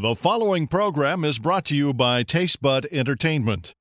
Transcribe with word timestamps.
The 0.00 0.14
following 0.14 0.66
program 0.66 1.26
is 1.26 1.38
brought 1.38 1.66
to 1.66 1.76
you 1.76 1.92
by 1.92 2.22
Taste 2.22 2.62
Bud 2.62 2.86
Entertainment. 2.90 3.74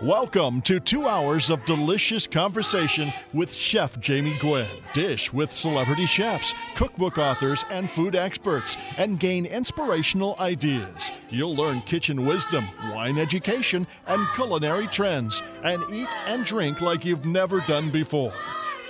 Welcome 0.00 0.62
to 0.62 0.78
two 0.78 1.08
hours 1.08 1.50
of 1.50 1.64
delicious 1.64 2.28
conversation 2.28 3.12
with 3.34 3.52
Chef 3.52 3.98
Jamie 3.98 4.38
Gwen. 4.38 4.68
Dish 4.94 5.32
with 5.32 5.50
celebrity 5.50 6.06
chefs, 6.06 6.54
cookbook 6.76 7.18
authors, 7.18 7.64
and 7.68 7.90
food 7.90 8.14
experts, 8.14 8.76
and 8.96 9.18
gain 9.18 9.44
inspirational 9.46 10.36
ideas. 10.38 11.10
You'll 11.30 11.56
learn 11.56 11.80
kitchen 11.80 12.24
wisdom, 12.24 12.64
wine 12.92 13.18
education, 13.18 13.88
and 14.06 14.24
culinary 14.36 14.86
trends, 14.86 15.42
and 15.64 15.82
eat 15.92 16.08
and 16.28 16.44
drink 16.44 16.80
like 16.80 17.04
you've 17.04 17.26
never 17.26 17.58
done 17.62 17.90
before. 17.90 18.32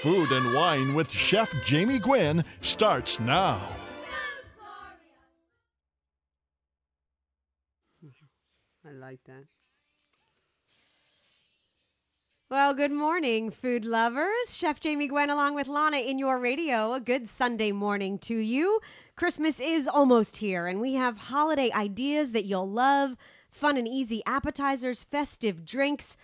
Food 0.07 0.30
and 0.30 0.54
Wine 0.54 0.95
with 0.95 1.11
Chef 1.11 1.52
Jamie 1.64 1.98
Gwen 1.98 2.45
starts 2.62 3.18
now. 3.18 3.75
I 8.86 8.93
like 8.93 9.18
that. 9.26 9.43
Well, 12.48 12.72
good 12.75 12.93
morning, 12.93 13.50
food 13.50 13.84
lovers. 13.84 14.54
Chef 14.54 14.79
Jamie 14.79 15.08
Gwen 15.08 15.29
along 15.29 15.57
with 15.57 15.67
Lana 15.67 15.96
in 15.96 16.20
your 16.20 16.39
radio. 16.39 16.93
A 16.93 17.00
good 17.00 17.29
Sunday 17.29 17.73
morning 17.73 18.20
to 18.20 18.36
you. 18.36 18.79
Christmas 19.17 19.59
is 19.59 19.89
almost 19.89 20.36
here, 20.36 20.68
and 20.68 20.81
we 20.81 20.95
have 20.95 21.18
holiday 21.18 21.73
ideas 21.73 22.31
that 22.31 22.45
you'll 22.45 22.70
love 22.70 23.17
fun 23.50 23.76
and 23.76 23.89
easy 23.89 24.23
appetizers, 24.25 25.03
festive 25.03 25.64
drinks, 25.64 26.17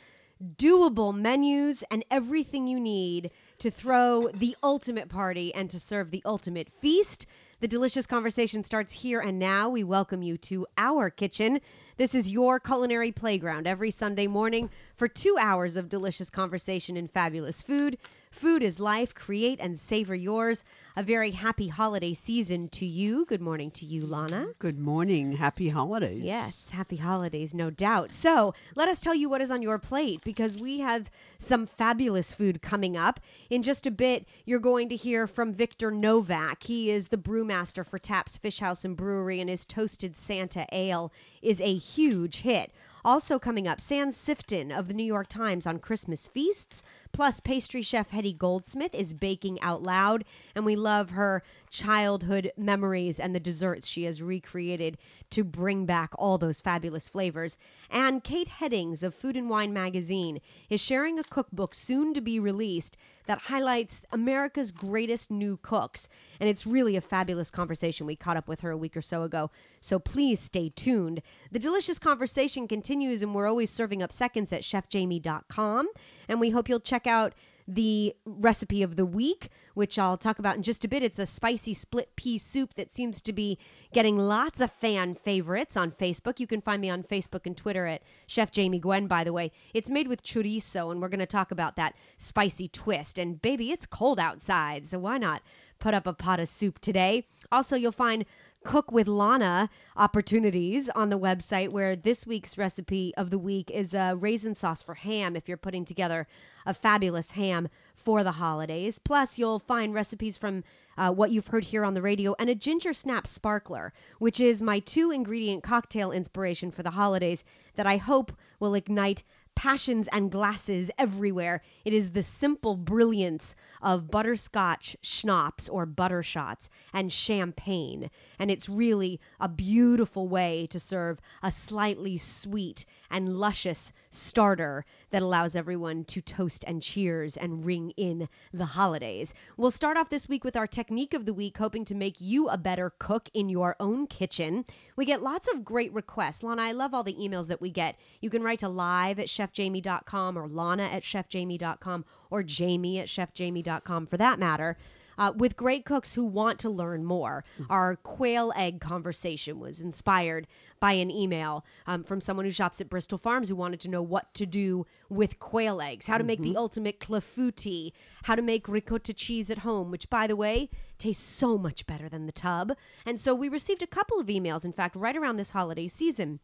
doable 0.57 1.13
menus, 1.13 1.83
and 1.91 2.05
everything 2.13 2.69
you 2.69 2.79
need 2.79 3.33
to 3.63 3.71
throw 3.71 4.29
the 4.35 4.57
ultimate 4.65 5.09
party 5.09 5.55
and 5.55 5.71
to 5.71 5.79
serve 5.79 6.11
the 6.11 6.21
ultimate 6.25 6.69
feast. 6.81 7.27
The 7.61 7.69
delicious 7.69 8.09
conversation 8.09 8.65
starts 8.65 8.91
here 8.93 9.21
and 9.21 9.39
now. 9.39 9.69
We 9.69 9.85
welcome 9.85 10.21
you 10.21 10.37
to 10.39 10.67
our 10.77 11.11
kitchen. 11.11 11.61
This 11.97 12.17
is 12.17 12.29
your 12.29 12.59
culinary 12.59 13.13
playground 13.13 13.69
every 13.69 13.93
Sunday 13.93 14.27
morning 14.27 14.69
for 14.97 15.07
two 15.07 15.37
hours 15.39 15.77
of 15.77 15.89
delicious 15.89 16.29
conversation 16.29 16.97
and 16.97 17.09
fabulous 17.09 17.63
food. 17.63 17.99
Food 18.33 18.63
is 18.63 18.81
life. 18.81 19.15
Create 19.15 19.61
and 19.61 19.79
savor 19.79 20.15
yours. 20.15 20.65
A 20.97 21.03
very 21.03 21.31
happy 21.31 21.69
holiday 21.69 22.15
season 22.15 22.69
to 22.71 22.87
you. 22.87 23.27
Good 23.27 23.43
morning 23.43 23.71
to 23.73 23.87
you, 23.87 24.07
Lana. 24.07 24.49
Good 24.59 24.79
morning. 24.79 25.33
Happy 25.33 25.69
holidays. 25.69 26.23
Yes, 26.23 26.69
happy 26.71 26.97
holidays, 26.97 27.53
no 27.53 27.69
doubt. 27.71 28.13
So 28.13 28.55
let 28.75 28.89
us 28.89 29.01
tell 29.01 29.15
you 29.15 29.29
what 29.29 29.43
is 29.43 29.51
on 29.51 29.63
your 29.63 29.79
plate 29.79 30.23
because 30.25 30.57
we 30.57 30.81
have 30.81 31.11
some 31.39 31.67
fabulous 31.67 32.33
food 32.33 32.63
coming 32.63 32.97
up. 32.97 33.21
In 33.51 33.63
just 33.63 33.87
a 33.87 33.91
bit, 33.91 34.27
you're 34.47 34.59
going 34.59 34.89
to 34.89 34.97
hear 34.97 35.27
from 35.27 35.53
Victor 35.53 35.91
Novak. 35.91 36.63
He 36.63 36.91
is 36.91 37.09
the 37.09 37.19
brewmaster 37.19 37.87
for 37.87 37.99
Taps 37.99 38.39
Fish 38.39 38.59
House 38.59 38.87
and 38.87 38.97
Brewery, 38.97 39.41
and 39.41 39.51
his 39.51 39.67
Toasted 39.67 40.17
Santa 40.17 40.67
Ale 40.73 41.13
is 41.43 41.61
a 41.61 41.75
huge 41.75 42.41
hit. 42.41 42.73
Also 43.05 43.37
coming 43.37 43.67
up, 43.67 43.81
Sam 43.81 44.13
Sifton 44.13 44.77
of 44.77 44.87
the 44.87 44.95
New 44.95 45.05
York 45.05 45.27
Times 45.27 45.67
on 45.67 45.81
Christmas 45.81 46.29
feasts. 46.29 46.85
Plus, 47.13 47.41
pastry 47.41 47.83
chef 47.83 48.11
Hedy 48.11 48.37
Goldsmith 48.37 48.95
is 48.95 49.13
baking 49.13 49.61
out 49.61 49.83
loud, 49.83 50.25
and 50.55 50.65
we 50.65 50.77
love 50.77 51.11
her 51.11 51.43
childhood 51.73 52.53
memories 52.59 53.19
and 53.19 53.35
the 53.35 53.41
desserts 53.41 53.89
she 53.89 54.05
has 54.05 54.21
recreated 54.21 54.99
to 55.31 55.43
bring 55.43 55.87
back 55.87 56.11
all 56.19 56.37
those 56.37 56.61
fabulous 56.61 57.09
flavors. 57.09 57.57
And 57.91 58.23
Kate 58.23 58.49
Heddings 58.49 59.03
of 59.03 59.15
Food 59.15 59.39
and 59.39 59.49
Wine 59.49 59.73
magazine 59.73 60.41
is 60.69 60.83
sharing 60.83 61.19
a 61.19 61.25
cookbook 61.25 61.75
soon 61.75 62.15
to 62.15 62.21
be 62.21 62.41
released 62.41 62.99
that 63.27 63.39
highlights 63.39 64.03
America's 64.13 64.71
greatest 64.71 65.31
new 65.31 65.57
cooks. 65.63 66.09
And 66.41 66.49
it's 66.49 66.67
really 66.67 66.97
a 66.97 67.01
fabulous 67.01 67.51
conversation. 67.51 68.07
We 68.07 68.17
caught 68.17 68.37
up 68.37 68.49
with 68.49 68.61
her 68.61 68.71
a 68.71 68.77
week 68.77 68.97
or 68.97 69.03
so 69.03 69.23
ago. 69.23 69.51
So 69.81 69.99
please 69.99 70.41
stay 70.41 70.69
tuned. 70.69 71.23
The 71.53 71.59
delicious 71.59 71.99
conversation 71.99 72.69
continues, 72.69 73.23
and 73.23 73.35
we're 73.35 73.49
always 73.49 73.71
serving 73.71 74.03
up 74.03 74.13
seconds 74.13 74.53
at 74.53 74.63
chefjamie.com. 74.63 75.89
And 76.29 76.39
we 76.39 76.51
hope 76.51 76.69
you'll 76.69 76.81
check 76.81 77.07
out 77.07 77.33
the 77.69 78.15
recipe 78.25 78.83
of 78.83 78.97
the 78.97 79.07
week, 79.07 79.51
which 79.75 79.99
I'll 79.99 80.17
talk 80.17 80.39
about 80.39 80.57
in 80.57 80.63
just 80.63 80.85
a 80.85 80.89
bit. 80.89 81.03
It's 81.03 81.19
a 81.19 81.27
spicy 81.27 81.75
split 81.75 82.15
pea 82.17 82.39
soup 82.39 82.75
that 82.75 82.95
seems 82.95 83.21
to 83.23 83.33
be 83.33 83.59
getting 83.93 84.19
lots 84.19 84.61
of 84.61 84.71
fan 84.73 85.15
favorites 85.15 85.77
on 85.77 85.93
Facebook. 85.93 86.41
You 86.41 86.47
can 86.47 86.61
find 86.61 86.81
me 86.81 86.91
on 86.91 87.03
Facebook 87.03 87.47
and 87.47 87.57
Twitter 87.57 87.87
at 87.87 88.03
Chef 88.27 88.51
Jamie 88.51 88.79
Gwen, 88.79 89.07
by 89.07 89.25
the 89.25 89.33
way. 89.33 89.53
It's 89.75 89.91
made 89.91 90.09
with 90.09 90.23
chorizo, 90.23 90.91
and 90.91 91.01
we're 91.01 91.09
going 91.09 91.21
to 91.21 91.27
talk 91.27 91.51
about 91.51 91.77
that 91.77 91.95
spicy 92.19 92.69
twist. 92.69 93.19
And 93.19 93.41
baby, 93.41 93.71
it's 93.71 93.87
cold 93.87 94.19
outside, 94.19 94.87
so 94.87 94.99
why 94.99 95.19
not 95.19 95.43
put 95.79 95.95
up 95.95 96.07
a 96.07 96.13
pot 96.13 96.41
of 96.41 96.49
soup 96.49 96.79
today? 96.79 97.27
Also, 97.51 97.77
you'll 97.77 97.93
find 97.93 98.25
Cook 98.65 98.93
with 98.93 99.09
Lana 99.09 99.69
opportunities 99.97 100.89
on 100.89 101.11
the 101.11 101.19
website 101.19 101.71
where 101.71 101.97
this 101.97 102.27
week's 102.27 102.57
recipe 102.57 103.13
of 103.17 103.29
the 103.29 103.39
week 103.39 103.71
is 103.71 103.93
a 103.93 104.15
raisin 104.15 104.55
sauce 104.55 104.83
for 104.83 104.95
ham 104.95 105.35
if 105.35 105.49
you're 105.49 105.57
putting 105.57 105.85
together 105.85 106.27
a 106.65 106.73
fabulous 106.73 107.31
ham 107.31 107.69
for 107.95 108.23
the 108.23 108.33
holidays. 108.33 108.99
Plus, 108.99 109.39
you'll 109.39 109.59
find 109.59 109.95
recipes 109.95 110.39
from 110.39 110.65
uh, 110.97 111.11
what 111.11 111.31
you've 111.31 111.47
heard 111.47 111.65
here 111.65 111.85
on 111.85 111.95
the 111.95 112.03
radio 112.03 112.35
and 112.39 112.51
a 112.51 112.55
ginger 112.55 112.93
snap 112.93 113.27
sparkler, 113.27 113.93
which 114.19 114.41
is 114.41 114.63
my 114.63 114.79
two 114.81 115.11
ingredient 115.11 115.63
cocktail 115.63 116.13
inspiration 116.13 116.71
for 116.71 116.83
the 116.83 116.91
holidays 116.91 117.45
that 117.77 117.87
I 117.87 117.97
hope 117.97 118.33
will 118.61 118.75
ignite 118.75 119.23
passions 119.55 120.09
and 120.13 120.31
glasses 120.31 120.91
everywhere. 120.99 121.63
It 121.85 121.93
is 121.93 122.11
the 122.11 122.23
simple 122.23 122.77
brilliance 122.77 123.55
of 123.81 124.11
butterscotch 124.11 124.97
schnapps 125.03 125.69
or 125.69 125.87
butter 125.87 126.23
shots 126.23 126.69
and 126.93 127.13
champagne. 127.13 128.11
And 128.39 128.51
it's 128.51 128.69
really 128.69 129.21
a 129.41 129.49
beautiful 129.49 130.29
way 130.29 130.67
to 130.71 130.81
serve 130.81 131.21
a 131.43 131.53
slightly 131.53 132.19
sweet 132.19 132.85
and 133.13 133.39
luscious 133.39 133.93
starter 134.11 134.85
that 135.11 135.23
allows 135.23 135.55
everyone 135.55 136.05
to 136.07 136.21
toast 136.21 136.65
and 136.67 136.83
cheers 136.83 137.37
and 137.37 137.65
ring 137.65 137.91
in 137.97 138.29
the 138.53 138.65
holidays. 138.65 139.33
We'll 139.57 139.71
start 139.71 139.97
off 139.97 140.11
this 140.11 140.29
week 140.29 140.43
with 140.43 140.57
our 140.57 140.67
technique 140.67 141.15
of 141.15 141.27
the 141.27 141.35
week, 141.35 141.57
hoping 141.57 141.85
to 141.85 141.95
make 141.95 142.21
you 142.21 142.49
a 142.49 142.59
better 142.59 142.91
cook 142.99 143.29
in 143.35 143.49
your 143.49 143.77
own 143.79 144.07
kitchen. 144.07 144.65
We 144.97 145.05
get 145.05 145.23
lots 145.23 145.49
of 145.53 145.65
great 145.65 145.93
requests. 145.93 146.43
Lana, 146.43 146.63
I 146.63 146.73
love 146.73 146.95
all 146.95 147.05
the 147.05 147.15
emails 147.15 147.47
that 147.49 147.61
we 147.61 147.71
get. 147.71 147.97
You 148.21 148.31
can 148.31 148.43
write 148.43 148.61
to 148.61 148.69
live 148.69 149.19
at 149.19 149.29
chefjamie.com 149.29 150.37
or 150.37 150.49
Lana 150.49 150.85
at 150.85 151.03
chefjamie.com 151.03 152.05
or 152.31 152.43
Jamie 152.43 152.99
at 152.99 153.09
chefjamie.com 153.09 154.07
for 154.07 154.17
that 154.17 154.39
matter. 154.39 154.77
Uh, 155.19 155.33
with 155.37 155.57
great 155.57 155.85
cooks 155.85 156.15
who 156.15 156.25
want 156.25 156.61
to 156.61 156.71
learn 156.71 157.05
more. 157.05 157.45
Our 157.69 157.97
quail 157.97 158.53
egg 158.57 158.81
conversation 158.81 159.61
was 159.61 159.81
inspired 159.81 160.47
by 160.81 160.93
an 160.95 161.11
email 161.11 161.65
um, 161.87 162.05
from 162.05 162.21
someone 162.21 162.45
who 162.47 162.51
shops 162.51 162.81
at 162.81 162.89
Bristol 162.89 163.19
Farms 163.19 163.49
who 163.49 163.57
wanted 163.57 163.81
to 163.81 163.91
know 163.91 164.03
what 164.03 164.33
to 164.35 164.47
do 164.47 164.87
with 165.09 165.39
quail 165.39 165.81
eggs, 165.81 166.07
how 166.07 166.19
to 166.19 166.25
make 166.25 166.41
the 166.41 166.57
ultimate 166.57 166.99
clafouti, 166.99 167.93
how 168.23 168.35
to 168.35 168.43
make 168.43 168.69
ricotta 168.69 169.13
cheese 169.13 169.51
at 169.51 169.59
home, 169.59 169.91
which, 169.91 170.09
by 170.11 170.27
the 170.27 170.37
way, 170.37 170.71
tastes 170.99 171.25
so 171.25 171.59
much 171.59 171.87
better 171.87 172.09
than 172.09 172.27
the 172.27 172.33
tub. 172.33 172.73
And 173.07 173.21
so 173.21 173.35
we 173.35 173.49
received 173.49 173.83
a 173.83 173.87
couple 173.87 174.19
of 174.19 174.27
emails, 174.27 174.65
in 174.65 174.73
fact, 174.73 174.97
right 174.97 175.17
around 175.17 175.37
this 175.37 175.51
holiday 175.51 175.89
season 175.89 176.41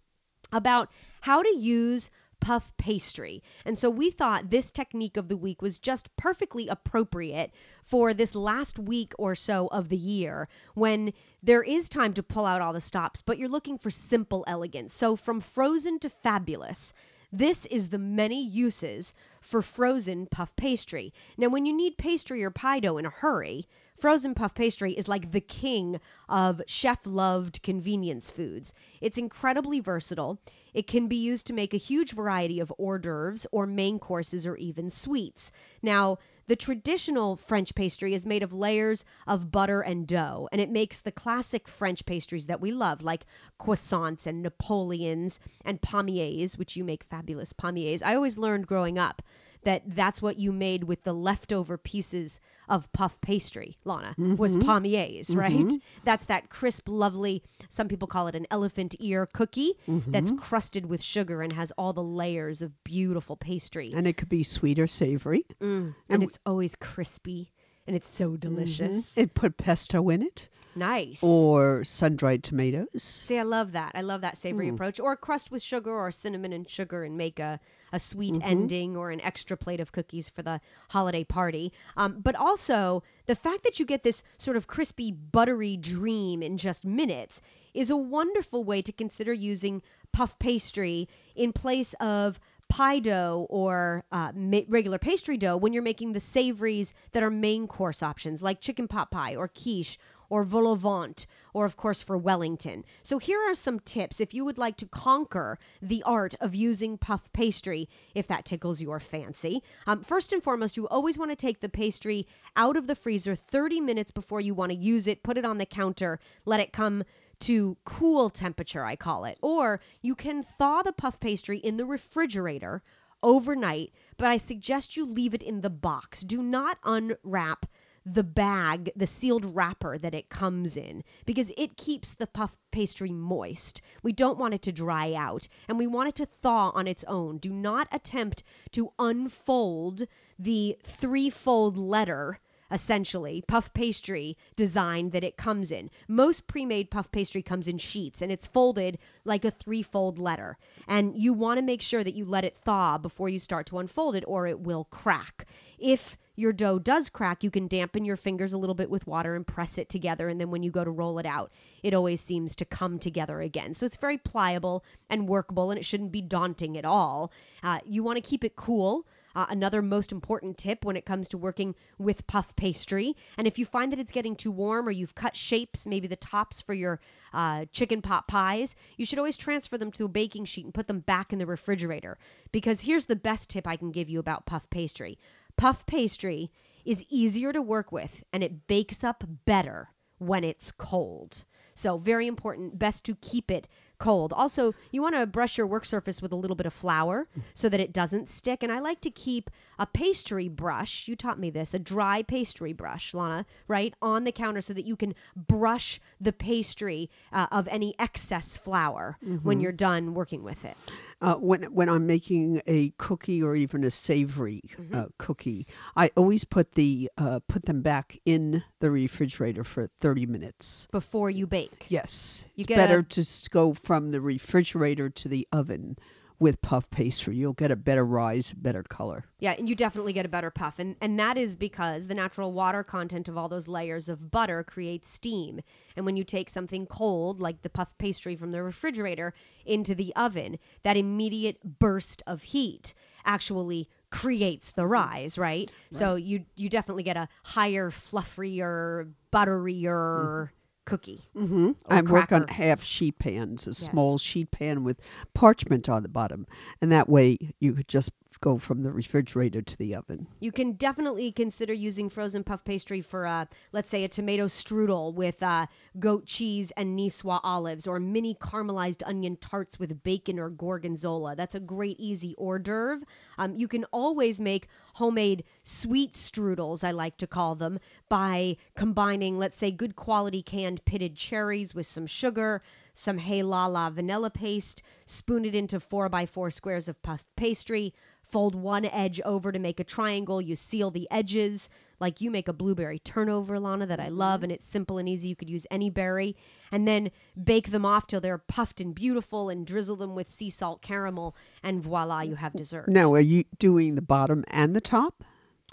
about 0.53 0.91
how 1.21 1.43
to 1.43 1.57
use 1.57 2.11
puff 2.41 2.73
pastry. 2.77 3.43
And 3.65 3.79
so 3.79 3.91
we 3.91 4.11
thought 4.11 4.51
this 4.51 4.71
technique 4.71 5.17
of 5.17 5.29
the 5.29 5.37
week 5.37 5.63
was 5.63 5.79
just 5.79 6.15
perfectly 6.17 6.69
appropriate 6.69 7.53
for 7.85 8.15
this 8.15 8.35
last 8.35 8.79
week 8.79 9.13
or 9.19 9.35
so 9.35 9.67
of 9.67 9.89
the 9.89 9.97
year 9.97 10.49
when 10.75 11.13
there 11.43 11.63
is 11.63 11.89
time 11.89 12.15
to 12.15 12.23
pull 12.23 12.47
out 12.47 12.63
all 12.63 12.73
the 12.73 12.81
stops, 12.81 13.23
but 13.23 13.39
you're 13.39 13.49
looking 13.49 13.79
for 13.79 13.91
simple 13.91 14.45
elegance. 14.47 14.95
So 14.95 15.17
from 15.17 15.41
frozen 15.41 15.99
to 16.01 16.11
fabulous. 16.11 16.93
This 17.33 17.67
is 17.67 17.91
the 17.91 17.99
many 17.99 18.47
uses 18.47 19.13
for 19.43 19.61
frozen 19.61 20.27
puff 20.27 20.57
pastry. 20.57 21.13
Now, 21.37 21.49
when 21.49 21.67
you 21.67 21.75
need 21.75 21.99
pastry 21.99 22.43
or 22.43 22.51
pie 22.51 22.81
dough 22.81 22.97
in 22.97 23.05
a 23.05 23.11
hurry, 23.11 23.67
frozen 23.99 24.35
puff 24.35 24.55
pastry 24.55 24.93
is 24.93 25.09
like 25.09 25.33
the 25.33 25.41
king 25.41 26.01
of 26.29 26.63
chef 26.67 26.99
loved 27.05 27.63
convenience 27.63 28.31
foods. 28.31 28.73
It's 29.01 29.19
incredibly 29.19 29.81
versatile. 29.81 30.39
It 30.73 30.87
can 30.87 31.09
be 31.09 31.17
used 31.17 31.49
to 31.49 31.53
make 31.53 31.75
a 31.75 31.79
huge 31.79 32.13
variety 32.13 32.61
of 32.61 32.73
hors 32.79 32.99
d'oeuvres 32.99 33.47
or 33.51 33.67
main 33.67 33.99
courses 33.99 34.47
or 34.47 34.57
even 34.57 34.91
sweets. 34.91 35.51
Now, 35.83 36.19
the 36.47 36.57
traditional 36.57 37.37
French 37.37 37.75
pastry 37.75 38.15
is 38.15 38.25
made 38.25 38.43
of 38.43 38.53
layers 38.55 39.05
of 39.27 39.51
butter 39.51 39.83
and 39.83 40.07
dough, 40.07 40.49
and 40.51 40.61
it 40.61 40.71
makes 40.71 41.01
the 41.01 41.13
classic 41.13 41.69
French 41.69 42.07
pastries 42.07 42.47
that 42.47 42.61
we 42.61 42.73
love, 42.73 43.03
like 43.03 43.27
croissants 43.61 44.27
and 44.27 44.43
Napoleons 44.43 45.41
and 45.65 45.81
palmiers, 45.83 46.57
which 46.57 46.77
you 46.77 46.85
make 46.85 47.05
fabulous 47.05 47.53
palmiers. 47.53 48.03
I 48.03 48.15
always 48.15 48.39
learned 48.39 48.67
growing 48.67 48.99
up 48.99 49.23
that 49.65 49.83
that's 49.87 50.23
what 50.23 50.39
you 50.39 50.53
made 50.53 50.85
with 50.85 51.03
the 51.03 51.13
leftover 51.13 51.77
pieces 51.77 52.41
of 52.69 52.91
puff 52.93 53.19
pastry, 53.21 53.79
Lana, 53.85 54.15
was 54.19 54.57
mm-hmm. 54.57 54.69
palmiers, 54.69 55.35
right? 55.35 55.53
Mm-hmm. 55.53 55.77
That's 56.05 56.25
that 56.27 56.49
crisp, 56.49 56.89
lovely, 56.89 57.43
some 57.69 57.89
people 57.89 58.09
call 58.09 58.29
it 58.29 58.35
an 58.35 58.47
elephant 58.51 58.97
ear 58.99 59.27
cookie 59.33 59.75
that's 59.87 60.31
mm-hmm. 60.31 60.41
crusted 60.41 60.87
with 60.87 61.03
sugar 61.03 61.43
and 61.43 61.53
has 61.53 61.73
all 61.79 61.93
the 61.93 62.03
layers 62.03 62.63
of 62.63 62.73
beautiful 62.85 63.37
pastry. 63.37 63.93
And 63.95 64.07
it 64.07 64.17
could 64.17 64.29
be 64.29 64.43
sweet 64.43 64.79
or 64.79 64.87
savory. 64.87 65.45
Mm, 65.61 65.67
and, 65.69 65.95
And 66.09 66.23
it's 66.23 66.39
always 66.45 66.75
crispy 66.77 67.53
and 67.89 67.97
it's 67.97 68.11
so 68.15 68.37
delicious. 68.37 69.17
It 69.17 69.33
put 69.35 69.57
pesto 69.57 70.11
in 70.11 70.23
it 70.23 70.49
Nice. 70.77 71.23
or 71.25 71.83
sun-dried 71.85 72.45
tomatoes. 72.45 73.03
See, 73.03 73.39
I 73.39 73.43
love 73.45 73.73
that. 73.73 73.93
I 73.95 74.03
love 74.03 74.21
that 74.21 74.37
savory 74.37 74.69
Mm. 74.69 74.75
approach. 74.75 75.01
Or 75.01 75.13
a 75.13 75.17
crust 75.17 75.51
with 75.51 75.63
sugar 75.63 75.91
or 75.91 76.13
cinnamon 76.13 76.53
and 76.53 76.69
sugar 76.69 77.03
and 77.03 77.17
make 77.17 77.39
a, 77.41 77.59
a 77.91 77.99
sweet 77.99 78.35
Mhm. 78.35 78.43
ending 78.45 78.97
or 78.97 79.11
an 79.11 79.23
extra 79.23 79.57
plate 79.57 79.81
of 79.81 79.91
cookies 79.91 80.29
for 80.29 80.43
the 80.43 80.61
holiday 80.91 81.25
party. 81.25 81.73
Um, 81.97 82.21
but 82.21 82.37
also, 82.37 83.03
the 83.27 83.35
fact 83.35 83.65
that 83.65 83.81
you 83.81 83.87
get 83.87 84.03
this 84.03 84.23
sort 84.37 84.59
of 84.59 84.67
crispy, 84.67 85.11
buttery 85.11 85.79
dream 85.79 86.43
in 86.43 86.59
just 86.59 86.85
minutes 86.85 87.41
is 87.73 87.89
a 87.89 87.97
wonderful 87.97 88.65
way 88.65 88.83
to 88.83 88.93
consider 88.93 89.33
using 89.33 89.83
puff 90.13 90.39
pastry 90.39 91.09
in 91.35 91.55
place 91.55 91.95
of 92.01 92.39
pie 92.69 92.99
dough 92.99 93.47
or 93.49 94.05
uh, 94.13 94.33
ma- 94.35 94.61
regular 94.69 94.99
pastry 94.99 95.37
dough 95.37 95.57
when 95.57 95.73
you're 95.73 95.83
making 95.83 96.13
the 96.13 96.21
savories 96.21 96.95
that 97.13 97.23
are 97.23 97.31
main 97.31 97.67
course 97.67 98.03
options 98.03 98.43
like 98.43 98.61
chicken 98.61 98.89
pot 98.89 99.11
pie 99.11 99.37
or 99.37 99.49
quiche 99.49 99.99
or 100.31 100.45
vol 100.45 100.69
au 100.69 100.75
vent, 100.75 101.27
or 101.55 101.65
of 101.65 101.77
course 101.77 102.03
for 102.03 102.17
Wellington. 102.17 102.85
So 103.03 103.19
here 103.19 103.41
are 103.51 103.55
some 103.55 103.81
tips 103.81 104.21
if 104.21 104.35
you 104.35 104.45
would 104.45 104.59
like 104.59 104.77
to 104.79 104.87
conquer 104.87 105.59
the 105.81 106.03
art 106.03 106.35
of 106.41 106.55
using 106.55 106.99
puff 106.99 107.33
pastry, 107.33 107.89
if 108.15 108.27
that 108.29 108.45
tickles 108.45 108.81
your 108.81 109.01
fancy. 109.01 109.63
Um, 109.87 110.03
first 110.03 110.33
and 110.33 110.43
foremost, 110.43 110.77
you 110.77 110.87
always 110.89 111.19
want 111.19 111.31
to 111.31 111.37
take 111.37 111.61
the 111.61 111.69
pastry 111.69 112.27
out 112.57 112.77
of 112.77 112.87
the 112.87 112.95
freezer 112.95 113.35
30 113.35 113.81
minutes 113.81 114.11
before 114.11 114.41
you 114.41 114.55
want 114.55 114.71
to 114.71 114.77
use 114.77 115.07
it. 115.07 115.23
Put 115.23 115.39
it 115.39 115.45
on 115.45 115.59
the 115.59 115.67
counter, 115.67 116.21
let 116.45 116.61
it 116.61 116.73
come 116.73 117.05
to 117.41 117.77
cool 117.85 118.31
temperature, 118.31 118.85
I 118.85 118.97
call 118.97 119.25
it. 119.25 119.39
Or 119.43 119.81
you 120.03 120.15
can 120.15 120.43
thaw 120.43 120.83
the 120.83 120.93
puff 120.93 121.21
pastry 121.21 121.59
in 121.59 121.77
the 121.77 121.85
refrigerator 121.85 122.83
overnight, 123.23 123.93
but 124.17 124.29
I 124.29 124.37
suggest 124.37 124.97
you 124.97 125.05
leave 125.05 125.35
it 125.35 125.43
in 125.43 125.61
the 125.61 125.71
box. 125.71 126.23
Do 126.23 126.43
not 126.43 126.79
unwrap 126.85 127.67
the 128.07 128.25
bag, 128.25 128.91
the 128.97 129.07
sealed 129.07 129.45
wrapper 129.45 129.99
that 129.99 130.15
it 130.15 130.31
comes 130.31 130.77
in, 130.77 131.05
because 131.27 131.53
it 131.57 131.77
keeps 131.77 132.15
the 132.15 132.27
puff 132.27 132.57
pastry 132.71 133.13
moist. 133.13 133.83
We 134.03 134.13
don't 134.13 134.39
want 134.39 134.55
it 134.55 134.63
to 134.63 134.73
dry 134.73 135.13
out, 135.15 135.47
and 135.69 135.79
we 135.79 135.87
want 135.87 136.09
it 136.09 136.15
to 136.17 136.27
thaw 136.27 136.71
on 136.71 136.87
its 136.87 137.05
own. 137.05 137.39
Do 137.39 137.53
not 137.53 137.89
attempt 137.93 138.45
to 138.73 138.93
unfold 138.99 140.05
the 140.39 140.79
three-fold 140.83 141.77
letter 141.77 142.41
essentially 142.71 143.43
puff 143.47 143.73
pastry 143.73 144.37
design 144.57 145.11
that 145.11 145.25
it 145.25 145.37
comes 145.37 145.71
in. 145.71 145.91
Most 146.07 146.47
pre-made 146.47 146.91
puff 146.91 147.11
pastry 147.11 147.43
comes 147.43 147.69
in 147.69 147.79
sheets 147.79 148.23
and 148.23 148.31
it's 148.31 148.47
folded 148.47 148.99
like 149.25 149.45
a 149.45 149.51
three-fold 149.51 150.19
letter. 150.19 150.57
And 150.87 151.17
you 151.17 151.33
want 151.33 151.59
to 151.59 151.65
make 151.65 151.83
sure 151.83 152.03
that 152.03 152.15
you 152.15 152.25
let 152.25 152.45
it 152.45 152.57
thaw 152.57 152.99
before 152.99 153.29
you 153.29 153.39
start 153.39 153.67
to 153.67 153.79
unfold 153.79 154.17
it 154.17 154.25
or 154.27 154.47
it 154.47 154.61
will 154.61 154.85
crack. 154.85 155.47
If 155.79 156.19
your 156.37 156.53
dough 156.53 156.79
does 156.79 157.11
crack, 157.11 157.43
you 157.43 157.51
can 157.51 157.67
dampen 157.67 158.05
your 158.05 158.17
fingers 158.17 158.53
a 158.53 158.59
little 158.59 158.75
bit 158.75 158.91
with 158.91 159.07
water 159.07 159.35
and 159.35 159.47
press 159.47 159.79
it 159.79 159.89
together 159.89 160.29
and 160.29 160.41
then 160.41 160.51
when 160.51 160.63
you 160.63 160.71
go 160.71 160.85
to 160.85 160.91
roll 160.91 161.19
it 161.19 161.27
out, 161.27 161.53
it 161.83 161.95
always 161.95 162.21
seems 162.21 162.57
to 162.57 162.65
come 162.65 162.99
together 162.99 163.41
again. 163.41 163.75
So 163.75 163.87
it's 163.87 163.97
very 163.97 164.19
pliable 164.19 164.85
and 165.11 165.29
workable 165.29 165.71
and 165.71 165.79
it 165.79 165.85
shouldn't 165.85 166.13
be 166.13 166.23
daunting 166.23 166.77
at 166.77 166.85
all. 166.85 167.33
Uh, 167.63 167.81
you 167.85 168.03
want 168.03 168.17
to 168.17 168.29
keep 168.29 168.45
it 168.45 168.55
cool. 168.55 169.07
Uh, 169.39 169.47
another 169.51 169.83
most 169.83 170.11
important 170.11 170.59
tip 170.59 170.85
when 170.85 170.97
it 170.97 171.05
comes 171.07 171.29
to 171.29 171.39
working 171.39 171.73
with 171.97 172.27
puff 172.27 172.57
pastry. 172.57 173.15
And 173.37 173.47
if 173.47 173.57
you 173.57 173.67
find 173.67 173.93
that 173.93 174.01
it's 174.01 174.11
getting 174.11 174.35
too 174.35 174.51
warm 174.51 174.89
or 174.89 174.91
you've 174.91 175.15
cut 175.15 175.37
shapes, 175.37 175.87
maybe 175.87 176.09
the 176.09 176.17
tops 176.17 176.61
for 176.61 176.75
your 176.75 176.99
uh, 177.33 177.67
chicken 177.71 178.03
pot 178.03 178.27
pies, 178.27 178.75
you 178.97 179.05
should 179.05 179.21
always 179.21 179.37
transfer 179.37 179.79
them 179.79 179.93
to 179.93 180.07
a 180.07 180.09
baking 180.09 180.47
sheet 180.47 180.65
and 180.65 180.75
put 180.75 180.89
them 180.89 180.99
back 180.99 181.33
in 181.33 181.39
the 181.39 181.47
refrigerator. 181.47 182.19
Because 182.51 182.81
here's 182.81 183.07
the 183.07 183.15
best 183.15 183.49
tip 183.49 183.69
I 183.69 183.77
can 183.77 183.93
give 183.93 184.09
you 184.09 184.19
about 184.19 184.45
puff 184.45 184.69
pastry 184.71 185.19
puff 185.57 185.87
pastry 185.87 186.51
is 186.85 187.05
easier 187.09 187.53
to 187.53 187.63
work 187.63 187.93
with 187.93 188.25
and 188.33 188.43
it 188.43 188.67
bakes 188.67 189.05
up 189.05 189.23
better 189.45 189.89
when 190.19 190.43
it's 190.43 190.73
cold. 190.73 191.45
So, 191.75 191.97
very 191.97 192.27
important, 192.27 192.77
best 192.77 193.05
to 193.05 193.15
keep 193.15 193.53
it 193.53 193.69
cold. 193.99 194.33
Also, 194.33 194.75
you 194.91 195.03
want 195.03 195.15
to 195.15 195.27
brush 195.27 195.59
your 195.59 195.67
work 195.67 195.85
surface 195.85 196.23
with 196.23 196.33
a 196.33 196.37
little 196.37 196.57
bit 196.57 196.67
of 196.67 196.73
flour 196.73 197.27
so 197.55 197.69
that 197.69 197.81
it 197.81 197.93
doesn't 197.93 198.29
stick. 198.29 198.63
And 198.63 198.71
I 198.73 198.81
like 198.81 199.01
to 199.03 199.11
keep 199.11 199.51
a 199.79 199.87
pastry 199.87 200.49
brush, 200.49 201.09
you 201.09 201.17
taught 201.17 201.39
me 201.39 201.51
this, 201.51 201.75
a 201.75 201.79
dry 201.79 202.23
pastry 202.23 202.73
brush, 202.73 203.15
Lana, 203.15 203.45
right, 203.67 203.95
on 204.03 204.25
the 204.25 204.33
counter 204.33 204.61
so 204.61 204.73
that 204.73 204.87
you 204.87 204.97
can 204.97 205.15
brush 205.37 206.01
the 206.21 206.33
pastry 206.33 207.11
uh, 207.33 207.47
of 207.53 207.69
any 207.69 207.95
excess 207.99 208.57
flour 208.59 209.17
when 209.43 209.61
you're 209.61 209.73
done 209.73 210.15
working 210.15 210.43
with 210.43 210.65
it. 210.65 210.77
Uh, 211.21 211.35
when 211.35 211.65
when 211.75 211.89
I'm 211.89 212.07
making 212.07 212.63
a 212.69 212.91
cookie 212.97 213.43
or 213.43 213.57
even 213.57 213.83
a 213.83 213.91
savory 213.91 214.63
Mm-hmm. 214.79 214.95
uh, 214.95 215.05
cookie, 215.19 215.67
I 215.97 216.11
always 216.17 216.45
put 216.45 216.73
the 216.73 217.11
uh, 217.19 217.41
put 217.49 217.65
them 217.65 217.83
back 217.83 218.21
in 218.25 218.63
the 218.79 218.89
refrigerator 218.91 219.65
for 219.65 219.89
30 220.01 220.27
minutes. 220.27 220.87
Before 220.93 221.29
you 221.29 221.47
bake. 221.49 221.87
Yes, 221.89 222.45
You 222.55 222.63
it's 222.63 222.69
better 222.69 223.01
a- 223.01 223.03
to 223.03 223.25
go 223.51 223.75
from 223.89 224.11
the 224.11 224.21
refrigerator 224.21 225.09
to 225.09 225.29
the 225.29 225.49
oven 225.51 225.97
with 226.39 226.61
puff 226.61 226.91
pastry. 226.91 227.37
You'll 227.37 227.55
get 227.55 227.71
a 227.71 227.77
better 227.77 228.05
rise, 228.05 228.53
better 228.53 228.83
color. 228.83 229.25
Yeah, 229.39 229.53
and 229.53 229.67
you 229.67 229.75
definitely 229.75 230.13
get 230.13 230.27
a 230.27 230.29
better 230.29 230.51
puff. 230.51 230.79
And, 230.79 230.95
and 231.01 231.19
that 231.19 231.39
is 231.39 231.57
because 231.57 232.07
the 232.07 232.15
natural 232.15 232.53
water 232.53 232.85
content 232.85 233.29
of 233.29 233.39
all 233.39 233.49
those 233.49 233.67
layers 233.67 234.11
of 234.11 234.31
butter 234.31 234.63
creates 234.63 235.09
steam. 235.09 235.61
And 235.97 236.05
when 236.05 236.19
you 236.19 236.25
take 236.25 236.51
something 236.51 236.85
cold, 236.85 237.41
like 237.41 237.63
the 237.63 237.71
puff 237.71 237.89
pastry 237.97 238.37
from 238.37 238.53
the 238.53 238.63
refrigerator, 238.63 239.33
into 239.65 239.95
the 239.95 240.15
oven, 240.17 240.59
that 240.83 240.99
immediate 240.99 241.59
burst 241.65 242.23
of 242.27 242.43
heat 242.43 242.93
actually 243.25 243.89
creates 244.11 244.71
the 244.73 244.87
rise, 244.87 245.39
right? 245.39 245.71
So 245.93 246.17
you 246.17 246.45
you 246.57 246.69
definitely 246.69 247.05
get 247.05 247.17
a 247.17 247.29
higher, 247.43 247.91
fluffier, 247.91 249.11
butterier 249.33 250.49
mm-hmm. 250.51 250.58
Cookie. 250.89 251.21
Mm-hmm. 251.37 251.73
I 251.89 252.01
work 252.03 252.33
on 252.33 252.49
half 252.49 252.83
sheet 252.83 253.19
pans, 253.19 253.67
a 253.67 253.75
small 253.75 254.17
sheet 254.17 254.51
pan 254.51 254.85
with 254.85 254.99
parchment 255.35 255.89
on 255.89 256.03
the 256.03 256.09
bottom, 256.09 256.47
and 256.81 256.93
that 256.93 257.09
way 257.09 257.39
you 257.61 257.75
could 257.75 257.89
just 257.89 258.11
go 258.37 258.59
from 258.59 258.83
the 258.83 258.93
refrigerator 258.93 259.63
to 259.63 259.77
the 259.79 259.95
oven. 259.95 260.27
You 260.39 260.53
can 260.53 260.73
definitely 260.73 261.33
consider 261.33 261.73
using 261.73 262.09
frozen 262.11 262.45
puff 262.45 262.65
pastry 262.65 263.01
for, 263.01 263.27
uh, 263.27 263.47
let's 263.73 263.91
say, 263.91 264.05
a 264.05 264.09
tomato 264.09 264.47
strudel 264.47 265.15
with 265.15 265.43
uh, 265.43 265.67
goat 265.99 266.27
cheese 266.27 266.71
and 266.77 266.99
Niçoise 266.99 267.41
olives, 267.43 267.87
or 267.87 267.99
mini 267.99 268.35
caramelized 268.35 269.03
onion 269.07 269.37
tarts 269.37 269.79
with 269.79 270.03
bacon 270.03 270.39
or 270.39 270.51
gorgonzola. 270.51 271.37
That's 271.37 271.55
a 271.55 271.61
great, 271.61 271.99
easy 271.99 272.35
hors 272.39 272.59
d'oeuvre. 272.59 273.07
Um, 273.39 273.55
you 273.55 273.67
can 273.67 273.85
always 273.87 274.39
make 274.39 274.69
homemade 274.95 275.45
sweet 275.63 276.13
strudels, 276.13 276.85
I 276.85 276.91
like 276.93 277.17
to 277.19 277.27
call 277.27 277.55
them, 277.55 277.79
by 278.09 278.57
combining, 278.77 279.39
let's 279.39 279.59
say, 279.59 279.71
good 279.71 279.97
quality 279.97 280.43
canned 280.43 280.85
pitted 280.85 281.17
cherries 281.17 281.75
with 281.75 281.87
some 281.87 282.07
sugar, 282.07 282.63
some 282.95 283.19
Heilala 283.19 283.93
vanilla 283.93 284.29
paste, 284.29 284.83
spoon 285.07 285.45
it 285.45 285.55
into 285.55 285.79
4 285.79 286.09
by 286.09 286.27
4 286.27 286.51
squares 286.51 286.89
of 286.89 287.01
puff 287.01 287.25
pastry, 287.37 287.95
fold 288.31 288.55
one 288.55 288.85
edge 288.85 289.21
over 289.25 289.53
to 289.53 289.59
make 289.59 289.81
a 289.81 289.85
triangle. 289.85 290.41
You 290.41 290.57
seal 290.57 290.91
the 290.91 291.09
edges, 291.11 291.69
like 292.01 292.21
you 292.21 292.31
make 292.31 292.49
a 292.49 292.53
blueberry 292.53 292.99
turnover, 292.99 293.59
Lana, 293.59 293.87
that 293.87 294.01
I 294.01 294.09
love, 294.09 294.39
mm-hmm. 294.39 294.45
and 294.45 294.53
it's 294.53 294.67
simple 294.67 294.99
and 294.99 295.09
easy. 295.09 295.29
You 295.29 295.37
could 295.37 295.51
use 295.51 295.67
any 295.71 295.91
berry, 295.91 296.37
and 296.71 296.87
then 296.87 297.11
bake 297.43 297.71
them 297.71 297.85
off 297.85 298.07
till 298.07 298.21
they're 298.21 298.39
puffed 298.39 298.81
and 298.81 298.95
beautiful, 298.95 299.49
and 299.49 299.67
drizzle 299.67 299.97
them 299.97 300.15
with 300.15 300.29
sea 300.29 300.51
salt 300.51 300.83
caramel, 300.83 301.35
and 301.63 301.83
voila, 301.83 302.21
you 302.21 302.35
have 302.35 302.53
dessert. 302.53 302.89
Now, 302.89 303.15
are 303.15 303.21
you 303.21 303.45
doing 303.59 303.95
the 303.95 304.03
bottom 304.03 304.45
and 304.49 304.77
the 304.77 304.81
top? 304.81 305.25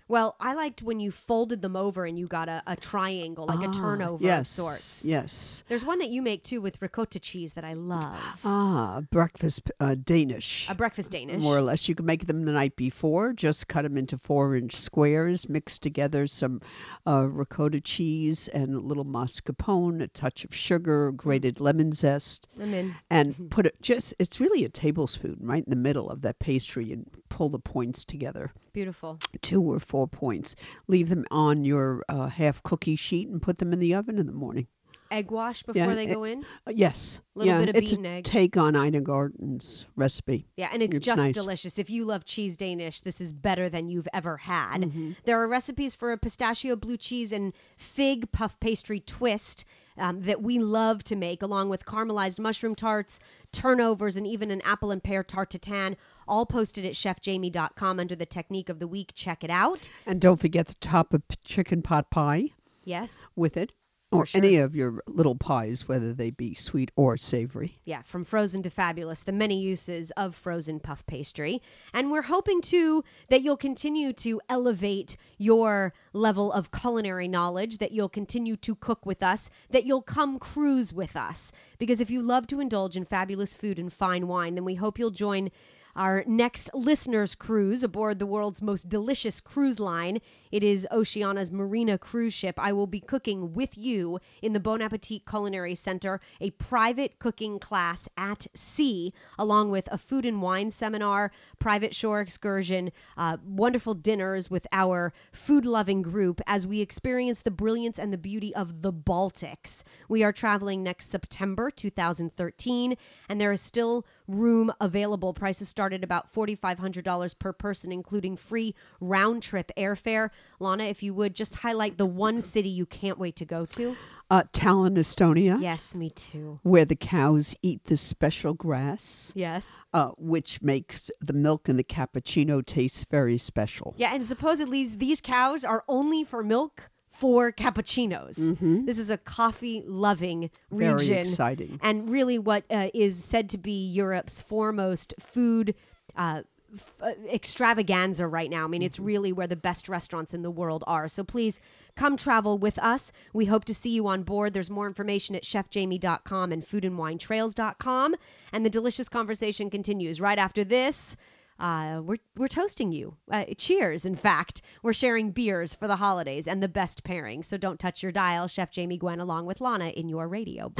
Well, 0.07 0.35
I 0.39 0.53
liked 0.53 0.83
when 0.83 0.99
you 0.99 1.11
folded 1.11 1.61
them 1.63 1.75
over 1.75 2.05
and 2.05 2.17
you 2.19 2.27
got 2.27 2.47
a, 2.47 2.61
a 2.67 2.75
triangle, 2.75 3.47
like 3.47 3.61
a 3.65 3.69
Ah, 3.69 3.73
turnover 3.73 4.23
yes, 4.23 4.41
of 4.41 4.47
sorts. 4.47 5.03
Yes. 5.05 5.63
There's 5.67 5.83
one 5.83 5.97
that 5.99 6.09
you 6.09 6.21
make 6.21 6.43
too 6.43 6.61
with 6.61 6.79
ricotta 6.79 7.19
cheese 7.19 7.53
that 7.53 7.63
I 7.63 7.73
love. 7.73 8.15
Ah, 8.43 9.01
breakfast 9.09 9.63
uh, 9.79 9.95
Danish. 9.95 10.67
A 10.69 10.75
breakfast 10.75 11.11
Danish. 11.11 11.41
More 11.41 11.57
or 11.57 11.61
less, 11.61 11.89
you 11.89 11.95
can 11.95 12.05
make 12.05 12.27
them 12.27 12.45
the 12.45 12.51
night 12.51 12.75
before. 12.75 13.33
Just 13.33 13.67
cut 13.67 13.81
them 13.81 13.97
into 13.97 14.19
four-inch 14.19 14.75
squares. 14.75 15.49
Mix 15.49 15.79
together 15.79 16.27
some 16.27 16.61
uh, 17.07 17.21
ricotta 17.27 17.81
cheese 17.81 18.47
and 18.47 18.75
a 18.75 18.79
little 18.79 19.05
mascarpone, 19.05 20.03
a 20.03 20.07
touch 20.07 20.45
of 20.45 20.53
sugar, 20.53 21.11
grated 21.13 21.59
lemon 21.59 21.91
zest, 21.91 22.47
I'm 22.61 22.73
in. 22.75 22.95
and 23.09 23.49
put 23.49 23.65
it 23.65 23.81
just. 23.81 24.13
It's 24.19 24.39
really 24.39 24.65
a 24.65 24.69
tablespoon 24.69 25.37
right 25.41 25.63
in 25.63 25.69
the 25.69 25.75
middle 25.75 26.11
of 26.11 26.21
that 26.21 26.37
pastry, 26.37 26.91
and 26.93 27.09
pull 27.29 27.49
the 27.49 27.57
points 27.59 28.05
together, 28.05 28.51
Beautiful. 28.75 29.19
two 29.41 29.61
or 29.63 29.79
four 29.79 30.05
points. 30.05 30.53
Leave 30.89 31.07
them 31.07 31.23
on 31.31 31.63
your 31.63 32.03
uh, 32.09 32.27
half 32.27 32.61
cookie 32.61 32.97
sheet 32.97 33.29
and 33.29 33.41
put 33.41 33.57
them 33.57 33.71
in 33.71 33.79
the 33.79 33.95
oven 33.95 34.19
in 34.19 34.25
the 34.25 34.33
morning. 34.33 34.67
Egg 35.11 35.31
wash 35.31 35.63
before 35.63 35.81
Yeah, 35.81 35.95
they 35.95 36.05
go 36.07 36.23
in. 36.23 36.43
Uh, 36.67 36.71
yes. 36.73 37.21
A 37.35 37.39
little 37.39 37.53
yeah, 37.53 37.59
bit 37.59 37.69
of 37.69 37.75
it's 37.75 37.91
beaten 37.91 38.05
a 38.05 38.09
egg. 38.09 38.23
take 38.23 38.57
on 38.57 38.75
Ina 38.75 39.01
Garten's 39.01 39.85
recipe. 39.95 40.47
Yeah, 40.57 40.69
and 40.71 40.81
it's, 40.81 40.97
It's 40.97 41.05
just 41.05 41.17
nice. 41.17 41.33
delicious. 41.33 41.77
If 41.79 41.89
you 41.89 42.05
love 42.05 42.25
cheese 42.25 42.57
Danish, 42.57 43.01
this 43.01 43.21
is 43.21 43.33
better 43.33 43.69
than 43.69 43.87
you've 43.89 44.07
ever 44.13 44.37
had. 44.37 44.81
Mm-hmm. 44.81 45.11
There 45.25 45.41
are 45.41 45.47
recipes 45.47 45.95
for 45.95 46.11
a 46.11 46.17
pistachio 46.17 46.75
blue 46.75 46.97
cheese 46.97 47.31
and 47.31 47.53
fig 47.77 48.31
puff 48.31 48.59
pastry 48.59 48.99
twist 48.99 49.65
um, 49.97 50.21
that 50.23 50.41
we 50.41 50.59
love 50.59 51.03
to 51.05 51.15
make, 51.15 51.41
along 51.41 51.69
with 51.69 51.85
caramelized 51.85 52.39
mushroom 52.39 52.75
tarts, 52.75 53.19
turnovers, 53.53 54.17
and 54.17 54.27
even 54.27 54.51
an 54.51 54.61
apple 54.61 54.91
and 54.91 55.01
pear 55.01 55.23
tarte 55.23 55.51
tatin, 55.51 55.95
all 56.27 56.45
posted 56.45 56.85
at 56.85 56.93
chefjamie.com 56.93 57.99
under 57.99 58.15
the 58.15 58.25
technique 58.25 58.67
of 58.69 58.79
the 58.79 58.87
week. 58.87 59.11
Check 59.15 59.43
it 59.43 59.49
out. 59.49 59.87
And 60.05 60.19
don't 60.19 60.39
forget 60.39 60.67
the 60.67 60.75
top 60.75 61.13
of 61.13 61.21
chicken 61.45 61.81
pot 61.81 62.09
pie 62.09 62.49
Yes. 62.83 63.25
with 63.35 63.55
it, 63.57 63.71
or 64.17 64.25
For 64.25 64.37
any 64.37 64.57
of 64.57 64.75
your 64.75 65.01
little 65.07 65.35
pies, 65.35 65.87
whether 65.87 66.13
they 66.13 66.31
be 66.31 66.53
sweet 66.53 66.91
or 66.95 67.17
savory. 67.17 67.77
Yeah, 67.85 68.01
from 68.03 68.25
frozen 68.25 68.63
to 68.63 68.69
fabulous, 68.69 69.23
the 69.23 69.31
many 69.31 69.61
uses 69.61 70.11
of 70.11 70.35
frozen 70.35 70.79
puff 70.79 71.05
pastry. 71.05 71.61
And 71.93 72.11
we're 72.11 72.21
hoping 72.21 72.61
too 72.61 73.03
that 73.29 73.41
you'll 73.41 73.57
continue 73.57 74.13
to 74.13 74.41
elevate 74.49 75.17
your 75.37 75.93
level 76.13 76.51
of 76.51 76.71
culinary 76.71 77.27
knowledge, 77.27 77.77
that 77.79 77.91
you'll 77.91 78.09
continue 78.09 78.55
to 78.57 78.75
cook 78.75 79.05
with 79.05 79.23
us, 79.23 79.49
that 79.71 79.85
you'll 79.85 80.01
come 80.01 80.39
cruise 80.39 80.93
with 80.93 81.15
us. 81.15 81.51
Because 81.77 82.01
if 82.01 82.09
you 82.09 82.21
love 82.21 82.47
to 82.47 82.59
indulge 82.59 82.97
in 82.97 83.05
fabulous 83.05 83.53
food 83.53 83.79
and 83.79 83.91
fine 83.91 84.27
wine, 84.27 84.55
then 84.55 84.65
we 84.65 84.75
hope 84.75 84.99
you'll 84.99 85.11
join 85.11 85.51
our 85.95 86.23
next 86.27 86.69
listeners 86.73 87.35
cruise 87.35 87.83
aboard 87.83 88.19
the 88.19 88.25
world's 88.25 88.61
most 88.61 88.89
delicious 88.89 89.39
cruise 89.39 89.79
line. 89.79 90.19
It 90.51 90.63
is 90.63 90.85
Oceania's 90.91 91.51
Marina 91.51 91.97
cruise 91.97 92.33
ship. 92.33 92.55
I 92.57 92.73
will 92.73 92.87
be 92.87 92.99
cooking 92.99 93.53
with 93.53 93.77
you 93.77 94.19
in 94.41 94.53
the 94.53 94.59
Bon 94.59 94.81
Appetit 94.81 95.25
Culinary 95.25 95.75
Center, 95.75 96.19
a 96.41 96.51
private 96.51 97.17
cooking 97.19 97.59
class 97.59 98.09
at 98.17 98.45
sea, 98.53 99.13
along 99.39 99.71
with 99.71 99.87
a 99.91 99.97
food 99.97 100.25
and 100.25 100.41
wine 100.41 100.71
seminar, 100.71 101.31
private 101.59 101.95
shore 101.95 102.19
excursion, 102.19 102.91
uh, 103.17 103.37
wonderful 103.45 103.93
dinners 103.93 104.49
with 104.49 104.67
our 104.71 105.13
food 105.31 105.65
loving 105.65 106.01
group 106.01 106.41
as 106.47 106.67
we 106.67 106.81
experience 106.81 107.41
the 107.41 107.51
brilliance 107.51 107.99
and 107.99 108.11
the 108.11 108.17
beauty 108.17 108.53
of 108.55 108.81
the 108.81 108.91
Baltics. 108.91 109.83
We 110.09 110.23
are 110.23 110.33
traveling 110.33 110.83
next 110.83 111.09
September 111.09 111.71
2013, 111.71 112.97
and 113.29 113.39
there 113.39 113.51
is 113.51 113.61
still 113.61 114.05
room 114.27 114.71
available. 114.79 115.33
Prices 115.33 115.69
start 115.69 115.93
at 115.93 116.03
about 116.03 116.33
$4,500 116.33 117.39
per 117.39 117.53
person, 117.53 117.91
including 117.91 118.35
free 118.35 118.75
round 118.99 119.43
trip 119.43 119.71
airfare. 119.77 120.29
Lana, 120.59 120.85
if 120.85 121.03
you 121.03 121.13
would 121.13 121.35
just 121.35 121.55
highlight 121.55 121.97
the 121.97 122.05
one 122.05 122.41
city 122.41 122.69
you 122.69 122.85
can't 122.85 123.19
wait 123.19 123.37
to 123.37 123.45
go 123.45 123.65
to. 123.65 123.95
Uh, 124.29 124.41
Tallinn, 124.53 124.97
Estonia, 124.97 125.61
Yes, 125.61 125.93
me 125.93 126.09
too. 126.09 126.59
where 126.63 126.85
the 126.85 126.95
cows 126.95 127.55
eat 127.61 127.83
the 127.85 127.95
special 127.95 128.55
grass, 128.55 129.31
Yes. 129.35 129.71
uh, 129.93 130.09
which 130.17 130.63
makes 130.63 131.11
the 131.21 131.33
milk 131.33 131.69
in 131.69 131.77
the 131.77 131.83
cappuccino 131.83 132.65
taste 132.65 133.07
very 133.11 133.37
special. 133.37 133.93
Yeah, 133.97 134.15
and 134.15 134.25
supposedly 134.25 134.87
these 134.87 135.21
cows 135.21 135.63
are 135.63 135.83
only 135.87 136.23
for 136.23 136.41
milk 136.43 136.89
for 137.15 137.51
cappuccinos. 137.51 138.85
This 138.85 138.97
is 138.99 139.09
a 139.09 139.17
coffee 139.17 139.83
loving 139.85 140.49
Mm-hmm. 140.71 140.77
Very 140.79 140.93
region. 140.93 141.17
exciting. 141.17 141.79
And 141.81 142.09
really, 142.09 142.39
what 142.39 142.63
uh, 142.69 142.89
is 142.93 143.23
said 143.23 143.49
to 143.51 143.57
be 143.57 143.87
Europe's 143.87 144.41
foremost 144.41 145.13
food. 145.19 145.75
Uh, 146.15 146.41
f- 146.73 146.93
uh, 147.01 147.11
extravaganza 147.31 148.25
right 148.27 148.49
now. 148.49 148.63
I 148.65 148.67
mean, 148.67 148.81
it's 148.81 148.99
really 148.99 149.31
where 149.33 149.47
the 149.47 149.55
best 149.55 149.87
restaurants 149.89 150.33
in 150.33 150.41
the 150.41 150.51
world 150.51 150.83
are. 150.87 151.07
So 151.07 151.23
please 151.23 151.59
come 151.95 152.17
travel 152.17 152.57
with 152.57 152.77
us. 152.79 153.11
We 153.33 153.45
hope 153.45 153.65
to 153.65 153.73
see 153.75 153.91
you 153.91 154.07
on 154.07 154.23
board. 154.23 154.53
There's 154.53 154.69
more 154.69 154.87
information 154.87 155.35
at 155.35 155.43
chefjamie.com 155.43 156.51
and 156.51 156.63
foodandwinetrails.com. 156.63 158.15
And 158.51 158.65
the 158.65 158.69
delicious 158.69 159.09
conversation 159.09 159.69
continues 159.69 160.19
right 160.21 160.37
after 160.39 160.63
this. 160.63 161.15
Uh, 161.59 162.01
we're, 162.03 162.17
we're 162.35 162.47
toasting 162.47 162.91
you. 162.91 163.15
Uh, 163.31 163.45
cheers, 163.57 164.05
in 164.05 164.15
fact. 164.15 164.61
We're 164.83 164.93
sharing 164.93 165.31
beers 165.31 165.73
for 165.75 165.87
the 165.87 165.95
holidays 165.95 166.47
and 166.47 166.61
the 166.61 166.67
best 166.67 167.03
pairing. 167.03 167.43
So 167.43 167.57
don't 167.57 167.79
touch 167.79 168.03
your 168.03 168.11
dial. 168.11 168.47
Chef 168.47 168.71
Jamie 168.71 168.97
Gwen 168.97 169.19
along 169.19 169.45
with 169.45 169.61
Lana 169.61 169.89
in 169.89 170.09
your 170.09 170.27
radio. 170.27 170.71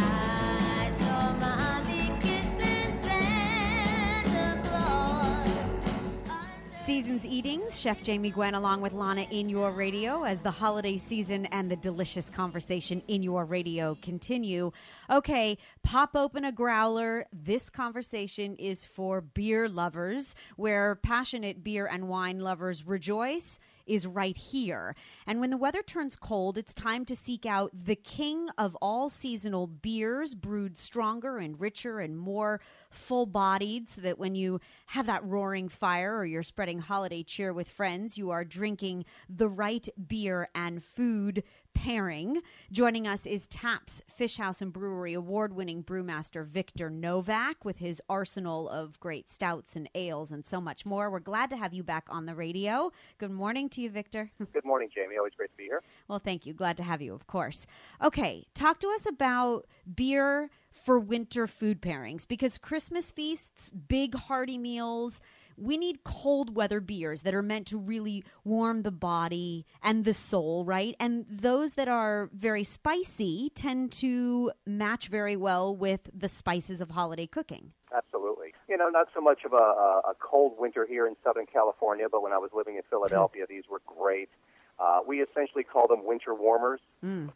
Seasons 6.86 7.26
Eatings, 7.26 7.80
Chef 7.80 8.04
Jamie 8.04 8.30
Gwen 8.30 8.54
along 8.54 8.80
with 8.80 8.94
Lana 8.94 9.26
in 9.32 9.50
your 9.50 9.72
radio 9.72 10.22
as 10.22 10.42
the 10.42 10.52
holiday 10.52 10.98
season 10.98 11.48
and 11.48 11.70
the 11.70 11.76
delicious 11.76 12.30
conversation 12.30 13.02
in 13.08 13.24
your 13.24 13.44
radio 13.44 13.98
continue. 14.04 14.72
Okay, 15.10 15.58
pop 15.82 16.16
open 16.16 16.46
a 16.46 16.52
growler. 16.52 17.26
This 17.34 17.72
conversation 17.72 18.56
is 18.58 18.86
for 18.86 19.20
beer 19.22 19.68
lovers, 19.68 20.36
where 20.58 20.94
passionate 20.94 21.64
beer 21.64 21.88
and 21.88 22.08
wine 22.08 22.38
lovers 22.38 22.86
rejoice 22.86 23.60
is 23.86 24.08
right 24.08 24.36
here. 24.36 24.96
And 25.28 25.40
when 25.40 25.50
the 25.50 25.58
weather 25.58 25.82
turns 25.82 26.16
cold, 26.16 26.58
it's 26.58 26.74
time 26.74 27.06
to 27.06 27.16
seek 27.16 27.46
out 27.46 27.72
the 27.74 27.96
king 27.96 28.50
of 28.58 28.76
all 28.82 29.10
seasonal 29.10 29.68
beers, 29.68 30.36
brewed 30.36 30.78
stronger 30.78 31.38
and 31.38 31.60
richer 31.60 32.00
and 32.00 32.18
more 32.18 32.62
full 32.90 33.26
bodied, 33.26 33.90
so 33.90 34.02
that 34.02 34.18
when 34.18 34.36
you 34.36 34.60
have 34.88 35.06
that 35.08 35.24
roaring 35.24 35.70
fire 35.70 36.16
or 36.16 36.26
you're 36.26 36.44
spreading 36.44 36.80
holiday 36.80 37.24
cheer 37.24 37.54
with 37.54 37.70
friends, 37.70 38.18
you 38.18 38.30
are 38.32 38.44
drinking 38.46 39.06
the 39.30 39.50
right 39.50 39.88
beer 40.08 40.50
and 40.56 40.84
food 40.84 41.44
pairing. 41.76 42.42
Joining 42.72 43.06
us 43.06 43.28
is 43.28 43.48
Taps 43.48 44.02
Fish 44.08 44.38
House 44.38 44.62
and 44.62 44.74
Brewery 44.74 45.14
award 45.14 45.54
winning 45.54 45.84
brewmaster 45.84 46.44
Victor 46.44 46.90
Novak 46.90 47.64
with 47.64 47.78
his 47.78 48.02
arsenal 48.10 48.68
of 48.70 49.00
great 49.00 49.30
stouts 49.30 49.76
and 49.76 49.88
ales 49.94 50.32
and 50.32 50.48
so 50.48 50.60
much 50.60 50.86
more. 50.86 51.12
We're 51.12 51.20
glad 51.20 51.52
to 51.52 51.58
have 51.58 51.74
you 51.74 51.84
back 51.84 52.08
on 52.10 52.26
the 52.26 52.34
radio. 52.34 52.92
Good 53.20 53.30
morning 53.30 53.70
to 53.70 53.82
you, 53.82 53.92
Victor. 53.92 54.32
Good 54.54 54.66
morning, 54.66 54.90
Jamie. 54.96 55.18
Always 55.18 55.34
great 55.38 55.52
to 55.52 55.58
be 55.58 55.66
here. 55.66 55.84
Well, 56.08 56.20
thank 56.20 56.48
you. 56.48 56.54
Glad 56.54 56.78
to 56.78 56.84
have 56.84 57.02
you, 57.02 57.14
of 57.14 57.28
course. 57.28 57.68
Okay, 58.02 58.48
talk 58.56 58.80
to 58.80 58.88
us 58.88 59.06
about 59.06 59.68
beer 59.94 60.50
for 60.72 60.98
winter 60.98 61.46
food 61.46 61.82
pairings 61.82 62.28
because 62.28 62.58
Christmas 62.58 63.12
feasts, 63.12 63.72
big 63.72 64.16
hearty 64.16 64.58
meals, 64.58 65.22
we 65.58 65.78
need 65.78 66.04
cold 66.04 66.56
weather 66.56 66.80
beers 66.80 67.22
that 67.24 67.34
are 67.34 67.42
meant 67.42 67.68
to 67.68 67.78
really 67.78 68.24
warm 68.44 68.82
the 68.82 68.92
body 68.92 69.66
and 69.82 70.06
the 70.06 70.14
soul, 70.14 70.66
right? 70.66 70.96
And 71.00 71.26
those 71.30 71.74
that 71.74 71.88
are 71.88 72.30
very 72.34 72.64
spicy 72.64 73.50
tend 73.56 73.92
to 73.94 74.52
match 74.66 75.08
very 75.08 75.36
well 75.36 75.76
with 75.76 76.10
the 76.14 76.30
spices 76.30 76.82
of 76.82 76.92
holiday 76.92 77.28
cooking. 77.28 77.72
Absolutely. 77.96 78.54
You 78.68 78.78
know, 78.78 78.90
not 78.90 79.08
so 79.14 79.22
much 79.22 79.46
of 79.46 79.54
a, 79.54 79.56
a, 79.56 80.14
cold 80.20 80.56
winter 80.58 80.86
here 80.86 81.08
in 81.08 81.16
Southern 81.24 81.46
California, 81.46 82.08
but 82.12 82.22
when 82.22 82.34
I 82.34 82.38
was 82.38 82.50
living 82.54 82.76
in 82.76 82.82
Philadelphia, 82.90 83.46
these 83.48 83.64
were 83.70 83.82
great. 83.86 84.30
Uh, 84.78 85.00
we 85.08 85.22
essentially 85.22 85.64
call 85.64 85.88
them 85.88 86.06
winter 86.06 86.34
warmers. 86.34 86.82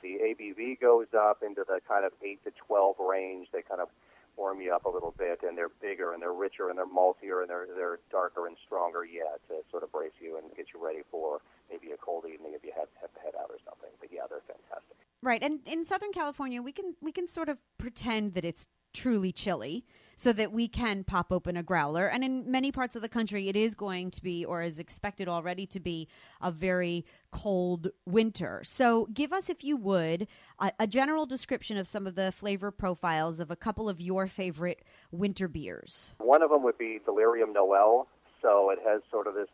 The 0.01 0.17
ABV 0.21 0.81
goes 0.81 1.07
up 1.17 1.41
into 1.45 1.63
the 1.65 1.79
kind 1.88 2.03
of 2.03 2.11
8 2.21 2.43
to 2.43 2.51
12 2.67 2.95
range. 2.99 3.47
They 3.53 3.61
kind 3.61 3.79
of 3.79 3.88
warm 4.39 4.62
you 4.62 4.74
up 4.74 4.86
a 4.86 4.89
little 4.89 5.13
bit, 5.19 5.43
and 5.43 5.58
they're 5.58 5.75
bigger 5.81 6.13
and 6.13 6.22
they're 6.24 6.34
richer 6.34 6.69
and 6.69 6.77
they're 6.79 6.88
maltier 6.88 7.41
and 7.41 7.50
they're, 7.50 7.67
they're 7.75 8.00
darker 8.10 8.48
and 8.48 8.55
stronger 8.65 9.03
yet 9.03 9.43
to 9.50 9.60
sort 9.69 9.84
of 9.84 9.91
brace 9.91 10.15
you 10.22 10.38
and 10.38 10.55
get 10.55 10.67
you 10.74 10.79
ready 10.84 11.03
for 11.12 11.41
maybe 11.69 11.91
a 11.91 11.98
cold 11.98 12.24
evening 12.25 12.53
if 12.55 12.63
you 12.63 12.72
have, 12.75 12.88
have 13.01 13.13
to 13.13 13.19
head 13.19 13.34
out 13.36 13.51
or 13.51 13.60
something. 13.67 13.91
But 14.00 14.10
yeah, 14.12 14.24
they're 14.29 14.48
fantastic. 14.48 14.96
Right. 15.22 15.43
And 15.43 15.60
in 15.65 15.84
Southern 15.84 16.13
California, 16.13 16.62
we 16.62 16.72
can 16.72 16.96
we 17.01 17.12
can 17.12 17.27
sort 17.27 17.50
of 17.50 17.58
pretend 17.77 18.34
that 18.36 18.46
it's 18.46 18.67
truly 18.93 19.31
chilly 19.34 19.86
so 20.19 20.33
that 20.33 20.51
we 20.51 20.67
can 20.67 21.05
pop 21.05 21.31
open 21.31 21.55
a 21.55 21.63
growler. 21.63 22.05
And 22.05 22.25
in 22.25 22.51
many 22.51 22.73
parts 22.73 22.97
of 22.97 23.01
the 23.01 23.07
country, 23.07 23.47
it 23.47 23.55
is 23.55 23.73
going 23.73 24.11
to 24.11 24.21
be 24.21 24.43
or 24.43 24.61
is 24.61 24.77
expected 24.77 25.29
already 25.29 25.65
to 25.67 25.79
be 25.79 26.09
a 26.41 26.51
very 26.51 27.05
cold 27.31 27.88
winter. 28.05 28.59
So, 28.65 29.07
give 29.13 29.31
us 29.31 29.49
if 29.49 29.63
you 29.63 29.77
would 29.77 30.27
a, 30.59 30.73
a 30.77 30.88
general 30.88 31.25
description 31.25 31.77
of 31.77 31.88
some 31.88 32.05
of 32.05 32.15
the 32.15 32.33
flavor 32.33 32.69
profiles 32.69 33.39
of 33.39 33.49
a 33.49 33.55
couple 33.55 33.88
of 33.88 34.01
your 34.01 34.27
favorite 34.27 34.83
winter 35.09 35.47
beers. 35.47 36.11
One 36.17 36.43
of 36.43 36.49
them 36.49 36.63
would 36.63 36.77
be 36.77 36.99
Delirium 37.05 37.53
Noel. 37.53 38.05
So 38.41 38.71
it 38.71 38.79
has 38.85 39.01
sort 39.09 39.25
of 39.25 39.35
this 39.35 39.47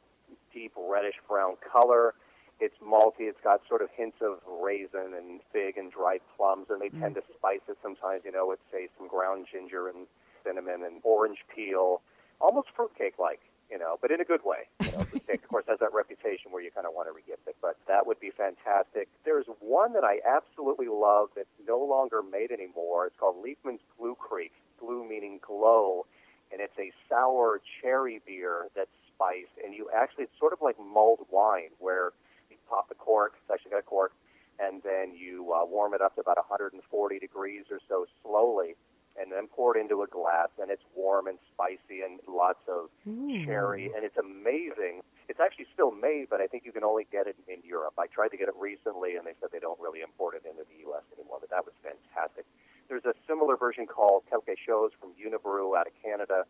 deep 0.52 0.74
reddish 0.76 1.22
brown 1.30 1.58
color. 1.72 2.16
It's 2.60 2.76
malty. 2.84 3.30
It's 3.30 3.42
got 3.44 3.62
sort 3.70 3.84
of 3.84 3.90
hints 3.96 4.18
of 4.20 4.40
raisin 4.64 5.14
and 5.16 5.42
fig 5.54 5.78
and 5.78 5.92
dried 5.92 6.22
plums, 6.36 6.68
and 6.72 6.82
they 6.82 6.90
mm. 6.90 7.00
tend 7.02 7.16
to 7.16 7.24
spice 7.38 7.62
it 7.68 7.78
sometimes, 7.84 8.22
you 8.26 8.32
know, 8.32 8.48
with 8.48 8.60
say 8.72 8.88
some 8.98 9.08
ground 9.08 9.46
ginger 9.52 9.90
and 9.90 10.08
cinnamon 10.46 10.84
and 10.84 11.02
orange 11.04 11.40
peel, 11.54 12.02
almost 12.40 12.68
fruitcake 12.76 13.18
like, 13.20 13.42
you 13.72 13.80
know, 13.80 13.98
but 14.02 14.12
in 14.12 14.22
a 14.22 14.26
good 14.26 14.42
way. 14.46 14.70
You 14.82 14.92
know, 14.92 15.04
fruitcake, 15.06 15.44
of 15.44 15.50
course, 15.50 15.66
has 15.68 15.80
that 15.80 15.94
reputation 15.94 16.52
where 16.52 16.62
you 16.62 16.70
kind 16.72 16.86
of 16.86 16.94
want 16.94 17.10
to 17.10 17.14
regift 17.14 17.48
it, 17.48 17.56
but 17.62 17.78
that 17.88 18.06
would 18.06 18.20
be 18.20 18.30
fantastic. 18.30 19.10
There's 19.26 19.48
one 19.60 19.94
that 19.94 20.04
I 20.04 20.20
absolutely 20.26 20.88
love 20.88 21.30
that's 21.36 21.50
no 21.68 21.80
longer 21.84 22.22
made 22.22 22.52
anymore. 22.52 23.08
It's 23.08 23.16
called 23.20 23.44
Liefmans 23.44 23.80
Blue 24.00 24.16
Creek. 24.16 24.52
Glüh 24.82 25.08
meaning 25.08 25.40
glow, 25.42 26.06
and 26.52 26.60
it's 26.60 26.78
a 26.78 26.92
sour 27.10 27.62
cherry 27.82 28.22
beer 28.28 28.68
that's 28.76 28.92
spiced, 29.08 29.56
and 29.64 29.74
you 29.74 29.90
actually 29.96 30.26
it's 30.26 30.38
sort 30.38 30.52
of 30.52 30.60
like 30.62 30.76
mulled 30.78 31.26
wine 31.32 31.72
where 31.80 32.12
you 32.52 32.58
pop 32.70 32.90
the 32.90 32.96
cork. 32.96 33.34
It's 33.42 33.50
actually 33.50 33.72
got 33.72 33.80
a 33.80 33.84
cork. 33.84 34.12
and 34.60 34.82
then 34.84 35.16
you 35.16 35.54
uh, 35.54 35.66
warm 35.66 35.94
it 35.94 36.02
up 36.02 36.16
to 36.16 36.22
about 36.22 36.38
140 36.38 37.20
degrees 37.20 37.64
or 37.72 37.80
so 37.90 38.06
slowly, 38.24 38.76
and 39.20 39.32
then 39.32 39.48
pour 39.48 39.78
it 39.78 39.80
into 39.80 40.04
a 40.04 40.08
glass, 40.08 40.50
and 40.60 40.70
it's 40.70 40.84
warm 40.96 41.28
and 41.28 41.40
spicy 41.54 42.04
and 42.04 42.20
lots 42.28 42.60
of 42.68 42.90
hmm. 43.04 43.46
cherry, 43.46 43.92
and 43.96 44.04
it's 44.04 44.18
amazing. 44.18 45.02
It's 45.28 45.40
actually 45.40 45.68
still 45.74 45.92
made, 45.92 46.28
but 46.30 46.42
I 46.42 46.48
think 46.48 46.64
you 46.66 46.72
can 46.72 46.84
only 46.84 47.08
get 47.12 47.28
it 47.28 47.36
in 47.48 47.64
Europe. 47.64 47.94
I 47.98 48.08
tried 48.08 48.30
to 48.30 48.38
get 48.38 48.48
it 48.48 48.56
recently, 48.60 49.16
and 49.16 49.26
they 49.26 49.34
said 49.40 49.50
they 49.52 49.64
don't 49.64 49.80
really 49.80 50.02
import 50.02 50.36
it 50.36 50.44
into 50.44 50.64
the 50.68 50.78
U.S. 50.92 51.04
anymore, 51.18 51.38
but 51.40 51.50
that 51.50 51.66
was 51.66 51.74
fantastic. 51.82 52.46
There's 52.88 53.06
a 53.06 53.16
similar 53.28 53.58
version 53.58 53.88
called 53.88 54.24
Quelque 54.30 54.54
Chose 54.68 54.92
from 55.00 55.16
Unibroue 55.18 55.74
out 55.74 55.88
of 55.88 55.94
Canada, 56.04 56.46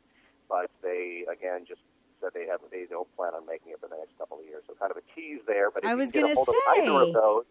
but 0.50 0.70
they, 0.84 1.24
again, 1.32 1.64
just 1.68 1.82
said 2.20 2.32
they 2.34 2.48
have 2.48 2.60
they 2.72 2.86
don't 2.90 3.08
plan 3.16 3.34
on 3.34 3.46
making 3.46 3.72
it 3.72 3.80
for 3.80 3.88
the 3.88 3.96
next 3.96 4.18
couple 4.18 4.40
of 4.40 4.46
years. 4.46 4.64
So 4.68 4.74
kind 4.80 4.92
of 4.92 4.98
a 4.98 5.06
tease 5.14 5.42
there. 5.48 5.70
But 5.72 5.84
if 5.84 5.90
I 5.90 5.92
you 5.94 5.98
was 5.98 6.12
can 6.12 6.28
get 6.28 6.32
a 6.32 6.36
gonna 6.36 6.50
of 6.50 6.56
either 6.76 6.86
say. 6.86 7.08
of 7.08 7.14
those, 7.14 7.46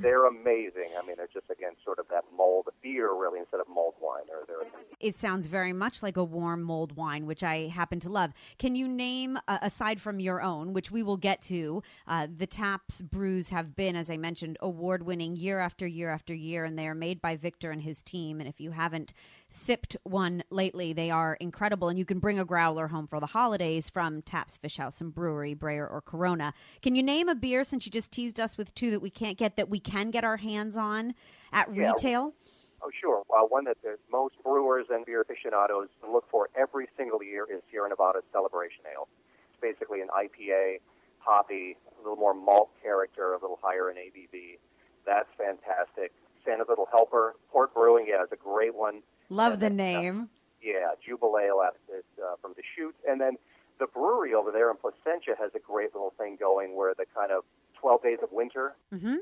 they're 0.00 0.26
amazing. 0.26 0.90
I 1.00 1.06
mean, 1.06 1.16
they're 1.16 1.28
just 1.32 1.50
again 1.50 1.72
sort 1.84 1.98
of 1.98 2.06
that 2.10 2.24
mold 2.36 2.68
beer, 2.82 3.12
really, 3.12 3.40
instead 3.40 3.60
of 3.60 3.68
mulled 3.68 3.94
wine. 4.00 4.22
They're 4.26 4.44
they're 4.46 4.66
It 5.00 5.16
sounds 5.16 5.46
very 5.46 5.72
much 5.72 6.02
like 6.02 6.16
a 6.16 6.24
warm 6.24 6.62
mulled 6.62 6.96
wine, 6.96 7.26
which 7.26 7.42
I 7.42 7.68
happen 7.68 8.00
to 8.00 8.08
love. 8.08 8.32
Can 8.58 8.74
you 8.74 8.88
name, 8.88 9.38
uh, 9.48 9.58
aside 9.62 10.00
from 10.00 10.20
your 10.20 10.42
own, 10.42 10.72
which 10.72 10.90
we 10.90 11.02
will 11.02 11.16
get 11.16 11.40
to, 11.42 11.82
uh, 12.06 12.26
the 12.34 12.46
Taps 12.46 13.02
brews 13.02 13.48
have 13.48 13.74
been, 13.76 13.96
as 13.96 14.10
I 14.10 14.16
mentioned, 14.16 14.56
award 14.60 15.04
winning 15.04 15.36
year 15.36 15.60
after 15.60 15.86
year 15.86 16.10
after 16.10 16.34
year, 16.34 16.64
and 16.64 16.78
they 16.78 16.86
are 16.86 16.94
made 16.94 17.20
by 17.20 17.36
Victor 17.36 17.70
and 17.70 17.82
his 17.82 18.02
team. 18.02 18.40
And 18.40 18.48
if 18.48 18.60
you 18.60 18.72
haven't 18.72 19.12
sipped 19.54 19.96
one 20.02 20.42
lately, 20.50 20.92
they 20.92 21.10
are 21.10 21.34
incredible. 21.34 21.88
And 21.88 21.98
you 21.98 22.04
can 22.04 22.18
bring 22.18 22.38
a 22.38 22.44
growler 22.44 22.88
home 22.88 23.06
for 23.06 23.20
the 23.20 23.26
holidays 23.26 23.88
from 23.88 24.20
Taps 24.22 24.56
Fish 24.56 24.76
House 24.78 25.00
and 25.00 25.14
Brewery, 25.14 25.54
Brea, 25.54 25.78
or 25.78 26.02
Corona. 26.04 26.52
Can 26.82 26.96
you 26.96 27.02
name 27.02 27.28
a 27.28 27.34
beer, 27.34 27.62
since 27.62 27.86
you 27.86 27.92
just 27.92 28.10
teased 28.10 28.40
us 28.40 28.58
with 28.58 28.74
two 28.74 28.90
that 28.90 29.00
we 29.00 29.10
can't 29.10 29.38
get, 29.38 29.56
that 29.56 29.68
we 29.68 29.78
can 29.78 30.10
get 30.10 30.24
our 30.24 30.38
hands 30.38 30.76
on 30.76 31.14
at 31.52 31.72
Yeah. 31.72 31.90
retail? 31.90 32.34
Oh, 32.82 32.90
sure. 33.00 33.22
Well, 33.28 33.46
one 33.48 33.64
that 33.64 33.80
the 33.82 33.96
most 34.10 34.34
brewers 34.42 34.86
and 34.90 35.06
beer 35.06 35.20
aficionados 35.20 35.88
look 36.06 36.28
for 36.30 36.50
every 36.54 36.88
single 36.96 37.22
year 37.22 37.46
is 37.48 37.62
Sierra 37.70 37.88
Nevada's 37.88 38.24
Celebration 38.32 38.84
Ale. 38.92 39.08
It's 39.52 39.60
basically 39.60 40.00
an 40.00 40.08
IPA, 40.10 40.80
hoppy, 41.18 41.78
a 41.96 42.02
little 42.02 42.16
more 42.16 42.34
malt 42.34 42.70
character, 42.82 43.32
a 43.32 43.38
little 43.38 43.58
higher 43.62 43.88
in 43.90 43.96
ABV. 43.96 44.58
That's 45.06 45.28
fantastic. 45.38 46.12
Santa's 46.44 46.68
Little 46.68 46.86
Helper, 46.90 47.36
Port 47.50 47.72
Brewing, 47.72 48.06
yeah, 48.06 48.22
is 48.22 48.32
a 48.32 48.36
great 48.36 48.74
one. 48.74 49.02
Love 49.28 49.60
the 49.60 49.66
uh, 49.66 49.70
name. 49.70 50.28
Yeah, 50.62 50.92
Jubelale 51.06 51.66
at, 51.66 51.74
at, 51.92 52.04
uh, 52.22 52.36
from 52.40 52.54
the 52.56 52.62
shoot. 52.76 52.94
And 53.06 53.20
then 53.20 53.36
the 53.78 53.86
Bruery 53.86 54.34
over 54.34 54.50
there 54.50 54.70
in 54.70 54.76
Placentia 54.76 55.34
has 55.38 55.50
a 55.54 55.58
great 55.58 55.94
little 55.94 56.14
thing 56.16 56.36
going 56.38 56.76
where 56.76 56.94
the 56.94 57.04
kind 57.14 57.30
of 57.32 57.44
12 57.80 58.02
days 58.02 58.18
of 58.22 58.30
winter, 58.32 58.74
hmm 58.92 59.16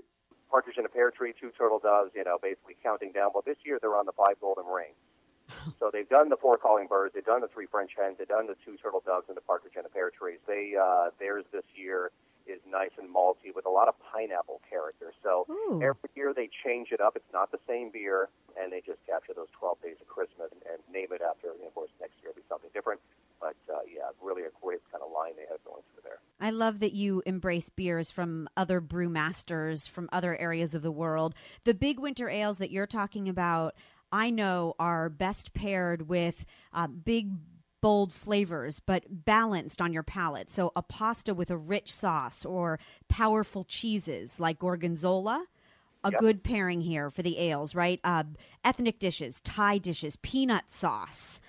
partridge 0.53 0.77
in 0.77 0.85
a 0.85 0.89
pear 0.89 1.11
tree, 1.11 1.33
two 1.41 1.51
turtle 1.57 1.79
doves, 1.81 2.13
you 2.15 2.23
know, 2.23 2.37
basically 2.43 2.77
counting 2.83 3.11
down. 3.11 3.31
Well, 3.33 3.43
this 3.45 3.57
year 3.65 3.79
they're 3.81 3.97
on 3.97 4.05
the 4.05 4.13
five 4.13 4.39
golden 4.41 4.67
rings. 4.67 4.95
So 5.81 5.91
they've 5.93 6.09
done 6.09 6.29
the 6.29 6.37
four 6.37 6.59
calling 6.59 6.87
birds, 6.87 7.15
they've 7.15 7.25
done 7.25 7.41
the 7.41 7.49
three 7.49 7.67
French 7.67 7.93
hens, 7.99 8.17
they've 8.19 8.29
done 8.29 8.47
the 8.47 8.57
two 8.65 8.77
turtle 8.77 9.03
doves 9.05 9.27
and 9.29 9.37
the 9.37 9.41
partridge 9.41 9.75
in 9.79 9.85
a 9.85 9.89
pear 9.89 10.11
trees. 10.11 10.39
They 10.47 10.75
uh, 10.81 11.11
theirs 11.19 11.45
this 11.53 11.65
year 11.75 12.11
is 12.47 12.61
nice 12.69 12.91
and 12.99 13.09
malty 13.13 13.55
with 13.55 13.67
a 13.67 13.71
lot 13.71 13.89
of 13.89 13.95
pineapple 14.13 14.61
character. 14.69 15.13
So 15.23 15.47
Ooh. 15.51 15.81
every 15.83 16.11
year 16.15 16.33
they 16.35 16.49
change 16.65 16.89
it 16.93 17.01
up. 17.01 17.17
It's 17.17 17.33
not 17.33 17.51
the 17.51 17.61
same 17.67 17.91
beer, 17.91 18.29
and 18.61 18.73
they 18.73 18.81
just 18.81 18.99
capture 19.07 19.33
those 19.35 19.51
12 19.59 19.83
days 19.83 19.97
of 20.01 20.09
Christmas 20.09 20.51
and, 20.53 20.63
and 20.71 20.81
name 20.93 21.09
it 21.13 21.23
after. 21.23 21.51
And 21.51 21.67
of 21.67 21.75
course, 21.75 21.91
next 22.01 22.15
year 22.23 22.31
it'll 22.31 22.41
be 22.41 22.49
something 22.49 22.71
different. 22.75 23.01
But 23.41 23.57
uh, 23.69 23.81
yeah, 23.93 24.11
really 24.23 24.43
a 24.43 24.55
great 24.63 24.81
kind 24.91 25.03
of 25.03 25.11
line 25.11 25.33
they 25.37 25.47
have 25.51 25.63
going 25.65 25.83
through 25.93 26.03
there. 26.05 26.19
I 26.41 26.51
love 26.51 26.81
that 26.81 26.93
you 26.93 27.23
embrace 27.27 27.69
beers 27.69 28.11
from 28.11 28.49
other 28.57 28.81
brewmasters 28.81 29.89
from 29.89 30.09
other 30.13 30.37
areas 30.37 30.75
of 30.75 30.83
the 30.83 30.91
world. 30.91 31.35
The 31.65 31.75
big 31.75 31.99
winter 31.99 32.29
ales 32.29 32.59
that 32.59 32.71
you're 32.71 32.87
talking 32.87 33.29
about, 33.29 33.75
I 34.11 34.31
know, 34.31 34.75
are 34.79 35.09
best 35.09 35.55
paired 35.55 36.09
with 36.09 36.45
uh, 36.73 36.87
big, 36.87 37.31
bold 37.83 38.15
flavors, 38.15 38.81
but 38.81 39.05
balanced 39.27 39.83
on 39.83 39.93
your 39.93 40.03
palate. 40.03 40.51
So 40.51 40.73
a 40.75 40.83
pasta 40.83 41.35
with 41.35 41.51
a 41.51 41.59
rich 41.59 41.93
sauce 41.93 42.47
or 42.47 42.79
powerful 43.09 43.65
cheeses 43.65 44.41
like 44.41 44.59
gorgonzola. 44.59 45.45
A 46.05 46.11
Yep. 46.11 46.21
good 46.21 46.43
pairing 46.43 46.81
here 46.81 47.11
for 47.11 47.23
the 47.23 47.39
ales, 47.39 47.77
right? 47.77 48.01
Uh, 48.03 48.25
ethnic 48.65 48.99
dishes, 48.99 49.41
Thai 49.43 49.79
dishes, 49.79 50.17
peanut 50.17 50.73
sauce 50.73 51.41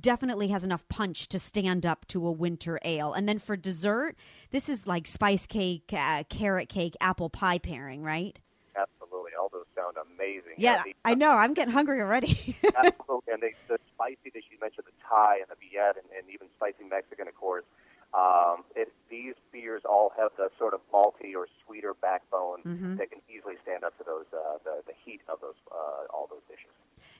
definitely 0.00 0.48
has 0.48 0.64
enough 0.64 0.86
punch 0.88 1.28
to 1.28 1.38
stand 1.38 1.86
up 1.86 2.06
to 2.08 2.26
a 2.26 2.32
winter 2.32 2.80
ale. 2.84 3.12
And 3.12 3.28
then 3.28 3.38
for 3.38 3.56
dessert, 3.56 4.16
this 4.50 4.68
is 4.68 4.86
like 4.86 5.06
spice 5.06 5.46
cake, 5.46 5.92
uh, 5.96 6.24
carrot 6.28 6.68
cake, 6.68 6.96
apple 7.00 7.30
pie 7.30 7.58
pairing, 7.58 8.02
right? 8.02 8.38
Absolutely, 9.76 9.82
all 9.82 9.92
those 9.92 10.04
sound 10.04 10.16
amazing. 10.18 10.52
Yeah, 10.58 10.82
the- 10.84 10.94
I 11.04 11.14
know. 11.14 11.30
I'm 11.32 11.54
getting 11.54 11.72
hungry 11.72 12.00
already. 12.00 12.56
Absolutely, 12.76 13.32
and 13.32 13.42
they, 13.42 13.54
the 13.68 13.78
spicy 13.94 14.30
dish 14.32 14.44
you 14.50 14.58
mentioned, 14.60 14.86
the 14.86 14.92
Thai 15.08 15.36
and 15.38 15.46
the 15.48 15.56
Viet, 15.60 15.96
and, 15.96 16.06
and 16.16 16.28
even 16.32 16.48
spicy 16.56 16.84
Mexican, 16.88 17.28
of 17.28 17.34
course. 17.36 17.64
Um, 18.14 18.64
it, 18.76 18.92
these 19.08 19.34
beers 19.52 19.82
all 19.88 20.12
have 20.18 20.32
the 20.36 20.50
sort 20.58 20.74
of 20.74 20.80
malty 20.92 21.34
or 21.34 21.46
sweeter 21.66 21.94
backbone 22.00 22.58
Mm-hmm. 22.66 22.96
that 22.96 23.10
can 23.10 23.20
easily 23.34 23.54
stand 23.62 23.82
up 23.84 23.96
to 23.98 24.04
those 24.04 24.26
uh, 24.32 24.58
the, 24.64 24.82
the 24.86 24.92
heat 25.04 25.20
of 25.28 25.40
those 25.40 25.54
uh, 25.72 26.06
all 26.14 26.28
those 26.30 26.42
dishes. 26.48 26.70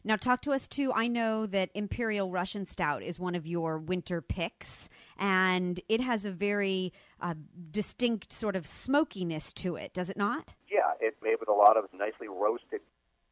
now, 0.05 0.15
talk 0.17 0.41
to 0.43 0.53
us 0.53 0.69
too. 0.69 0.93
I 0.93 1.09
know 1.09 1.47
that 1.47 1.71
Imperial 1.75 2.31
Russian 2.31 2.67
Stout 2.67 3.03
is 3.03 3.19
one 3.19 3.35
of 3.35 3.47
your 3.47 3.79
winter 3.79 4.21
picks, 4.21 4.89
and 5.19 5.81
it 5.89 6.01
has 6.03 6.25
a 6.27 6.31
very 6.31 6.93
uh, 7.23 7.35
distinct 7.71 8.33
sort 8.33 8.57
of 8.57 8.67
smokiness 8.67 9.53
to 9.55 9.77
it, 9.77 9.95
does 9.95 10.11
it 10.11 10.17
not? 10.17 10.55
Yeah, 10.71 10.93
it's 11.01 11.17
made 11.23 11.37
with 11.41 11.49
a 11.49 11.55
lot 11.55 11.77
of 11.77 11.85
nicely 11.95 12.29
roasted 12.29 12.81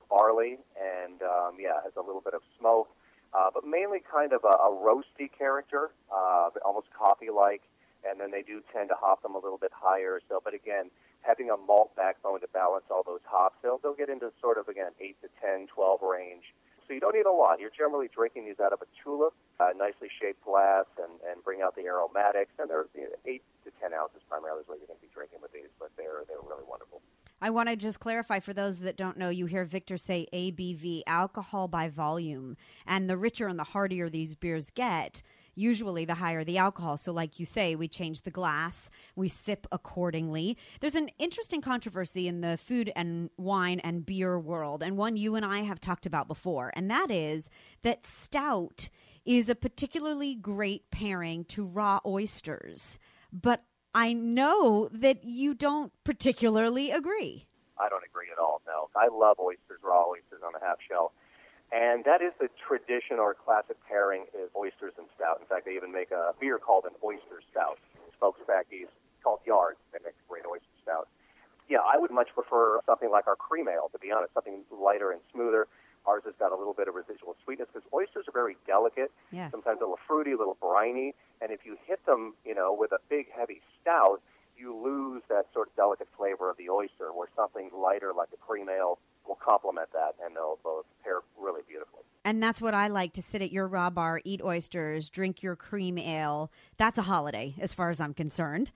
barley, 0.08 0.58
and 0.78 1.20
um, 1.22 1.56
yeah, 1.58 1.82
has 1.82 1.92
a 1.96 2.00
little 2.00 2.22
bit 2.22 2.34
of 2.34 2.40
smoke, 2.58 2.88
uh, 3.34 3.50
but 3.52 3.64
mainly 3.66 3.98
kind 4.00 4.32
of 4.32 4.44
a, 4.44 4.54
a 4.62 4.70
roasty 4.70 5.30
character, 5.36 5.90
uh, 6.10 6.50
almost 6.64 6.88
coffee-like. 6.96 7.62
And 8.00 8.18
then 8.18 8.30
they 8.30 8.40
do 8.40 8.62
tend 8.72 8.88
to 8.88 8.94
hop 8.96 9.22
them 9.22 9.34
a 9.34 9.38
little 9.38 9.58
bit 9.58 9.72
higher. 9.76 10.22
So, 10.26 10.40
but 10.42 10.54
again, 10.54 10.88
having 11.20 11.50
a 11.50 11.56
malt 11.58 11.94
backbone 11.96 12.40
to 12.40 12.48
balance 12.48 12.86
all 12.90 13.02
those 13.04 13.20
hops, 13.28 13.56
they'll 13.62 13.76
they'll 13.76 13.94
get 13.94 14.08
into 14.08 14.32
sort 14.40 14.56
of 14.56 14.68
again 14.68 14.92
eight 15.00 15.20
to 15.20 15.28
10, 15.44 15.66
12 15.68 16.00
range. 16.00 16.44
So 16.88 16.94
you 16.94 17.00
don't 17.00 17.14
need 17.14 17.28
a 17.28 17.30
lot. 17.30 17.60
You're 17.60 17.76
generally 17.76 18.08
drinking 18.08 18.46
these 18.46 18.58
out 18.58 18.72
of 18.72 18.80
a 18.80 18.88
tulip, 19.04 19.34
uh, 19.60 19.76
nicely 19.76 20.08
shaped 20.08 20.42
glass, 20.44 20.86
and 20.96 21.12
and 21.28 21.44
bring 21.44 21.60
out 21.60 21.76
the 21.76 21.84
aromatics. 21.84 22.56
And 22.58 22.70
they're 22.70 22.88
eight 23.26 23.44
to 23.90 23.96
ten 23.96 23.98
ounces 23.98 24.22
primarily 24.28 24.62
is 24.62 24.68
what 24.68 24.78
you're 24.78 24.86
going 24.86 24.98
to 24.98 25.06
be 25.06 25.12
drinking 25.12 25.40
with 25.42 25.52
these, 25.52 25.70
but 25.78 25.90
they're 25.96 26.24
they're 26.28 26.38
really 26.46 26.64
wonderful. 26.68 27.02
I 27.42 27.50
want 27.50 27.70
to 27.70 27.76
just 27.76 28.00
clarify 28.00 28.38
for 28.38 28.52
those 28.52 28.80
that 28.80 28.98
don't 28.98 29.16
know, 29.16 29.30
you 29.30 29.46
hear 29.46 29.64
Victor 29.64 29.96
say 29.96 30.26
ABV, 30.32 31.02
alcohol 31.06 31.68
by 31.68 31.88
volume. 31.88 32.58
And 32.86 33.08
the 33.08 33.16
richer 33.16 33.48
and 33.48 33.58
the 33.58 33.64
heartier 33.64 34.10
these 34.10 34.34
beers 34.34 34.68
get, 34.68 35.22
usually 35.54 36.04
the 36.04 36.16
higher 36.16 36.44
the 36.44 36.58
alcohol. 36.58 36.98
So, 36.98 37.12
like 37.12 37.40
you 37.40 37.46
say, 37.46 37.74
we 37.74 37.88
change 37.88 38.22
the 38.22 38.30
glass, 38.30 38.90
we 39.16 39.28
sip 39.28 39.66
accordingly. 39.72 40.58
There's 40.80 40.94
an 40.94 41.10
interesting 41.18 41.62
controversy 41.62 42.28
in 42.28 42.42
the 42.42 42.58
food 42.58 42.92
and 42.94 43.30
wine 43.38 43.80
and 43.80 44.04
beer 44.04 44.38
world, 44.38 44.82
and 44.82 44.98
one 44.98 45.16
you 45.16 45.34
and 45.34 45.44
I 45.44 45.60
have 45.60 45.80
talked 45.80 46.04
about 46.04 46.28
before, 46.28 46.72
and 46.74 46.90
that 46.90 47.10
is 47.10 47.48
that 47.82 48.06
stout 48.06 48.90
is 49.24 49.48
a 49.48 49.54
particularly 49.54 50.34
great 50.34 50.90
pairing 50.90 51.44
to 51.44 51.64
raw 51.64 52.00
oysters. 52.04 52.98
But 53.32 53.64
I 53.94 54.12
know 54.12 54.88
that 54.92 55.24
you 55.24 55.54
don't 55.54 55.92
particularly 56.04 56.90
agree. 56.90 57.46
I 57.78 57.88
don't 57.88 58.04
agree 58.04 58.28
at 58.32 58.38
all. 58.38 58.60
No, 58.66 58.88
I 58.94 59.08
love 59.08 59.38
oysters, 59.40 59.80
raw 59.82 60.04
oysters 60.06 60.42
on 60.46 60.54
a 60.54 60.64
half 60.64 60.78
shell, 60.86 61.12
and 61.72 62.04
that 62.04 62.22
is 62.22 62.32
the 62.38 62.48
traditional 62.66 63.20
or 63.20 63.34
classic 63.34 63.76
pairing 63.88 64.26
is 64.34 64.50
oysters 64.54 64.92
and 64.98 65.06
stout. 65.16 65.38
In 65.40 65.46
fact, 65.46 65.66
they 65.66 65.74
even 65.74 65.90
make 65.90 66.10
a 66.10 66.34
beer 66.38 66.58
called 66.58 66.84
an 66.84 66.94
oyster 67.02 67.42
stout. 67.50 67.78
Folks 68.20 68.40
back 68.46 68.66
east 68.70 68.92
called 69.24 69.40
Yard. 69.46 69.76
They 69.92 69.98
make 70.04 70.14
a 70.14 70.26
great 70.28 70.44
oyster 70.46 70.70
stout. 70.82 71.08
Yeah, 71.68 71.78
I 71.80 71.98
would 71.98 72.10
much 72.10 72.28
prefer 72.34 72.80
something 72.84 73.10
like 73.10 73.26
our 73.26 73.36
cream 73.36 73.68
ale. 73.68 73.88
To 73.92 73.98
be 73.98 74.12
honest, 74.12 74.34
something 74.34 74.62
lighter 74.70 75.10
and 75.10 75.20
smoother. 75.32 75.66
Ours 76.06 76.22
has 76.24 76.34
got 76.38 76.52
a 76.52 76.56
little 76.56 76.74
bit 76.74 76.88
of 76.88 76.94
residual 76.94 77.36
sweetness 77.44 77.68
because 77.72 77.86
oysters 77.92 78.26
are 78.28 78.32
very 78.32 78.56
delicate. 78.66 79.10
Yes. 79.30 79.50
Sometimes 79.52 79.78
a 79.78 79.84
little 79.84 79.98
fruity, 80.06 80.32
a 80.32 80.36
little 80.36 80.56
briny, 80.60 81.14
and 81.40 81.50
if 81.50 81.60
you 81.64 81.76
hit 81.86 82.04
them, 82.06 82.34
you 82.44 82.54
know, 82.54 82.76
with 82.78 82.92
a 82.92 82.98
big 83.08 83.26
heavy 83.36 83.60
stout, 83.80 84.20
you 84.56 84.76
lose 84.76 85.22
that 85.28 85.46
sort 85.52 85.68
of 85.68 85.76
delicate 85.76 86.08
flavor 86.16 86.50
of 86.50 86.56
the 86.56 86.68
oyster. 86.68 87.12
Where 87.14 87.28
something 87.36 87.70
lighter 87.76 88.12
like 88.16 88.28
a 88.32 88.36
cream 88.36 88.68
ale 88.68 88.98
will 89.26 89.38
complement 89.42 89.92
that, 89.92 90.14
and 90.24 90.36
they'll 90.36 90.58
both 90.62 90.84
pair 91.04 91.20
really 91.38 91.62
beautifully. 91.68 92.02
And 92.24 92.42
that's 92.42 92.60
what 92.60 92.74
I 92.74 92.88
like 92.88 93.14
to 93.14 93.22
sit 93.22 93.40
at 93.40 93.50
your 93.50 93.66
raw 93.66 93.88
bar, 93.88 94.20
eat 94.24 94.42
oysters, 94.42 95.08
drink 95.08 95.42
your 95.42 95.56
cream 95.56 95.96
ale. 95.96 96.50
That's 96.76 96.98
a 96.98 97.02
holiday, 97.02 97.54
as 97.58 97.72
far 97.72 97.88
as 97.88 98.00
I'm 98.00 98.12
concerned. 98.12 98.72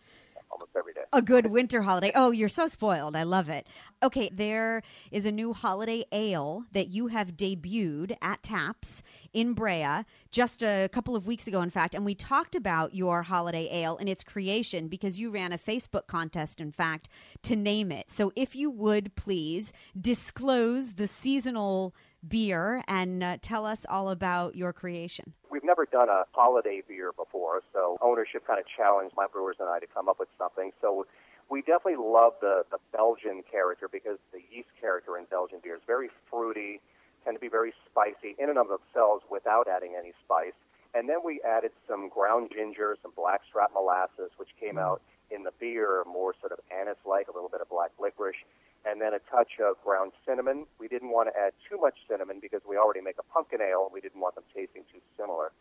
Almost 0.54 0.76
every 0.76 0.92
day. 0.92 1.00
a 1.12 1.20
good 1.20 1.46
winter 1.46 1.82
holiday. 1.82 2.12
Oh, 2.14 2.30
you're 2.30 2.48
so 2.48 2.68
spoiled. 2.68 3.16
I 3.16 3.24
love 3.24 3.48
it. 3.48 3.66
Okay, 4.04 4.30
there 4.32 4.82
is 5.10 5.26
a 5.26 5.32
new 5.32 5.52
holiday 5.52 6.04
ale 6.12 6.62
that 6.70 6.90
you 6.94 7.08
have 7.08 7.36
debuted 7.36 8.16
at 8.22 8.44
Taps 8.44 9.02
in 9.32 9.52
Brea 9.52 10.04
just 10.30 10.62
a 10.62 10.88
couple 10.92 11.16
of 11.16 11.26
weeks 11.26 11.48
ago, 11.48 11.60
in 11.60 11.70
fact. 11.70 11.92
And 11.92 12.04
we 12.04 12.14
talked 12.14 12.54
about 12.54 12.94
your 12.94 13.24
holiday 13.24 13.68
ale 13.68 13.96
and 13.96 14.08
its 14.08 14.22
creation 14.22 14.86
because 14.86 15.18
you 15.18 15.28
ran 15.30 15.52
a 15.52 15.58
Facebook 15.58 16.06
contest, 16.06 16.60
in 16.60 16.70
fact, 16.70 17.08
to 17.42 17.56
name 17.56 17.90
it. 17.90 18.12
So 18.12 18.32
if 18.36 18.54
you 18.54 18.70
would 18.70 19.16
please 19.16 19.72
disclose 20.00 20.92
the 20.92 21.08
seasonal 21.08 21.96
beer 22.26 22.84
and 22.86 23.22
uh, 23.24 23.36
tell 23.42 23.66
us 23.66 23.84
all 23.88 24.08
about 24.08 24.54
your 24.54 24.72
creation. 24.72 25.34
We've 25.54 25.62
never 25.62 25.86
done 25.86 26.08
a 26.08 26.24
holiday 26.32 26.82
beer 26.82 27.12
before, 27.14 27.62
so 27.72 27.96
ownership 28.02 28.44
kind 28.44 28.58
of 28.58 28.66
challenged 28.66 29.14
my 29.16 29.28
brewers 29.30 29.54
and 29.60 29.68
I 29.68 29.78
to 29.78 29.86
come 29.86 30.08
up 30.08 30.18
with 30.18 30.28
something. 30.36 30.72
So 30.82 31.06
we 31.48 31.60
definitely 31.60 32.02
love 32.02 32.32
the, 32.40 32.64
the 32.72 32.78
Belgian 32.90 33.44
character 33.48 33.86
because 33.86 34.18
the 34.32 34.42
yeast 34.50 34.74
character 34.80 35.16
in 35.16 35.26
Belgian 35.30 35.60
beer 35.62 35.76
is 35.76 35.86
very 35.86 36.10
fruity, 36.28 36.80
tend 37.22 37.36
to 37.36 37.40
be 37.40 37.46
very 37.46 37.72
spicy 37.86 38.34
in 38.36 38.50
and 38.50 38.58
of 38.58 38.66
themselves 38.66 39.22
without 39.30 39.68
adding 39.70 39.94
any 39.96 40.10
spice. 40.26 40.58
And 40.92 41.08
then 41.08 41.22
we 41.24 41.40
added 41.46 41.70
some 41.86 42.08
ground 42.08 42.50
ginger, 42.52 42.98
some 43.00 43.12
blackstrap 43.14 43.70
molasses, 43.74 44.34
which 44.38 44.50
came 44.58 44.74
mm. 44.74 44.82
out 44.82 45.02
in 45.30 45.44
the 45.44 45.52
beer 45.60 46.02
more 46.02 46.34
sort 46.40 46.50
of 46.50 46.58
anise-like, 46.74 47.28
a 47.28 47.32
little 47.32 47.48
bit 47.48 47.60
of 47.60 47.68
black 47.68 47.92
licorice, 48.02 48.42
and 48.84 49.00
then 49.00 49.14
a 49.14 49.20
touch 49.30 49.60
of 49.60 49.82
ground 49.82 50.12
cinnamon. 50.26 50.66
We 50.78 50.88
didn't 50.88 51.10
want 51.10 51.28
to 51.32 51.34
add 51.38 51.52
too 51.68 51.78
much 51.80 51.94
cinnamon 52.08 52.38
because 52.40 52.60
we 52.68 52.76
already 52.76 53.00
make 53.00 53.16
a 53.18 53.26
pumpkin 53.32 53.60
ale, 53.60 53.84
and 53.86 53.92
we 53.92 54.00
didn't 54.00 54.20
want 54.20 54.34
them 54.34 54.44
tasting 54.54 54.84
too 54.92 55.00
similar. 55.16 55.52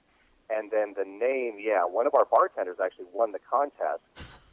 And 0.49 0.69
then 0.71 0.93
the 0.97 1.07
name, 1.07 1.55
yeah, 1.59 1.85
one 1.85 2.05
of 2.05 2.13
our 2.13 2.25
bartenders 2.25 2.77
actually 2.83 3.07
won 3.13 3.31
the 3.31 3.39
contest, 3.39 4.03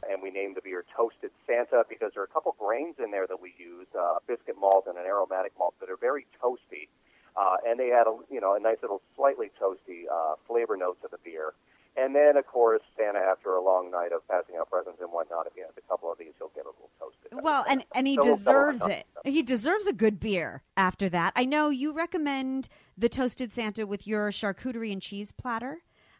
and 0.09 0.21
we 0.23 0.31
named 0.31 0.55
the 0.55 0.61
beer 0.61 0.85
Toasted 0.95 1.31
Santa 1.45 1.83
because 1.87 2.11
there 2.13 2.23
are 2.23 2.29
a 2.29 2.33
couple 2.33 2.55
grains 2.57 2.95
in 2.97 3.11
there 3.11 3.27
that 3.27 3.41
we 3.41 3.53
use, 3.59 3.87
uh, 3.97 4.17
biscuit 4.25 4.55
malt 4.59 4.85
and 4.87 4.97
an 4.97 5.05
aromatic 5.05 5.51
malt 5.59 5.75
that 5.79 5.89
are 5.89 5.99
very 5.99 6.25
toasty, 6.41 6.87
uh, 7.35 7.57
and 7.67 7.79
they 7.79 7.91
add 7.91 8.07
a 8.07 8.15
you 8.31 8.39
know 8.39 8.55
a 8.55 8.59
nice 8.59 8.77
little 8.81 9.01
slightly 9.15 9.51
toasty 9.61 10.07
uh, 10.11 10.35
flavor 10.47 10.77
note 10.77 10.97
to 11.01 11.07
the 11.11 11.19
beer. 11.23 11.53
And 11.97 12.15
then, 12.15 12.37
of 12.37 12.47
course, 12.47 12.81
Santa, 12.95 13.19
after 13.19 13.51
a 13.51 13.61
long 13.61 13.91
night 13.91 14.15
of 14.15 14.25
passing 14.31 14.55
out 14.55 14.71
presents 14.71 15.01
and 15.01 15.11
whatnot, 15.11 15.45
if 15.47 15.53
he 15.55 15.61
has 15.61 15.75
a 15.75 15.83
couple 15.91 16.09
of 16.09 16.17
these, 16.17 16.31
he'll 16.39 16.55
get 16.55 16.63
a 16.63 16.71
little 16.71 16.89
toasted. 16.95 17.30
Well, 17.41 17.65
and, 17.69 17.83
and 17.95 18.07
he 18.07 18.15
So 18.21 18.29
on 18.29 18.37
deserves 18.37 18.85
it. 18.87 19.05
He 19.23 19.41
deserves 19.43 19.85
a 19.87 19.93
good 19.93 20.19
beer 20.19 20.63
after 20.75 21.09
that. 21.09 21.33
I 21.35 21.45
know 21.45 21.69
you 21.69 21.93
recommend 21.93 22.67
the 22.97 23.09
Toasted 23.09 23.53
Santa 23.53 23.85
with 23.85 24.07
your 24.07 24.29
charcuterie 24.31 24.91
and 24.91 25.01
cheese 25.01 25.31
platter. 25.31 25.79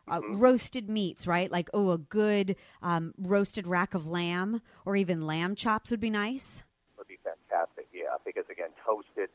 Uh, 0.09 0.19
Mm-hmm. 0.19 0.39
roasted 0.39 0.89
meats, 0.89 1.27
right? 1.27 1.51
Like, 1.51 1.69
oh, 1.75 1.91
a 1.91 1.97
good 1.97 2.55
um, 2.81 3.13
roasted 3.19 3.67
rack 3.67 3.93
of 3.93 4.07
lamb 4.07 4.61
or 4.83 4.95
even 4.95 5.27
lamb 5.27 5.55
chops 5.55 5.91
would 5.91 5.99
be 5.99 6.09
nice. 6.09 6.63
would 6.97 7.07
be 7.07 7.19
fantastic. 7.23 7.87
Yeah, 7.93 8.17
because 8.25 8.45
again, 8.51 8.69
toasted, 8.83 9.29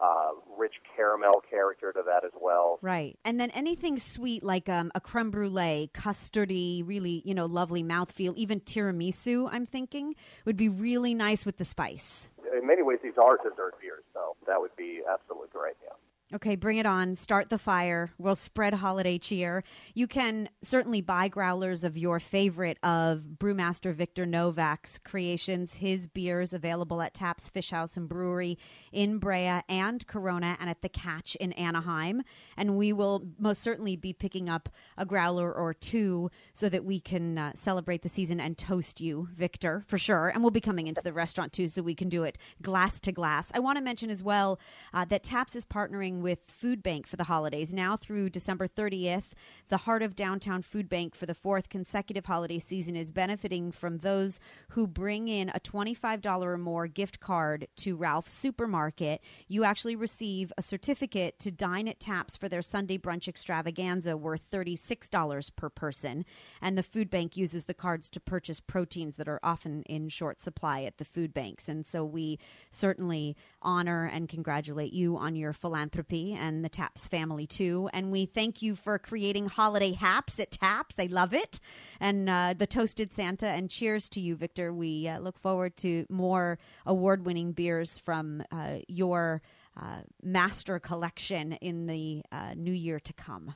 uh, 0.00 0.30
rich 0.56 0.74
caramel 1.02 1.42
character 1.50 1.92
to 1.92 2.02
that 2.06 2.24
as 2.24 2.30
well. 2.40 2.78
Right. 2.80 3.18
And 3.24 3.40
then 3.40 3.50
anything 3.50 3.98
sweet 3.98 4.44
like 4.44 4.68
um, 4.68 4.92
a 4.94 5.00
creme 5.00 5.30
brulee, 5.30 5.90
custardy, 5.92 6.82
really, 6.86 7.22
you 7.24 7.34
know, 7.34 7.46
lovely 7.46 7.82
mouthfeel, 7.82 8.36
even 8.36 8.60
tiramisu, 8.60 9.48
I'm 9.50 9.66
thinking, 9.66 10.14
would 10.44 10.56
be 10.56 10.68
really 10.68 11.14
nice 11.14 11.44
with 11.44 11.56
the 11.56 11.64
spice. 11.64 12.30
In 12.56 12.66
many 12.66 12.82
ways, 12.82 12.98
these 13.02 13.18
are 13.18 13.36
dessert 13.38 13.74
beers, 13.80 14.04
so 14.14 14.36
that 14.46 14.60
would 14.60 14.76
be 14.76 15.00
absolutely 15.10 15.48
great. 15.52 15.74
Yeah. 15.82 15.91
Okay, 16.34 16.56
bring 16.56 16.78
it 16.78 16.86
on. 16.86 17.14
Start 17.14 17.50
the 17.50 17.58
fire. 17.58 18.10
We'll 18.16 18.34
spread 18.34 18.72
holiday 18.72 19.18
cheer. 19.18 19.62
You 19.92 20.06
can 20.06 20.48
certainly 20.62 21.02
buy 21.02 21.28
growlers 21.28 21.84
of 21.84 21.98
your 21.98 22.20
favorite 22.20 22.78
of 22.82 23.26
Brewmaster 23.36 23.92
Victor 23.92 24.24
Novak's 24.24 24.98
creations. 24.98 25.74
His 25.74 26.06
beers 26.06 26.54
available 26.54 27.02
at 27.02 27.12
Taps 27.12 27.50
Fish 27.50 27.70
House 27.70 27.98
and 27.98 28.08
Brewery 28.08 28.56
in 28.92 29.18
Brea 29.18 29.60
and 29.68 30.06
Corona 30.06 30.56
and 30.58 30.70
at 30.70 30.80
the 30.80 30.88
Catch 30.88 31.36
in 31.36 31.52
Anaheim. 31.52 32.22
And 32.56 32.78
we 32.78 32.94
will 32.94 33.26
most 33.38 33.60
certainly 33.60 33.96
be 33.96 34.14
picking 34.14 34.48
up 34.48 34.70
a 34.96 35.04
growler 35.04 35.52
or 35.52 35.74
two 35.74 36.30
so 36.54 36.70
that 36.70 36.82
we 36.82 36.98
can 36.98 37.36
uh, 37.36 37.52
celebrate 37.54 38.00
the 38.00 38.08
season 38.08 38.40
and 38.40 38.56
toast 38.56 39.02
you, 39.02 39.28
Victor, 39.34 39.84
for 39.86 39.98
sure. 39.98 40.28
And 40.28 40.42
we'll 40.42 40.50
be 40.50 40.62
coming 40.62 40.86
into 40.86 41.02
the 41.02 41.12
restaurant 41.12 41.52
too 41.52 41.68
so 41.68 41.82
we 41.82 41.94
can 41.94 42.08
do 42.08 42.22
it 42.22 42.38
glass 42.62 42.98
to 43.00 43.12
glass. 43.12 43.52
I 43.54 43.58
want 43.58 43.76
to 43.76 43.84
mention 43.84 44.08
as 44.08 44.22
well 44.22 44.58
uh, 44.94 45.04
that 45.04 45.24
Taps 45.24 45.54
is 45.54 45.66
partnering 45.66 46.21
with 46.22 46.38
Food 46.48 46.82
Bank 46.82 47.06
for 47.06 47.16
the 47.16 47.24
holidays. 47.24 47.74
Now 47.74 47.96
through 47.96 48.30
December 48.30 48.68
30th, 48.68 49.32
the 49.68 49.78
Heart 49.78 50.02
of 50.02 50.16
Downtown 50.16 50.62
Food 50.62 50.88
Bank 50.88 51.14
for 51.14 51.26
the 51.26 51.34
fourth 51.34 51.68
consecutive 51.68 52.26
holiday 52.26 52.58
season 52.58 52.96
is 52.96 53.10
benefiting 53.10 53.72
from 53.72 53.98
those 53.98 54.40
who 54.70 54.86
bring 54.86 55.28
in 55.28 55.50
a 55.50 55.60
$25 55.60 56.42
or 56.42 56.56
more 56.56 56.86
gift 56.86 57.20
card 57.20 57.68
to 57.76 57.96
Ralph's 57.96 58.32
Supermarket. 58.32 59.20
You 59.48 59.64
actually 59.64 59.96
receive 59.96 60.52
a 60.56 60.62
certificate 60.62 61.38
to 61.40 61.50
dine 61.50 61.88
at 61.88 62.00
Taps 62.00 62.36
for 62.36 62.48
their 62.48 62.62
Sunday 62.62 62.98
brunch 62.98 63.28
extravaganza 63.28 64.16
worth 64.16 64.50
$36 64.50 65.56
per 65.56 65.68
person. 65.68 66.24
And 66.60 66.78
the 66.78 66.82
food 66.82 67.10
bank 67.10 67.36
uses 67.36 67.64
the 67.64 67.74
cards 67.74 68.08
to 68.10 68.20
purchase 68.20 68.60
proteins 68.60 69.16
that 69.16 69.28
are 69.28 69.40
often 69.42 69.82
in 69.82 70.08
short 70.08 70.40
supply 70.40 70.82
at 70.82 70.98
the 70.98 71.04
food 71.04 71.34
banks. 71.34 71.68
And 71.68 71.86
so 71.86 72.04
we 72.04 72.38
certainly 72.70 73.36
honor 73.62 74.04
and 74.06 74.28
congratulate 74.28 74.92
you 74.92 75.16
on 75.16 75.34
your 75.34 75.52
philanthropy 75.52 76.34
and 76.34 76.64
the 76.64 76.68
Taps 76.68 77.08
family 77.08 77.46
too. 77.46 77.88
And 77.92 78.10
we 78.10 78.26
thank 78.26 78.62
you 78.62 78.74
for 78.74 78.98
creating 78.98 79.46
holiday 79.46 79.92
haps 79.92 80.38
at 80.40 80.50
Taps. 80.50 80.98
I 80.98 81.06
love 81.06 81.32
it. 81.32 81.60
And 82.00 82.28
uh, 82.28 82.54
the 82.56 82.66
Toasted 82.66 83.14
Santa. 83.14 83.46
And 83.46 83.70
cheers 83.70 84.08
to 84.10 84.20
you, 84.20 84.36
Victor. 84.36 84.72
We 84.72 85.08
uh, 85.08 85.18
look 85.20 85.38
forward 85.38 85.76
to 85.78 86.06
more 86.08 86.58
award 86.86 87.24
winning 87.24 87.52
beers 87.52 87.98
from 87.98 88.42
uh, 88.50 88.78
your 88.88 89.42
uh, 89.80 90.02
master 90.22 90.78
collection 90.78 91.52
in 91.52 91.86
the 91.86 92.22
uh, 92.30 92.54
new 92.54 92.72
year 92.72 93.00
to 93.00 93.12
come. 93.12 93.54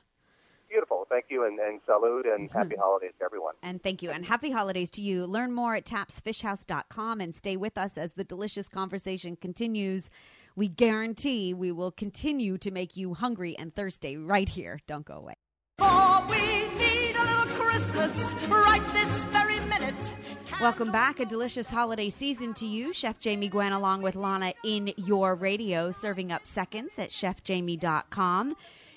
Beautiful. 1.09 1.15
Thank 1.15 1.25
you, 1.29 1.45
and, 1.45 1.59
and 1.59 1.79
salute, 1.85 2.25
and 2.25 2.49
mm-hmm. 2.49 2.57
happy 2.57 2.75
holidays 2.79 3.13
to 3.19 3.25
everyone. 3.25 3.53
And 3.63 3.81
thank 3.81 4.03
you. 4.03 4.11
And 4.11 4.25
happy 4.25 4.51
holidays 4.51 4.91
to 4.91 5.01
you. 5.01 5.25
Learn 5.25 5.53
more 5.53 5.75
at 5.75 5.85
tapsfishhouse.com 5.85 7.21
and 7.21 7.35
stay 7.35 7.57
with 7.57 7.77
us 7.77 7.97
as 7.97 8.13
the 8.13 8.23
delicious 8.23 8.69
conversation 8.69 9.35
continues. 9.35 10.09
We 10.55 10.67
guarantee 10.67 11.53
we 11.53 11.71
will 11.71 11.91
continue 11.91 12.57
to 12.59 12.71
make 12.71 12.97
you 12.97 13.13
hungry 13.13 13.55
and 13.57 13.75
thirsty 13.75 14.17
right 14.17 14.49
here. 14.49 14.79
Don't 14.87 15.05
go 15.05 15.15
away. 15.15 15.35
For 15.77 16.25
we 16.29 16.67
need 16.77 17.15
a 17.15 17.23
little 17.23 17.55
Christmas 17.55 18.33
right 18.47 18.81
this 18.93 19.25
very 19.25 19.59
minute. 19.59 20.15
Welcome 20.59 20.91
back. 20.91 21.19
A 21.19 21.25
delicious 21.25 21.69
holiday 21.69 22.09
season 22.09 22.55
to 22.55 22.65
you. 22.65 22.91
Chef 22.91 23.19
Jamie 23.19 23.49
Gwen, 23.49 23.73
along 23.73 24.01
with 24.01 24.15
Lana, 24.15 24.53
in 24.63 24.93
your 24.97 25.35
radio, 25.35 25.91
serving 25.91 26.31
up 26.31 26.47
seconds 26.47 26.97
at 26.97 27.11
chefjamie.com. 27.11 28.55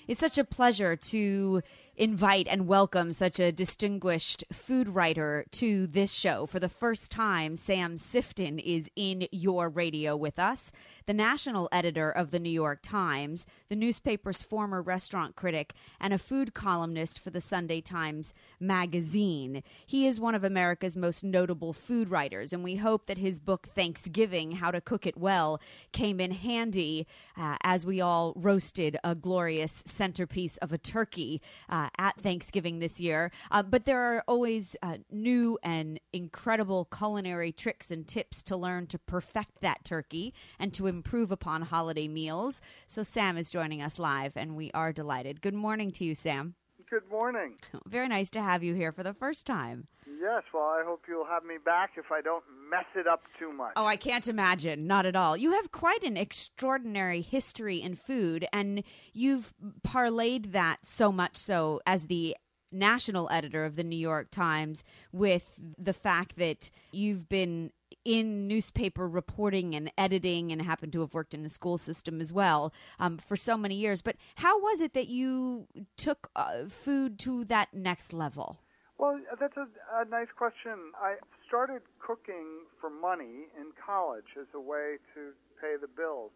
It's 0.09 0.20
such 0.20 0.38
a 0.38 0.44
pleasure 0.44 0.96
to 0.96 1.62
invite 2.01 2.49
and 2.49 2.67
welcome 2.67 3.13
such 3.13 3.39
a 3.39 3.53
distinguished 3.53 4.43
food 4.51 4.89
writer 4.89 5.45
to 5.51 5.87
this 5.87 6.11
show. 6.11 6.47
For 6.47 6.59
the 6.59 6.67
first 6.67 7.13
time, 7.13 7.57
Sam 7.57 7.97
Sifton 7.97 8.59
is 8.59 8.89
in 8.97 9.29
your 9.31 9.69
radio 9.69 10.17
with 10.17 10.39
us, 10.39 10.73
the 11.05 11.13
national 11.13 11.69
editor 11.71 12.11
of 12.11 12.31
the 12.31 12.41
New 12.41 12.49
York 12.49 12.79
Times, 12.83 13.45
the 13.69 13.77
newspaper's 13.77 14.41
former 14.41 14.81
restaurant 14.81 15.37
critic, 15.37 15.75
and 16.01 16.15
a 16.15 16.19
food 16.19 16.55
columnist 16.55 17.19
for 17.19 17.29
the 17.29 17.41
Sunday 17.41 17.83
Times 17.83 18.33
magazine. 18.59 19.63
He 19.85 20.07
is 20.07 20.19
one 20.19 20.35
of 20.35 20.43
America's 20.43 20.97
most 20.97 21.23
notable 21.23 21.75
food 21.75 22.09
writers, 22.09 22.55
and 22.55 22.65
we 22.65 22.77
hope 22.77 23.09
that 23.09 23.19
his 23.19 23.39
book, 23.39 23.69
Thanksgiving 23.75 24.53
How 24.53 24.71
to 24.71 24.81
Cook 24.81 25.07
It 25.07 25.19
Well, 25.19 25.61
came 25.93 26.19
in 26.19 26.31
handy 26.31 27.07
uh, 27.37 27.57
as 27.63 27.85
we 27.85 28.01
all 28.01 28.33
roasted 28.37 28.97
a 29.05 29.15
glorious 29.15 29.83
centerpiece 29.85 30.57
of 30.59 30.73
a 30.73 30.79
turkey 30.79 31.43
uh, 31.69 31.89
at 31.98 32.20
Thanksgiving 32.20 32.79
this 32.79 33.00
year. 33.00 33.31
Uh, 33.50 33.62
but 33.62 33.85
there 33.85 34.00
are 34.00 34.24
always 34.26 34.76
uh, 34.83 34.98
new 35.11 35.59
and 35.62 36.00
incredible 36.12 36.87
culinary 36.87 37.53
tricks 37.53 37.90
and 37.90 38.07
tips 38.07 38.42
to 38.44 38.57
learn 38.57 38.87
to 38.88 38.98
perfect 38.98 39.61
that 39.61 39.85
turkey 39.85 40.35
and 40.59 40.72
to 40.74 40.87
improve 40.87 41.31
upon 41.31 41.62
holiday 41.62 42.09
meals. 42.09 42.61
So, 42.87 43.03
Sam 43.03 43.37
is 43.37 43.50
joining 43.50 43.83
us 43.83 43.98
live, 43.98 44.37
and 44.37 44.57
we 44.57 44.70
are 44.72 44.92
delighted. 44.92 45.40
Good 45.40 45.55
morning 45.55 45.90
to 45.92 46.05
you, 46.05 46.14
Sam. 46.14 46.55
Good 46.90 47.09
morning. 47.09 47.55
Very 47.87 48.09
nice 48.09 48.31
to 48.31 48.42
have 48.42 48.64
you 48.64 48.74
here 48.74 48.90
for 48.90 49.05
the 49.05 49.14
first 49.14 49.46
time. 49.46 49.87
Yes, 50.20 50.42
well, 50.53 50.64
I 50.64 50.83
hope 50.85 51.05
you'll 51.07 51.24
have 51.24 51.44
me 51.44 51.55
back 51.64 51.92
if 51.96 52.11
I 52.11 52.20
don't 52.20 52.42
mess 52.68 52.85
it 52.96 53.07
up 53.07 53.22
too 53.38 53.53
much. 53.53 53.74
Oh, 53.76 53.87
I 53.87 53.94
can't 53.94 54.26
imagine. 54.26 54.88
Not 54.88 55.07
at 55.07 55.14
all. 55.14 55.37
You 55.37 55.53
have 55.53 55.70
quite 55.70 56.03
an 56.03 56.16
extraordinary 56.16 57.20
history 57.20 57.81
in 57.81 57.94
food, 57.94 58.46
and 58.53 58.83
you've 59.12 59.55
parlayed 59.87 60.50
that 60.50 60.79
so 60.85 61.12
much 61.12 61.37
so 61.37 61.81
as 61.87 62.07
the 62.07 62.37
national 62.72 63.29
editor 63.31 63.64
of 63.64 63.76
the 63.76 63.85
New 63.85 63.96
York 63.96 64.31
Times 64.33 64.83
with 65.12 65.53
the 65.79 65.92
fact 65.92 66.37
that 66.37 66.70
you've 66.90 67.29
been 67.29 67.70
in 68.05 68.47
newspaper 68.47 69.09
reporting 69.09 69.75
and 69.75 69.91
editing 69.99 70.53
and 70.53 70.63
happen 70.63 70.91
to 70.91 71.01
have 71.01 71.15
worked 71.15 71.35
in 71.35 71.43
the 71.43 71.49
school 71.49 71.79
system 71.79 72.21
as 72.21 72.33
well 72.33 72.73
um, 72.99 73.19
for 73.19 73.37
so 73.37 73.57
many 73.57 73.75
years. 73.75 74.03
But 74.03 74.17
how 74.37 74.61
was 74.61 74.81
it 74.81 74.95
that 74.95 75.09
you 75.09 75.67
took 75.97 76.31
uh, 76.35 76.65
food 76.69 77.19
to 77.21 77.45
that 77.47 77.75
next 77.75 78.13
level? 78.13 78.59
Well, 78.99 79.19
that's 79.41 79.57
a, 79.57 79.67
a 79.97 80.05
nice 80.05 80.29
question. 80.37 80.93
I 81.01 81.17
started 81.49 81.83
cooking 81.99 82.69
for 82.81 82.91
money 82.91 83.49
in 83.57 83.73
college 83.85 84.37
as 84.39 84.47
a 84.55 84.61
way 84.61 84.97
to 85.15 85.33
pay 85.61 85.77
the 85.81 85.89
bills. 85.89 86.33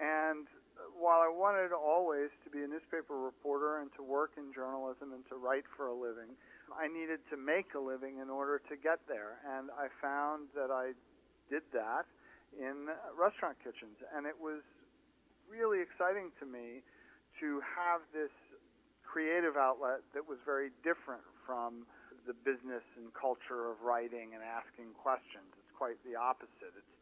And 0.00 0.46
while 0.98 1.20
I 1.20 1.28
wanted 1.28 1.72
always 1.72 2.30
to 2.44 2.50
be 2.50 2.64
a 2.64 2.66
newspaper 2.66 3.14
reporter 3.14 3.78
and 3.78 3.90
to 3.96 4.02
work 4.02 4.32
in 4.36 4.52
journalism 4.52 5.12
and 5.12 5.22
to 5.28 5.36
write 5.36 5.64
for 5.76 5.86
a 5.86 5.94
living, 5.94 6.34
I 6.74 6.86
needed 6.88 7.20
to 7.30 7.36
make 7.36 7.74
a 7.74 7.82
living 7.82 8.18
in 8.22 8.30
order 8.30 8.60
to 8.70 8.74
get 8.76 9.00
there. 9.08 9.38
And 9.46 9.70
I 9.74 9.88
found 10.00 10.48
that 10.54 10.70
I 10.70 10.92
did 11.48 11.62
that 11.72 12.06
in 12.54 12.90
restaurant 13.14 13.58
kitchens. 13.62 13.98
And 14.14 14.26
it 14.26 14.36
was 14.38 14.62
really 15.50 15.82
exciting 15.82 16.30
to 16.38 16.46
me 16.46 16.82
to 17.42 17.62
have 17.66 18.02
this 18.14 18.32
creative 19.02 19.58
outlet 19.58 20.06
that 20.14 20.22
was 20.22 20.38
very 20.46 20.70
different 20.86 21.26
from 21.42 21.82
the 22.30 22.34
business 22.46 22.84
and 22.94 23.10
culture 23.16 23.70
of 23.70 23.82
writing 23.82 24.38
and 24.38 24.42
asking 24.44 24.94
questions. 24.94 25.50
It's 25.58 25.74
quite 25.74 25.98
the 26.06 26.14
opposite. 26.14 26.74
It's 26.76 26.94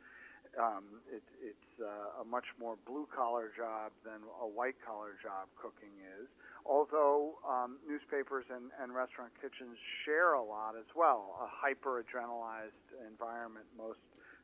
um, 0.57 1.04
it, 1.12 1.22
it's 1.44 1.70
uh, 1.76 2.22
a 2.22 2.24
much 2.24 2.48
more 2.57 2.81
blue 2.88 3.07
collar 3.12 3.52
job 3.52 3.92
than 4.00 4.24
a 4.40 4.48
white 4.48 4.81
collar 4.81 5.14
job 5.20 5.46
cooking 5.61 5.92
is. 6.00 6.26
Although 6.66 7.38
um, 7.47 7.79
newspapers 7.87 8.44
and, 8.51 8.71
and 8.81 8.94
restaurant 8.94 9.33
kitchens 9.40 9.79
share 10.05 10.35
a 10.35 10.42
lot 10.42 10.75
as 10.79 10.88
well, 10.94 11.38
a 11.42 11.49
hyper 11.49 12.03
adrenalized 12.03 12.87
environment 13.07 13.66
most 13.77 14.01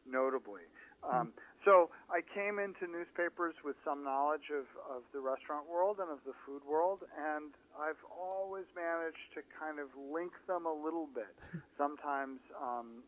notably. 0.07 0.69
Um, 1.05 1.33
so 1.65 1.93
I 2.09 2.25
came 2.25 2.57
into 2.57 2.89
newspapers 2.89 3.53
with 3.61 3.77
some 3.85 4.05
knowledge 4.05 4.49
of, 4.49 4.65
of 4.89 5.05
the 5.13 5.21
restaurant 5.21 5.69
world 5.69 6.01
and 6.01 6.09
of 6.09 6.21
the 6.25 6.33
food 6.49 6.65
world, 6.65 7.05
and 7.13 7.53
I've 7.77 8.01
always 8.09 8.65
managed 8.73 9.33
to 9.37 9.45
kind 9.53 9.77
of 9.81 9.93
link 9.97 10.33
them 10.49 10.65
a 10.65 10.73
little 10.73 11.09
bit. 11.13 11.33
Sometimes, 11.77 12.41
um, 12.57 13.05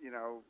you 0.00 0.08
know, 0.08 0.40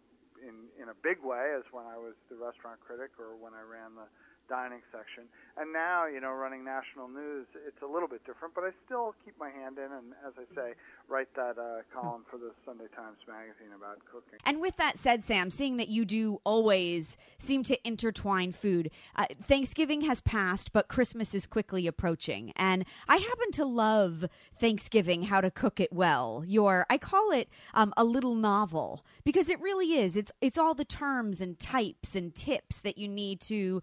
in 0.43 0.71
in 0.79 0.91
a 0.91 0.99
big 1.03 1.23
way, 1.23 1.55
as 1.55 1.63
when 1.71 1.87
I 1.87 1.99
was 1.99 2.15
the 2.31 2.37
restaurant 2.37 2.79
critic 2.83 3.15
or 3.19 3.39
when 3.39 3.55
I 3.55 3.63
ran 3.63 3.95
the 3.95 4.07
dining 4.49 4.83
section. 4.93 5.25
And 5.57 5.73
now, 5.73 6.07
you 6.07 6.21
know, 6.21 6.33
running 6.33 6.65
national 6.65 7.09
news, 7.09 7.47
it's 7.67 7.81
a 7.83 7.87
little 7.87 8.09
bit 8.09 8.25
different, 8.27 8.55
but 8.55 8.65
I 8.65 8.71
still 8.85 9.15
keep 9.25 9.39
my 9.39 9.51
hand 9.51 9.79
in 9.79 9.85
and, 9.85 10.13
as 10.27 10.33
I 10.37 10.53
say, 10.55 10.73
write 11.09 11.33
that 11.37 11.59
uh, 11.59 11.83
column 11.95 12.25
for 12.29 12.39
the 12.39 12.51
Sunday 12.67 12.87
Times 12.97 13.19
Magazine 13.29 13.73
about 13.77 14.01
cooking. 14.11 14.41
And 14.45 14.61
with 14.61 14.77
that 14.77 14.99
said, 14.99 15.23
Sam, 15.23 15.51
seeing 15.51 15.77
that 15.77 15.89
you 15.89 16.05
do 16.05 16.41
always 16.43 17.17
seem 17.39 17.63
to 17.65 17.79
intertwine 17.87 18.51
food, 18.51 18.91
uh, 19.15 19.27
Thanksgiving 19.45 20.01
has 20.03 20.21
passed, 20.21 20.73
but 20.73 20.89
Christmas 20.89 21.37
is 21.37 21.47
quickly 21.47 21.87
approaching. 21.87 22.53
And 22.57 22.85
I 23.07 23.19
happen 23.19 23.53
to 23.53 23.65
love 23.65 24.25
Thanksgiving, 24.59 25.25
How 25.25 25.41
to 25.41 25.53
Cook 25.53 25.79
It 25.79 25.93
Well. 25.93 26.43
Your, 26.47 26.85
I 26.91 26.99
call 26.99 27.31
it 27.31 27.49
um, 27.75 27.95
a 27.97 28.03
little 28.03 28.35
novel 28.35 29.05
because 29.23 29.49
it 29.49 29.61
really 29.61 29.95
is. 29.95 30.17
It's, 30.17 30.33
it's 30.41 30.59
all 30.59 30.75
the 30.75 30.85
terms 30.85 31.41
and 31.41 31.61
types 31.61 32.17
and 32.17 32.35
tips 32.35 32.81
that 32.81 32.99
you 32.99 33.07
need 33.07 33.41
to 33.43 33.83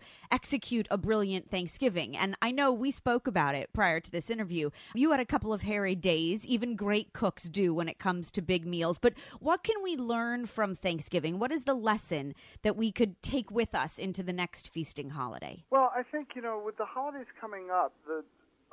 execute 0.52 0.86
a 0.92 0.98
brilliant 0.98 1.50
Thanksgiving. 1.50 2.18
And 2.18 2.36
I 2.42 2.52
know 2.52 2.74
we 2.74 2.92
spoke 2.92 3.26
about 3.26 3.56
it 3.56 3.72
prior 3.72 4.02
to 4.02 4.12
this 4.12 4.30
interview. 4.30 4.70
You 4.94 5.12
had 5.12 5.22
a 5.22 5.26
couple 5.26 5.54
of 5.54 5.62
hairy 5.62 5.96
days, 5.96 6.46
even 6.46 6.76
great 6.76 7.14
cooks 7.14 7.44
do 7.44 7.74
when 7.74 7.88
it 7.88 8.00
comes 8.00 8.30
to 8.32 8.42
big 8.42 8.68
meals. 8.68 8.98
But 8.98 9.14
what 9.40 9.64
can 9.64 9.82
we 9.82 9.96
learn 9.96 10.48
from 10.48 10.76
Thanksgiving? 10.76 11.40
What 11.40 11.54
is 11.54 11.64
the 11.64 11.74
lesson 11.74 12.36
that 12.64 12.76
we 12.76 12.92
could 12.92 13.22
take 13.22 13.50
with 13.50 13.74
us 13.74 13.98
into 13.98 14.24
the 14.24 14.34
next 14.34 14.68
feasting 14.68 15.12
holiday? 15.12 15.64
Well, 15.70 15.90
I 15.96 16.04
think 16.04 16.36
you 16.36 16.42
know, 16.42 16.62
with 16.62 16.76
the 16.76 16.84
holidays 16.84 17.28
coming 17.40 17.70
up, 17.72 17.94
the 18.06 18.26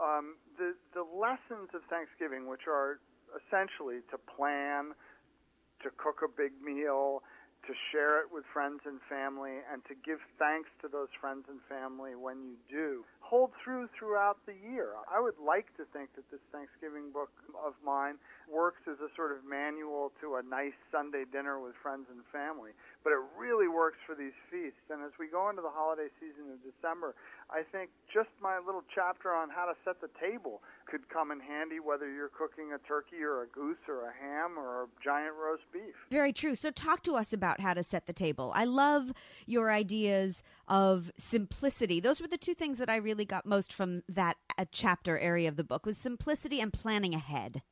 um, 0.03 0.35
the 0.59 0.75
the 0.95 1.05
lessons 1.17 1.69
of 1.75 1.83
Thanksgiving, 1.89 2.49
which 2.49 2.67
are 2.67 2.99
essentially 3.39 4.01
to 4.11 4.19
plan, 4.19 4.95
to 5.85 5.91
cook 5.97 6.23
a 6.25 6.29
big 6.29 6.61
meal, 6.61 7.23
to 7.69 7.77
share 7.93 8.25
it 8.25 8.33
with 8.33 8.49
friends 8.49 8.81
and 8.89 8.97
family, 9.13 9.61
and 9.69 9.85
to 9.85 9.95
give 10.01 10.19
thanks 10.41 10.73
to 10.81 10.89
those 10.89 11.13
friends 11.21 11.45
and 11.53 11.61
family 11.69 12.17
when 12.17 12.41
you 12.41 12.57
do, 12.65 13.05
hold 13.21 13.53
through 13.61 13.93
throughout 13.93 14.41
the 14.49 14.57
year. 14.57 14.97
I 15.05 15.21
would 15.21 15.37
like 15.37 15.69
to 15.77 15.85
think 15.93 16.09
that 16.17 16.25
this 16.33 16.41
Thanksgiving 16.49 17.13
book 17.13 17.29
of 17.61 17.77
mine 17.85 18.17
works 18.49 18.81
as 18.89 18.97
a 19.05 19.13
sort 19.13 19.37
of 19.37 19.45
manual 19.45 20.17
to 20.25 20.41
a 20.41 20.43
nice 20.43 20.77
Sunday 20.89 21.29
dinner 21.29 21.61
with 21.61 21.77
friends 21.85 22.09
and 22.09 22.25
family, 22.33 22.73
but 23.09 23.17
it 23.17 23.25
really 23.41 23.69
works 23.69 23.97
for 24.05 24.15
these 24.15 24.37
feasts. 24.53 24.85
And 24.93 25.01
as 25.01 25.13
we 25.19 25.29
go 25.29 25.49
into 25.49 25.63
the 25.63 25.73
holiday 25.73 26.13
season 26.21 26.53
of 26.53 26.61
December, 26.61 27.15
I 27.49 27.63
think 27.73 27.89
just 28.13 28.29
my 28.39 28.59
little 28.59 28.83
chapter 28.95 29.33
on 29.33 29.49
how 29.49 29.65
to 29.65 29.73
set 29.83 30.03
the 30.03 30.11
table 30.21 30.61
could 30.85 31.09
come 31.09 31.31
in 31.31 31.41
handy 31.41 31.81
whether 31.81 32.05
you're 32.13 32.29
cooking 32.29 32.75
a 32.75 32.79
turkey 32.87 33.25
or 33.25 33.45
a 33.45 33.47
goose 33.47 33.81
or 33.89 34.05
a 34.05 34.13
ham 34.13 34.59
or 34.59 34.83
a 34.83 34.87
giant 35.03 35.33
roast 35.43 35.63
beef. 35.73 35.97
Very 36.11 36.35
true. 36.35 36.55
So, 36.55 36.71
talk 36.71 37.03
to 37.05 37.17
us 37.17 37.33
about 37.33 37.61
how 37.61 37.73
to 37.73 37.83
set 37.83 38.05
the 38.05 38.13
table. 38.13 38.53
I 38.55 38.67
love 38.67 39.15
your 39.47 39.71
ideas 39.71 40.43
of 40.69 41.11
simplicity. 41.17 42.01
Those 42.01 42.21
were 42.21 42.29
the 42.29 42.37
two 42.37 42.53
things 42.53 42.77
that 42.77 42.91
I 42.91 42.97
really 42.97 43.25
got 43.25 43.47
most 43.47 43.73
from 43.73 44.03
that 44.11 44.37
uh, 44.59 44.67
chapter 44.71 45.19
area 45.19 45.49
of 45.49 45.57
the 45.57 45.65
book 45.65 45.87
was 45.87 45.97
simplicity 45.97 46.61
and 46.61 46.75
planning 46.75 47.15
ahead. 47.15 47.63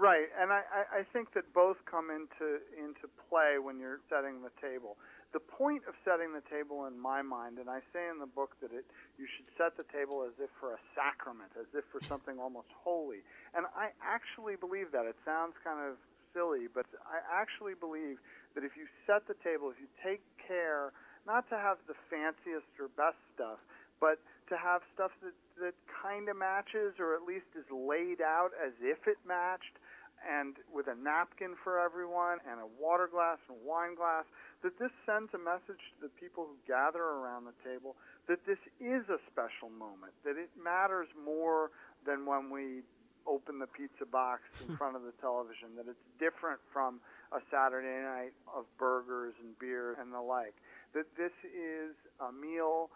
Right, 0.00 0.32
and 0.32 0.48
I, 0.48 0.64
I 0.88 1.04
think 1.12 1.36
that 1.36 1.52
both 1.52 1.76
come 1.84 2.08
into 2.08 2.64
into 2.72 3.04
play 3.28 3.60
when 3.60 3.76
you're 3.76 4.00
setting 4.08 4.40
the 4.40 4.48
table. 4.56 4.96
The 5.36 5.44
point 5.44 5.84
of 5.84 5.92
setting 6.08 6.32
the 6.32 6.40
table, 6.48 6.88
in 6.88 6.96
my 6.96 7.20
mind, 7.20 7.60
and 7.60 7.68
I 7.68 7.84
say 7.92 8.08
in 8.08 8.16
the 8.16 8.26
book 8.32 8.56
that 8.64 8.72
it 8.72 8.88
you 9.20 9.28
should 9.28 9.44
set 9.60 9.76
the 9.76 9.84
table 9.92 10.24
as 10.24 10.32
if 10.40 10.48
for 10.56 10.72
a 10.72 10.80
sacrament, 10.96 11.52
as 11.52 11.68
if 11.76 11.84
for 11.92 12.00
something 12.08 12.40
almost 12.40 12.72
holy. 12.72 13.20
And 13.52 13.68
I 13.76 13.92
actually 14.00 14.56
believe 14.56 14.88
that. 14.96 15.04
It 15.04 15.20
sounds 15.28 15.52
kind 15.60 15.84
of 15.84 16.00
silly, 16.32 16.64
but 16.72 16.88
I 17.04 17.20
actually 17.28 17.76
believe 17.76 18.16
that 18.56 18.64
if 18.64 18.80
you 18.80 18.88
set 19.04 19.28
the 19.28 19.36
table, 19.44 19.68
if 19.68 19.76
you 19.84 19.90
take 20.00 20.24
care 20.40 20.96
not 21.28 21.44
to 21.52 21.60
have 21.60 21.76
the 21.84 21.98
fanciest 22.08 22.72
or 22.80 22.88
best 22.96 23.20
stuff, 23.36 23.60
but 24.00 24.16
to 24.48 24.56
have 24.56 24.80
stuff 24.96 25.12
that 25.20 25.36
that 25.60 25.76
kind 25.92 26.32
of 26.32 26.40
matches 26.40 26.96
or 26.96 27.12
at 27.12 27.28
least 27.28 27.52
is 27.52 27.68
laid 27.68 28.24
out 28.24 28.56
as 28.56 28.72
if 28.80 29.04
it 29.04 29.20
matched 29.28 29.76
and 30.24 30.56
with 30.72 30.86
a 30.86 30.96
napkin 30.96 31.56
for 31.64 31.80
everyone 31.80 32.38
and 32.44 32.60
a 32.60 32.68
water 32.80 33.08
glass 33.08 33.38
and 33.48 33.56
a 33.56 33.60
wine 33.64 33.94
glass 33.94 34.24
that 34.62 34.76
this 34.78 34.92
sends 35.08 35.32
a 35.32 35.40
message 35.40 35.80
to 35.96 36.08
the 36.08 36.12
people 36.20 36.44
who 36.44 36.56
gather 36.68 37.00
around 37.00 37.48
the 37.48 37.56
table 37.64 37.96
that 38.28 38.44
this 38.44 38.60
is 38.80 39.04
a 39.08 39.20
special 39.32 39.72
moment 39.72 40.12
that 40.24 40.36
it 40.36 40.52
matters 40.56 41.08
more 41.16 41.70
than 42.04 42.26
when 42.26 42.52
we 42.52 42.84
open 43.28 43.58
the 43.58 43.68
pizza 43.68 44.06
box 44.08 44.42
in 44.60 44.72
hmm. 44.72 44.76
front 44.76 44.96
of 44.96 45.02
the 45.02 45.12
television 45.20 45.76
that 45.76 45.84
it's 45.88 46.04
different 46.18 46.60
from 46.72 47.00
a 47.32 47.40
Saturday 47.52 48.00
night 48.02 48.34
of 48.48 48.64
burgers 48.78 49.34
and 49.40 49.56
beer 49.58 49.96
and 50.00 50.12
the 50.12 50.20
like. 50.20 50.56
That 50.94 51.06
this 51.16 51.34
is 51.46 51.94
a 52.18 52.32
meal 52.32 52.90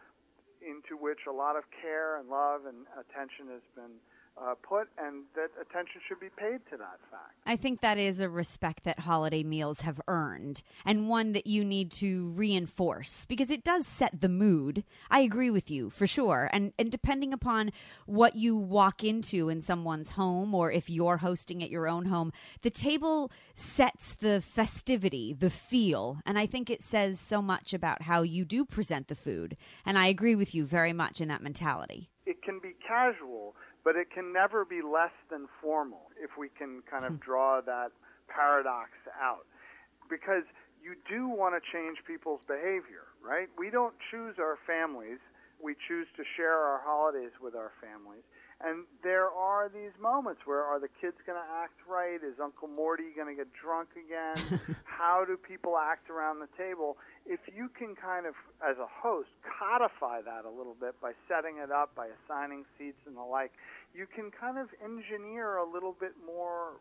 into 0.64 0.96
which 0.96 1.28
a 1.28 1.32
lot 1.32 1.56
of 1.56 1.64
care 1.70 2.18
and 2.18 2.28
love 2.28 2.66
and 2.66 2.88
attention 2.96 3.52
has 3.52 3.62
been 3.76 4.00
uh, 4.36 4.54
put, 4.62 4.88
and 4.98 5.24
that 5.34 5.50
attention 5.60 6.00
should 6.08 6.20
be 6.20 6.28
paid 6.36 6.58
to 6.70 6.76
that 6.76 6.98
fact. 7.10 7.34
I 7.46 7.56
think 7.56 7.80
that 7.80 7.98
is 7.98 8.20
a 8.20 8.28
respect 8.28 8.84
that 8.84 9.00
holiday 9.00 9.42
meals 9.42 9.82
have 9.82 10.00
earned 10.08 10.62
and 10.84 11.08
one 11.08 11.32
that 11.32 11.46
you 11.46 11.64
need 11.64 11.90
to 11.92 12.30
reinforce 12.30 13.26
because 13.26 13.50
it 13.50 13.62
does 13.62 13.86
set 13.86 14.20
the 14.20 14.28
mood. 14.28 14.84
I 15.10 15.20
agree 15.20 15.50
with 15.50 15.70
you 15.70 15.90
for 15.90 16.06
sure. 16.06 16.50
And 16.52 16.72
and 16.78 16.90
depending 16.90 17.32
upon 17.32 17.70
what 18.06 18.34
you 18.34 18.56
walk 18.56 19.04
into 19.04 19.48
in 19.48 19.60
someone's 19.60 20.10
home 20.10 20.54
or 20.54 20.72
if 20.72 20.90
you're 20.90 21.18
hosting 21.18 21.62
at 21.62 21.70
your 21.70 21.86
own 21.86 22.06
home, 22.06 22.32
the 22.62 22.70
table 22.70 23.30
sets 23.54 24.16
the 24.16 24.40
festivity, 24.40 25.32
the 25.32 25.50
feel. 25.50 26.18
And 26.26 26.38
I 26.38 26.46
think 26.46 26.70
it 26.70 26.82
says 26.82 27.20
so 27.20 27.40
much 27.40 27.72
about 27.72 28.02
how 28.02 28.22
you 28.22 28.44
do 28.44 28.64
present 28.64 29.08
the 29.08 29.14
food. 29.14 29.56
And 29.86 29.98
I 29.98 30.06
agree 30.06 30.34
with 30.34 30.54
you 30.54 30.64
very 30.64 30.92
much 30.92 31.20
in 31.20 31.28
that 31.28 31.42
mentality. 31.42 32.10
It 32.26 32.42
can 32.42 32.58
be 32.58 32.74
casual, 32.86 33.54
but 33.84 33.96
it 33.96 34.10
can 34.10 34.32
never 34.32 34.64
be 34.64 34.80
less 34.80 35.12
than 35.30 35.46
formal 35.60 36.10
if 36.16 36.30
we 36.38 36.48
can 36.48 36.82
kind 36.90 37.04
of 37.04 37.12
hmm. 37.12 37.24
draw 37.24 37.60
that 37.60 37.92
paradox 38.28 38.90
out. 39.20 39.44
Because 40.08 40.44
you 40.82 40.96
do 41.08 41.28
want 41.28 41.54
to 41.54 41.62
change 41.72 41.98
people's 42.06 42.40
behavior, 42.48 43.08
right? 43.24 43.48
We 43.56 43.70
don't 43.70 43.94
choose 44.10 44.36
our 44.40 44.58
families, 44.66 45.20
we 45.62 45.76
choose 45.88 46.08
to 46.16 46.24
share 46.36 46.56
our 46.56 46.80
holidays 46.84 47.32
with 47.40 47.54
our 47.54 47.72
families. 47.80 48.24
And 48.62 48.84
there 49.02 49.28
are 49.30 49.68
these 49.68 49.92
moments 50.00 50.42
where 50.44 50.62
are 50.62 50.78
the 50.78 50.88
kids 51.00 51.16
going 51.26 51.38
to 51.38 51.48
act 51.62 51.74
right? 51.88 52.22
Is 52.22 52.38
Uncle 52.38 52.68
Morty 52.68 53.10
going 53.14 53.26
to 53.26 53.34
get 53.34 53.50
drunk 53.52 53.90
again? 53.98 54.60
How 54.84 55.24
do 55.26 55.36
people 55.36 55.76
act 55.76 56.08
around 56.08 56.38
the 56.38 56.48
table? 56.56 56.96
If 57.26 57.40
you 57.50 57.68
can 57.68 57.94
kind 57.98 58.26
of, 58.26 58.34
as 58.62 58.78
a 58.78 58.86
host, 58.86 59.28
codify 59.42 60.22
that 60.22 60.46
a 60.46 60.50
little 60.50 60.76
bit 60.78 60.94
by 61.02 61.12
setting 61.26 61.58
it 61.58 61.70
up, 61.70 61.94
by 61.94 62.08
assigning 62.14 62.64
seats 62.78 63.00
and 63.06 63.16
the 63.16 63.26
like, 63.26 63.52
you 63.92 64.06
can 64.06 64.30
kind 64.30 64.58
of 64.58 64.68
engineer 64.82 65.56
a 65.58 65.66
little 65.66 65.94
bit 65.98 66.14
more 66.24 66.78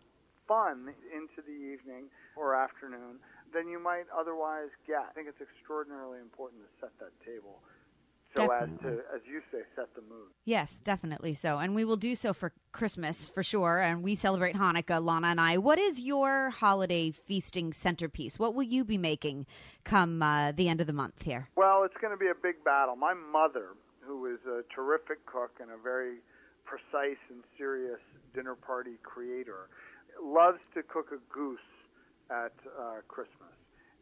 fun 0.47 0.93
into 1.09 1.41
the 1.41 1.55
evening 1.55 2.05
or 2.35 2.55
afternoon 2.55 3.17
than 3.53 3.67
you 3.67 3.81
might 3.81 4.05
otherwise 4.13 4.69
get. 4.85 5.05
I 5.09 5.13
think 5.13 5.27
it's 5.27 5.41
extraordinarily 5.41 6.19
important 6.19 6.61
to 6.65 6.69
set 6.81 6.91
that 6.99 7.13
table 7.25 7.61
so 8.35 8.51
as 8.51 8.69
to, 8.81 8.87
as 9.13 9.21
you 9.29 9.41
say, 9.51 9.59
set 9.75 9.93
the 9.95 10.01
mood. 10.01 10.29
Yes, 10.45 10.77
definitely 10.77 11.33
so. 11.33 11.57
And 11.59 11.75
we 11.75 11.85
will 11.85 11.97
do 11.97 12.15
so 12.15 12.33
for 12.33 12.53
Christmas 12.71 13.29
for 13.29 13.43
sure. 13.43 13.79
And 13.79 14.03
we 14.03 14.15
celebrate 14.15 14.55
Hanukkah, 14.55 15.03
Lana 15.03 15.27
and 15.27 15.41
I. 15.41 15.57
What 15.57 15.79
is 15.79 15.99
your 15.99 16.49
holiday 16.49 17.11
feasting 17.11 17.73
centerpiece? 17.73 18.39
What 18.39 18.55
will 18.55 18.63
you 18.63 18.83
be 18.83 18.97
making 18.97 19.45
come 19.83 20.21
uh, 20.21 20.51
the 20.51 20.67
end 20.67 20.81
of 20.81 20.87
the 20.87 20.93
month 20.93 21.23
here? 21.23 21.49
Well, 21.55 21.83
it's 21.83 21.97
going 22.01 22.11
to 22.11 22.17
be 22.17 22.27
a 22.27 22.35
big 22.41 22.63
battle. 22.63 22.95
My 22.95 23.13
mother, 23.13 23.69
who 24.01 24.25
is 24.25 24.39
a 24.47 24.63
terrific 24.73 25.25
cook 25.25 25.51
and 25.61 25.69
a 25.71 25.77
very 25.81 26.17
precise 26.65 27.21
and 27.29 27.43
serious 27.57 27.99
dinner 28.33 28.55
party 28.55 28.97
creator, 29.03 29.69
loves 30.21 30.59
to 30.73 30.83
cook 30.83 31.09
a 31.11 31.33
goose 31.33 31.59
at 32.29 32.53
uh, 32.79 33.01
Christmas. 33.07 33.53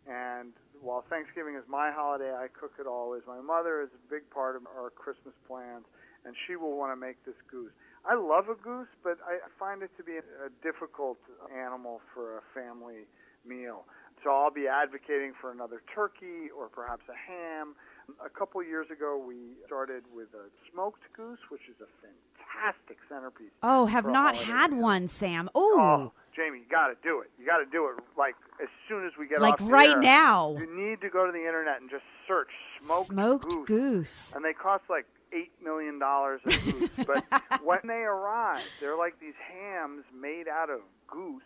And 0.07 0.53
while 0.81 1.05
Thanksgiving 1.09 1.55
is 1.55 1.63
my 1.69 1.91
holiday, 1.93 2.33
I 2.33 2.47
cook 2.47 2.73
it 2.79 2.87
always. 2.87 3.21
My 3.27 3.41
mother 3.41 3.81
is 3.81 3.89
a 3.93 4.01
big 4.09 4.29
part 4.29 4.55
of 4.55 4.63
our 4.65 4.89
Christmas 4.89 5.35
plans, 5.47 5.85
and 6.25 6.35
she 6.47 6.55
will 6.55 6.75
want 6.77 6.91
to 6.91 6.95
make 6.95 7.23
this 7.25 7.37
goose. 7.49 7.71
I 8.03 8.15
love 8.15 8.49
a 8.49 8.55
goose, 8.55 8.89
but 9.03 9.17
I 9.21 9.37
find 9.59 9.83
it 9.83 9.91
to 9.97 10.03
be 10.03 10.17
a, 10.17 10.49
difficult 10.63 11.17
animal 11.53 12.01
for 12.13 12.37
a 12.37 12.41
family 12.53 13.05
meal. 13.45 13.85
So 14.23 14.31
I'll 14.31 14.51
be 14.51 14.67
advocating 14.67 15.33
for 15.39 15.51
another 15.51 15.81
turkey 15.93 16.49
or 16.55 16.67
perhaps 16.69 17.03
a 17.09 17.17
ham. 17.17 17.75
A 18.23 18.29
couple 18.29 18.61
years 18.63 18.87
ago, 18.91 19.21
we 19.21 19.53
started 19.65 20.03
with 20.13 20.29
a 20.33 20.49
smoked 20.71 21.01
goose, 21.15 21.39
which 21.49 21.61
is 21.69 21.75
a 21.81 21.89
fantastic 22.01 22.97
centerpiece. 23.07 23.53
Oh, 23.63 23.85
have 23.85 24.05
not 24.05 24.35
had 24.35 24.71
meal. 24.71 24.81
one, 24.81 25.07
Sam. 25.07 25.49
Oh, 25.53 26.05
Ooh, 26.05 26.11
Jamie, 26.35 26.59
you 26.59 26.65
got 26.69 26.87
to 26.87 26.95
do 27.03 27.21
it. 27.21 27.29
You 27.39 27.45
got 27.45 27.57
to 27.57 27.65
do 27.65 27.87
it 27.89 28.03
like 28.17 28.35
as 28.61 28.69
soon 28.87 29.05
as 29.05 29.11
we 29.19 29.27
get 29.27 29.41
like 29.41 29.61
off 29.61 29.69
right 29.71 29.89
air. 29.91 29.99
now. 30.01 30.55
You 30.57 30.67
need 30.75 31.01
to 31.01 31.09
go 31.09 31.25
to 31.25 31.31
the 31.31 31.45
internet 31.45 31.81
and 31.81 31.89
just 31.89 32.03
search 32.27 32.49
smoked, 32.79 33.07
Smoked 33.07 33.49
goose. 33.49 33.67
goose. 33.67 34.33
And 34.35 34.43
they 34.45 34.53
cost 34.53 34.83
like 34.89 35.05
eight 35.33 35.51
million 35.63 35.99
dollars 35.99 36.41
a 36.45 36.49
goose. 36.57 36.89
but 37.05 37.23
when 37.63 37.79
they 37.85 38.03
arrive, 38.03 38.61
they're 38.79 38.97
like 38.97 39.19
these 39.19 39.33
hams 39.51 40.03
made 40.17 40.47
out 40.47 40.69
of 40.69 40.79
goose, 41.07 41.43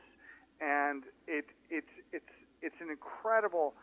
and 0.61 1.03
it 1.27 1.45
it's 1.69 1.87
it's 2.13 2.25
it's 2.61 2.75
an 2.81 2.89
incredible. 2.89 3.73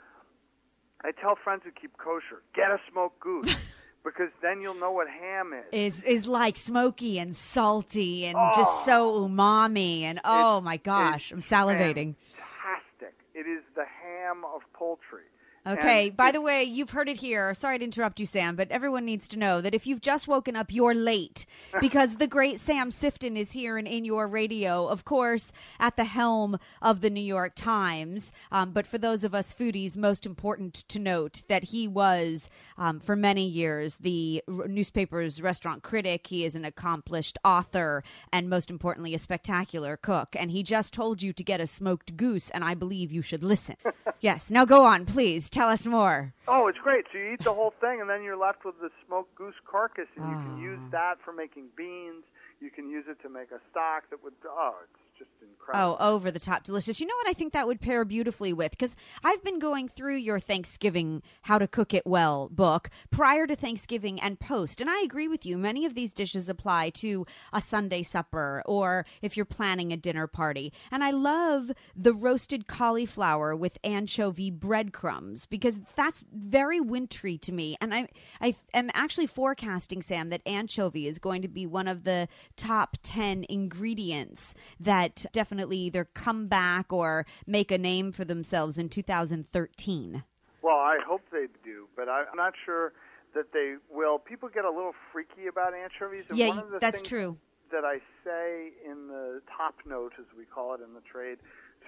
I 1.05 1.11
tell 1.11 1.35
friends 1.43 1.63
who 1.65 1.71
keep 1.73 1.97
kosher, 1.99 2.43
get 2.55 2.71
a 2.71 2.79
smoked 2.91 3.19
goose, 3.19 3.53
because 4.05 4.31
then 4.43 4.61
you'll 4.61 4.75
know 4.75 4.91
what 4.91 5.09
ham 5.09 5.53
is. 5.53 5.65
Is 5.73 6.03
is 6.05 6.27
like 6.27 6.57
smoky 6.57 7.19
and 7.19 7.35
salty 7.35 8.27
and 8.27 8.37
just 8.55 8.85
so 8.85 9.15
oh. 9.15 9.29
umami 9.29 10.03
and 10.03 10.21
oh 10.25 10.61
my 10.61 10.77
gosh, 10.77 11.31
I'm 11.33 11.41
salivating. 11.41 12.15
Fantastic! 12.37 13.15
It 13.35 13.47
is 13.47 13.63
the 13.75 13.85
ham 13.85 14.45
of 14.55 14.63
poultry. 14.73 15.23
Okay, 15.65 16.11
by 16.11 16.33
the 16.33 16.41
way, 16.41 16.65
you've 16.65 16.91
heard 16.91 17.09
it 17.09 17.19
here. 17.19 17.55
Sorry 17.55 17.79
to 17.79 17.85
interrupt 17.85 18.19
you, 18.19 18.27
Sam, 18.27 18.57
but 18.57 18.69
everyone 18.73 19.05
needs 19.05 19.29
to 19.29 19.39
know 19.39 19.61
that 19.61 19.77
if 19.77 19.87
you've 19.87 20.01
just 20.01 20.27
woken 20.27 20.57
up, 20.57 20.73
you're 20.73 20.95
late 20.95 21.47
because 21.81 22.17
the 22.17 22.27
great 22.27 22.59
Sam 22.59 22.91
Sifton 22.91 23.37
is 23.37 23.53
here 23.53 23.79
and 23.79 23.87
in 23.87 24.05
your 24.05 24.27
radio, 24.27 24.89
of 24.89 25.05
course, 25.05 25.53
at 25.79 25.95
the 25.97 26.05
helm 26.05 26.59
of 26.81 27.01
the 27.01 27.11
New 27.11 27.23
York 27.23 27.53
Times. 27.55 28.33
Um, 28.51 28.73
but 28.73 28.89
for 28.89 28.99
those 28.99 29.23
of 29.23 29.37
us 29.37 29.55
foodies, 29.55 29.97
most 29.97 30.27
important 30.27 30.75
to 30.89 30.99
note 30.99 31.45
that 31.47 31.65
he 31.65 31.87
was, 31.87 32.51
um, 32.77 32.99
for 32.99 33.15
many 33.15 33.47
years, 33.47 33.99
the 33.99 34.43
r- 34.49 34.67
newspaper's 34.67 35.41
restaurant 35.41 35.85
critic. 35.85 36.27
He 36.27 36.45
is 36.45 36.57
an 36.57 36.65
accomplished 36.65 37.39
author 37.45 38.03
and, 38.33 38.51
most 38.51 38.69
importantly, 38.69 39.15
a 39.15 39.19
spectacular 39.19 39.97
cook. 39.97 40.35
And 40.37 40.51
he 40.51 40.65
just 40.65 40.93
told 40.93 41.23
you 41.23 41.33
to 41.33 41.45
get 41.45 41.61
a 41.61 41.69
smoked 41.69 42.17
goose, 42.17 42.51
and 42.51 42.65
I 42.65 42.75
believe 42.75 43.13
you 43.13 43.23
should 43.23 43.45
listen. 43.45 43.77
yes, 44.21 44.51
now 44.51 44.65
go 44.65 44.85
on, 44.85 45.07
please. 45.07 45.52
Tell 45.53 45.69
us 45.69 45.85
more. 45.85 46.33
Oh, 46.49 46.67
it's 46.67 46.79
great. 46.79 47.05
So 47.13 47.19
you 47.19 47.35
eat 47.35 47.45
the 47.45 47.53
whole 47.53 47.75
thing, 47.79 48.01
and 48.01 48.09
then 48.09 48.23
you're 48.23 48.41
left 48.41 48.65
with 48.65 48.81
the 48.81 48.89
smoked 49.07 49.35
goose 49.35 49.55
carcass, 49.71 50.09
and 50.17 50.25
you 50.25 50.35
can 50.35 50.57
use 50.57 50.81
oh. 50.83 50.89
that 50.93 51.21
for 51.23 51.33
making 51.33 51.69
beans. 51.77 52.25
You 52.59 52.71
can 52.71 52.89
use 52.89 53.05
it 53.07 53.21
to 53.21 53.29
make 53.29 53.53
a 53.53 53.61
stock 53.71 54.09
that 54.09 54.25
would. 54.25 54.33
Oh, 54.49 54.77
it's 54.83 55.02
just 55.23 55.43
incredible. 55.63 55.97
Oh, 56.01 56.15
over 56.15 56.31
the 56.31 56.41
top 56.41 56.65
delicious. 56.65 57.01
You 57.01 57.07
know 57.07 57.15
what 57.17 57.29
I 57.29 57.33
think 57.33 57.53
that 57.53 57.67
would 57.67 57.81
pair 57.81 58.05
beautifully 58.05 58.53
with? 58.53 58.73
Because 58.73 58.97
I've 59.25 59.43
been 59.43 59.59
going 59.59 59.89
through 59.89 60.17
your 60.17 60.41
Thanksgiving 60.41 61.23
How 61.43 61.59
to 61.59 61.67
Cook 61.67 61.95
It 61.95 62.07
Well 62.07 62.49
book 62.51 62.91
prior 63.11 63.47
to 63.47 63.57
Thanksgiving 63.57 64.21
and 64.21 64.39
post. 64.39 64.81
And 64.81 64.91
I 64.91 65.01
agree 65.03 65.29
with 65.29 65.47
you. 65.47 65.57
Many 65.57 65.87
of 65.87 65.95
these 65.95 66.13
dishes 66.13 66.49
apply 66.49 66.91
to 66.91 67.27
a 67.53 67.61
Sunday 67.61 68.03
supper 68.03 68.63
or 68.67 69.07
if 69.21 69.37
you're 69.37 69.47
planning 69.47 69.93
a 69.93 69.97
dinner 69.97 70.27
party. 70.27 70.73
And 70.91 71.05
I 71.05 71.11
love 71.11 71.71
the 71.97 72.15
roasted 72.15 72.67
cauliflower 72.67 73.55
with 73.55 73.79
anchovy 73.85 74.51
breadcrumbs 74.51 75.47
because 75.47 75.81
that's 75.97 76.25
very 76.33 76.81
wintry 76.81 77.39
to 77.39 77.53
me. 77.53 77.77
And 77.81 77.95
I, 77.95 78.09
I 78.41 78.57
am 78.75 78.91
actually 78.95 79.27
forecasting, 79.27 80.03
Sam, 80.03 80.31
that 80.31 80.43
anchovy 80.47 81.07
is 81.07 81.19
going 81.19 81.43
to 81.43 81.49
be 81.49 81.67
one 81.67 81.89
of 81.89 82.05
the 82.05 82.29
top 82.57 82.97
10 83.03 83.47
ingredients 83.49 84.55
that 84.81 85.12
definitely 85.33 85.79
either 85.79 86.05
come 86.05 86.47
back 86.47 86.93
or 86.93 87.27
make 87.47 87.71
a 87.71 87.79
name 87.79 88.13
for 88.13 88.25
themselves 88.25 88.79
in 88.79 88.89
2013. 88.89 90.23
Well, 90.63 90.77
I 90.77 90.99
hope 91.07 91.23
they 91.33 91.47
do, 91.65 91.89
but 91.97 92.09
I'm 92.09 92.37
not 92.37 92.55
sure 92.65 92.93
that 93.35 93.53
they 93.53 93.77
will. 93.91 94.19
People 94.19 94.49
get 94.49 94.65
a 94.65 94.71
little 94.71 94.95
freaky 95.13 95.47
about 95.49 95.75
anchovies. 95.75 96.25
And 96.29 96.39
Yeah, 96.39 96.49
one 96.49 96.59
of 96.59 96.71
the 96.71 96.79
that's 96.79 97.03
true. 97.03 97.39
that 97.71 97.85
I 97.85 97.99
say 98.25 98.73
in 98.85 99.09
the 99.09 99.41
top 99.57 99.75
note, 99.87 100.13
as 100.19 100.27
we 100.37 100.45
call 100.45 100.75
it 100.75 100.81
in 100.81 100.95
the 100.95 101.01
trade, 101.01 101.39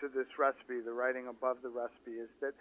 to 0.00 0.08
this 0.08 0.26
recipe, 0.38 0.80
the 0.84 0.92
writing 0.92 1.28
above 1.28 1.58
the 1.62 1.68
recipe, 1.68 2.18
is 2.18 2.28
that 2.40 2.54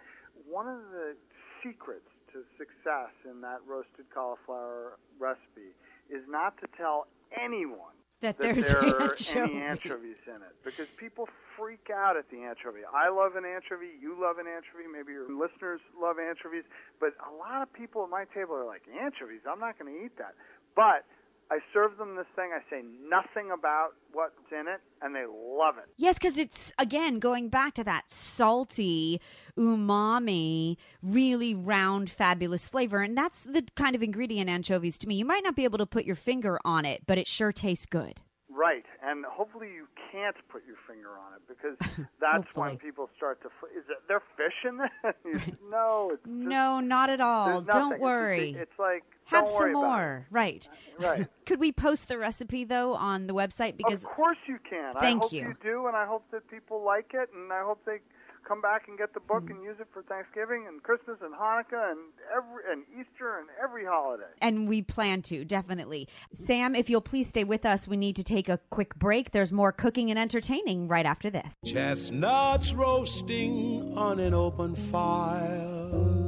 one 0.48 0.68
of 0.68 0.80
the 0.92 1.16
secrets 1.62 2.08
to 2.32 2.44
success 2.58 3.10
in 3.28 3.40
that 3.40 3.60
roasted 3.66 4.06
cauliflower 4.12 4.98
recipe 5.18 5.74
is 6.10 6.22
not 6.28 6.56
to 6.60 6.66
tell 6.76 7.06
anyone 7.32 7.94
That 8.20 8.38
that 8.38 8.54
there's 8.54 8.68
there 8.72 8.78
are 8.78 9.02
anchovy. 9.02 9.40
any 9.40 9.62
anchovies 9.62 10.22
in 10.26 10.40
it 10.42 10.54
because 10.64 10.86
people 10.96 11.28
freak 11.56 11.90
out 11.92 12.16
at 12.16 12.30
the 12.30 12.42
anchovy. 12.42 12.80
I 12.84 13.08
love 13.10 13.36
an 13.36 13.44
anchovy, 13.44 13.94
you 14.00 14.16
love 14.20 14.38
an 14.38 14.46
anchovy, 14.46 14.90
maybe 14.90 15.12
your 15.12 15.28
listeners 15.28 15.80
love 16.00 16.16
anchovies, 16.18 16.64
but 17.00 17.14
a 17.22 17.32
lot 17.34 17.62
of 17.62 17.72
people 17.72 18.04
at 18.04 18.10
my 18.10 18.24
table 18.34 18.54
are 18.54 18.66
like, 18.66 18.82
anchovies, 18.90 19.40
I'm 19.48 19.60
not 19.60 19.78
going 19.78 19.92
to 19.92 20.04
eat 20.04 20.16
that. 20.18 20.34
But 20.74 21.06
I 21.54 21.58
serve 21.72 21.98
them 21.98 22.16
this 22.16 22.26
thing, 22.34 22.50
I 22.52 22.68
say 22.68 22.82
nothing 23.08 23.52
about 23.56 23.90
what's 24.12 24.34
in 24.50 24.66
it, 24.66 24.80
and 25.00 25.14
they 25.14 25.24
love 25.24 25.76
it. 25.78 25.84
Yes, 25.96 26.14
because 26.18 26.36
it's 26.36 26.72
again 26.80 27.20
going 27.20 27.48
back 27.48 27.74
to 27.74 27.84
that 27.84 28.10
salty, 28.10 29.20
umami, 29.56 30.76
really 31.00 31.54
round, 31.54 32.10
fabulous 32.10 32.68
flavor, 32.68 33.02
and 33.02 33.16
that's 33.16 33.44
the 33.44 33.62
kind 33.76 33.94
of 33.94 34.02
ingredient 34.02 34.50
anchovies 34.50 34.98
to 34.98 35.06
me. 35.06 35.14
You 35.14 35.24
might 35.24 35.44
not 35.44 35.54
be 35.54 35.62
able 35.62 35.78
to 35.78 35.86
put 35.86 36.04
your 36.04 36.16
finger 36.16 36.58
on 36.64 36.84
it, 36.84 37.02
but 37.06 37.18
it 37.18 37.28
sure 37.28 37.52
tastes 37.52 37.86
good. 37.86 38.20
Right, 38.50 38.84
and 39.02 39.24
hopefully 39.24 39.68
you 39.72 39.86
can't 40.12 40.36
put 40.48 40.62
your 40.66 40.76
finger 40.88 41.10
on 41.10 41.34
it 41.34 41.42
because 41.48 42.06
that's 42.20 42.52
when 42.56 42.78
people 42.78 43.10
start 43.16 43.40
to. 43.42 43.48
Fl- 43.60 43.66
is 43.66 43.84
it, 43.88 43.98
there 44.08 44.22
fish 44.36 44.54
in 44.68 44.78
there? 44.78 45.14
No, 45.70 46.10
it's 46.12 46.22
just, 46.24 46.32
No, 46.34 46.80
not 46.80 47.10
at 47.10 47.20
all. 47.20 47.62
Don't 47.62 47.66
It's 47.66 47.74
just- 47.74 48.00
worry. 48.00 48.56
It's, 48.58 48.78
like 48.78 49.02
Have 49.26 49.48
some 49.48 49.56
worry 49.56 49.70
about 49.72 49.78
it. 49.78 49.82
more. 49.82 50.26
Right. 50.30 50.68
Right. 50.98 51.26
Could 51.46 51.60
we 51.60 51.72
post 51.72 52.08
the 52.08 52.18
recipe 52.18 52.64
though 52.64 52.94
on 52.94 53.26
the 53.26 53.34
website 53.34 53.76
because 53.76 54.04
of 54.04 54.10
course 54.10 54.38
you 54.46 54.58
can. 54.68 54.96
I 54.96 55.00
Thank 55.00 55.22
hope 55.22 55.32
you. 55.32 55.56
do, 55.62 55.86
and 55.86 55.96
I 55.96 56.06
hope 56.06 56.24
that 56.30 56.48
people 56.50 56.84
like 56.84 57.12
it, 57.14 57.30
and 57.34 57.52
I 57.52 57.62
hope 57.62 57.80
they 57.86 57.98
come 58.46 58.60
back 58.60 58.88
and 58.88 58.98
get 58.98 59.14
the 59.14 59.20
book 59.20 59.48
and 59.48 59.62
use 59.62 59.76
it 59.80 59.86
for 59.92 60.02
Thanksgiving 60.02 60.66
and 60.68 60.82
Christmas 60.82 61.16
and 61.22 61.32
Hanukkah 61.34 61.90
and 61.92 61.98
every 62.36 62.62
and 62.70 62.84
Easter 62.92 63.38
and 63.38 63.48
every 63.62 63.86
holiday. 63.86 64.24
and 64.42 64.68
we 64.68 64.82
plan 64.82 65.22
to 65.22 65.44
definitely. 65.46 66.06
Sam, 66.34 66.74
if 66.76 66.90
you'll 66.90 67.00
please 67.00 67.26
stay 67.28 67.44
with 67.44 67.64
us, 67.64 67.88
we 67.88 67.96
need 67.96 68.16
to 68.16 68.24
take 68.24 68.50
a 68.50 68.58
quick 68.70 68.94
break. 68.96 69.32
There's 69.32 69.50
more 69.52 69.72
cooking 69.72 70.10
and 70.10 70.18
entertaining 70.18 70.88
right 70.88 71.06
after 71.06 71.30
this. 71.30 71.54
Chestnuts 71.64 72.74
roasting 72.74 73.96
on 73.96 74.20
an 74.20 74.34
open 74.34 74.74
fire. 74.76 76.23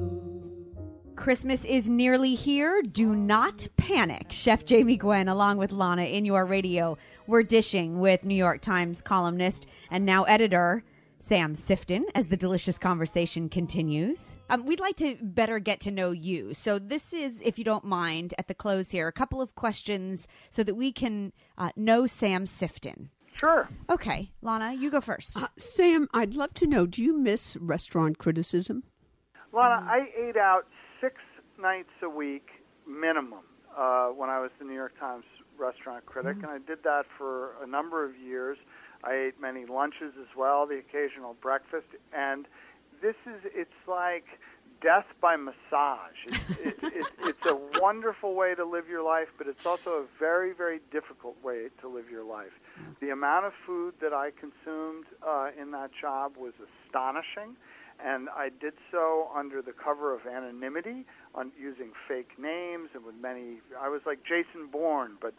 Christmas 1.17 1.65
is 1.65 1.89
nearly 1.89 2.35
here. 2.35 2.83
Do 2.83 3.17
not 3.17 3.67
panic. 3.77 4.27
Chef 4.31 4.65
Jamie 4.65 4.97
Gwen, 4.97 5.29
along 5.29 5.57
with 5.57 5.73
Lana 5.73 6.05
in 6.05 6.25
your 6.25 6.45
radio, 6.45 6.97
we're 7.27 7.43
dishing 7.43 7.99
with 7.99 8.23
New 8.23 8.35
York 8.35 8.61
Times 8.61 9.03
columnist 9.03 9.67
and 9.91 10.05
now 10.05 10.25
editor 10.25 10.85
Sam 11.19 11.55
Sifton 11.55 12.03
as 12.15 12.29
the 12.29 12.37
delicious 12.37 12.79
conversation 12.79 13.49
continues. 13.49 14.37
Um, 14.51 14.67
we'd 14.67 14.79
like 14.79 14.97
to 14.97 15.17
better 15.21 15.59
get 15.59 15.81
to 15.81 15.91
know 15.91 16.11
you. 16.11 16.55
So, 16.55 16.79
this 16.79 17.13
is, 17.13 17.41
if 17.41 17.59
you 17.59 17.65
don't 17.65 17.85
mind, 17.85 18.35
at 18.39 18.47
the 18.47 18.55
close 18.55 18.91
here, 18.91 19.09
a 19.09 19.13
couple 19.13 19.41
of 19.41 19.55
questions 19.55 20.29
so 20.51 20.63
that 20.63 20.75
we 20.75 20.93
can 20.93 21.33
uh, 21.57 21.71
know 21.75 22.07
Sam 22.07 22.45
Sifton. 22.45 23.09
Sure. 23.41 23.69
Okay, 23.91 24.31
Lana, 24.43 24.75
you 24.75 24.91
go 24.91 25.01
first. 25.01 25.37
Uh, 25.43 25.49
Sam, 25.59 26.09
I'd 26.15 26.35
love 26.35 26.55
to 26.55 26.67
know 26.67 26.87
do 26.87 27.03
you 27.03 27.19
miss 27.19 27.57
restaurant 27.57 28.19
criticism? 28.19 28.85
Lana. 29.53 29.87
I 29.89 30.09
ate 30.17 30.37
out 30.37 30.67
six 30.67 30.76
nights 31.61 31.91
a 32.03 32.09
week 32.09 32.49
minimum 32.87 33.45
uh, 33.77 34.09
when 34.09 34.31
I 34.31 34.41
was 34.41 34.51
the 34.59 34.65
New 34.65 34.75
York 34.75 34.99
Times 34.99 35.25
restaurant 35.59 36.07
critic, 36.07 36.37
Hmm. 36.39 36.45
and 36.45 36.53
I 36.53 36.59
did 36.59 36.83
that 36.85 37.07
for 37.17 37.53
a 37.63 37.67
number 37.67 38.05
of 38.05 38.17
years. 38.17 38.59
I 39.05 39.15
ate 39.15 39.41
many 39.41 39.65
lunches 39.67 40.15
as 40.21 40.35
well, 40.37 40.67
the 40.67 40.79
occasional 40.79 41.35
breakfast, 41.35 41.87
and 42.13 42.47
this 43.03 43.15
is 43.27 43.41
it's 43.55 43.71
like 43.87 44.25
death 44.83 45.07
by 45.21 45.37
massage. 45.37 46.17
It's, 46.27 46.59
it, 46.61 46.77
it, 46.83 47.07
it's 47.21 47.47
a 47.47 47.59
wonderful 47.81 48.35
way 48.35 48.55
to 48.55 48.65
live 48.65 48.89
your 48.89 49.03
life, 49.03 49.29
but 49.39 49.47
it's 49.47 49.65
also 49.65 49.91
a 49.91 50.05
very, 50.19 50.53
very 50.53 50.81
difficult 50.93 51.37
way 51.43 51.69
to 51.81 51.89
live 51.89 52.11
your 52.11 52.25
life. 52.25 52.53
The 53.01 53.11
amount 53.11 53.47
of 53.47 53.53
food 53.67 53.95
that 54.01 54.13
I 54.13 54.31
consumed 54.33 55.05
uh, 55.27 55.49
in 55.61 55.71
that 55.73 55.91
job 55.99 56.37
was 56.37 56.53
astonishing, 56.87 57.57
and 58.05 58.29
I 58.31 58.51
did 58.61 58.75
so 58.91 59.29
under 59.35 59.63
the 59.63 59.73
cover 59.73 60.15
of 60.15 60.27
anonymity, 60.27 61.05
on 61.35 61.53
using 61.59 61.93
fake 62.09 62.39
names 62.39 62.91
and 62.95 63.05
with 63.05 63.15
many. 63.21 63.59
I 63.81 63.89
was 63.89 64.03
like 64.07 64.21
Jason 64.23 64.69
Bourne, 64.71 65.17
but 65.21 65.35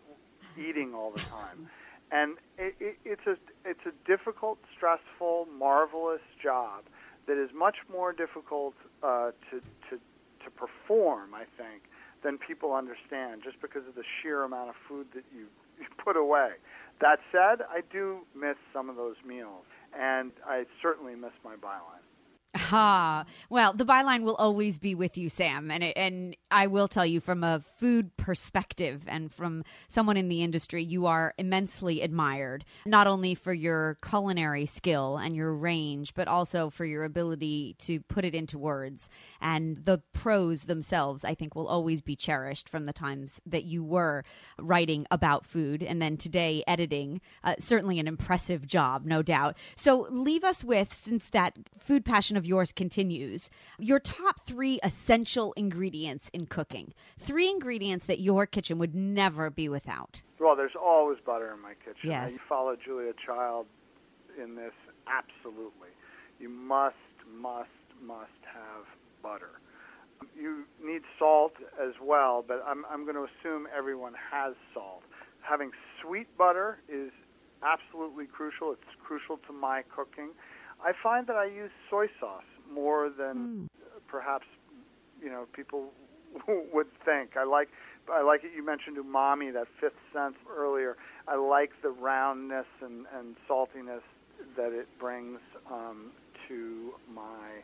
eating 0.58 0.94
all 0.94 1.12
the 1.12 1.22
time. 1.22 1.70
And 2.12 2.38
it, 2.58 2.76
it, 2.80 2.98
it's 3.04 3.28
a 3.28 3.38
it's 3.66 3.86
a 3.86 3.92
difficult, 4.08 4.60
stressful, 4.76 5.48
marvelous 5.58 6.22
job 6.42 6.86
that 7.28 7.38
is 7.42 7.50
much 7.54 7.78
more 7.92 8.14
difficult 8.14 8.74
uh, 9.04 9.32
to 9.52 9.62
to 9.90 10.00
to 10.44 10.52
perform. 10.52 11.34
I 11.34 11.44
think 11.58 11.84
than 12.24 12.38
people 12.38 12.74
understand, 12.74 13.42
just 13.44 13.62
because 13.62 13.88
of 13.88 13.96
the 13.96 14.04
sheer 14.04 14.44
amount 14.44 14.70
of 14.70 14.76
food 14.88 15.08
that 15.14 15.24
you, 15.36 15.46
you 15.80 15.86
put 16.04 16.18
away. 16.18 16.52
That 17.00 17.20
said, 17.32 17.66
I 17.70 17.82
do 17.92 18.20
miss 18.36 18.58
some 18.74 18.90
of 18.90 18.96
those 18.96 19.16
meals, 19.26 19.66
and 19.98 20.32
I 20.46 20.66
certainly 20.82 21.16
miss 21.16 21.34
my 21.44 21.56
byline. 21.56 22.07
Ha. 22.56 23.26
Well, 23.50 23.74
the 23.74 23.86
byline 23.86 24.24
will 24.24 24.36
always 24.36 24.80
be 24.80 24.96
with 24.96 25.18
you, 25.18 25.30
Sam, 25.30 25.70
and 25.70 25.84
it, 25.84 25.98
and 25.98 26.36
I 26.50 26.68
will 26.68 26.88
tell 26.88 27.06
you 27.06 27.20
from 27.20 27.44
a 27.44 27.60
food 27.60 28.16
perspective 28.16 29.04
and 29.08 29.32
from 29.32 29.64
someone 29.88 30.18
in 30.18 30.30
the 30.30 30.42
industry, 30.42 30.84
you 30.84 31.06
are 31.06 31.34
immensely 31.38 32.02
admired, 32.02 32.64
not 32.86 33.06
only 33.06 33.36
for 33.36 33.54
your 33.54 33.98
culinary 34.02 34.66
skill 34.66 35.18
and 35.18 35.36
your 35.36 35.54
range, 35.54 36.14
but 36.14 36.28
also 36.28 36.70
for 36.70 36.86
your 36.86 37.04
ability 37.04 37.76
to 37.80 38.00
put 38.02 38.24
it 38.24 38.34
into 38.34 38.58
words. 38.58 39.10
And 39.42 39.86
the 39.86 40.02
pros 40.14 40.64
themselves, 40.64 41.26
I 41.26 41.36
think, 41.36 41.54
will 41.54 41.68
always 41.68 42.02
be 42.02 42.16
cherished 42.16 42.70
from 42.70 42.86
the 42.86 42.94
times 42.94 43.42
that 43.46 43.66
you 43.66 43.84
were 43.84 44.24
writing 44.58 45.06
about 45.12 45.46
food 45.46 45.84
and 45.84 46.02
then 46.02 46.16
today 46.18 46.64
editing. 46.66 47.22
Uh, 47.44 47.56
certainly 47.60 48.00
an 48.00 48.08
impressive 48.08 48.66
job, 48.66 49.06
no 49.06 49.22
doubt. 49.22 49.58
So 49.76 50.08
leave 50.10 50.44
us 50.44 50.64
with, 50.64 50.94
since 50.94 51.28
that 51.30 51.58
food 51.78 52.06
passion 52.06 52.37
of 52.38 52.46
yours 52.46 52.72
continues, 52.72 53.50
your 53.78 54.00
top 54.00 54.46
three 54.46 54.80
essential 54.84 55.54
ingredients 55.58 56.30
in 56.34 56.46
cooking. 56.46 56.94
Three 57.20 57.50
ingredients 57.50 58.06
that 58.06 58.20
your 58.20 58.46
kitchen 58.46 58.78
would 58.78 58.96
never 58.96 59.50
be 59.50 59.68
without. 59.68 60.22
Well, 60.40 60.56
there's 60.56 60.76
always 60.80 61.18
butter 61.26 61.54
in 61.54 61.62
my 61.62 61.74
kitchen. 61.74 62.10
Yes. 62.10 62.34
You 62.34 62.40
follow 62.48 62.76
Julia 62.76 63.14
Child 63.26 63.66
in 64.42 64.56
this 64.56 64.74
absolutely. 65.08 65.90
You 66.40 66.50
must, 66.50 66.96
must, 67.36 67.70
must 68.02 68.30
have 68.54 68.86
butter. 69.22 69.60
You 70.36 70.66
need 70.84 71.02
salt 71.20 71.54
as 71.82 71.94
well, 72.02 72.44
but 72.48 72.64
I'm, 72.66 72.86
I'm 72.90 73.04
going 73.04 73.16
to 73.16 73.26
assume 73.26 73.68
everyone 73.76 74.14
has 74.32 74.54
salt. 74.74 75.04
Having 75.42 75.72
sweet 76.02 76.28
butter 76.38 76.80
is 76.90 77.12
absolutely 77.64 78.26
crucial. 78.26 78.72
It's 78.72 78.82
crucial 79.04 79.38
to 79.48 79.54
my 79.54 79.84
cooking. 79.96 80.30
I 80.84 80.92
find 81.02 81.28
that 81.28 81.36
I 81.36 81.46
use 81.46 81.72
soy 81.90 82.08
sauce 82.20 82.44
more 82.72 83.10
than 83.10 83.70
perhaps 84.08 84.46
you 85.22 85.30
know 85.30 85.46
people 85.54 85.92
would 86.74 86.88
think. 87.06 87.38
I 87.38 87.44
like 87.44 87.70
I 88.12 88.22
like 88.22 88.44
it. 88.44 88.52
You 88.56 88.66
mentioned 88.66 88.98
umami, 88.98 89.54
that 89.54 89.68
fifth 89.80 90.00
sense 90.14 90.36
earlier. 90.50 90.98
I 91.28 91.36
like 91.36 91.72
the 91.82 91.90
roundness 91.90 92.66
and, 92.82 93.06
and 93.18 93.36
saltiness 93.50 94.02
that 94.56 94.72
it 94.72 94.88
brings 95.00 95.40
um, 95.72 96.12
to 96.48 96.94
my 97.14 97.62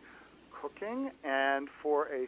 cooking. 0.61 1.11
And 1.24 1.70
for 1.82 2.07
a 2.07 2.28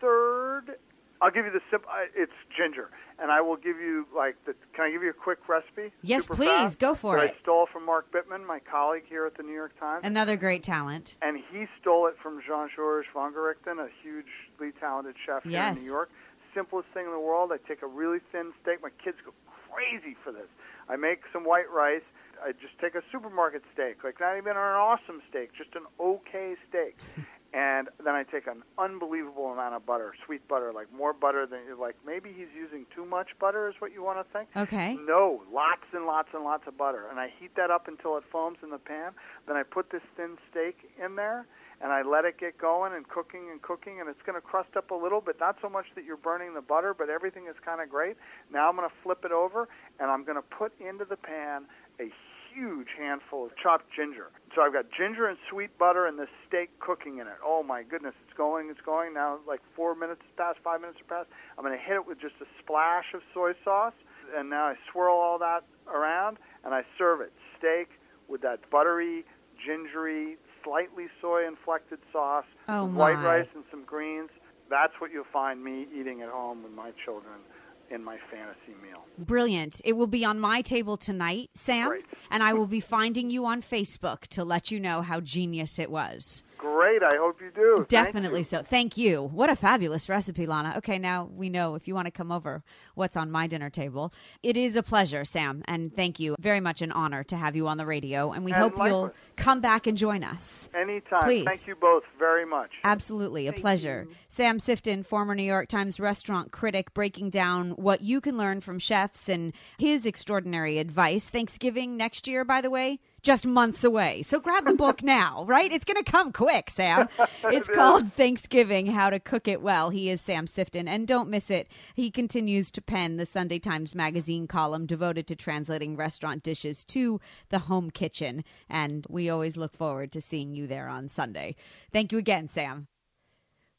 third, 0.00 0.76
I'll 1.22 1.30
give 1.30 1.46
you 1.46 1.52
the 1.52 1.60
simple. 1.70 1.88
It's 2.14 2.32
ginger, 2.56 2.90
and 3.18 3.30
I 3.30 3.40
will 3.40 3.56
give 3.56 3.78
you 3.78 4.06
like 4.14 4.36
the. 4.46 4.54
Can 4.74 4.84
I 4.86 4.90
give 4.90 5.02
you 5.02 5.10
a 5.10 5.12
quick 5.14 5.38
recipe? 5.48 5.92
Yes, 6.02 6.22
Super 6.24 6.34
please, 6.36 6.48
fast? 6.48 6.78
go 6.78 6.94
for 6.94 7.18
it. 7.18 7.34
I 7.36 7.40
stole 7.42 7.66
from 7.72 7.86
Mark 7.86 8.10
Bittman, 8.12 8.46
my 8.46 8.58
colleague 8.60 9.04
here 9.08 9.24
at 9.24 9.36
the 9.36 9.42
New 9.42 9.52
York 9.54 9.78
Times 9.78 10.02
Another 10.04 10.36
great 10.36 10.62
talent. 10.62 11.16
and 11.22 11.38
he 11.50 11.66
stole 11.80 12.06
it 12.08 12.16
from 12.22 12.40
Jean-Georges 12.46 13.08
Vongerichten, 13.14 13.78
a 13.78 13.88
hugely 14.02 14.72
talented 14.78 15.14
chef 15.24 15.42
here 15.44 15.52
Yes. 15.52 15.78
in 15.78 15.84
New 15.84 15.90
York. 15.90 16.10
Simplest 16.54 16.88
thing 16.92 17.06
in 17.06 17.10
the 17.12 17.18
world. 17.20 17.50
I 17.52 17.56
take 17.66 17.82
a 17.82 17.86
really 17.86 18.18
thin 18.30 18.52
steak. 18.62 18.82
My 18.82 18.90
kids 19.02 19.16
go 19.24 19.32
crazy 19.72 20.16
for 20.22 20.30
this. 20.32 20.46
I 20.88 20.96
make 20.96 21.20
some 21.32 21.44
white 21.44 21.70
rice. 21.70 22.02
I 22.44 22.52
just 22.52 22.78
take 22.80 22.94
a 22.94 23.02
supermarket 23.10 23.62
steak, 23.72 24.04
like 24.04 24.20
not 24.20 24.36
even 24.36 24.50
an 24.52 24.56
awesome 24.58 25.22
steak, 25.30 25.50
just 25.56 25.70
an 25.76 25.82
okay 25.98 26.54
steak. 26.68 26.98
and 27.54 27.88
then 28.04 28.14
I 28.14 28.24
take 28.24 28.48
an 28.48 28.62
unbelievable 28.78 29.46
amount 29.46 29.76
of 29.76 29.86
butter, 29.86 30.12
sweet 30.26 30.46
butter, 30.48 30.72
like 30.74 30.92
more 30.92 31.12
butter 31.12 31.46
than 31.46 31.60
you're 31.66 31.76
like 31.76 31.94
maybe 32.04 32.30
he's 32.36 32.50
using 32.54 32.84
too 32.94 33.06
much 33.06 33.28
butter 33.38 33.68
is 33.68 33.76
what 33.78 33.92
you 33.92 34.02
want 34.02 34.18
to 34.18 34.32
think. 34.32 34.48
Okay. 34.56 34.96
No, 35.06 35.40
lots 35.52 35.84
and 35.92 36.04
lots 36.04 36.30
and 36.34 36.42
lots 36.42 36.66
of 36.66 36.76
butter. 36.76 37.04
And 37.08 37.20
I 37.20 37.30
heat 37.38 37.54
that 37.56 37.70
up 37.70 37.86
until 37.86 38.16
it 38.16 38.24
foams 38.32 38.58
in 38.62 38.70
the 38.70 38.78
pan. 38.78 39.12
Then 39.46 39.56
I 39.56 39.62
put 39.62 39.90
this 39.90 40.02
thin 40.16 40.36
steak 40.50 40.90
in 41.02 41.14
there 41.14 41.46
and 41.80 41.92
I 41.92 42.02
let 42.02 42.24
it 42.24 42.38
get 42.38 42.58
going 42.58 42.92
and 42.92 43.08
cooking 43.08 43.48
and 43.52 43.62
cooking 43.62 44.00
and 44.00 44.08
it's 44.08 44.22
going 44.26 44.40
to 44.40 44.44
crust 44.44 44.76
up 44.76 44.90
a 44.90 44.94
little 44.94 45.20
but 45.20 45.38
not 45.38 45.56
so 45.62 45.68
much 45.68 45.86
that 45.94 46.04
you're 46.04 46.16
burning 46.16 46.54
the 46.54 46.62
butter, 46.62 46.92
but 46.92 47.08
everything 47.08 47.46
is 47.48 47.54
kind 47.64 47.80
of 47.80 47.88
great. 47.88 48.16
Now 48.52 48.68
I'm 48.68 48.74
going 48.74 48.88
to 48.88 48.94
flip 49.04 49.24
it 49.24 49.32
over 49.32 49.68
and 50.00 50.10
I'm 50.10 50.24
going 50.24 50.36
to 50.36 50.42
put 50.42 50.72
into 50.80 51.04
the 51.04 51.16
pan 51.16 51.66
a 52.00 52.10
huge 52.54 52.88
handful 52.98 53.46
of 53.46 53.52
chopped 53.60 53.86
ginger. 53.94 54.30
So 54.54 54.62
I've 54.62 54.72
got 54.72 54.86
ginger 54.96 55.26
and 55.26 55.36
sweet 55.50 55.76
butter 55.78 56.06
and 56.06 56.18
this 56.18 56.28
steak 56.46 56.70
cooking 56.78 57.18
in 57.18 57.26
it. 57.26 57.38
Oh 57.44 57.62
my 57.62 57.82
goodness, 57.82 58.14
it's 58.26 58.36
going, 58.36 58.70
it's 58.70 58.80
going. 58.80 59.14
Now 59.14 59.38
like 59.46 59.60
four 59.74 59.94
minutes 59.94 60.22
passed, 60.36 60.58
five 60.62 60.80
minutes 60.80 60.98
have 61.00 61.08
passed. 61.08 61.28
I'm 61.58 61.64
going 61.64 61.76
to 61.76 61.84
hit 61.84 61.96
it 61.96 62.06
with 62.06 62.20
just 62.20 62.34
a 62.40 62.46
splash 62.62 63.06
of 63.14 63.20
soy 63.32 63.52
sauce, 63.64 63.94
and 64.36 64.48
now 64.48 64.64
I 64.66 64.74
swirl 64.92 65.16
all 65.16 65.38
that 65.40 65.64
around 65.92 66.38
and 66.64 66.72
I 66.74 66.82
serve 66.96 67.20
it. 67.20 67.32
Steak 67.58 67.88
with 68.28 68.40
that 68.42 68.70
buttery, 68.70 69.24
gingery, 69.66 70.36
slightly 70.62 71.06
soy 71.20 71.46
inflected 71.46 71.98
sauce, 72.12 72.46
Oh, 72.68 72.86
white 72.86 73.20
rice 73.22 73.48
and 73.54 73.64
some 73.70 73.84
greens. 73.84 74.30
That's 74.70 74.94
what 74.98 75.12
you'll 75.12 75.28
find 75.32 75.62
me 75.62 75.86
eating 75.94 76.22
at 76.22 76.30
home 76.30 76.62
with 76.62 76.72
my 76.72 76.92
children 77.04 77.44
in 77.90 78.02
my 78.02 78.18
fantasy 78.30 78.74
meal. 78.82 79.04
Brilliant. 79.18 79.80
It 79.84 79.92
will 79.94 80.06
be 80.06 80.24
on 80.24 80.40
my 80.40 80.62
table 80.62 80.96
tonight, 80.96 81.50
Sam, 81.54 81.88
Great. 81.88 82.04
and 82.30 82.42
I 82.42 82.52
will 82.52 82.66
be 82.66 82.80
finding 82.80 83.30
you 83.30 83.46
on 83.46 83.62
Facebook 83.62 84.22
to 84.28 84.44
let 84.44 84.70
you 84.70 84.80
know 84.80 85.02
how 85.02 85.20
genius 85.20 85.78
it 85.78 85.90
was. 85.90 86.42
Great. 86.64 87.02
I 87.02 87.16
hope 87.18 87.40
you 87.42 87.50
do. 87.54 87.76
Thank 87.76 87.88
Definitely 87.88 88.40
you. 88.40 88.44
so. 88.44 88.62
Thank 88.62 88.96
you. 88.96 89.22
What 89.22 89.50
a 89.50 89.56
fabulous 89.56 90.08
recipe, 90.08 90.46
Lana. 90.46 90.74
Okay, 90.78 90.98
now 90.98 91.28
we 91.30 91.50
know 91.50 91.74
if 91.74 91.86
you 91.86 91.94
want 91.94 92.06
to 92.06 92.10
come 92.10 92.32
over 92.32 92.62
what's 92.94 93.16
on 93.18 93.30
my 93.30 93.46
dinner 93.46 93.68
table. 93.68 94.12
It 94.42 94.56
is 94.56 94.74
a 94.74 94.82
pleasure, 94.82 95.24
Sam, 95.26 95.62
and 95.66 95.94
thank 95.94 96.18
you. 96.18 96.36
Very 96.40 96.60
much 96.60 96.80
an 96.80 96.90
honor 96.90 97.22
to 97.24 97.36
have 97.36 97.54
you 97.54 97.68
on 97.68 97.76
the 97.76 97.84
radio, 97.84 98.32
and 98.32 98.44
we 98.46 98.52
And 98.52 98.62
hope 98.62 98.72
you'll 98.78 99.02
likewise. 99.02 99.12
come 99.36 99.60
back 99.60 99.86
and 99.86 99.98
join 99.98 100.24
us. 100.24 100.68
Anytime. 100.74 101.22
Please. 101.24 101.44
Thank 101.46 101.66
you 101.66 101.76
both 101.76 102.04
very 102.18 102.46
much. 102.46 102.70
Absolutely, 102.82 103.46
a 103.46 103.52
pleasure. 103.52 104.06
Sam 104.28 104.58
Sifton, 104.58 105.04
former 105.04 105.34
New 105.34 105.42
York 105.42 105.68
Times 105.68 106.00
restaurant 106.00 106.50
critic, 106.50 106.94
breaking 106.94 107.28
down 107.28 107.72
what 107.72 108.00
you 108.00 108.22
can 108.22 108.38
learn 108.38 108.60
from 108.62 108.78
chefs 108.78 109.28
and 109.28 109.52
his 109.78 110.06
extraordinary 110.06 110.78
advice. 110.78 111.28
Thanksgiving 111.28 111.96
next 111.98 112.26
year, 112.26 112.44
by 112.44 112.60
the 112.62 112.70
way, 112.70 113.00
just 113.24 113.44
months 113.44 113.82
away. 113.82 114.22
So 114.22 114.38
grab 114.38 114.66
the 114.66 114.74
book 114.74 115.02
now, 115.02 115.44
right? 115.48 115.72
It's 115.72 115.84
going 115.84 116.02
to 116.02 116.10
come 116.10 116.32
quick, 116.32 116.70
Sam. 116.70 117.08
It's 117.44 117.68
called 117.68 118.12
Thanksgiving 118.14 118.86
How 118.86 119.10
to 119.10 119.20
Cook 119.20 119.48
It 119.48 119.62
Well. 119.62 119.90
He 119.90 120.08
is 120.08 120.20
Sam 120.20 120.46
Sifton, 120.46 120.88
and 120.88 121.06
don't 121.06 121.28
miss 121.28 121.50
it. 121.50 121.68
He 121.94 122.10
continues 122.10 122.70
to 122.72 122.82
pen 122.82 123.16
the 123.16 123.26
Sunday 123.26 123.58
Times 123.58 123.94
Magazine 123.94 124.46
column 124.46 124.86
devoted 124.86 125.26
to 125.28 125.36
translating 125.36 125.96
restaurant 125.96 126.42
dishes 126.42 126.84
to 126.86 127.20
the 127.50 127.60
home 127.60 127.90
kitchen. 127.90 128.44
And 128.68 129.06
we 129.08 129.28
always 129.30 129.56
look 129.56 129.76
forward 129.76 130.12
to 130.12 130.20
seeing 130.20 130.54
you 130.54 130.66
there 130.66 130.88
on 130.88 131.08
Sunday. 131.08 131.56
Thank 131.92 132.12
you 132.12 132.18
again, 132.18 132.48
Sam. 132.48 132.88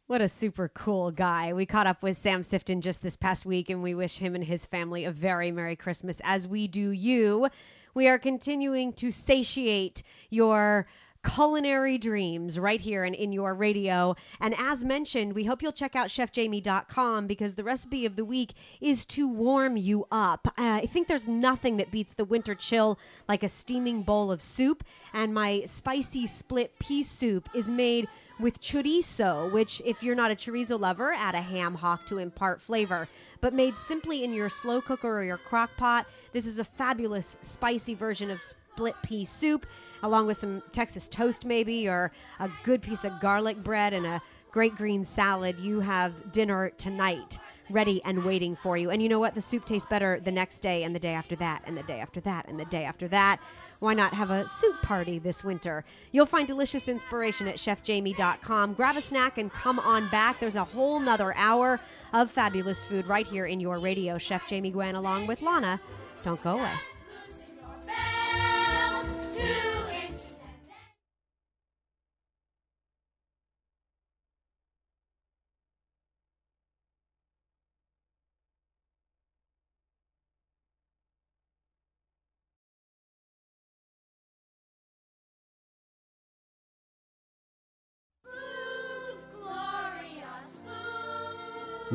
What 0.07 0.21
a 0.21 0.27
super 0.27 0.69
cool 0.69 1.09
guy. 1.09 1.53
We 1.53 1.65
caught 1.65 1.87
up 1.87 2.03
with 2.03 2.17
Sam 2.17 2.43
Sifton 2.43 2.81
just 2.81 3.01
this 3.01 3.17
past 3.17 3.43
week, 3.43 3.71
and 3.71 3.81
we 3.81 3.95
wish 3.95 4.17
him 4.17 4.35
and 4.35 4.43
his 4.43 4.65
family 4.65 5.05
a 5.05 5.11
very 5.11 5.51
Merry 5.51 5.75
Christmas, 5.75 6.21
as 6.23 6.47
we 6.47 6.67
do 6.67 6.91
you. 6.91 7.47
We 7.95 8.09
are 8.09 8.19
continuing 8.19 8.91
to 8.93 9.09
satiate 9.09 10.03
your 10.29 10.85
culinary 11.23 11.97
dreams 11.97 12.59
right 12.59 12.79
here 12.81 13.05
and 13.05 13.15
in 13.15 13.31
your 13.31 13.53
radio. 13.53 14.15
And 14.41 14.53
as 14.57 14.83
mentioned, 14.83 15.33
we 15.33 15.45
hope 15.45 15.61
you'll 15.63 15.71
check 15.71 15.95
out 15.95 16.07
chefjamie.com 16.07 17.27
because 17.27 17.55
the 17.55 17.63
recipe 17.63 18.05
of 18.05 18.17
the 18.17 18.25
week 18.25 18.53
is 18.81 19.05
to 19.07 19.29
warm 19.29 19.77
you 19.77 20.05
up. 20.11 20.45
Uh, 20.57 20.81
I 20.83 20.85
think 20.87 21.07
there's 21.07 21.27
nothing 21.27 21.77
that 21.77 21.89
beats 21.89 22.13
the 22.13 22.25
winter 22.25 22.53
chill 22.53 22.99
like 23.29 23.43
a 23.43 23.47
steaming 23.47 24.03
bowl 24.03 24.29
of 24.29 24.41
soup, 24.41 24.83
and 25.13 25.33
my 25.33 25.63
spicy 25.63 26.27
split 26.27 26.77
pea 26.77 27.03
soup 27.03 27.49
is 27.53 27.69
made 27.69 28.09
with 28.39 28.61
chorizo, 28.61 29.49
which, 29.51 29.81
if 29.85 30.03
you're 30.03 30.15
not 30.15 30.31
a 30.31 30.35
chorizo 30.35 30.79
lover, 30.79 31.13
add 31.13 31.35
a 31.35 31.41
ham 31.41 31.75
hock 31.75 32.05
to 32.07 32.17
impart 32.17 32.61
flavor. 32.61 33.07
But 33.41 33.53
made 33.53 33.77
simply 33.77 34.23
in 34.23 34.33
your 34.33 34.49
slow 34.49 34.81
cooker 34.81 35.19
or 35.19 35.23
your 35.23 35.37
crock 35.37 35.75
pot, 35.77 36.05
this 36.33 36.45
is 36.45 36.59
a 36.59 36.63
fabulous 36.65 37.37
spicy 37.41 37.93
version 37.93 38.31
of 38.31 38.41
split 38.41 38.95
pea 39.03 39.25
soup, 39.25 39.65
along 40.03 40.27
with 40.27 40.37
some 40.37 40.61
Texas 40.71 41.07
toast 41.07 41.45
maybe, 41.45 41.87
or 41.87 42.11
a 42.39 42.49
good 42.63 42.81
piece 42.81 43.05
of 43.05 43.19
garlic 43.19 43.63
bread 43.63 43.93
and 43.93 44.05
a 44.05 44.21
great 44.51 44.75
green 44.75 45.05
salad, 45.05 45.57
you 45.59 45.79
have 45.79 46.31
dinner 46.31 46.71
tonight 46.77 47.37
ready 47.69 48.01
and 48.05 48.23
waiting 48.23 48.55
for 48.55 48.77
you. 48.77 48.89
And 48.89 49.01
you 49.01 49.09
know 49.09 49.19
what? 49.19 49.35
The 49.35 49.41
soup 49.41 49.65
tastes 49.65 49.87
better 49.87 50.19
the 50.19 50.31
next 50.31 50.59
day 50.59 50.83
and 50.83 50.95
the 50.95 50.99
day 50.99 51.13
after 51.13 51.35
that 51.37 51.63
and 51.65 51.77
the 51.77 51.83
day 51.83 51.99
after 51.99 52.21
that 52.21 52.47
and 52.47 52.59
the 52.59 52.65
day 52.65 52.83
after 52.83 53.07
that. 53.09 53.39
Why 53.79 53.93
not 53.93 54.13
have 54.13 54.31
a 54.31 54.47
soup 54.47 54.81
party 54.81 55.19
this 55.19 55.43
winter? 55.43 55.83
You'll 56.11 56.25
find 56.25 56.47
delicious 56.47 56.87
inspiration 56.87 57.47
at 57.47 57.55
chefjamie.com. 57.55 58.73
Grab 58.73 58.97
a 58.97 59.01
snack 59.01 59.37
and 59.37 59.51
come 59.51 59.79
on 59.79 60.07
back. 60.09 60.39
There's 60.39 60.55
a 60.55 60.63
whole 60.63 60.99
nother 60.99 61.33
hour 61.35 61.79
of 62.13 62.31
fabulous 62.31 62.83
food 62.83 63.07
right 63.07 63.27
here 63.27 63.45
in 63.45 63.59
your 63.59 63.79
radio. 63.79 64.17
Chef 64.17 64.47
Jamie 64.47 64.71
Gwen 64.71 64.95
along 64.95 65.27
with 65.27 65.41
Lana. 65.41 65.79
Don't 66.23 66.41
go 66.41 66.53
away. 66.59 66.71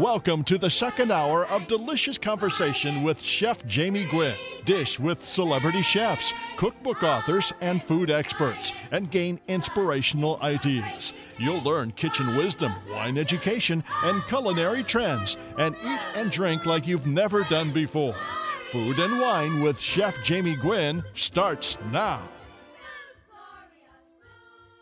Welcome 0.01 0.45
to 0.45 0.57
the 0.57 0.71
second 0.71 1.13
hour 1.13 1.45
of 1.45 1.69
delicious 1.69 2.17
conversation 2.17 3.03
with 3.03 3.21
Chef 3.21 3.67
Jamie 3.67 4.07
Gwen. 4.11 4.35
Dish 4.65 4.99
with 4.99 5.23
celebrity 5.23 5.83
chefs, 5.83 6.33
cookbook 6.57 7.03
authors, 7.03 7.53
and 7.61 7.83
food 7.83 8.11
experts, 8.11 8.73
and 8.93 9.11
gain 9.11 9.39
inspirational 9.47 10.39
ideas. 10.41 11.13
You'll 11.37 11.61
learn 11.61 11.93
kitchen 11.93 12.35
wisdom, 12.35 12.73
wine 12.91 13.19
education, 13.19 13.85
and 14.03 14.23
culinary 14.23 14.85
trends, 14.85 15.37
and 15.59 15.77
eat 15.85 16.01
and 16.17 16.31
drink 16.31 16.65
like 16.65 16.87
you've 16.87 17.07
never 17.07 17.45
done 17.45 17.71
before. 17.71 18.15
Food 18.73 18.99
and 18.99 19.21
Wine 19.21 19.61
with 19.61 19.79
Chef 19.79 20.17
Jamie 20.25 20.57
Gwen 20.57 21.05
starts 21.13 21.77
now. 21.93 22.23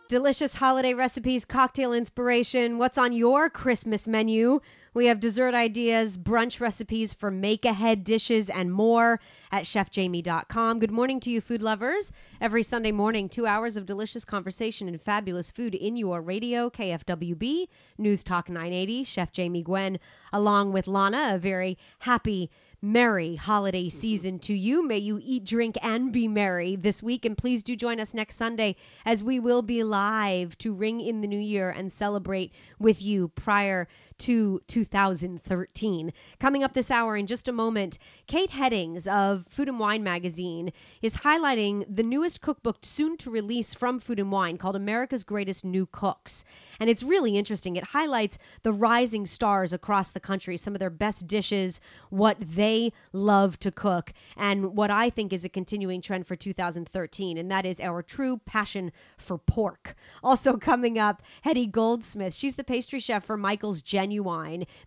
Delicious 0.08 0.54
holiday 0.54 0.94
recipes, 0.94 1.44
cocktail 1.44 1.92
inspiration. 1.92 2.78
What's 2.78 2.98
on 2.98 3.12
your 3.12 3.50
Christmas 3.50 4.06
menu? 4.06 4.60
We 4.95 5.07
have 5.07 5.20
dessert 5.20 5.55
ideas, 5.55 6.16
brunch 6.16 6.61
recipes 6.61 7.12
for 7.12 7.30
make 7.30 7.64
ahead 7.64 8.05
dishes, 8.05 8.49
and 8.49 8.72
more 8.72 9.20
at 9.53 9.64
chefjamie.com. 9.64 10.78
Good 10.78 10.91
morning 10.91 11.20
to 11.20 11.30
you, 11.30 11.41
food 11.41 11.62
lovers. 11.62 12.11
Every 12.41 12.62
Sunday 12.62 12.93
morning, 12.93 13.28
two 13.28 13.47
hours 13.47 13.76
of 13.76 13.86
delicious 13.86 14.24
conversation 14.24 14.89
and 14.89 15.01
fabulous 15.01 15.51
food 15.51 15.74
in 15.74 15.97
your 15.97 16.22
radio, 16.22 16.70
KFWB, 16.70 17.68
News 17.99 18.24
Talk 18.24 18.49
980, 18.49 19.05
Chef 19.05 19.32
Jamie 19.32 19.62
Gwen, 19.62 19.99
along 20.32 20.72
with 20.72 20.86
Lana. 20.86 21.32
A 21.34 21.39
very 21.39 21.76
happy 21.99 22.51
merry 22.80 23.34
holiday 23.34 23.89
season 23.89 24.39
to 24.39 24.55
you. 24.55 24.86
May 24.86 24.99
you 24.99 25.20
eat, 25.20 25.45
drink, 25.45 25.76
and 25.82 26.12
be 26.12 26.28
merry 26.28 26.76
this 26.76 27.03
week. 27.03 27.24
And 27.24 27.36
please 27.36 27.64
do 27.64 27.74
join 27.74 27.99
us 27.99 28.14
next 28.14 28.36
Sunday 28.36 28.76
as 29.05 29.22
we 29.22 29.41
will 29.41 29.62
be 29.62 29.82
live 29.82 30.57
to 30.59 30.72
ring 30.72 31.01
in 31.01 31.20
the 31.20 31.26
new 31.26 31.41
year 31.41 31.70
and 31.70 31.93
celebrate 31.93 32.53
with 32.78 33.03
you 33.03 33.28
prior 33.28 33.89
to 34.18 34.60
2013. 34.66 36.12
Coming 36.40 36.64
up 36.64 36.74
this 36.74 36.90
hour 36.90 37.16
in 37.16 37.26
just 37.26 37.48
a 37.48 37.52
moment, 37.52 37.98
Kate 38.26 38.50
Heddings 38.50 39.06
of 39.06 39.46
Food 39.48 39.68
and 39.68 39.78
Wine 39.78 40.02
magazine 40.02 40.72
is 41.02 41.14
highlighting 41.14 41.84
the 41.88 42.02
newest 42.02 42.40
cookbook 42.40 42.78
soon 42.82 43.16
to 43.18 43.30
release 43.30 43.74
from 43.74 44.00
Food 44.00 44.18
and 44.18 44.32
Wine 44.32 44.56
called 44.56 44.76
America's 44.76 45.24
Greatest 45.24 45.64
New 45.64 45.86
Cooks. 45.86 46.44
And 46.80 46.88
it's 46.88 47.02
really 47.02 47.36
interesting. 47.36 47.76
It 47.76 47.84
highlights 47.84 48.38
the 48.62 48.72
rising 48.72 49.26
stars 49.26 49.72
across 49.72 50.10
the 50.10 50.20
country, 50.20 50.56
some 50.56 50.74
of 50.74 50.78
their 50.78 50.90
best 50.90 51.26
dishes, 51.26 51.80
what 52.10 52.36
they 52.40 52.92
love 53.12 53.58
to 53.60 53.72
cook, 53.72 54.12
and 54.36 54.76
what 54.76 54.90
I 54.90 55.10
think 55.10 55.32
is 55.32 55.44
a 55.44 55.48
continuing 55.48 56.02
trend 56.02 56.26
for 56.26 56.36
2013, 56.36 57.38
and 57.38 57.50
that 57.50 57.66
is 57.66 57.80
our 57.80 58.02
true 58.02 58.40
passion 58.46 58.92
for 59.16 59.38
pork. 59.38 59.96
Also 60.22 60.56
coming 60.56 60.98
up, 60.98 61.22
Hedy 61.44 61.70
Goldsmith. 61.70 62.34
She's 62.34 62.54
the 62.54 62.64
pastry 62.64 63.00
chef 63.00 63.24
for 63.24 63.36
Michael's 63.36 63.82
Genuine, 63.82 64.07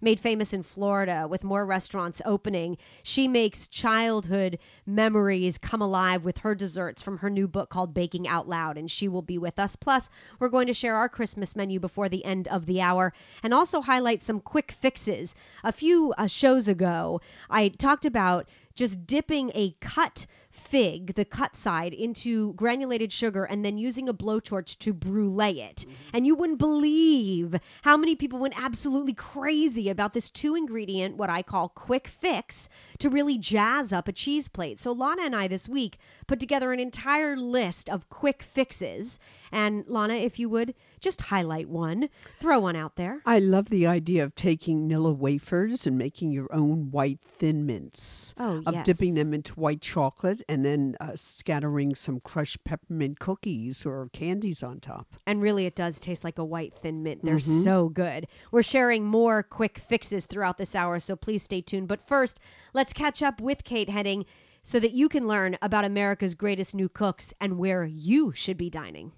made 0.01 0.19
famous 0.19 0.53
in 0.53 0.63
Florida 0.63 1.27
with 1.29 1.43
more 1.43 1.65
restaurants 1.65 2.21
opening. 2.25 2.77
She 3.03 3.27
makes 3.27 3.67
childhood 3.67 4.59
memories 4.85 5.57
come 5.57 5.81
alive 5.81 6.23
with 6.23 6.39
her 6.39 6.55
desserts 6.55 7.01
from 7.01 7.17
her 7.19 7.29
new 7.29 7.47
book 7.47 7.69
called 7.69 7.93
Baking 7.93 8.27
Out 8.27 8.47
Loud, 8.47 8.77
and 8.77 8.89
she 8.89 9.07
will 9.07 9.21
be 9.21 9.37
with 9.37 9.59
us. 9.59 9.75
Plus, 9.75 10.09
we're 10.39 10.49
going 10.49 10.67
to 10.67 10.73
share 10.73 10.95
our 10.95 11.09
Christmas 11.09 11.55
menu 11.55 11.79
before 11.79 12.09
the 12.09 12.23
end 12.25 12.47
of 12.47 12.65
the 12.65 12.81
hour 12.81 13.13
and 13.43 13.53
also 13.53 13.81
highlight 13.81 14.23
some 14.23 14.39
quick 14.39 14.71
fixes. 14.71 15.35
A 15.63 15.71
few 15.71 16.13
uh, 16.17 16.27
shows 16.27 16.67
ago, 16.67 17.21
I 17.49 17.69
talked 17.69 18.05
about 18.05 18.47
just 18.75 19.05
dipping 19.05 19.51
a 19.53 19.75
cut 19.79 20.25
fig, 20.51 21.13
the 21.15 21.25
cut 21.25 21.55
side, 21.55 21.93
into 21.93 22.53
granulated 22.53 23.11
sugar 23.11 23.43
and 23.43 23.63
then 23.63 23.77
using 23.77 24.09
a 24.09 24.13
blowtorch 24.13 24.77
to 24.79 24.93
brulee 24.93 25.61
it. 25.61 25.77
Mm-hmm. 25.77 25.93
And 26.13 26.27
you 26.27 26.35
wouldn't 26.35 26.59
believe 26.59 27.55
how 27.81 27.97
many 27.97 28.15
people 28.15 28.39
went 28.39 28.61
absolutely 28.61 29.13
crazy 29.13 29.89
about 29.89 30.13
this 30.13 30.29
two 30.29 30.55
ingredient, 30.55 31.17
what 31.17 31.29
I 31.29 31.41
call 31.41 31.69
quick 31.69 32.07
fix, 32.07 32.69
to 32.99 33.09
really 33.09 33.37
jazz 33.37 33.91
up 33.93 34.07
a 34.07 34.11
cheese 34.11 34.47
plate. 34.47 34.79
So 34.79 34.91
Lana 34.91 35.23
and 35.23 35.35
I 35.35 35.47
this 35.47 35.67
week 35.67 35.97
put 36.27 36.39
together 36.39 36.71
an 36.71 36.79
entire 36.79 37.35
list 37.35 37.89
of 37.89 38.09
quick 38.09 38.43
fixes. 38.43 39.19
And 39.51 39.83
Lana, 39.87 40.13
if 40.13 40.39
you 40.39 40.47
would 40.49 40.75
just 41.01 41.19
highlight 41.19 41.67
one, 41.67 42.09
throw 42.39 42.59
one 42.59 42.75
out 42.75 42.95
there. 42.95 43.21
I 43.25 43.39
love 43.39 43.67
the 43.69 43.87
idea 43.87 44.23
of 44.23 44.35
taking 44.35 44.87
Nilla 44.87 45.15
wafers 45.15 45.87
and 45.87 45.97
making 45.97 46.31
your 46.31 46.53
own 46.53 46.91
white 46.91 47.19
thin 47.37 47.65
mints. 47.65 48.33
Oh, 48.37 48.61
of 48.65 48.75
yes. 48.75 48.85
dipping 48.85 49.15
them 49.15 49.33
into 49.33 49.53
white 49.55 49.81
chocolate 49.81 50.40
and 50.49 50.63
then 50.65 50.95
uh, 50.99 51.11
scattering 51.15 51.95
some 51.95 52.19
crushed 52.19 52.63
peppermint 52.63 53.19
cookies 53.19 53.85
or 53.85 54.09
candies 54.13 54.63
on 54.63 54.79
top. 54.79 55.07
And 55.25 55.41
really, 55.41 55.65
it 55.65 55.75
does 55.75 55.99
taste 55.99 56.23
like 56.23 56.37
a 56.39 56.45
white 56.45 56.73
thin 56.81 57.03
mint. 57.03 57.23
They're 57.23 57.35
Mhm. 57.37 57.63
so 57.63 57.89
good. 57.89 58.27
We're 58.51 58.63
sharing 58.63 59.05
more 59.05 59.43
quick 59.43 59.77
fixes 59.79 60.25
throughout 60.25 60.57
this 60.57 60.75
hour, 60.75 60.99
so 60.99 61.15
please 61.15 61.43
stay 61.43 61.61
tuned. 61.61 61.87
But 61.87 62.07
first, 62.07 62.39
let's 62.73 62.93
catch 62.93 63.21
up 63.23 63.39
with 63.41 63.63
Kate 63.63 63.89
Hedding 63.89 64.25
so 64.63 64.79
that 64.79 64.91
you 64.91 65.09
can 65.09 65.27
learn 65.27 65.57
about 65.61 65.85
America's 65.85 66.35
greatest 66.35 66.75
new 66.75 66.87
cooks 66.89 67.33
and 67.41 67.57
where 67.57 67.83
you 67.83 68.31
should 68.33 68.57
be 68.57 68.69
dining. 68.69 69.11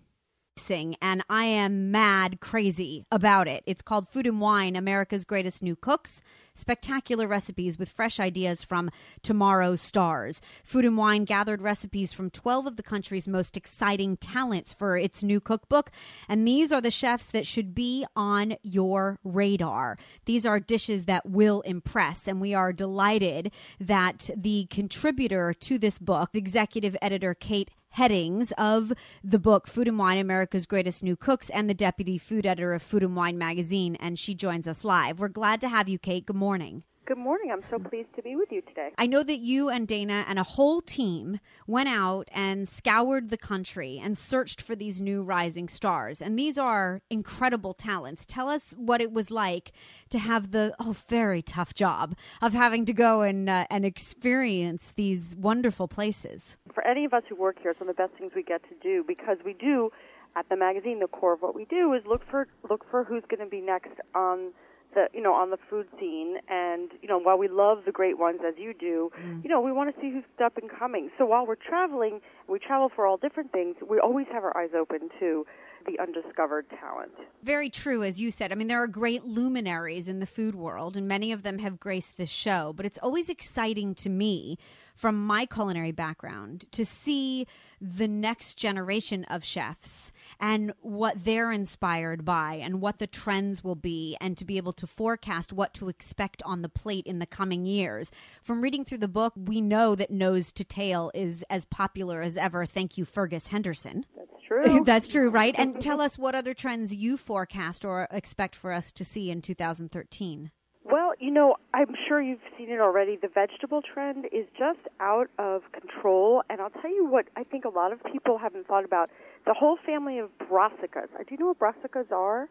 Sing, 0.56 0.96
and 1.02 1.24
I 1.30 1.46
am 1.46 1.90
mad 1.90 2.40
crazy 2.40 3.06
about 3.12 3.48
it. 3.48 3.64
It's 3.66 3.82
called 3.82 4.08
Food 4.08 4.28
and 4.28 4.40
Wine 4.40 4.76
America's 4.76 5.26
Greatest 5.26 5.64
New 5.64 5.76
Cooks. 5.76 6.22
Spectacular 6.56 7.28
recipes 7.28 7.80
with 7.80 7.90
fresh 7.90 8.20
ideas 8.20 8.62
from 8.62 8.92
tomorrow's 9.24 9.82
stars. 9.82 10.40
Food 10.64 10.86
and 10.86 10.96
Wine 10.96 11.26
gathered 11.26 11.64
recipes 11.64 12.14
from 12.14 12.30
12 12.30 12.68
of 12.68 12.76
the 12.76 12.84
country's 12.84 13.28
most 13.28 13.58
exciting 13.58 14.18
talents 14.18 14.72
for 14.72 14.96
its 14.96 15.24
new 15.24 15.40
cookbook, 15.40 15.90
and 16.30 16.48
these 16.48 16.72
are 16.72 16.82
the 16.82 16.92
chefs 16.92 17.28
that 17.30 17.48
should 17.48 17.74
be 17.74 18.06
on 18.16 18.56
your 18.62 19.18
radar. 19.24 19.98
These 20.26 20.46
are 20.46 20.60
dishes 20.60 21.06
that 21.06 21.28
will 21.28 21.62
impress, 21.62 22.28
and 22.28 22.40
we 22.40 22.54
are 22.54 22.72
delighted 22.72 23.52
that 23.80 24.30
the 24.38 24.68
contributor 24.70 25.54
to 25.54 25.80
this 25.80 25.98
book, 25.98 26.30
executive 26.36 26.96
editor 27.02 27.34
Kate 27.34 27.72
Heddings 27.98 28.52
of 28.58 28.94
the 29.24 29.40
book 29.40 29.68
Food 29.68 29.88
and 29.88 30.00
Wine 30.00 30.18
America's 30.18 30.66
Greatest 30.66 31.04
New 31.04 31.16
Cooks 31.16 31.50
and 31.50 31.70
the 31.70 31.74
deputy 31.74 32.18
food 32.18 32.46
editor 32.46 32.74
of 32.74 32.82
Food 32.82 33.04
and 33.04 33.16
Wine 33.16 33.38
magazine 33.38 33.96
and 33.98 34.18
she 34.18 34.34
joins 34.34 34.68
us 34.68 34.84
live. 34.84 35.20
We're 35.20 35.28
glad 35.28 35.62
to 35.62 35.70
have 35.70 35.88
you 35.88 36.00
Kate. 36.00 36.26
Good 36.26 36.36
morning. 36.36 36.84
Good 37.06 37.18
morning. 37.18 37.52
I'm 37.52 37.64
so 37.70 37.80
pleased 37.80 38.16
to 38.16 38.22
be 38.22 38.38
with 38.38 38.50
you 38.50 38.62
today. 38.62 38.92
I 38.98 39.08
know 39.08 39.24
that 39.24 39.40
you 39.40 39.68
and 39.68 39.86
Dana 39.86 40.24
and 40.26 40.40
a 40.40 40.44
whole 40.44 40.80
team 40.80 41.42
went 41.68 41.90
out 41.90 42.30
and 42.32 42.70
scoured 42.70 43.30
the 43.30 43.38
country 43.38 44.00
and 44.02 44.18
searched 44.18 44.62
for 44.62 44.74
these 44.74 45.02
new 45.02 45.22
rising 45.22 45.68
stars. 45.68 46.22
And 46.22 46.40
these 46.40 46.58
are 46.58 47.02
incredible 47.10 47.74
talents. 47.74 48.26
Tell 48.26 48.48
us 48.48 48.74
what 48.78 49.02
it 49.02 49.12
was 49.12 49.30
like 49.30 49.74
to 50.12 50.20
have 50.20 50.52
the 50.52 50.74
oh 50.80 50.96
very 51.10 51.42
tough 51.42 51.74
job 51.74 52.16
of 52.42 52.54
having 52.54 52.86
to 52.86 52.94
go 52.94 53.22
and 53.22 53.50
uh, 53.50 53.66
and 53.70 53.84
experience 53.84 54.94
these 54.96 55.36
wonderful 55.36 55.90
places. 55.90 56.56
For 56.74 56.88
any 56.88 57.04
of 57.04 57.14
us 57.14 57.24
who 57.28 57.36
work 57.36 57.58
here, 57.62 57.72
it's 57.72 57.82
one 57.82 57.90
of 57.90 57.98
the 57.98 58.02
best 58.02 58.18
things 58.18 58.32
we 58.34 58.44
get 58.44 58.64
to 58.70 58.76
do 58.82 59.04
because 59.06 59.40
we 59.44 59.52
do 59.52 59.90
at 60.38 60.48
the 60.48 60.56
magazine. 60.56 61.02
The 61.02 61.08
core 61.08 61.34
of 61.34 61.42
what 61.42 61.54
we 61.54 61.66
do 61.66 61.92
is 61.92 62.04
look 62.08 62.22
for 62.32 62.48
look 62.70 62.86
for 62.90 63.04
who's 63.04 63.24
going 63.30 63.44
to 63.44 63.50
be 63.50 63.60
next 63.60 64.00
on 64.16 64.54
the 64.94 65.08
you 65.14 65.22
know 65.22 65.34
on 65.34 65.50
the 65.50 65.58
food 65.70 65.88
scene 66.00 66.38
and 66.50 66.92
you 67.02 67.08
know 67.08 67.20
while 67.20 67.38
we 67.38 67.48
love 67.48 67.80
the 67.86 67.92
great 67.92 68.18
ones 68.18 68.40
as 68.48 68.54
you 68.58 68.74
do 68.74 69.12
mm. 69.20 69.44
you 69.44 69.50
know 69.50 69.62
we 69.62 69.72
want 69.72 69.94
to 69.94 70.02
see 70.02 70.12
who's 70.12 70.24
up 70.44 70.58
and 70.58 70.70
coming 70.70 71.10
so 71.18 71.26
while 71.26 71.46
we're 71.46 71.56
traveling 71.56 72.20
we 72.48 72.60
travel 72.60 72.90
for 72.94 73.06
all 73.06 73.18
different 73.18 73.52
things 73.52 73.76
we 73.90 74.00
always 74.00 74.28
have 74.32 74.44
our 74.44 74.56
eyes 74.58 74.72
open 74.76 75.10
to 75.20 75.46
the 75.86 76.00
undiscovered 76.00 76.66
talent. 76.70 77.12
Very 77.44 77.70
true, 77.70 78.04
as 78.04 78.20
you 78.20 78.32
said. 78.32 78.52
I 78.52 78.56
mean, 78.56 78.68
there 78.68 78.82
are 78.82 78.88
great 78.88 79.26
luminaries 79.26 80.08
in 80.08 80.20
the 80.20 80.26
food 80.26 80.56
world, 80.56 80.96
and 80.96 81.08
many 81.08 81.32
of 81.32 81.44
them 81.44 81.60
have 81.60 81.80
graced 81.80 82.18
this 82.18 82.30
show. 82.30 82.74
But 82.76 82.86
it's 82.86 82.98
always 83.00 83.30
exciting 83.30 83.96
to 83.96 84.10
me, 84.10 84.58
from 84.96 85.26
my 85.26 85.46
culinary 85.46 85.92
background, 85.92 86.66
to 86.72 86.86
see 86.86 87.48
the 87.82 88.08
next 88.08 88.56
generation 88.56 89.26
of 89.26 89.44
chefs 89.44 90.12
and 90.40 90.74
what 90.82 91.24
they're 91.24 91.52
inspired 91.52 92.26
by 92.26 92.56
and 92.56 92.82
what 92.82 93.00
the 93.00 93.08
trends 93.08 93.64
will 93.64 93.76
be, 93.76 94.18
and 94.20 94.38
to 94.38 94.46
be 94.46 94.58
able 94.58 94.74
to 94.74 94.88
forecast 94.88 95.54
what 95.54 95.74
to 95.76 95.90
expect 95.90 96.42
on 96.44 96.62
the 96.62 96.70
plate 96.70 97.06
in 97.06 97.20
the 97.20 97.26
coming 97.26 97.66
years. 97.66 98.12
From 98.42 98.62
reading 98.62 98.86
through 98.86 99.00
the 99.00 99.08
book, 99.08 99.34
we 99.36 99.62
know 99.62 99.96
that 99.96 100.12
Nose 100.12 100.52
to 100.54 100.64
Tail 100.64 101.12
is 101.14 101.44
as 101.50 101.66
popular 101.66 102.22
as 102.22 102.38
ever. 102.38 102.66
Thank 102.66 102.98
you, 102.98 103.06
Fergus 103.06 103.48
Henderson. 103.48 104.06
That's 104.16 104.44
true. 104.46 104.84
That's 104.86 105.08
true, 105.08 105.30
right? 105.30 105.56
And 105.58 105.80
tell 105.80 106.02
us 106.02 106.18
what 106.18 106.36
other 106.36 106.54
trends 106.54 106.94
you 106.94 107.18
forecast 107.18 107.86
or 107.86 108.08
expect 108.12 108.56
for 108.56 108.72
us 108.72 108.92
to 108.94 109.06
see 109.06 109.30
in 109.30 109.42
2013. 109.42 110.52
Well, 110.86 111.14
you 111.20 111.32
know, 111.32 111.56
I'm 111.74 111.96
sure 112.08 112.22
you've 112.22 112.42
seen 112.58 112.70
it 112.70 112.80
already. 112.80 113.16
The 113.16 113.30
vegetable 113.30 113.82
trend 113.82 114.26
is 114.32 114.46
just 114.58 114.80
out 115.00 115.30
of 115.40 115.62
control. 115.72 116.44
And 116.50 116.60
I'll 116.60 116.70
tell 116.70 116.94
you 116.94 117.06
what 117.06 117.26
I 117.38 117.44
think 117.44 117.66
a 117.66 117.70
lot 117.70 117.94
of 117.94 118.04
people 118.04 118.38
haven't 118.38 118.68
thought 118.68 118.84
about 118.84 119.10
the 119.46 119.54
whole 119.54 119.78
family 119.86 120.20
of 120.20 120.30
brassicas. 120.40 121.08
Uh, 121.16 121.20
Do 121.20 121.32
you 121.32 121.38
know 121.38 121.54
what 121.58 121.60
brassicas 121.60 122.12
are? 122.12 122.50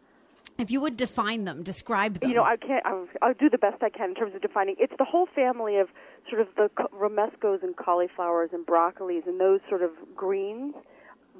If 0.57 0.69
you 0.69 0.81
would 0.81 0.97
define 0.97 1.45
them, 1.45 1.63
describe 1.63 2.19
them. 2.19 2.29
You 2.29 2.35
know, 2.35 2.43
I 2.43 2.57
can't. 2.57 2.85
I'll, 2.85 3.07
I'll 3.21 3.33
do 3.33 3.49
the 3.49 3.57
best 3.57 3.81
I 3.81 3.89
can 3.89 4.09
in 4.09 4.15
terms 4.15 4.35
of 4.35 4.41
defining. 4.41 4.75
It's 4.77 4.93
the 4.99 5.05
whole 5.05 5.27
family 5.33 5.77
of 5.77 5.87
sort 6.29 6.41
of 6.41 6.47
the 6.55 6.69
co- 6.75 6.89
romescos 6.93 7.63
and 7.63 7.75
cauliflowers 7.75 8.49
and 8.53 8.65
broccolis 8.65 9.25
and 9.25 9.39
those 9.39 9.61
sort 9.67 9.81
of 9.81 9.91
greens. 10.15 10.75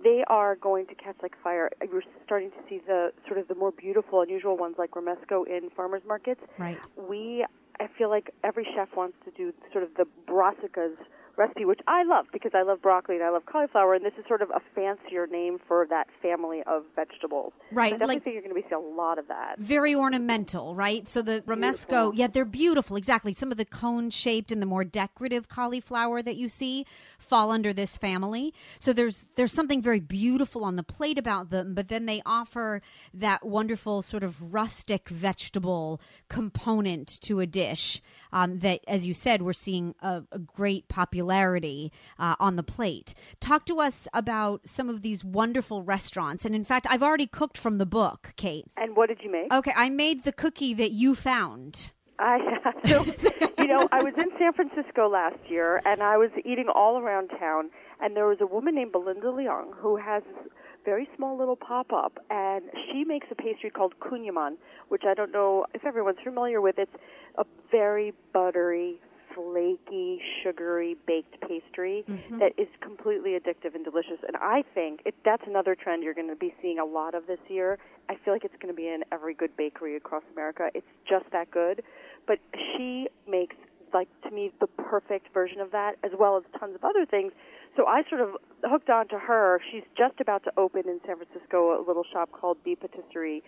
They 0.04 0.24
are 0.28 0.56
going 0.56 0.88
to 0.88 0.96
catch 0.96 1.16
like 1.22 1.34
fire. 1.44 1.70
You're 1.82 2.04
starting 2.26 2.52
to 2.52 2.58
see 2.70 2.82
the 2.86 3.12
sort 3.28 3.40
of 3.40 3.48
the 3.48 3.56
more 3.56 3.72
beautiful, 3.72 4.22
unusual 4.22 4.58
ones 4.58 4.76
like 4.78 4.92
romesco 4.92 5.48
in 5.48 5.70
farmers 5.76 6.02
markets. 6.08 6.42
right. 6.58 6.78
We, 6.98 7.46
I 7.80 7.88
feel 7.98 8.10
like 8.10 8.32
every 8.44 8.68
chef 8.76 8.90
wants 8.96 9.18
to 9.26 9.32
do 9.32 9.54
sort 9.72 9.84
of 9.84 9.92
the 9.96 10.06
brassicas 10.28 10.96
recipe, 11.38 11.66
which 11.66 11.80
I 11.88 12.04
love 12.04 12.26
because 12.32 12.52
I 12.54 12.62
love 12.64 12.82
broccoli 12.82 13.16
and 13.16 13.24
I 13.24 13.30
love 13.30 13.46
cauliflower, 13.46 13.94
and 13.96 14.06
this 14.06 14.14
is 14.20 14.26
sort 14.28 14.42
of 14.42 14.50
a 14.52 14.62
fancier 14.76 15.28
name 15.28 15.58
for 15.68 15.88
that 15.90 16.08
family 16.22 16.62
of 16.68 16.84
vegetables. 16.96 17.54
Right, 17.72 17.90
So 17.92 17.96
I 17.96 17.98
definitely 18.00 18.16
like- 18.16 18.24
think 18.24 18.34
you're 18.36 18.44
going 18.44 18.56
to 18.56 18.62
be 18.62 18.68
seeing 18.70 18.82
a 18.84 18.96
lot 18.96 19.18
of 19.18 19.28
that. 19.28 19.58
Very 19.60 19.96
ornamental, 19.96 20.76
right? 20.76 21.08
So 21.08 21.22
the 21.22 21.42
romesco, 21.48 22.12
yeah, 22.16 22.28
they're 22.28 22.46
beautiful. 22.46 22.98
Exactly. 22.98 23.34
Some 23.34 23.52
of 23.52 23.58
the 23.58 23.66
cone 23.66 24.10
shaped 24.10 24.52
and 24.52 24.62
the 24.62 24.66
more 24.66 24.84
decorative 24.84 25.48
cauliflower 25.48 26.22
that 26.22 26.36
you 26.36 26.50
see 26.50 26.86
fall 27.18 27.52
under 27.52 27.74
this 27.74 27.98
family. 27.98 28.54
So 28.80 28.94
there's 28.94 29.26
there's 29.36 29.54
something 29.54 29.82
very 29.82 30.00
beautiful 30.00 30.64
on 30.64 30.76
the 30.76 30.84
plate 30.84 31.18
about 31.18 31.50
them, 31.50 31.74
but 31.74 31.88
then 31.88 32.06
they 32.06 32.22
offer 32.26 32.82
that 33.14 33.46
wonderful 33.46 34.02
sort 34.02 34.24
of 34.24 34.54
rustic 34.54 35.10
vegetable 35.10 36.00
component 36.30 37.08
to 37.22 37.40
a 37.40 37.46
dish 37.46 38.02
um, 38.34 38.60
that, 38.60 38.82
as 38.88 39.08
you 39.08 39.14
said, 39.14 39.42
we're 39.42 39.54
seeing 39.54 39.96
a, 40.02 40.24
a 40.32 40.40
great 40.40 40.90
popularity 40.90 41.92
uh, 42.20 42.36
on 42.40 42.58
the 42.58 42.64
plate. 42.64 43.14
Talk 43.40 43.66
to 43.68 43.80
us 43.80 44.08
about 44.14 44.68
some 44.68 44.90
of 44.90 45.04
these 45.04 45.24
wonderful 45.24 45.84
restaurants. 45.84 46.44
And 46.44 46.54
in 46.54 46.66
fact, 46.66 46.88
I've 46.90 47.04
already 47.04 47.28
cooked 47.28 47.58
from 47.58 47.78
the 47.78 47.86
book, 47.86 48.34
Kate. 48.36 48.66
And 48.76 48.98
what 48.98 49.08
did 49.08 49.20
you 49.24 49.32
make? 49.32 49.54
Okay, 49.54 49.74
I 49.76 49.90
made 49.90 50.24
the 50.24 50.34
cookie 50.34 50.74
that 50.74 50.92
you 50.92 51.16
found. 51.16 51.92
I 52.20 52.40
so, 52.86 53.06
you 53.58 53.68
know, 53.68 53.88
I 53.92 54.04
was 54.04 54.14
in 54.18 54.30
San 54.38 54.54
Francisco 54.54 55.10
last 55.10 55.38
year, 55.48 55.82
and 55.86 56.02
I 56.02 56.18
was 56.18 56.30
eating 56.46 56.68
all 56.74 56.98
around 56.98 57.30
town, 57.30 57.70
and 58.02 58.16
there 58.16 58.28
was 58.28 58.38
a 58.42 58.46
woman 58.48 58.76
named 58.76 58.92
Belinda 58.92 59.28
Leong 59.28 59.76
who 59.76 59.96
has 59.98 60.24
this 60.24 60.52
very 60.86 61.08
small 61.16 61.38
little 61.38 61.56
pop 61.56 61.92
up, 61.94 62.20
and 62.30 62.64
she 62.92 63.04
makes 63.04 63.28
a 63.32 63.36
pastry 63.36 63.70
called 63.70 63.94
kouign-amann, 64.00 64.58
which 64.90 65.04
I 65.08 65.14
don't 65.14 65.32
know 65.32 65.66
if 65.74 65.86
everyone's 65.86 66.18
familiar 66.24 66.62
with. 66.62 66.78
It's 66.78 66.92
a 67.38 67.46
very 67.72 68.14
buttery, 68.34 69.00
flaky, 69.34 70.20
sugary 70.44 70.96
baked 71.08 71.40
pastry 71.42 72.04
mm-hmm. 72.08 72.40
that 72.40 72.54
is 72.58 72.68
completely 72.82 73.32
addictive 73.32 73.76
and 73.76 73.84
delicious. 73.84 74.20
And 74.28 74.38
I 74.38 74.64
think 74.74 75.02
it, 75.06 75.16
that's 75.26 75.44
another 75.48 75.76
trend 75.76 76.04
you're 76.04 76.14
going 76.14 76.30
to 76.30 76.36
be 76.36 76.54
seeing 76.62 76.80
a 76.80 76.86
lot 76.86 77.16
of 77.16 77.28
this 77.28 77.40
year. 77.48 77.78
I 78.10 78.16
feel 78.24 78.34
like 78.34 78.44
it's 78.44 78.56
going 78.62 78.74
to 78.74 78.78
be 78.78 78.88
in 78.88 79.04
every 79.12 79.34
good 79.34 79.56
bakery 79.58 79.96
across 79.96 80.24
America. 80.34 80.70
It's 80.74 80.86
just 81.10 81.26
that 81.32 81.50
good. 81.52 81.84
But 82.28 82.40
she 82.54 83.08
makes 83.28 83.56
like 83.94 84.08
to 84.24 84.32
me 84.32 84.52
the 84.60 84.68
perfect 84.68 85.32
version 85.34 85.60
of 85.60 85.72
that 85.72 85.96
as 86.04 86.12
well 86.18 86.36
as 86.38 86.44
tons 86.60 86.76
of 86.76 86.84
other 86.84 87.06
things. 87.06 87.32
So 87.76 87.86
I 87.88 88.04
sort 88.08 88.22
of 88.22 88.30
hooked 88.64 88.90
on 88.90 89.08
to 89.10 89.20
her. 89.20 89.60
She's 89.72 89.84
just 89.98 90.20
about 90.20 90.44
to 90.44 90.52
open 90.58 90.84
in 90.88 91.00
San 91.06 91.18
Francisco 91.18 91.80
a 91.80 91.84
little 91.86 92.04
shop 92.12 92.32
called 92.32 92.58
B 92.64 92.76
Patisserie. 92.76 93.44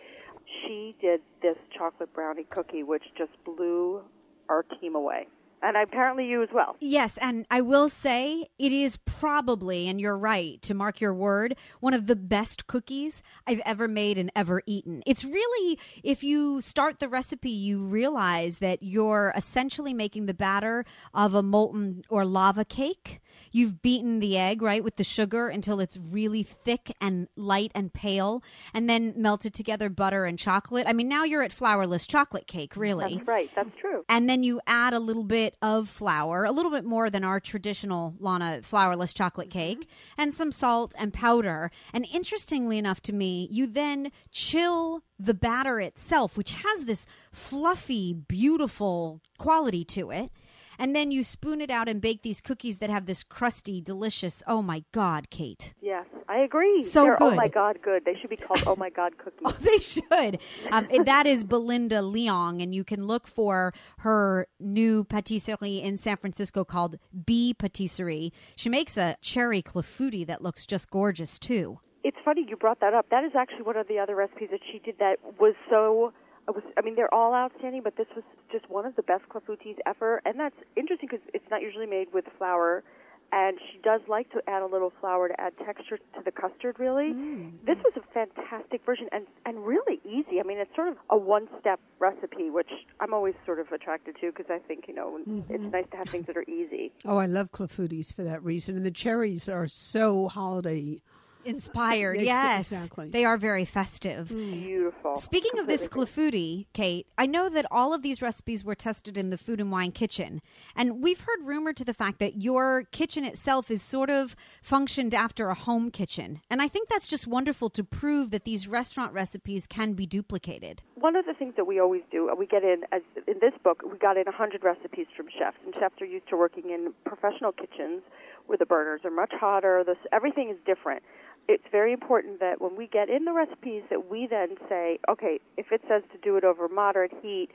She 0.62 0.96
did 1.00 1.22
this 1.42 1.58
chocolate 1.78 2.14
brownie 2.14 2.46
cookie 2.50 2.84
which 2.84 3.04
just 3.18 3.32
blew 3.44 4.02
our 4.50 4.64
team 4.80 4.96
away. 4.96 5.28
And 5.62 5.78
apparently 5.78 6.28
you 6.28 6.44
as 6.44 6.50
well. 6.54 6.76
Yes, 6.80 7.18
and 7.18 7.48
I 7.50 7.62
will 7.62 7.90
say 7.90 8.50
it 8.60 8.72
is 8.72 8.98
probably, 8.98 9.88
and 9.88 10.00
you're 10.00 10.18
right 10.18 10.62
to 10.62 10.76
mark 10.76 11.02
your 11.02 11.14
word, 11.14 11.56
one 11.80 11.96
of 11.96 12.06
the 12.06 12.16
best 12.16 12.68
cookies 12.68 13.24
I've 13.48 13.62
ever 13.66 13.88
made 13.88 14.20
and 14.20 14.32
ever 14.36 14.62
eaten. 14.68 15.02
It's 15.08 15.26
really, 15.26 15.80
if 16.04 16.24
you 16.24 16.62
start 16.62 17.00
the 17.00 17.10
recipe, 17.10 17.50
you 17.50 17.80
realize 17.80 18.60
that 18.60 18.84
you're 18.84 19.34
essentially 19.36 19.94
making 19.94 20.28
the 20.28 20.36
batter 20.36 20.86
of 21.16 21.34
a 21.34 21.42
molten 21.42 22.04
or 22.10 22.26
lava 22.26 22.66
cake. 22.66 23.22
You've 23.52 23.82
beaten 23.82 24.20
the 24.20 24.38
egg, 24.38 24.62
right, 24.62 24.84
with 24.84 24.96
the 24.98 25.04
sugar 25.04 25.48
until 25.48 25.80
it's 25.80 25.98
really 25.98 26.44
thick 26.44 26.92
and 27.00 27.28
light 27.36 27.72
and 27.74 27.94
pale, 27.94 28.44
and 28.74 28.90
then 28.90 29.14
melted 29.16 29.54
together 29.54 29.90
butter 29.90 30.26
and 30.26 30.38
chocolate. 30.38 30.88
I 30.88 30.94
mean, 30.94 31.08
now 31.08 31.24
you're 31.24 31.44
at 31.44 31.52
flourless 31.52 32.08
chocolate 32.08 32.48
cake, 32.48 32.76
really. 32.76 33.16
That's 33.16 33.28
right. 33.28 33.50
That's 33.56 33.70
true. 33.80 34.04
And 34.10 34.30
then 34.30 34.44
you 34.44 34.62
add 34.68 34.94
a 34.94 35.00
little 35.00 35.24
bit 35.24 35.56
of 35.62 35.90
flour, 35.90 36.46
a 36.46 36.52
little 36.52 36.72
bit 36.72 36.86
more 36.86 37.10
than 37.10 37.24
our 37.24 37.40
traditional 37.40 38.16
Lana 38.20 38.60
flourless 38.62 39.16
chocolate 39.16 39.50
mm-hmm. 39.50 39.60
cake, 39.60 39.90
and 40.18 40.34
some 40.34 40.52
salt 40.52 40.94
and 40.98 41.14
powder. 41.14 41.72
And 41.94 42.06
interestingly 42.12 42.78
enough 42.78 43.02
to 43.02 43.14
me, 43.14 43.48
you 43.52 43.68
then 43.68 44.12
chill 44.32 45.04
the 45.18 45.34
batter 45.34 45.80
itself, 45.80 46.38
which 46.38 46.52
has 46.52 46.86
this 46.86 47.06
fluffy, 47.32 48.14
beautiful 48.14 49.22
quality 49.38 49.86
to 49.86 50.12
it. 50.12 50.32
And 50.78 50.96
then 50.96 51.12
you 51.12 51.24
spoon 51.24 51.62
it 51.62 51.70
out 51.70 51.88
and 51.88 52.02
bake 52.02 52.22
these 52.22 52.42
cookies 52.42 52.78
that 52.78 52.90
have 52.90 53.06
this 53.06 53.24
crusty, 53.24 53.82
delicious. 53.82 54.44
Oh 54.48 54.62
my 54.62 54.84
God, 54.92 55.30
Kate. 55.30 55.74
Yes, 55.82 56.06
I 56.28 56.40
agree. 56.40 56.84
So 56.84 57.04
They're, 57.04 57.18
Oh 57.22 57.36
my 57.36 57.48
God, 57.48 57.78
good. 57.82 58.06
They 58.06 58.16
should 58.20 58.30
be 58.30 58.38
called 58.38 58.64
Oh 58.66 58.76
my 58.76 58.90
God 58.90 59.18
cookies. 59.18 59.42
Oh, 59.46 59.56
they 59.62 59.78
should. 59.78 60.40
Um, 60.72 60.88
and 60.90 61.06
that 61.06 61.26
is 61.28 61.44
Belinda 61.44 62.00
Leong, 62.00 62.62
and 62.62 62.74
you 62.74 62.84
can 62.84 63.06
look 63.06 63.28
for 63.28 63.74
her 64.00 64.48
new 64.60 65.04
patisserie 65.04 65.82
in 65.82 65.98
San 65.98 66.18
Francisco 66.18 66.64
called 66.66 66.98
B 67.26 67.54
Patisserie. 67.54 68.34
She 68.56 68.70
makes 68.70 68.98
a 68.98 69.18
cherry 69.22 69.62
clafouti 69.62 70.26
that 70.28 70.42
looks 70.42 70.66
just 70.66 70.90
gorgeous 70.90 71.38
too. 71.38 71.80
It's 72.04 72.18
funny 72.24 72.46
you 72.48 72.56
brought 72.56 72.80
that 72.82 72.94
up. 72.94 73.08
That 73.10 73.24
is 73.24 73.32
actually 73.36 73.64
one 73.64 73.78
of 73.78 73.88
the 73.88 73.98
other 74.00 74.16
recipes 74.16 74.50
that 74.52 74.60
she 74.72 74.80
did 74.80 75.00
that 75.00 75.18
was 75.40 75.56
so. 75.70 76.14
I 76.48 76.52
was. 76.52 76.64
I 76.78 76.82
mean, 76.82 76.96
they're 76.96 77.14
all 77.14 77.34
outstanding, 77.34 77.82
but 77.84 77.98
this 77.98 78.08
was 78.16 78.24
just 78.52 78.70
one 78.70 78.86
of 78.86 78.96
the 78.96 79.04
best 79.04 79.24
clafoutis 79.30 79.78
ever. 79.86 80.22
And 80.26 80.40
that's 80.40 80.56
interesting 80.76 81.10
because 81.10 81.26
it's 81.34 81.50
not 81.50 81.62
usually 81.62 81.88
made 81.88 82.14
with 82.14 82.26
flour, 82.38 82.84
and 83.32 83.58
she 83.72 83.80
does 83.80 84.02
like 84.08 84.32
to 84.32 84.42
add 84.48 84.62
a 84.62 84.66
little 84.66 84.94
flour 85.02 85.28
to 85.28 85.42
add 85.42 85.54
texture 85.66 85.98
to 85.98 86.22
the 86.24 86.32
custard. 86.32 86.80
Really, 86.80 87.14
mm. 87.14 87.52
this 87.66 87.78
was 87.84 87.94
a 87.98 88.14
fantastic 88.14 88.86
version 88.86 89.08
and 89.12 89.26
and 89.46 89.66
really 89.66 90.00
easy. 90.06 90.40
I 90.40 90.44
mean, 90.44 90.60
it's 90.60 90.74
sort 90.76 90.90
of 90.90 90.98
a 91.10 91.18
one-step 91.18 91.80
recipe, 92.00 92.50
which 92.50 92.70
I'm 93.00 93.14
always 93.14 93.36
sort 93.46 93.60
of 93.60 93.72
attracted 93.72 94.16
to 94.22 94.32
because 94.32 94.50
I 94.50 94.60
think 94.60 94.86
you 94.88 94.94
know 94.94 95.18
it's 95.18 95.30
mm-hmm. 95.30 95.70
nice 95.72 95.86
to 95.92 95.98
have 95.98 96.10
things 96.10 96.28
that 96.28 96.38
are 96.38 96.50
easy. 96.50 96.92
Oh, 97.06 97.18
I 97.18 97.26
love 97.26 97.52
clafoutis 97.52 98.14
for 98.14 98.24
that 98.24 98.44
reason. 98.44 98.76
And 98.78 98.86
the 98.86 98.92
cherries 98.92 99.50
are 99.50 99.68
so 99.68 100.28
holiday. 100.28 101.02
Inspired, 101.46 102.22
yes. 102.22 102.72
exactly. 102.72 103.10
They 103.10 103.26
are 103.26 103.38
very 103.38 103.66
festive. 103.66 104.30
Beautiful. 104.30 105.18
Speaking 105.18 105.60
of 105.60 105.68
this 105.68 105.88
clafouti, 105.88 106.66
Kate, 106.74 107.08
I 107.18 107.26
know 107.26 107.50
that 107.50 107.66
all 107.72 107.94
of 107.94 108.02
these 108.02 108.22
recipes 108.22 108.64
were 108.64 108.76
tested 108.76 109.18
in 109.18 109.30
the 109.30 109.38
Food 109.38 109.62
and 109.62 109.72
Wine 109.72 109.92
kitchen. 109.92 110.42
And 110.76 111.02
we've 111.02 111.22
heard 111.22 111.44
rumor 111.44 111.74
to 111.74 111.86
the 111.86 111.94
fact 111.94 112.20
that 112.20 112.42
your 112.42 112.84
kitchen 112.92 113.24
itself 113.24 113.70
is 113.70 113.82
sort 113.82 114.10
of 114.10 114.36
functioned 114.62 115.14
after 115.14 115.50
a 115.50 115.54
home 115.54 115.92
kitchen. 115.92 116.42
And 116.50 116.62
I 116.62 116.68
think 116.68 116.90
that's 116.90 117.08
just 117.08 117.28
wonderful 117.28 117.70
to 117.72 117.84
prove 117.84 118.32
that 118.32 118.44
these 118.44 118.68
restaurant 118.68 119.14
recipes 119.14 119.68
can 119.68 119.94
be 119.94 120.06
duplicated. 120.06 120.82
one 120.96 121.16
of 121.16 121.26
the 121.26 121.34
things 121.34 121.54
that 121.56 121.66
we 121.68 121.80
always 121.80 122.02
do, 122.12 122.30
uh, 122.30 122.36
we 122.36 122.48
get 122.48 122.64
in 122.64 122.82
as 122.92 123.02
in 123.28 123.36
this 123.40 123.54
book, 123.64 123.84
we 123.84 123.98
got 123.98 124.18
in 124.18 124.24
100 124.26 124.64
recipes 124.64 125.06
from 125.16 125.28
chefs, 125.38 125.58
and 125.66 125.74
chefs 125.80 126.02
are 126.02 126.06
used 126.06 126.28
to 126.30 126.36
working 126.36 126.72
in 126.72 126.94
professional 127.06 127.52
kitchens 127.52 128.02
where 128.48 128.58
the 128.58 128.66
burners 128.66 129.02
are 129.04 129.12
much 129.12 129.32
hotter. 129.34 129.84
This 129.86 129.98
everything 130.12 130.50
is 130.50 130.58
different. 130.66 131.04
It's 131.48 131.64
very 131.72 131.94
important 131.94 132.40
that 132.40 132.60
when 132.60 132.76
we 132.76 132.88
get 132.88 133.10
in 133.10 133.26
the 133.26 133.34
recipes, 133.34 133.84
that 133.90 134.10
we 134.10 134.28
then 134.28 134.56
say, 134.68 135.00
okay, 135.10 135.40
if 135.58 135.72
it 135.72 135.82
says 135.88 136.02
to 136.12 136.18
do 136.18 136.38
it 136.38 136.44
over 136.44 136.68
moderate 136.68 137.14
heat, 137.22 137.50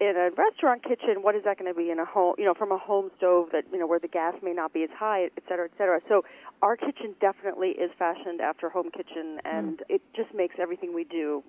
in 0.00 0.14
a 0.16 0.30
restaurant 0.36 0.84
kitchen, 0.84 1.22
what 1.22 1.34
is 1.34 1.42
that 1.44 1.58
going 1.58 1.72
to 1.72 1.76
be 1.76 1.90
in 1.90 1.98
a 1.98 2.04
home, 2.04 2.34
you 2.38 2.44
know, 2.44 2.54
from 2.54 2.70
a 2.70 2.78
home 2.78 3.10
stove 3.16 3.48
that, 3.52 3.64
you 3.72 3.78
know, 3.78 3.86
where 3.86 3.98
the 3.98 4.08
gas 4.08 4.34
may 4.42 4.52
not 4.52 4.72
be 4.72 4.84
as 4.84 4.90
high, 4.96 5.24
et 5.24 5.42
cetera, 5.48 5.64
et 5.64 5.72
cetera. 5.76 6.00
So 6.08 6.22
our 6.62 6.76
kitchen 6.76 7.14
definitely 7.20 7.70
is 7.70 7.90
fashioned 7.98 8.40
after 8.40 8.68
home 8.68 8.90
kitchen, 8.96 9.38
mm. 9.38 9.58
and 9.58 9.82
it 9.88 10.00
just 10.14 10.32
makes 10.34 10.56
everything 10.60 10.94
we 10.94 11.04
do 11.04 11.42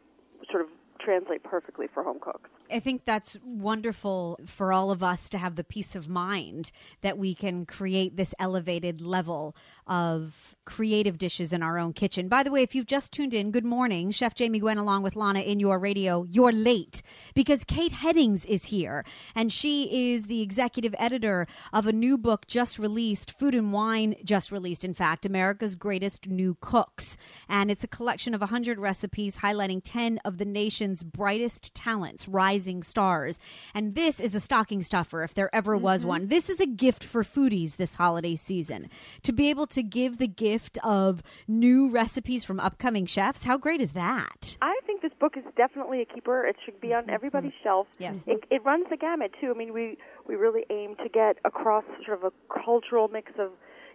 sort 0.50 0.64
of 0.64 0.70
translate 1.00 1.44
perfectly 1.44 1.88
for 1.94 2.04
home 2.04 2.20
cooks. 2.20 2.50
I 2.72 2.80
think 2.80 3.06
that's 3.06 3.38
wonderful 3.44 4.40
for 4.46 4.72
all 4.72 4.92
of 4.92 5.02
us 5.02 5.28
to 5.30 5.38
have 5.38 5.56
the 5.56 5.64
peace 5.64 5.96
of 5.96 6.08
mind 6.08 6.72
that 7.02 7.18
we 7.18 7.34
can 7.34 7.66
create 7.66 8.16
this 8.16 8.36
elevated 8.38 9.02
level 9.02 9.56
of 9.88 10.56
creative 10.66 11.18
dishes 11.18 11.52
in 11.52 11.64
our 11.64 11.80
own 11.80 11.94
kitchen. 11.94 12.28
By 12.28 12.44
the 12.44 12.52
way, 12.52 12.62
if 12.62 12.76
you've 12.76 12.86
just 12.86 13.12
tuned 13.12 13.34
in, 13.34 13.52
good 13.52 13.66
morning. 13.66 14.12
Chef 14.12 14.36
Jamie 14.36 14.60
Gwen 14.60 14.78
along 14.78 15.02
with 15.02 15.16
Lana 15.16 15.40
in 15.40 15.60
your 15.60 15.80
radio. 15.80 16.24
You're 16.30 16.52
late 16.52 17.02
because 17.34 17.64
Kate 17.64 17.92
Heddings 17.92 18.46
is 18.46 18.66
here 18.66 19.04
and 19.34 19.52
she 19.52 20.12
is 20.12 20.26
the 20.26 20.42
executive 20.42 20.94
editor 21.00 21.48
of 21.74 21.88
a 21.88 21.92
new 21.92 22.18
book 22.18 22.46
just 22.46 22.78
released, 22.78 23.38
Food 23.40 23.56
and 23.56 23.74
Wine 23.74 24.16
just 24.24 24.52
released, 24.52 24.84
in 24.84 24.94
fact, 24.94 25.26
America's 25.26 25.76
Greatest 25.76 26.28
New 26.28 26.56
Cooks. 26.62 27.18
And 27.48 27.72
it's 27.72 27.84
a 27.84 27.88
collection 27.88 28.36
of 28.36 28.42
100 28.42 28.80
recipes 28.80 29.38
highlighting 29.38 29.82
10 29.84 30.20
of 30.24 30.38
the 30.38 30.46
nation's 30.46 30.89
brightest 31.04 31.74
talents, 31.74 32.28
rising 32.28 32.84
stars. 32.84 33.40
And 33.74 33.96
this 33.96 34.20
is 34.20 34.36
a 34.36 34.40
stocking 34.40 34.84
stuffer 34.84 35.24
if 35.24 35.34
there 35.34 35.54
ever 35.54 35.78
was 35.78 36.02
mm-hmm. 36.02 36.10
one. 36.10 36.28
This 36.28 36.50
is 36.50 36.60
a 36.60 36.66
gift 36.66 37.04
for 37.04 37.24
foodies 37.24 37.78
this 37.78 37.96
holiday 37.96 38.36
season. 38.36 38.90
To 39.24 39.32
be 39.32 39.50
able 39.50 39.68
to 39.68 39.84
give 39.84 40.18
the 40.18 40.28
gift 40.28 40.78
of 40.84 41.22
new 41.48 41.90
recipes 41.90 42.44
from 42.44 42.60
upcoming 42.60 43.06
chefs, 43.06 43.44
how 43.44 43.58
great 43.58 43.82
is 43.82 43.92
that? 43.94 44.58
I 44.62 44.80
think 44.86 45.02
this 45.02 45.14
book 45.20 45.38
is 45.38 45.44
definitely 45.56 46.02
a 46.02 46.06
keeper. 46.06 46.46
It 46.46 46.56
should 46.66 46.80
be 46.82 46.94
on 46.94 47.04
mm-hmm. 47.04 47.12
everybody's 47.12 47.54
shelf. 47.64 47.88
Yes. 47.98 48.18
It, 48.26 48.44
it 48.50 48.64
runs 48.66 48.86
the 48.90 48.98
gamut 48.98 49.34
too. 49.40 49.52
I 49.54 49.58
mean, 49.58 49.74
we 49.74 49.98
we 50.28 50.36
really 50.36 50.66
aim 50.70 50.96
to 51.04 51.10
get 51.10 51.38
across 51.46 51.84
sort 52.06 52.24
of 52.24 52.24
a 52.24 52.64
cultural 52.64 53.08
mix 53.08 53.32
of, 53.40 53.52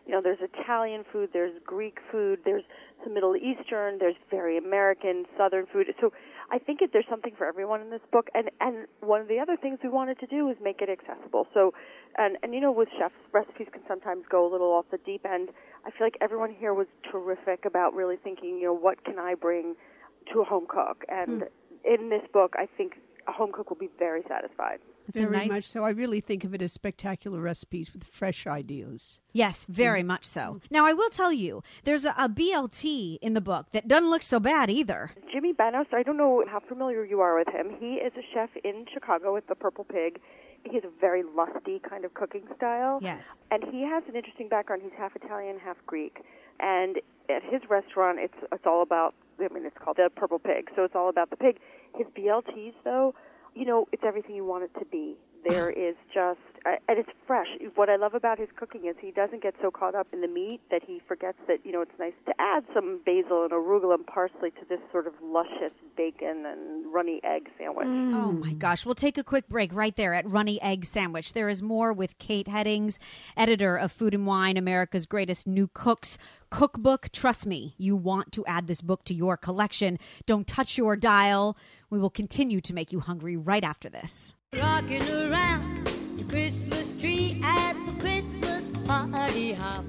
you 0.07 0.13
know, 0.13 0.21
there's 0.21 0.41
Italian 0.41 1.05
food, 1.13 1.31
there's 1.33 1.53
Greek 1.65 1.99
food, 2.11 2.41
there's 2.45 2.65
some 3.03 3.15
Middle 3.15 3.37
Eastern, 3.37 3.99
there's 3.99 4.17
very 4.31 4.59
American 4.59 5.27
Southern 5.37 5.67
food. 5.67 5.87
So 6.01 6.13
I 6.51 6.59
think 6.59 6.83
it, 6.83 6.91
there's 6.93 7.07
something 7.09 7.33
for 7.37 7.47
everyone 7.47 7.81
in 7.81 7.91
this 7.91 8.01
book. 8.13 8.29
And 8.35 8.51
and 8.61 8.87
one 9.01 9.21
of 9.21 9.29
the 9.29 9.39
other 9.39 9.57
things 9.57 9.79
we 9.83 9.89
wanted 9.89 10.19
to 10.21 10.27
do 10.27 10.49
is 10.49 10.57
make 10.63 10.81
it 10.81 10.89
accessible. 10.89 11.47
So, 11.55 11.73
and 12.17 12.37
and 12.43 12.55
you 12.55 12.61
know, 12.61 12.73
with 12.73 12.89
chefs, 12.99 13.15
recipes 13.33 13.69
can 13.73 13.83
sometimes 13.89 14.25
go 14.31 14.47
a 14.47 14.51
little 14.51 14.73
off 14.73 14.87
the 14.91 14.99
deep 14.99 15.25
end. 15.25 15.51
I 15.87 15.91
feel 15.91 16.07
like 16.07 16.17
everyone 16.21 16.55
here 16.55 16.75
was 16.75 16.87
terrific 17.11 17.65
about 17.65 17.95
really 17.95 18.17
thinking, 18.17 18.59
you 18.59 18.65
know, 18.65 18.75
what 18.75 19.05
can 19.05 19.19
I 19.19 19.35
bring 19.35 19.75
to 20.33 20.41
a 20.41 20.45
home 20.45 20.67
cook? 20.69 21.05
And 21.09 21.43
hmm. 21.43 21.95
in 21.95 22.11
this 22.11 22.23
book, 22.33 22.55
I 22.57 22.69
think 22.77 22.95
a 23.29 23.33
home 23.33 23.53
cook 23.53 23.71
will 23.71 23.79
be 23.79 23.91
very 23.99 24.23
satisfied. 24.29 24.79
It's 25.07 25.19
Very 25.19 25.37
nice- 25.37 25.51
much 25.51 25.65
so. 25.65 25.85
I 25.85 25.91
really 25.91 26.21
think 26.21 26.45
of 26.45 26.55
it 26.55 26.63
as 26.63 26.73
spectacular 26.73 27.41
recipes 27.41 27.93
with 27.93 28.05
fresh 28.05 28.47
ideas. 28.47 29.21
Yes, 29.33 29.67
very 29.69 30.03
much 30.03 30.25
so. 30.25 30.41
Mm. 30.41 30.61
Now, 30.71 30.87
I 30.87 30.93
will 30.93 31.11
tell 31.11 31.33
you, 31.33 31.63
there's 31.85 32.05
a, 32.05 32.15
a 32.17 32.29
BLT 32.29 33.19
in 33.21 33.35
the 33.35 33.41
book 33.41 33.67
that 33.73 33.89
doesn't 33.89 34.11
look 34.11 34.23
so 34.23 34.41
bad 34.41 34.71
either. 34.71 35.13
Jimmy 35.33 35.53
Bannos, 35.53 35.87
I 35.93 36.03
don't 36.03 36.17
know 36.17 36.45
how 36.49 36.61
familiar 36.61 37.05
you 37.05 37.21
are 37.21 37.37
with 37.37 37.49
him. 37.49 37.77
He 37.79 37.95
is 37.97 38.13
a 38.17 38.23
chef 38.33 38.51
in 38.65 38.87
Chicago 38.93 39.35
with 39.35 39.47
the 39.47 39.55
Purple 39.55 39.85
Pig. 39.85 40.21
He 40.65 40.75
has 40.77 40.85
a 40.85 41.01
very 41.01 41.23
lusty 41.23 41.81
kind 41.87 42.05
of 42.07 42.15
cooking 42.15 42.45
style. 42.57 42.99
Yes. 43.03 43.35
And 43.51 43.63
he 43.71 43.83
has 43.83 44.03
an 44.09 44.17
interesting 44.17 44.49
background. 44.49 44.81
He's 44.83 44.93
half 44.97 45.15
Italian, 45.15 45.59
half 45.59 45.77
Greek. 45.87 46.25
And 46.61 46.97
at 47.29 47.43
his 47.43 47.61
restaurant, 47.69 48.19
it's 48.21 48.35
it's 48.53 48.65
all 48.65 48.81
about. 48.83 49.15
I 49.41 49.53
mean, 49.53 49.67
it's 49.67 49.77
called 49.77 49.97
the 49.97 50.09
Purple 50.15 50.39
Pig, 50.39 50.71
so 50.77 50.85
it's 50.85 50.95
all 50.95 51.09
about 51.09 51.29
the 51.31 51.37
pig. 51.37 51.59
His 51.97 52.07
BLTs, 52.17 52.73
though, 52.85 53.15
you 53.55 53.65
know, 53.65 53.87
it's 53.93 54.03
everything 54.05 54.35
you 54.35 54.45
want 54.45 54.65
it 54.65 54.79
to 54.79 54.85
be. 54.87 55.17
There 55.49 55.71
is 55.71 55.95
just, 56.13 56.41
uh, 56.65 56.77
and 56.89 56.99
it's 56.99 57.09
fresh. 57.27 57.47
What 57.75 57.91
I 57.91 57.97
love 57.97 58.15
about 58.15 58.39
his 58.39 58.49
cooking 58.57 58.87
is 58.87 58.97
he 59.01 59.11
doesn't 59.11 59.43
get 59.43 59.55
so 59.61 59.71
caught 59.71 59.95
up 59.95 60.07
in 60.13 60.21
the 60.21 60.29
meat 60.29 60.61
that 60.71 60.83
he 60.87 61.01
forgets 61.07 61.39
that 61.49 61.59
you 61.65 61.73
know 61.73 61.83
it's 61.83 61.99
nice 61.99 62.15
to 62.27 62.33
add 62.39 62.65
some 62.73 63.01
basil 63.05 63.45
and 63.45 63.53
arugula 63.53 63.95
and 63.95 64.07
parsley 64.07 64.51
to 64.53 64.65
this 64.69 64.81
sort 64.91 65.07
of 65.07 65.13
luscious 65.23 65.73
bacon 65.97 66.45
and 66.47 66.93
runny 66.93 67.21
egg 67.25 67.49
sandwich. 67.59 67.87
Oh 67.87 68.33
my 68.33 68.53
gosh. 68.53 68.87
We'll 68.87 68.95
take 68.95 69.19
a 69.19 69.25
quick 69.25 69.49
break 69.49 69.75
right 69.75 69.95
there 69.97 70.15
at 70.15 70.29
Runny 70.31 70.61
Egg 70.63 70.85
Sandwich. 70.87 71.33
There 71.33 71.49
is 71.49 71.63
more 71.63 71.93
with 71.93 72.19
Kate 72.19 72.47
Heddings, 72.47 72.99
editor 73.37 73.77
of 73.77 73.93
Food 73.93 74.15
and 74.15 74.27
Wine, 74.27 74.57
America's 74.57 75.07
Greatest 75.07 75.47
New 75.47 75.69
Cooks 75.73 76.19
cookbook. 76.51 77.09
Trust 77.13 77.47
me, 77.47 77.75
you 77.79 77.97
want 77.97 78.31
to 78.33 78.47
add 78.47 78.69
this 78.69 78.81
book 78.81 79.05
to 79.05 79.15
your 79.15 79.37
collection. 79.37 79.99
Don't 80.25 80.47
touch 80.47 80.79
your 80.79 80.95
dial. 80.95 81.57
We 81.91 81.99
will 81.99 82.11
continue 82.11 82.61
to 82.61 82.73
make 82.73 82.93
you 82.93 83.01
hungry 83.01 83.37
right 83.37 83.65
after 83.65 83.89
this. 83.89 84.35
Rocking 84.59 85.09
around 85.09 85.87
the 86.17 86.25
Christmas 86.25 86.89
tree 87.01 87.41
at 87.43 87.75
the 87.87 87.93
Christmas 88.01 88.71
party 88.87 89.53
hop. 89.53 89.85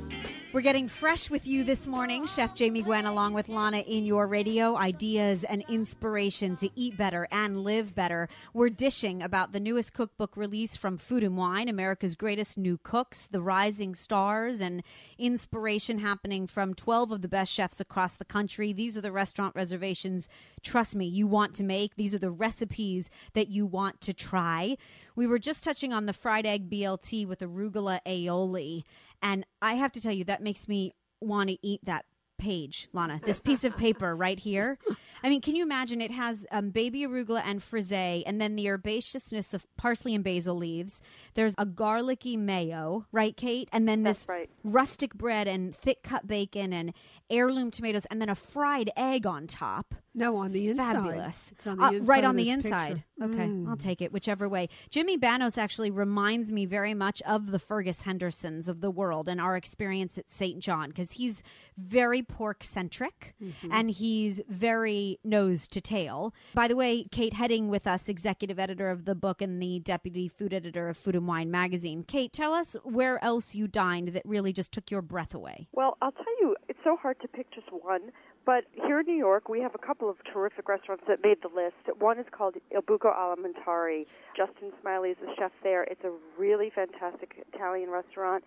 We're 0.55 0.61
getting 0.61 0.87
fresh 0.87 1.29
with 1.29 1.45
you 1.45 1.65
this 1.65 1.85
morning. 1.85 2.27
Chef 2.27 2.55
Jamie 2.55 2.81
Gwen, 2.81 3.05
along 3.05 3.33
with 3.33 3.49
Lana 3.49 3.79
in 3.79 4.05
your 4.05 4.25
radio, 4.25 4.77
ideas 4.77 5.43
and 5.43 5.65
inspiration 5.67 6.55
to 6.55 6.69
eat 6.79 6.95
better 6.95 7.27
and 7.29 7.65
live 7.65 7.93
better. 7.93 8.29
We're 8.53 8.69
dishing 8.69 9.21
about 9.21 9.51
the 9.51 9.59
newest 9.59 9.91
cookbook 9.91 10.37
release 10.37 10.77
from 10.77 10.97
Food 10.97 11.23
and 11.23 11.35
Wine, 11.35 11.67
America's 11.67 12.15
Greatest 12.15 12.57
New 12.57 12.77
Cooks, 12.81 13.25
the 13.25 13.41
rising 13.41 13.95
stars, 13.95 14.61
and 14.61 14.81
inspiration 15.17 15.97
happening 15.97 16.47
from 16.47 16.73
12 16.73 17.11
of 17.11 17.21
the 17.21 17.27
best 17.27 17.51
chefs 17.51 17.81
across 17.81 18.15
the 18.15 18.23
country. 18.23 18.71
These 18.71 18.97
are 18.97 19.01
the 19.01 19.11
restaurant 19.11 19.57
reservations, 19.57 20.29
trust 20.63 20.95
me, 20.95 21.03
you 21.03 21.27
want 21.27 21.53
to 21.55 21.65
make. 21.65 21.97
These 21.97 22.13
are 22.13 22.19
the 22.19 22.31
recipes 22.31 23.09
that 23.33 23.49
you 23.49 23.65
want 23.65 23.99
to 23.99 24.13
try. 24.13 24.77
We 25.17 25.27
were 25.27 25.37
just 25.37 25.65
touching 25.65 25.91
on 25.91 26.05
the 26.05 26.13
fried 26.13 26.45
egg 26.45 26.69
BLT 26.69 27.27
with 27.27 27.41
arugula 27.41 27.99
aioli. 28.07 28.83
And 29.25 29.43
I 29.59 29.73
have 29.73 29.91
to 29.93 30.01
tell 30.01 30.11
you, 30.11 30.23
that 30.25 30.43
makes 30.43 30.67
me 30.67 30.93
want 31.19 31.49
to 31.49 31.57
eat 31.65 31.81
that 31.83 32.05
page, 32.37 32.89
Lana. 32.93 33.19
This 33.25 33.41
piece 33.41 33.63
of 33.63 33.75
paper 33.75 34.15
right 34.15 34.39
here. 34.39 34.77
I 35.25 35.29
mean, 35.29 35.41
can 35.41 35.55
you 35.55 35.63
imagine? 35.63 36.01
It 36.01 36.11
has 36.11 36.45
um, 36.51 36.69
baby 36.69 37.01
arugula 37.01 37.41
and 37.43 37.63
frisee, 37.63 38.23
and 38.27 38.39
then 38.39 38.55
the 38.55 38.65
herbaceousness 38.67 39.55
of 39.55 39.65
parsley 39.75 40.13
and 40.13 40.23
basil 40.23 40.55
leaves. 40.55 41.01
There's 41.33 41.55
a 41.57 41.65
garlicky 41.65 42.37
mayo, 42.37 43.07
right, 43.11 43.35
Kate? 43.35 43.67
And 43.73 43.87
then 43.87 44.03
this 44.03 44.27
right. 44.29 44.49
rustic 44.63 45.15
bread 45.15 45.47
and 45.47 45.75
thick 45.75 46.03
cut 46.03 46.27
bacon 46.27 46.71
and 46.73 46.93
heirloom 47.31 47.71
tomatoes, 47.71 48.05
and 48.11 48.21
then 48.21 48.29
a 48.29 48.35
fried 48.35 48.91
egg 48.95 49.25
on 49.25 49.47
top. 49.47 49.95
No, 50.13 50.37
on 50.37 50.51
the 50.51 50.69
inside. 50.69 50.93
Fabulous. 50.93 51.51
It's 51.53 51.65
on 51.67 51.77
the 51.77 51.83
Uh, 51.85 51.91
inside 51.93 52.07
right 52.07 52.23
of 52.23 52.29
on 52.29 52.35
the 52.35 52.49
inside. 52.49 53.03
picture. 53.17 53.33
Okay, 53.33 53.47
Mm. 53.49 53.67
I'll 53.67 53.75
take 53.77 54.01
it 54.01 54.13
whichever 54.13 54.47
way. 54.47 54.69
Jimmy 54.91 55.17
Bannos 55.17 55.57
actually 55.57 55.89
reminds 55.89 56.51
me 56.51 56.65
very 56.65 56.93
much 56.93 57.21
of 57.23 57.51
the 57.51 57.59
Fergus 57.59 58.01
Hendersons 58.01 58.69
of 58.69 58.79
the 58.81 58.91
world 58.91 59.27
and 59.27 59.41
our 59.41 59.57
experience 59.57 60.17
at 60.17 60.29
St. 60.31 60.59
John 60.59 60.89
because 60.89 61.13
he's 61.13 61.41
very 61.77 62.21
pork 62.21 62.63
centric 62.63 63.33
Mm-hmm. 63.43 63.71
and 63.71 63.89
he's 63.91 64.39
very 64.47 65.14
nose 65.23 65.67
to 65.69 65.81
tail. 65.81 66.33
By 66.53 66.67
the 66.67 66.75
way, 66.75 67.05
Kate 67.11 67.33
Hedding 67.33 67.69
with 67.69 67.87
us, 67.87 68.09
executive 68.09 68.59
editor 68.59 68.89
of 68.89 69.05
the 69.05 69.15
book 69.15 69.41
and 69.41 69.61
the 69.61 69.79
deputy 69.79 70.27
food 70.27 70.53
editor 70.53 70.89
of 70.89 70.97
Food 70.97 71.15
and 71.15 71.27
Wine 71.27 71.51
magazine. 71.51 72.03
Kate, 72.07 72.33
tell 72.33 72.53
us 72.53 72.75
where 72.83 73.23
else 73.23 73.55
you 73.55 73.67
dined 73.67 74.09
that 74.09 74.23
really 74.25 74.53
just 74.53 74.71
took 74.71 74.91
your 74.91 75.01
breath 75.01 75.33
away. 75.33 75.67
Well, 75.71 75.97
I'll 76.01 76.11
tell 76.11 76.39
you, 76.41 76.55
it's 76.67 76.79
so 76.83 76.95
hard 76.95 77.19
to 77.21 77.27
pick 77.27 77.51
just 77.51 77.67
one. 77.71 78.11
But 78.45 78.65
here 78.73 78.99
in 78.99 79.07
New 79.07 79.17
York, 79.17 79.49
we 79.49 79.59
have 79.61 79.73
a 79.73 79.79
couple 79.79 80.07
of 80.07 80.17
terrific 80.31 80.69
restaurants 80.69 81.03
that 81.07 81.19
made 81.23 81.37
the 81.41 81.47
list. 81.47 81.99
One 81.99 82.19
is 82.19 82.27
called 82.31 82.55
Il 82.71 82.81
Buco 82.83 83.11
Alimentari. 83.11 84.05
Justin 84.37 84.71
Smillie 84.83 85.11
is 85.11 85.17
the 85.19 85.33
chef 85.35 85.51
there. 85.63 85.83
It's 85.83 86.03
a 86.03 86.11
really 86.37 86.71
fantastic 86.73 87.43
Italian 87.53 87.89
restaurant. 87.89 88.43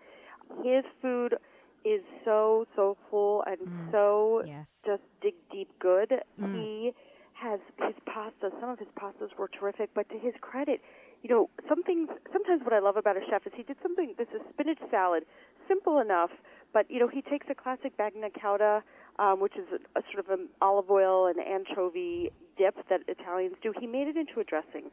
His 0.63 0.85
food 1.03 1.35
is 1.85 2.03
so 2.25 2.67
soulful 2.77 3.43
and 3.47 3.59
so 3.93 4.43
Yes. 4.47 4.67
just 4.85 5.03
dig 5.21 5.35
deep 5.51 5.69
good. 5.79 6.23
He 6.37 6.93
has 7.35 7.61
his 7.87 7.95
pasta. 8.07 8.51
Some 8.61 8.71
of 8.71 8.79
his 8.79 8.89
pastas 8.99 9.35
were 9.39 9.49
terrific, 9.49 9.91
but 9.95 10.09
to 10.11 10.19
his 10.19 10.35
credit, 10.41 10.81
you 11.23 11.31
know, 11.31 11.51
some 11.69 11.83
things. 11.83 12.09
Sometimes 12.33 12.63
what 12.65 12.73
I 12.73 12.81
love 12.81 12.97
about 12.97 13.17
a 13.17 13.21
chef 13.29 13.47
is 13.47 13.53
he 13.57 13.63
did 13.63 13.77
something. 13.83 14.15
This 14.19 14.29
is 14.35 14.41
spinach 14.51 14.79
salad, 14.91 15.25
simple 15.67 15.99
enough, 16.01 16.31
but 16.73 16.91
you 16.91 16.99
know, 16.99 17.09
he 17.09 17.23
takes 17.23 17.47
a 17.51 17.55
classic 17.55 17.97
bagna 17.97 18.31
cauda, 18.33 18.83
um, 19.19 19.41
which 19.41 19.57
is 19.57 19.67
a, 19.73 19.99
a 19.99 20.03
sort 20.13 20.25
of 20.25 20.31
an 20.39 20.49
olive 20.61 20.91
oil 20.91 21.27
and 21.27 21.39
anchovy 21.39 22.31
dip 22.57 22.75
that 22.89 23.01
Italians 23.09 23.55
do. 23.63 23.73
He 23.79 23.87
made 23.87 24.09
it 24.09 24.17
into 24.17 24.41
a 24.41 24.45
dressing. 24.45 24.91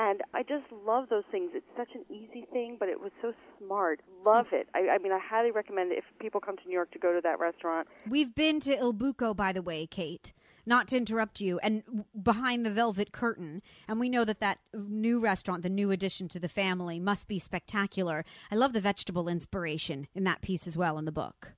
And 0.00 0.20
I 0.32 0.44
just 0.44 0.64
love 0.86 1.08
those 1.10 1.24
things. 1.32 1.50
It's 1.54 1.66
such 1.76 1.88
an 1.96 2.04
easy 2.08 2.46
thing, 2.52 2.76
but 2.78 2.88
it 2.88 3.00
was 3.00 3.10
so 3.20 3.32
smart. 3.58 4.00
Love 4.24 4.46
it. 4.52 4.68
I, 4.72 4.90
I 4.90 4.98
mean, 4.98 5.10
I 5.10 5.18
highly 5.20 5.50
recommend 5.50 5.90
it 5.90 5.98
if 5.98 6.04
people 6.20 6.40
come 6.40 6.56
to 6.56 6.62
New 6.66 6.72
York 6.72 6.92
to 6.92 7.00
go 7.00 7.12
to 7.12 7.20
that 7.20 7.40
restaurant. 7.40 7.88
We've 8.08 8.32
been 8.32 8.60
to 8.60 8.78
Il 8.78 8.94
Buco, 8.94 9.34
by 9.34 9.52
the 9.52 9.60
way, 9.60 9.88
Kate. 9.88 10.32
Not 10.64 10.86
to 10.88 10.96
interrupt 10.98 11.40
you, 11.40 11.58
and 11.60 11.82
behind 12.22 12.64
the 12.64 12.70
velvet 12.70 13.10
curtain, 13.10 13.62
and 13.88 13.98
we 13.98 14.10
know 14.10 14.24
that 14.24 14.40
that 14.40 14.58
new 14.74 15.18
restaurant, 15.18 15.62
the 15.62 15.70
new 15.70 15.90
addition 15.90 16.28
to 16.28 16.38
the 16.38 16.46
family, 16.46 17.00
must 17.00 17.26
be 17.26 17.38
spectacular. 17.38 18.24
I 18.52 18.54
love 18.54 18.74
the 18.74 18.80
vegetable 18.80 19.28
inspiration 19.28 20.08
in 20.14 20.24
that 20.24 20.42
piece 20.42 20.66
as 20.66 20.76
well 20.76 20.98
in 20.98 21.06
the 21.06 21.12
book. 21.12 21.54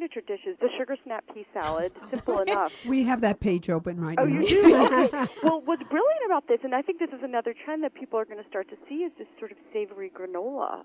His 0.00 0.10
signature 0.10 0.26
dishes, 0.26 0.56
the 0.60 0.68
sugar 0.78 0.96
snap 1.04 1.24
pea 1.34 1.46
salad, 1.52 1.92
simple 2.10 2.40
enough. 2.46 2.72
We 2.86 3.04
have 3.04 3.20
that 3.22 3.40
page 3.40 3.68
open 3.70 4.00
right 4.00 4.18
Oh, 4.20 4.24
now. 4.24 4.40
you 4.40 4.48
do? 4.48 4.62
Well, 5.42 5.62
what's 5.64 5.82
brilliant 5.84 6.22
about 6.26 6.46
this, 6.48 6.58
and 6.64 6.74
I 6.74 6.82
think 6.82 6.98
this 6.98 7.10
is 7.10 7.20
another 7.22 7.54
trend 7.64 7.82
that 7.84 7.94
people 7.94 8.18
are 8.18 8.24
going 8.24 8.42
to 8.42 8.48
start 8.48 8.68
to 8.70 8.76
see, 8.88 8.96
is 9.04 9.12
this 9.18 9.26
sort 9.38 9.50
of 9.52 9.58
savory 9.72 10.10
granola. 10.10 10.82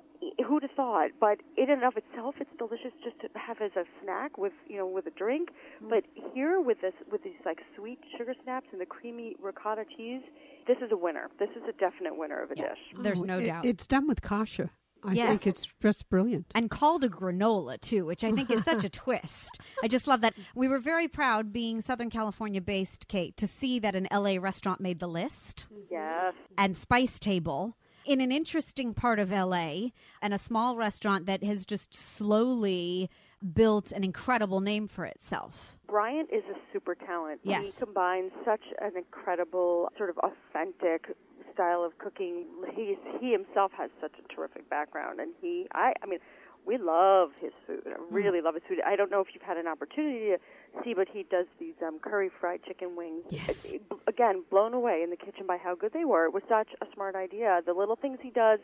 Who'd 0.47 0.63
have 0.63 0.71
thought? 0.75 1.11
But 1.19 1.37
in 1.57 1.69
and 1.69 1.83
of 1.83 1.93
itself, 1.97 2.35
it's 2.39 2.49
delicious 2.57 2.91
just 3.03 3.19
to 3.21 3.27
have 3.39 3.61
as 3.61 3.71
a 3.75 3.83
snack 4.03 4.37
with, 4.37 4.53
you 4.67 4.77
know, 4.77 4.87
with 4.87 5.07
a 5.07 5.11
drink. 5.11 5.49
Mm. 5.83 5.89
But 5.89 6.03
here, 6.33 6.59
with 6.61 6.81
this, 6.81 6.93
with 7.11 7.23
these 7.23 7.39
like 7.45 7.59
sweet 7.77 7.99
sugar 8.17 8.33
snaps 8.43 8.67
and 8.71 8.79
the 8.81 8.85
creamy 8.85 9.35
ricotta 9.41 9.83
cheese, 9.97 10.21
this 10.67 10.77
is 10.77 10.91
a 10.91 10.97
winner. 10.97 11.29
This 11.39 11.49
is 11.55 11.63
a 11.67 11.73
definite 11.73 12.17
winner 12.17 12.41
of 12.41 12.51
a 12.51 12.55
dish. 12.55 12.79
There's 13.01 13.21
Oh, 13.21 13.25
no 13.25 13.39
it- 13.39 13.45
doubt. 13.45 13.65
It's 13.65 13.87
done 13.87 14.07
with 14.07 14.21
kasha. 14.21 14.69
I 15.07 15.13
Yes. 15.13 15.27
think 15.29 15.47
it's 15.47 15.67
just 15.81 16.09
brilliant. 16.09 16.45
and 16.55 16.69
called 16.69 17.03
a 17.03 17.09
granola 17.09 17.79
too, 17.79 18.05
which 18.05 18.23
I 18.23 18.31
think 18.31 18.49
is 18.49 18.63
such 18.63 18.83
a 18.83 18.89
twist. 19.03 19.59
I 19.83 19.87
just 19.87 20.07
love 20.07 20.21
that. 20.21 20.33
We 20.55 20.67
were 20.67 20.79
very 20.79 21.07
proud, 21.07 21.53
being 21.53 21.81
Southern 21.81 22.09
California 22.09 22.61
based, 22.61 23.07
Kate, 23.07 23.35
to 23.37 23.47
see 23.47 23.79
that 23.79 23.95
an 23.95 24.07
LA 24.11 24.37
restaurant 24.39 24.81
made 24.81 24.99
the 24.99 25.07
list 25.07 25.67
Yes. 25.91 26.33
and 26.57 26.75
Spice 26.77 27.19
Table 27.19 27.77
in 28.05 28.21
an 28.21 28.31
interesting 28.31 28.93
part 28.93 29.17
of 29.19 29.31
LA 29.31 29.89
and 30.21 30.33
a 30.33 30.37
small 30.37 30.75
restaurant 30.77 31.25
that 31.25 31.43
has 31.43 31.65
just 31.65 31.93
slowly 31.95 33.09
built 33.53 33.91
an 33.91 34.03
incredible 34.03 34.59
name 34.61 34.87
for 34.87 35.05
itself. 35.05 35.77
Bryant 35.87 36.29
is 36.31 36.43
a 36.49 36.57
super 36.73 36.95
talent. 36.95 37.41
Yes. 37.43 37.65
He 37.77 37.85
combines 37.85 38.31
such 38.43 38.61
an 38.81 38.91
incredible, 38.97 39.89
sort 39.97 40.09
of 40.09 40.17
authentic 40.19 41.15
style 41.55 41.83
of 41.83 41.97
cooking. 41.97 42.45
He's, 42.75 42.97
he 43.19 43.31
himself 43.31 43.71
has 43.77 43.89
such 43.99 44.13
a 44.19 44.33
terrific 44.33 44.69
background, 44.69 45.19
and 45.19 45.33
he, 45.41 45.65
I, 45.73 45.93
I 46.03 46.05
mean, 46.05 46.19
we 46.65 46.77
love 46.77 47.29
his 47.39 47.51
food. 47.65 47.81
I 47.87 47.95
really 48.09 48.41
love 48.41 48.55
his 48.55 48.63
food. 48.67 48.79
I 48.85 48.95
don't 48.95 49.11
know 49.11 49.21
if 49.21 49.27
you've 49.33 49.43
had 49.43 49.57
an 49.57 49.67
opportunity 49.67 50.31
to 50.31 50.37
see, 50.83 50.93
but 50.93 51.07
he 51.11 51.23
does 51.23 51.45
these 51.59 51.75
um, 51.85 51.99
curry 51.99 52.29
fried 52.39 52.63
chicken 52.63 52.95
wings. 52.95 53.23
Yes. 53.29 53.71
Again, 54.07 54.43
blown 54.49 54.73
away 54.73 55.01
in 55.03 55.09
the 55.09 55.17
kitchen 55.17 55.45
by 55.47 55.57
how 55.57 55.75
good 55.75 55.93
they 55.93 56.05
were. 56.05 56.25
It 56.25 56.33
was 56.33 56.43
such 56.49 56.69
a 56.81 56.85
smart 56.93 57.15
idea. 57.15 57.61
The 57.65 57.73
little 57.73 57.95
things 57.95 58.17
he 58.21 58.31
does, 58.31 58.59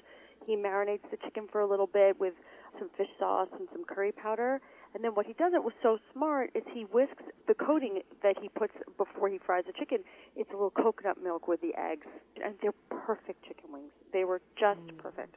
he 0.46 0.56
marinates 0.56 1.10
the 1.12 1.18
chicken 1.24 1.48
for 1.52 1.62
a 1.62 1.68
little 1.68 1.88
bit 1.88 2.20
with 2.20 2.34
some 2.80 2.89
fish 2.98 3.10
sauce 3.20 3.50
and 3.58 3.68
some 3.72 3.84
curry 3.86 4.12
powder. 4.12 4.60
And 4.94 5.04
then 5.04 5.12
what 5.12 5.26
he 5.26 5.34
does 5.34 5.54
it 5.56 5.64
was 5.64 5.74
so 5.82 5.98
smart 6.14 6.52
is 6.54 6.64
he 6.74 6.82
whisks 6.92 7.24
the 7.48 7.54
coating 7.54 8.02
that 8.24 8.36
he 8.42 8.50
puts 8.50 8.74
before 8.98 9.30
he 9.30 9.38
fries 9.38 9.64
the 9.66 9.74
chicken. 9.74 10.00
It's 10.36 10.50
a 10.50 10.54
little 10.54 10.72
coconut 10.72 11.18
milk 11.24 11.48
with 11.48 11.62
the 11.62 11.74
eggs, 11.78 12.08
and 12.44 12.56
they're 12.62 12.74
perfect 12.89 13.44
chicken 13.48 13.72
wings. 13.72 13.92
They 14.12 14.26
were 14.26 14.42
just 14.60 14.80
mm. 14.80 14.98
perfect. 14.98 15.36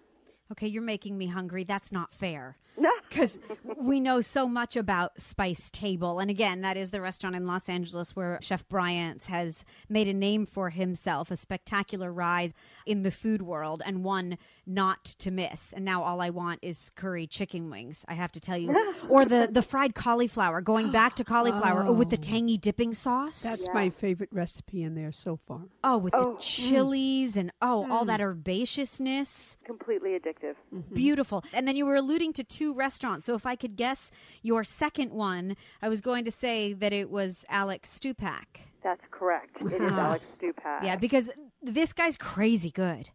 Okay, 0.53 0.67
you're 0.67 0.83
making 0.83 1.17
me 1.17 1.29
hungry. 1.29 1.65
That's 1.65 1.93
not 1.93 2.13
fair. 2.13 2.59
No. 2.77 2.91
Because 3.15 3.39
we 3.77 4.01
know 4.01 4.21
so 4.21 4.49
much 4.49 4.75
about 4.77 5.21
Spice 5.21 5.71
Table. 5.71 6.19
And 6.19 6.33
again, 6.33 6.63
that 6.63 6.77
is 6.77 6.91
the 6.91 7.01
restaurant 7.01 7.37
in 7.37 7.47
Los 7.47 7.69
Angeles 7.69 8.17
where 8.17 8.41
Chef 8.43 8.69
Bryant 8.69 9.27
has 9.27 9.65
made 9.89 10.09
a 10.09 10.13
name 10.13 10.47
for 10.47 10.71
himself, 10.71 11.31
a 11.31 11.37
spectacular 11.37 12.13
rise 12.13 12.55
in 12.87 13.05
the 13.05 13.13
food 13.13 13.41
world, 13.41 13.83
and 13.87 14.03
one 14.03 14.37
not 14.67 15.05
to 15.05 15.31
miss. 15.31 15.73
And 15.73 15.85
now 15.85 16.03
all 16.03 16.21
I 16.21 16.31
want 16.31 16.59
is 16.61 16.91
curry 16.97 17.29
chicken 17.29 17.71
wings, 17.71 18.05
I 18.09 18.15
have 18.15 18.33
to 18.33 18.41
tell 18.41 18.59
you. 18.59 18.95
or 19.09 19.25
the, 19.25 19.49
the 19.49 19.63
fried 19.63 19.95
cauliflower, 19.95 20.61
going 20.61 20.91
back 20.91 21.15
to 21.17 21.25
cauliflower 21.25 21.85
oh, 21.87 21.93
with 21.93 22.11
the 22.11 22.19
oh. 22.19 22.21
tangy 22.21 22.59
dipping 22.59 22.95
sauce. 22.95 23.43
That's 23.43 23.69
my 23.73 23.91
favorite 23.91 24.31
recipe 24.33 24.83
in 24.83 24.97
there 24.97 25.13
so 25.13 25.39
far. 25.47 25.69
Oh, 25.85 25.99
with 25.99 26.15
Oh, 26.17 26.35
the 26.35 26.41
chilies 26.41 27.37
and 27.37 27.53
oh, 27.63 27.87
all 27.91 28.05
that 28.07 28.19
mm. 28.19 28.43
herbaceousness. 28.43 29.57
Completely 29.65 30.19
addictive. 30.19 30.55
Mm-hmm. 30.75 30.95
Beautiful. 30.95 31.45
And 31.53 31.69
then 31.69 31.77
you 31.77 31.87
were 31.87 31.97
alluding 31.97 32.33
to 32.35 32.45
two 32.45 32.64
restaurants. 32.73 33.27
So 33.27 33.35
if 33.35 33.45
I 33.47 33.57
could 33.57 33.77
guess 33.77 34.11
your 34.43 34.65
second 34.65 35.13
one, 35.13 35.57
I 35.83 35.89
was 35.89 36.01
going 36.01 36.25
to 36.25 36.31
say 36.31 36.73
that 36.73 36.93
it 36.93 37.11
was 37.11 37.45
Alex 37.49 37.99
Stupak. 37.99 38.63
That's 38.83 39.03
correct. 39.11 39.61
It 39.61 39.83
is 39.83 39.93
Alex 39.93 40.25
Stupak. 40.41 40.83
Yeah, 40.83 40.97
because 40.97 41.31
this 41.63 41.93
guy's 41.93 42.17
crazy 42.17 42.71
good. 42.71 43.11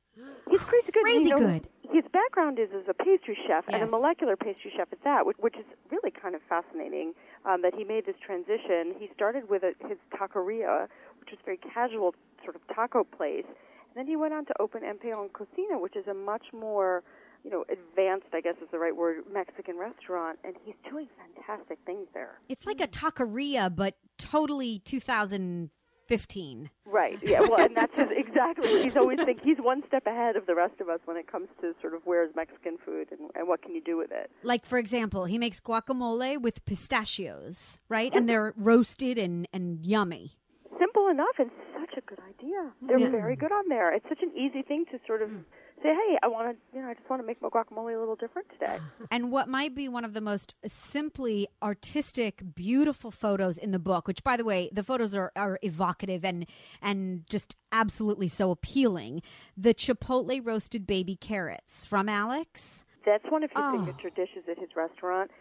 He's 0.49 0.61
crazy 0.61 0.91
good. 0.91 1.03
Crazy 1.03 1.23
you 1.25 1.29
know, 1.29 1.37
good. 1.37 1.67
His 1.91 2.03
background 2.11 2.59
is 2.59 2.69
as 2.75 2.83
a 2.87 2.93
pastry 2.93 3.37
chef 3.47 3.65
and 3.67 3.81
a 3.81 3.87
molecular 3.87 4.35
pastry 4.35 4.71
chef 4.75 4.89
at 4.91 5.03
that, 5.03 5.25
which, 5.25 5.37
which 5.39 5.55
is 5.55 5.65
really 5.91 6.11
kind 6.11 6.35
of 6.35 6.41
fascinating. 6.47 7.13
Um, 7.45 7.61
that 7.61 7.73
he 7.73 7.85
made 7.85 8.05
this 8.05 8.17
transition. 8.23 8.93
He 8.99 9.09
started 9.15 9.49
with 9.49 9.63
a, 9.63 9.71
his 9.87 9.97
taqueria, 10.13 10.87
which 11.21 11.29
was 11.31 11.39
a 11.41 11.45
very 11.45 11.57
casual 11.57 12.13
sort 12.43 12.57
of 12.57 12.61
taco 12.75 13.05
place, 13.05 13.45
and 13.45 13.95
then 13.95 14.07
he 14.07 14.17
went 14.17 14.33
on 14.33 14.45
to 14.45 14.53
open 14.59 14.81
Empellón 14.81 15.31
Cocina, 15.31 15.79
which 15.79 15.95
is 15.95 16.05
a 16.07 16.13
much 16.13 16.47
more 16.51 17.01
you 17.43 17.49
know, 17.49 17.63
advanced, 17.71 18.27
I 18.33 18.41
guess 18.41 18.55
is 18.61 18.67
the 18.71 18.79
right 18.79 18.95
word, 18.95 19.23
Mexican 19.31 19.77
restaurant, 19.77 20.39
and 20.43 20.55
he's 20.63 20.75
doing 20.89 21.07
fantastic 21.17 21.79
things 21.85 22.07
there. 22.13 22.39
It's 22.49 22.65
like 22.65 22.81
a 22.81 22.87
taqueria, 22.87 23.73
but 23.73 23.95
totally 24.17 24.79
2015. 24.85 26.69
Right. 26.85 27.17
Yeah. 27.21 27.41
Well, 27.41 27.59
and 27.61 27.75
that's 27.75 27.93
his, 27.95 28.07
exactly. 28.11 28.83
He's 28.83 28.97
always 28.97 29.19
think 29.23 29.41
he's 29.43 29.57
one 29.59 29.83
step 29.87 30.05
ahead 30.07 30.35
of 30.35 30.45
the 30.45 30.55
rest 30.55 30.81
of 30.81 30.89
us 30.89 30.99
when 31.05 31.17
it 31.17 31.31
comes 31.31 31.47
to 31.61 31.73
sort 31.81 31.93
of 31.93 32.01
where's 32.05 32.35
Mexican 32.35 32.77
food 32.83 33.07
and, 33.11 33.29
and 33.35 33.47
what 33.47 33.61
can 33.61 33.73
you 33.73 33.81
do 33.81 33.97
with 33.97 34.11
it. 34.11 34.29
Like, 34.43 34.65
for 34.65 34.77
example, 34.77 35.25
he 35.25 35.37
makes 35.37 35.59
guacamole 35.61 36.41
with 36.41 36.65
pistachios, 36.65 37.77
right? 37.87 38.11
And 38.13 38.21
mm-hmm. 38.21 38.27
they're 38.27 38.53
roasted 38.57 39.17
and, 39.17 39.47
and 39.53 39.85
yummy. 39.85 40.33
Simple 40.77 41.07
enough 41.09 41.35
and 41.37 41.51
such 41.79 41.97
a 41.97 42.01
good 42.01 42.19
idea. 42.27 42.71
They're 42.81 42.99
Yeah. 42.99 43.09
very 43.09 43.35
good 43.35 43.51
on 43.51 43.67
there. 43.69 43.93
It's 43.93 44.07
such 44.07 44.21
an 44.21 44.31
easy 44.35 44.61
thing 44.61 44.85
to 44.91 44.99
sort 45.05 45.21
of 45.21 45.29
mm. 45.29 45.43
Say, 45.81 45.89
hey, 45.93 46.17
I 46.23 46.27
want 46.27 46.55
to, 46.55 46.75
you 46.77 46.81
know, 46.81 46.89
I 46.89 46.93
just 46.93 47.09
want 47.09 47.21
to 47.21 47.25
make 47.25 47.41
my 47.41 47.49
guacamole 47.49 47.95
a 47.95 47.99
little 47.99 48.15
different 48.15 48.47
today. 48.49 48.77
and 49.11 49.31
what 49.31 49.47
might 49.47 49.75
be 49.75 49.87
one 49.87 50.05
of 50.05 50.13
the 50.13 50.21
most 50.21 50.53
simply 50.65 51.47
artistic, 51.61 52.41
beautiful 52.55 53.11
photos 53.11 53.57
in 53.57 53.71
the 53.71 53.79
book, 53.79 54.07
which 54.07 54.23
by 54.23 54.37
the 54.37 54.43
way, 54.43 54.69
the 54.73 54.83
photos 54.83 55.15
are, 55.15 55.31
are 55.35 55.59
evocative 55.61 56.23
and 56.25 56.45
and 56.81 57.23
just 57.29 57.55
absolutely 57.71 58.27
so 58.27 58.51
appealing. 58.51 59.21
The 59.57 59.73
Chipotle 59.73 60.41
roasted 60.43 60.85
baby 60.87 61.15
carrots 61.15 61.85
from 61.85 62.09
Alex. 62.09 62.85
That's 63.05 63.25
one 63.29 63.43
of 63.43 63.49
his 63.51 63.57
Oh. 63.61 63.77
signature 63.85 64.09
dishes 64.09 64.43
at 64.49 64.57
his 64.57 64.69
restaurant. 64.75 65.31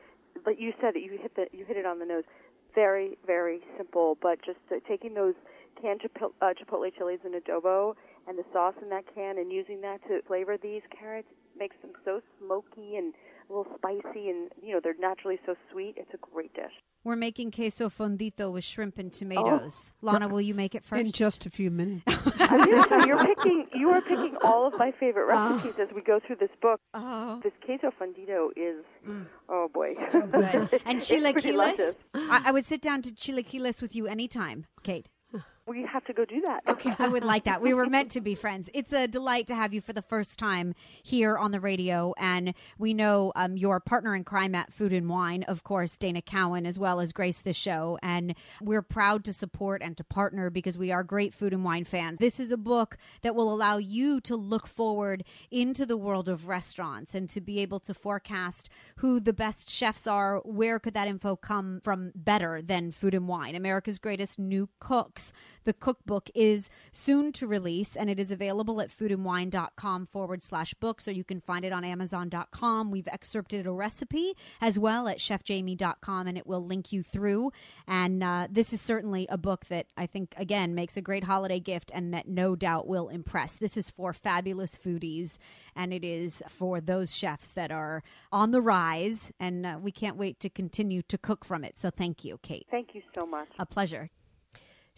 But 0.44 0.60
you 0.60 0.72
said 0.80 0.94
it. 0.96 1.02
You 1.02 1.18
hit 1.20 1.34
the 1.34 1.46
you 1.52 1.64
hit 1.64 1.76
it 1.76 1.86
on 1.86 1.98
the 1.98 2.06
nose. 2.06 2.24
Very 2.74 3.18
very 3.26 3.60
simple, 3.76 4.16
but 4.20 4.38
just 4.44 4.58
uh, 4.70 4.76
taking 4.86 5.14
those 5.14 5.34
canned 5.80 6.00
chipo- 6.00 6.32
uh, 6.40 6.52
chipotle 6.54 6.90
chilies 6.96 7.20
and 7.24 7.34
adobo 7.34 7.94
and 8.28 8.38
the 8.38 8.44
sauce 8.52 8.74
in 8.82 8.90
that 8.90 9.04
can 9.14 9.38
and 9.38 9.50
using 9.50 9.80
that 9.80 10.02
to 10.06 10.20
flavor 10.26 10.56
these 10.62 10.82
carrots 10.96 11.28
makes 11.58 11.76
them 11.82 11.90
so 12.04 12.20
smoky 12.38 12.96
and 12.96 13.14
a 13.48 13.52
little 13.52 13.72
spicy 13.76 14.28
and 14.28 14.50
you 14.62 14.74
know 14.74 14.80
they're 14.82 14.94
naturally 15.00 15.40
so 15.46 15.54
sweet. 15.72 15.94
It's 15.96 16.12
a 16.12 16.18
great 16.18 16.52
dish. 16.54 16.72
We're 17.04 17.16
making 17.16 17.52
queso 17.52 17.88
fundido 17.88 18.52
with 18.52 18.64
shrimp 18.64 18.98
and 18.98 19.10
oh. 19.14 19.18
tomatoes. 19.18 19.92
Lana, 20.02 20.28
will 20.28 20.40
you 20.40 20.54
make 20.54 20.74
it 20.74 20.84
first? 20.84 21.00
In 21.00 21.10
just 21.10 21.46
a 21.46 21.50
few 21.50 21.70
minutes. 21.70 22.04
I'm 22.38 22.70
gonna 22.70 22.88
say 22.88 23.06
you're 23.06 23.24
picking 23.24 23.66
you 23.74 23.88
are 23.90 24.02
picking 24.02 24.36
all 24.44 24.66
of 24.66 24.74
my 24.78 24.92
favorite 25.00 25.26
oh. 25.32 25.54
recipes 25.54 25.80
as 25.80 25.88
we 25.94 26.02
go 26.02 26.20
through 26.24 26.36
this 26.36 26.50
book. 26.60 26.80
Oh. 26.94 27.40
This 27.42 27.54
queso 27.64 27.90
fundido 27.98 28.50
is 28.56 28.84
mm. 29.06 29.26
oh 29.48 29.68
boy. 29.72 29.94
Good. 30.12 30.82
And 30.84 30.98
It's 30.98 31.08
pretty 31.08 31.52
chilaquiles? 31.52 31.96
I, 32.14 32.42
I 32.46 32.52
would 32.52 32.66
sit 32.66 32.82
down 32.82 33.02
to 33.02 33.10
chilaquiles 33.10 33.80
with 33.80 33.96
you 33.96 34.06
anytime, 34.06 34.66
Kate. 34.82 35.08
We 35.68 35.82
have 35.82 36.04
to 36.06 36.14
go 36.14 36.24
do 36.24 36.40
that. 36.40 36.62
Okay, 36.66 36.94
I 36.98 37.08
would 37.08 37.24
like 37.24 37.44
that. 37.44 37.60
We 37.60 37.74
were 37.74 37.86
meant 37.86 38.10
to 38.12 38.22
be 38.22 38.34
friends. 38.34 38.70
It's 38.72 38.92
a 38.92 39.06
delight 39.06 39.46
to 39.48 39.54
have 39.54 39.74
you 39.74 39.82
for 39.82 39.92
the 39.92 40.02
first 40.02 40.38
time 40.38 40.74
here 41.02 41.36
on 41.36 41.50
the 41.50 41.60
radio. 41.60 42.14
And 42.16 42.54
we 42.78 42.94
know 42.94 43.32
um, 43.36 43.56
your 43.56 43.78
partner 43.78 44.14
in 44.14 44.24
crime 44.24 44.54
at 44.54 44.72
Food 44.72 44.94
and 44.94 45.08
Wine, 45.08 45.42
of 45.42 45.64
course, 45.64 45.98
Dana 45.98 46.22
Cowin, 46.22 46.66
as 46.66 46.78
well 46.78 47.00
as 47.00 47.12
Grace 47.12 47.40
the 47.40 47.52
Show. 47.52 47.98
And 48.02 48.34
we're 48.62 48.82
proud 48.82 49.24
to 49.24 49.32
support 49.32 49.82
and 49.82 49.96
to 49.98 50.04
partner 50.04 50.48
because 50.48 50.78
we 50.78 50.90
are 50.90 51.02
great 51.02 51.34
food 51.34 51.52
and 51.52 51.64
wine 51.64 51.84
fans. 51.84 52.18
This 52.18 52.40
is 52.40 52.50
a 52.50 52.56
book 52.56 52.96
that 53.20 53.34
will 53.34 53.52
allow 53.52 53.76
you 53.76 54.20
to 54.22 54.36
look 54.36 54.66
forward 54.66 55.22
into 55.50 55.84
the 55.84 55.96
world 55.96 56.28
of 56.28 56.48
restaurants 56.48 57.14
and 57.14 57.28
to 57.28 57.40
be 57.42 57.60
able 57.60 57.80
to 57.80 57.92
forecast 57.92 58.70
who 58.96 59.20
the 59.20 59.34
best 59.34 59.68
chefs 59.68 60.06
are. 60.06 60.38
Where 60.44 60.78
could 60.78 60.94
that 60.94 61.08
info 61.08 61.36
come 61.36 61.80
from 61.82 62.12
better 62.14 62.62
than 62.62 62.90
Food 62.90 63.14
and 63.14 63.28
Wine? 63.28 63.54
America's 63.54 63.98
greatest 63.98 64.38
new 64.38 64.70
cooks. 64.80 65.32
The 65.68 65.74
cookbook 65.74 66.30
is 66.34 66.70
soon 66.92 67.30
to 67.32 67.46
release 67.46 67.94
and 67.94 68.08
it 68.08 68.18
is 68.18 68.30
available 68.30 68.80
at 68.80 68.88
foodandwine.com 68.88 70.06
forward 70.06 70.40
slash 70.40 70.72
books 70.72 71.06
or 71.06 71.12
you 71.12 71.24
can 71.24 71.42
find 71.42 71.62
it 71.62 71.74
on 71.74 71.84
amazon.com. 71.84 72.90
We've 72.90 73.06
excerpted 73.06 73.66
a 73.66 73.70
recipe 73.70 74.32
as 74.62 74.78
well 74.78 75.08
at 75.08 75.18
chefjamie.com 75.18 76.26
and 76.26 76.38
it 76.38 76.46
will 76.46 76.64
link 76.64 76.90
you 76.90 77.02
through. 77.02 77.52
And 77.86 78.24
uh, 78.24 78.48
this 78.50 78.72
is 78.72 78.80
certainly 78.80 79.26
a 79.28 79.36
book 79.36 79.66
that 79.66 79.88
I 79.94 80.06
think, 80.06 80.32
again, 80.38 80.74
makes 80.74 80.96
a 80.96 81.02
great 81.02 81.24
holiday 81.24 81.60
gift 81.60 81.90
and 81.92 82.14
that 82.14 82.26
no 82.26 82.56
doubt 82.56 82.88
will 82.88 83.10
impress. 83.10 83.56
This 83.56 83.76
is 83.76 83.90
for 83.90 84.14
fabulous 84.14 84.74
foodies 84.74 85.36
and 85.76 85.92
it 85.92 86.02
is 86.02 86.42
for 86.48 86.80
those 86.80 87.14
chefs 87.14 87.52
that 87.52 87.70
are 87.70 88.02
on 88.32 88.52
the 88.52 88.62
rise 88.62 89.32
and 89.38 89.66
uh, 89.66 89.78
we 89.78 89.92
can't 89.92 90.16
wait 90.16 90.40
to 90.40 90.48
continue 90.48 91.02
to 91.02 91.18
cook 91.18 91.44
from 91.44 91.62
it. 91.62 91.78
So 91.78 91.90
thank 91.90 92.24
you, 92.24 92.38
Kate. 92.40 92.66
Thank 92.70 92.94
you 92.94 93.02
so 93.14 93.26
much. 93.26 93.48
A 93.58 93.66
pleasure. 93.66 94.08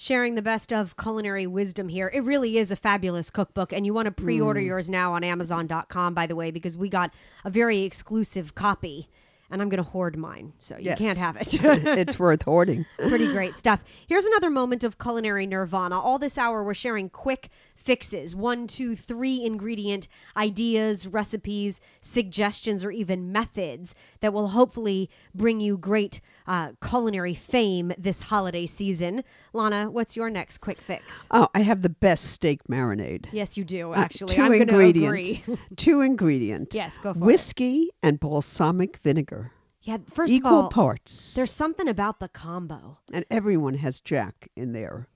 Sharing 0.01 0.35
the 0.35 0.41
best 0.41 0.73
of 0.73 0.97
culinary 0.97 1.47
wisdom 1.47 1.87
here. 1.87 2.11
It 2.13 2.25
really 2.25 2.57
is 2.57 2.71
a 2.71 2.77
fabulous 2.77 3.29
cookbook, 3.29 3.75
and 3.75 3.85
you 3.85 3.93
want 3.93 4.07
to 4.07 4.13
pre 4.13 4.41
order 4.41 4.59
mm. 4.59 4.65
yours 4.65 4.89
now 4.89 5.13
on 5.13 5.23
Amazon.com, 5.23 6.15
by 6.15 6.27
the 6.27 6.35
way, 6.35 6.51
because 6.51 6.75
we 6.75 6.89
got 6.89 7.13
a 7.45 7.51
very 7.51 7.81
exclusive 7.83 8.55
copy. 8.55 9.09
and 9.53 9.61
I'm 9.61 9.69
going 9.69 9.83
to 9.83 9.91
hoard 9.91 10.17
mine. 10.17 10.53
So 10.59 10.77
you 10.79 10.85
Yes. 10.85 10.99
can't 10.99 11.19
have 11.19 11.37
it. 11.37 11.53
it's 11.63 12.19
worth 12.19 12.43
hoarding. 12.43 12.87
Pretty 12.99 13.27
great 13.27 13.59
stuff. 13.59 13.83
Here's 14.07 14.25
another 14.25 14.49
moment 14.49 14.85
of 14.85 14.97
culinary 14.97 15.47
nirvana. 15.47 16.01
All 16.01 16.19
this 16.21 16.39
hour, 16.39 16.63
we're 16.63 16.73
sharing 16.73 17.11
quick 17.11 17.51
fixes 17.81 18.35
one, 18.35 18.67
two, 18.67 18.95
three 18.95 19.45
ingredient 19.45 20.09
ideas, 20.37 21.07
recipes, 21.07 21.81
suggestions, 22.01 22.85
or 22.85 22.91
even 22.91 23.33
methods 23.33 23.95
that 24.21 24.33
will 24.33 24.49
hopefully 24.49 25.11
bring 25.35 25.61
you 25.61 25.77
great 25.77 26.21
uh, 26.47 26.73
culinary 26.87 27.35
fame 27.35 27.93
this 27.99 28.21
holiday 28.21 28.67
season. 28.67 29.25
Lana, 29.53 29.91
what's 29.91 30.17
your 30.17 30.31
next 30.31 30.59
quick 30.59 30.81
fix? 30.81 31.27
Oh, 31.31 31.49
I 31.55 31.61
have 31.61 31.83
the 31.83 31.89
best 31.89 32.25
steak 32.25 32.61
marinade. 32.69 33.27
Yes, 33.33 33.57
you 33.57 33.65
do, 33.65 33.93
Uh, 33.93 33.97
actually. 33.97 34.35
two 34.35 34.43
I'm 34.43 34.53
ingredient. 34.53 35.59
two 35.77 36.01
ingredient. 36.03 36.75
yes, 36.75 36.97
go 36.99 37.13
for 37.15 37.19
it. 37.19 37.25
Whiskey 37.25 37.91
and 38.03 38.21
balsamic 38.21 38.99
vinegar. 38.99 39.53
Yeah, 39.83 39.97
first 40.13 40.31
Equal 40.33 40.51
of 40.59 40.65
all, 40.65 40.71
parts. 40.71 41.33
there's 41.35 41.51
something 41.51 41.89
about 41.89 42.21
the 42.21 42.29
combo. 42.29 42.99
and 43.13 43.25
everyone 43.31 43.75
has 43.75 44.01
Jack 44.01 44.49
in 44.55 44.73
their 44.73 45.09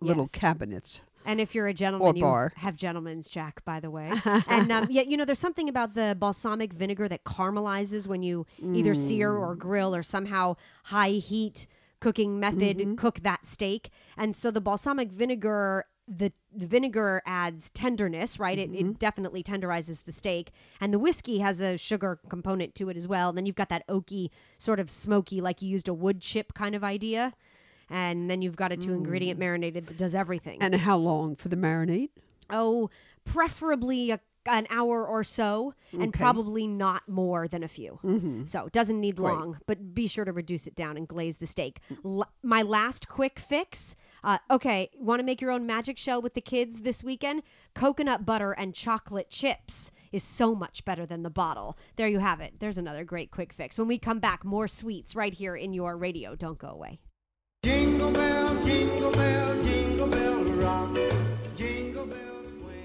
little 0.00 0.28
cabinets. 0.28 1.00
And 1.28 1.40
if 1.40 1.54
you're 1.54 1.68
a 1.68 1.74
gentleman, 1.74 2.16
you 2.16 2.24
have 2.56 2.74
gentleman's 2.76 3.28
jack, 3.28 3.64
by 3.64 3.80
the 3.80 3.90
way. 3.90 4.10
and 4.48 4.72
um, 4.72 4.86
yeah, 4.90 5.02
you 5.02 5.16
know, 5.16 5.24
there's 5.24 5.38
something 5.38 5.68
about 5.68 5.94
the 5.94 6.16
balsamic 6.18 6.72
vinegar 6.72 7.08
that 7.08 7.24
caramelizes 7.24 8.06
when 8.08 8.22
you 8.22 8.46
either 8.74 8.94
sear 8.94 9.30
or 9.32 9.54
Mm. 9.54 9.58
grill 9.58 9.94
or 9.94 10.02
somehow 10.02 10.56
high 10.84 11.10
heat 11.12 11.66
cooking 12.00 12.40
method 12.40 12.78
Mm-hmm. 12.78 12.94
cook 12.96 13.20
that 13.20 13.44
steak. 13.44 13.90
And 14.16 14.34
so 14.34 14.50
the 14.50 14.60
balsamic 14.60 15.10
vinegar, 15.10 15.84
the 16.08 16.32
vinegar 16.54 17.22
adds 17.26 17.70
tenderness, 17.70 18.38
right? 18.38 18.58
It, 18.58 18.70
Mm-hmm. 18.70 18.90
it 18.92 18.98
definitely 18.98 19.42
tenderizes 19.42 20.02
the 20.04 20.12
steak. 20.12 20.50
And 20.80 20.94
the 20.94 20.98
whiskey 20.98 21.38
has 21.40 21.60
a 21.60 21.76
sugar 21.76 22.18
component 22.30 22.74
to 22.76 22.88
it 22.88 22.96
as 22.96 23.06
well. 23.06 23.28
And 23.28 23.36
then 23.36 23.46
you've 23.46 23.56
got 23.56 23.68
that 23.70 23.86
oaky, 23.88 24.30
sort 24.58 24.80
of 24.80 24.90
smoky, 24.90 25.40
like 25.40 25.60
you 25.60 25.68
used 25.68 25.88
a 25.88 25.94
wood 25.94 26.20
chip 26.20 26.54
kind 26.54 26.74
of 26.74 26.82
idea. 26.84 27.34
And 27.90 28.28
then 28.30 28.42
you've 28.42 28.56
got 28.56 28.72
a 28.72 28.76
two 28.76 28.92
ingredient 28.92 29.38
marinated 29.38 29.86
that 29.86 29.96
does 29.96 30.14
everything. 30.14 30.60
Mm. 30.60 30.64
And 30.66 30.74
how 30.74 30.98
long 30.98 31.36
for 31.36 31.48
the 31.48 31.56
marinade? 31.56 32.10
Oh, 32.50 32.90
preferably 33.24 34.10
a, 34.10 34.20
an 34.46 34.66
hour 34.70 35.06
or 35.06 35.22
so, 35.24 35.74
and 35.92 36.04
Okay. 36.08 36.18
probably 36.18 36.66
not 36.66 37.06
more 37.08 37.48
than 37.48 37.62
a 37.62 37.68
few. 37.68 37.98
Mm-hmm. 38.02 38.44
So 38.46 38.66
it 38.66 38.72
doesn't 38.72 39.00
need 39.00 39.16
Great. 39.16 39.32
long, 39.32 39.58
but 39.66 39.94
be 39.94 40.06
sure 40.06 40.24
to 40.24 40.32
reduce 40.32 40.66
it 40.66 40.74
down 40.74 40.96
and 40.96 41.06
glaze 41.06 41.36
the 41.36 41.46
steak. 41.46 41.80
L- 42.04 42.28
my 42.42 42.62
last 42.62 43.08
quick 43.08 43.38
fix. 43.38 43.94
Uh, 44.24 44.38
okay, 44.50 44.90
want 44.98 45.20
to 45.20 45.24
make 45.24 45.40
your 45.40 45.50
own 45.52 45.66
magic 45.66 45.96
shell 45.98 46.20
with 46.22 46.34
the 46.34 46.40
kids 46.40 46.80
this 46.80 47.04
weekend? 47.04 47.42
Coconut 47.74 48.24
butter 48.26 48.52
and 48.52 48.74
chocolate 48.74 49.30
chips 49.30 49.92
is 50.10 50.22
so 50.24 50.54
much 50.54 50.84
better 50.84 51.04
than 51.06 51.22
the 51.22 51.30
bottle. 51.30 51.76
There 51.96 52.08
you 52.08 52.18
have 52.18 52.40
it. 52.40 52.54
There's 52.58 52.78
another 52.78 53.04
great 53.04 53.30
quick 53.30 53.52
fix. 53.52 53.78
When 53.78 53.88
we 53.88 53.98
come 53.98 54.18
back, 54.20 54.44
more 54.44 54.66
sweets 54.66 55.14
right 55.14 55.32
here 55.34 55.54
in 55.54 55.72
your 55.74 55.96
radio. 55.96 56.34
Don't 56.34 56.58
go 56.58 56.68
away. 56.68 56.98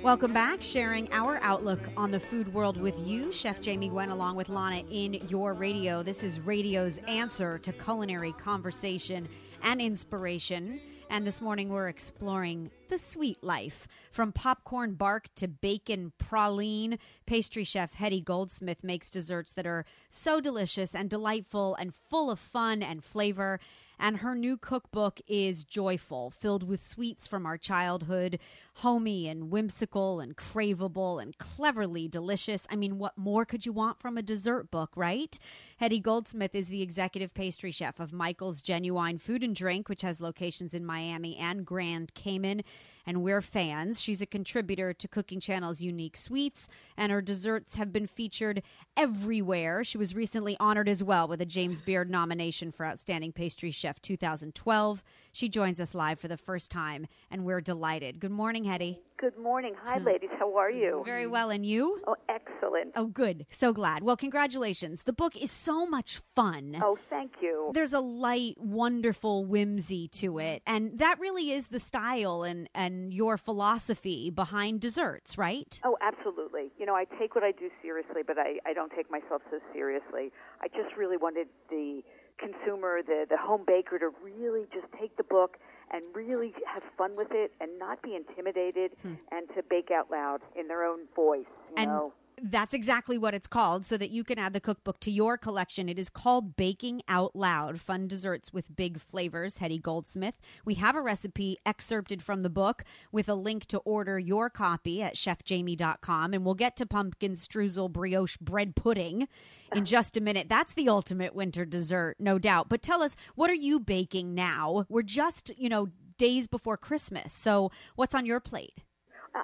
Welcome 0.03 0.33
back, 0.33 0.61
sharing 0.61 1.11
our 1.13 1.39
outlook 1.41 1.79
on 1.95 2.11
the 2.11 2.19
food 2.19 2.53
world 2.53 2.75
with 2.75 2.99
you, 3.07 3.31
Chef 3.31 3.61
Jamie 3.61 3.87
Gwen, 3.87 4.09
along 4.09 4.35
with 4.35 4.49
Lana 4.49 4.83
in 4.91 5.13
your 5.29 5.53
radio. 5.53 6.03
This 6.03 6.23
is 6.23 6.41
radio's 6.41 6.97
answer 7.07 7.57
to 7.59 7.71
culinary 7.71 8.33
conversation 8.33 9.29
and 9.61 9.81
inspiration. 9.81 10.81
And 11.09 11.25
this 11.25 11.41
morning 11.41 11.69
we're 11.69 11.87
exploring 11.87 12.69
the 12.89 12.97
sweet 12.97 13.43
life. 13.43 13.87
From 14.11 14.31
popcorn 14.31 14.95
bark 14.95 15.27
to 15.35 15.47
bacon 15.47 16.11
praline, 16.17 16.97
pastry 17.25 17.63
chef 17.63 17.93
Hedy 17.93 18.23
Goldsmith 18.23 18.83
makes 18.83 19.09
desserts 19.09 19.51
that 19.53 19.65
are 19.65 19.85
so 20.09 20.41
delicious 20.41 20.93
and 20.93 21.09
delightful 21.09 21.75
and 21.75 21.93
full 21.93 22.29
of 22.29 22.39
fun 22.39 22.83
and 22.83 23.03
flavor. 23.03 23.59
And 24.03 24.17
her 24.17 24.35
new 24.35 24.57
cookbook 24.57 25.21
is 25.29 25.63
joyful, 25.63 26.29
filled 26.29 26.63
with 26.63 26.83
sweets 26.83 27.25
from 27.25 27.45
our 27.45 27.57
childhood, 27.57 28.37
homey 28.77 29.27
and 29.27 29.51
whimsical 29.51 30.19
and 30.19 30.35
craveable 30.35 31.21
and 31.21 31.37
cleverly 31.37 32.07
delicious. 32.07 32.65
I 32.71 32.75
mean, 32.75 32.97
what 32.97 33.17
more 33.17 33.45
could 33.45 33.65
you 33.65 33.71
want 33.71 33.99
from 33.99 34.17
a 34.17 34.21
dessert 34.21 34.71
book, 34.71 34.91
right? 34.95 35.37
Hedy 35.79 36.01
Goldsmith 36.01 36.55
is 36.55 36.69
the 36.69 36.81
executive 36.81 37.33
pastry 37.33 37.71
chef 37.71 37.99
of 37.99 38.11
Michael's 38.11 38.61
Genuine 38.61 39.19
Food 39.19 39.43
and 39.43 39.55
Drink, 39.55 39.89
which 39.89 40.01
has 40.01 40.19
locations 40.19 40.73
in 40.73 40.85
Miami 40.85 41.37
and 41.37 41.65
Grand 41.65 42.13
Cayman. 42.13 42.63
And 43.05 43.21
we're 43.21 43.41
fans. 43.41 44.01
She's 44.01 44.21
a 44.21 44.25
contributor 44.25 44.93
to 44.93 45.07
Cooking 45.09 45.41
Channel's 45.41 45.81
Unique 45.81 46.15
Sweets, 46.15 46.69
and 46.95 47.11
her 47.11 47.21
desserts 47.21 47.75
have 47.75 47.91
been 47.91 48.07
featured 48.07 48.63
everywhere. 48.95 49.83
She 49.83 49.97
was 49.97 50.15
recently 50.15 50.55
honored 50.57 50.87
as 50.87 51.03
well 51.03 51.27
with 51.27 51.41
a 51.41 51.45
James 51.45 51.81
Beard 51.81 52.09
nomination 52.09 52.71
for 52.71 52.85
Outstanding 52.85 53.33
Pastry 53.33 53.71
Chef 53.71 54.01
2012. 54.01 55.03
She 55.33 55.49
joins 55.49 55.79
us 55.81 55.95
live 55.95 56.19
for 56.19 56.27
the 56.27 56.37
first 56.37 56.69
time, 56.69 57.07
and 57.31 57.43
we're 57.43 57.59
delighted. 57.59 58.19
Good 58.19 58.31
morning, 58.31 58.65
Hedy. 58.65 58.99
Good 59.17 59.35
morning. 59.35 59.73
Hi, 59.83 59.97
ladies. 59.97 60.29
How 60.37 60.55
are 60.57 60.69
you? 60.69 61.01
Very 61.03 61.25
well, 61.25 61.49
and 61.49 61.65
you? 61.65 61.99
Oh, 62.05 62.15
excellent. 62.29 62.91
Oh, 62.95 63.07
good. 63.07 63.47
So 63.49 63.73
glad. 63.73 64.03
Well, 64.03 64.15
congratulations. 64.15 65.03
The 65.03 65.13
book 65.13 65.35
is 65.35 65.49
so 65.49 65.87
much 65.87 66.21
fun. 66.35 66.79
Oh, 66.83 66.99
thank 67.09 67.31
you. 67.41 67.71
There's 67.73 67.93
a 67.93 67.99
light, 67.99 68.57
wonderful 68.59 69.43
whimsy 69.43 70.07
to 70.09 70.37
it, 70.37 70.61
and 70.67 70.99
that 70.99 71.19
really 71.19 71.49
is 71.49 71.67
the 71.67 71.79
style 71.79 72.43
and 72.43 72.69
and 72.75 73.11
your 73.11 73.39
philosophy 73.39 74.29
behind 74.29 74.81
desserts, 74.81 75.35
right? 75.35 75.79
Oh, 75.83 75.97
absolutely. 75.99 76.71
You 76.77 76.85
know, 76.85 76.93
I 76.93 77.05
take 77.17 77.33
what 77.33 77.43
I 77.43 77.53
do 77.53 77.71
seriously, 77.81 78.21
but 78.25 78.37
I, 78.37 78.59
I 78.67 78.73
don't 78.73 78.91
take 78.95 79.09
myself 79.09 79.41
so 79.49 79.57
seriously. 79.73 80.31
I 80.61 80.67
just 80.67 80.95
really 80.95 81.17
wanted 81.17 81.47
the 81.71 82.03
consumer, 82.43 83.01
the, 83.01 83.25
the 83.29 83.37
home 83.37 83.63
baker, 83.65 83.97
to 83.99 84.11
really 84.21 84.65
just 84.73 84.87
take 84.99 85.15
the 85.17 85.23
book 85.23 85.57
and 85.91 86.03
really 86.13 86.53
have 86.71 86.83
fun 86.97 87.15
with 87.15 87.29
it 87.31 87.51
and 87.61 87.77
not 87.79 88.01
be 88.01 88.15
intimidated 88.15 88.91
hmm. 89.01 89.13
and 89.31 89.47
to 89.55 89.63
bake 89.69 89.91
out 89.91 90.09
loud 90.11 90.41
in 90.55 90.67
their 90.67 90.83
own 90.83 91.01
voice. 91.15 91.45
You 91.69 91.75
And 91.77 91.87
know? 91.87 92.13
That's 92.41 92.73
exactly 92.73 93.17
what 93.17 93.33
it's 93.33 93.47
called, 93.47 93.85
so 93.85 93.97
that 93.97 94.09
you 94.09 94.23
can 94.23 94.37
add 94.39 94.53
the 94.53 94.59
cookbook 94.59 94.99
to 95.01 95.11
your 95.11 95.37
collection. 95.37 95.87
It 95.87 95.97
is 95.99 96.09
called 96.09 96.55
Baking 96.55 97.01
Out 97.07 97.35
Loud 97.35 97.79
Fun 97.79 98.07
Desserts 98.07 98.51
with 98.51 98.75
Big 98.75 98.99
Flavors, 98.99 99.59
Hedy 99.59 99.81
Goldsmith. 99.81 100.35
We 100.65 100.75
have 100.75 100.95
a 100.95 101.01
recipe 101.01 101.57
excerpted 101.65 102.21
from 102.21 102.41
the 102.41 102.49
book 102.49 102.83
with 103.11 103.29
a 103.29 103.35
link 103.35 103.65
to 103.67 103.77
order 103.79 104.19
your 104.19 104.49
copy 104.49 105.01
at 105.01 105.15
chefjamie.com. 105.15 106.33
And 106.33 106.43
we'll 106.43 106.55
get 106.55 106.75
to 106.77 106.85
pumpkin 106.85 107.33
streusel 107.33 107.91
brioche 107.91 108.37
bread 108.37 108.75
pudding 108.75 109.27
in 109.73 109.85
just 109.85 110.17
a 110.17 110.21
minute. 110.21 110.49
That's 110.49 110.73
the 110.73 110.89
ultimate 110.89 111.35
winter 111.35 111.65
dessert, 111.65 112.17
no 112.19 112.39
doubt. 112.39 112.67
But 112.67 112.81
tell 112.81 113.01
us, 113.01 113.15
what 113.35 113.49
are 113.49 113.55
you 113.55 113.79
baking 113.79 114.33
now? 114.33 114.85
We're 114.89 115.01
just, 115.03 115.51
you 115.57 115.69
know, 115.69 115.89
days 116.17 116.47
before 116.47 116.77
Christmas. 116.77 117.33
So 117.33 117.71
what's 117.95 118.15
on 118.15 118.25
your 118.25 118.39
plate? 118.39 118.79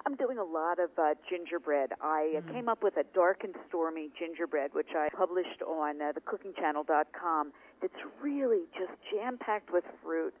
I'm 0.06 0.14
doing 0.14 0.38
a 0.38 0.44
lot 0.44 0.78
of 0.78 0.90
uh, 0.98 1.14
gingerbread. 1.28 1.90
I 2.00 2.38
uh, 2.38 2.52
came 2.52 2.68
up 2.68 2.82
with 2.82 2.96
a 2.96 3.04
dark 3.12 3.42
and 3.42 3.54
stormy 3.68 4.10
gingerbread, 4.18 4.70
which 4.72 4.90
I 4.96 5.08
published 5.16 5.62
on 5.66 6.00
uh, 6.00 6.12
thecookingchannel.com. 6.12 7.52
It's 7.82 7.94
really 8.22 8.66
just 8.78 8.92
jam 9.10 9.36
packed 9.38 9.72
with 9.72 9.84
fruit, 10.02 10.34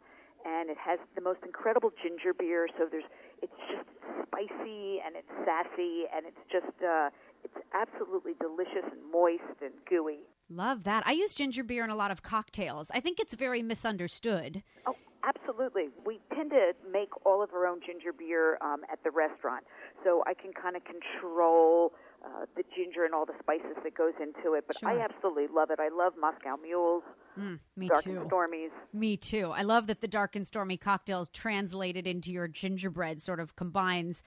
and 0.44 0.70
it 0.70 0.76
has 0.78 0.98
the 1.16 1.20
most 1.20 1.40
incredible 1.44 1.90
ginger 2.02 2.32
beer. 2.32 2.68
So 2.78 2.86
there's, 2.90 3.04
it's 3.42 3.52
just 3.70 3.88
spicy 4.28 5.00
and 5.04 5.16
it's 5.16 5.30
sassy, 5.44 6.04
and 6.14 6.26
it's 6.26 6.44
just, 6.50 6.82
uh, 6.84 7.10
it's 7.42 7.58
absolutely 7.74 8.34
delicious 8.40 8.86
and 8.90 9.00
moist 9.12 9.58
and 9.62 9.72
gooey. 9.88 10.20
Love 10.48 10.84
that. 10.84 11.06
I 11.06 11.12
use 11.12 11.34
ginger 11.34 11.64
beer 11.64 11.84
in 11.84 11.90
a 11.90 11.96
lot 11.96 12.10
of 12.10 12.22
cocktails. 12.22 12.90
I 12.92 13.00
think 13.00 13.18
it's 13.18 13.34
very 13.34 13.62
misunderstood. 13.62 14.62
Oh, 14.86 14.94
absolutely. 15.24 15.88
We 16.04 16.20
tend 16.34 16.50
to 16.50 16.72
make 16.90 17.10
all 17.24 17.42
of 17.42 17.52
our 17.52 17.66
own 17.66 17.80
ginger 17.84 18.12
beer 18.12 18.58
um, 18.60 18.84
at 18.90 19.02
the 19.04 19.10
restaurant, 19.10 19.64
so 20.04 20.22
I 20.26 20.34
can 20.34 20.52
kind 20.52 20.76
of 20.76 20.82
control 20.84 21.92
uh, 22.24 22.44
the 22.56 22.64
ginger 22.76 23.04
and 23.04 23.14
all 23.14 23.24
the 23.24 23.38
spices 23.40 23.76
that 23.82 23.94
goes 23.94 24.12
into 24.20 24.54
it. 24.54 24.64
But 24.66 24.76
I 24.84 25.00
absolutely 25.00 25.46
love 25.52 25.70
it. 25.70 25.80
I 25.80 25.88
love 25.88 26.14
Moscow 26.20 26.56
mules, 26.60 27.02
Mm, 27.38 27.58
me 27.76 27.88
dark 27.88 28.04
too. 28.04 28.10
and 28.20 28.30
stormies. 28.30 28.70
Me 28.92 29.16
too. 29.16 29.52
I 29.54 29.62
love 29.62 29.86
that 29.86 30.00
the 30.00 30.08
dark 30.08 30.36
and 30.36 30.46
stormy 30.46 30.76
cocktails 30.76 31.28
translated 31.28 32.06
into 32.06 32.32
your 32.32 32.48
gingerbread 32.48 33.20
sort 33.22 33.40
of 33.40 33.56
combines 33.56 34.22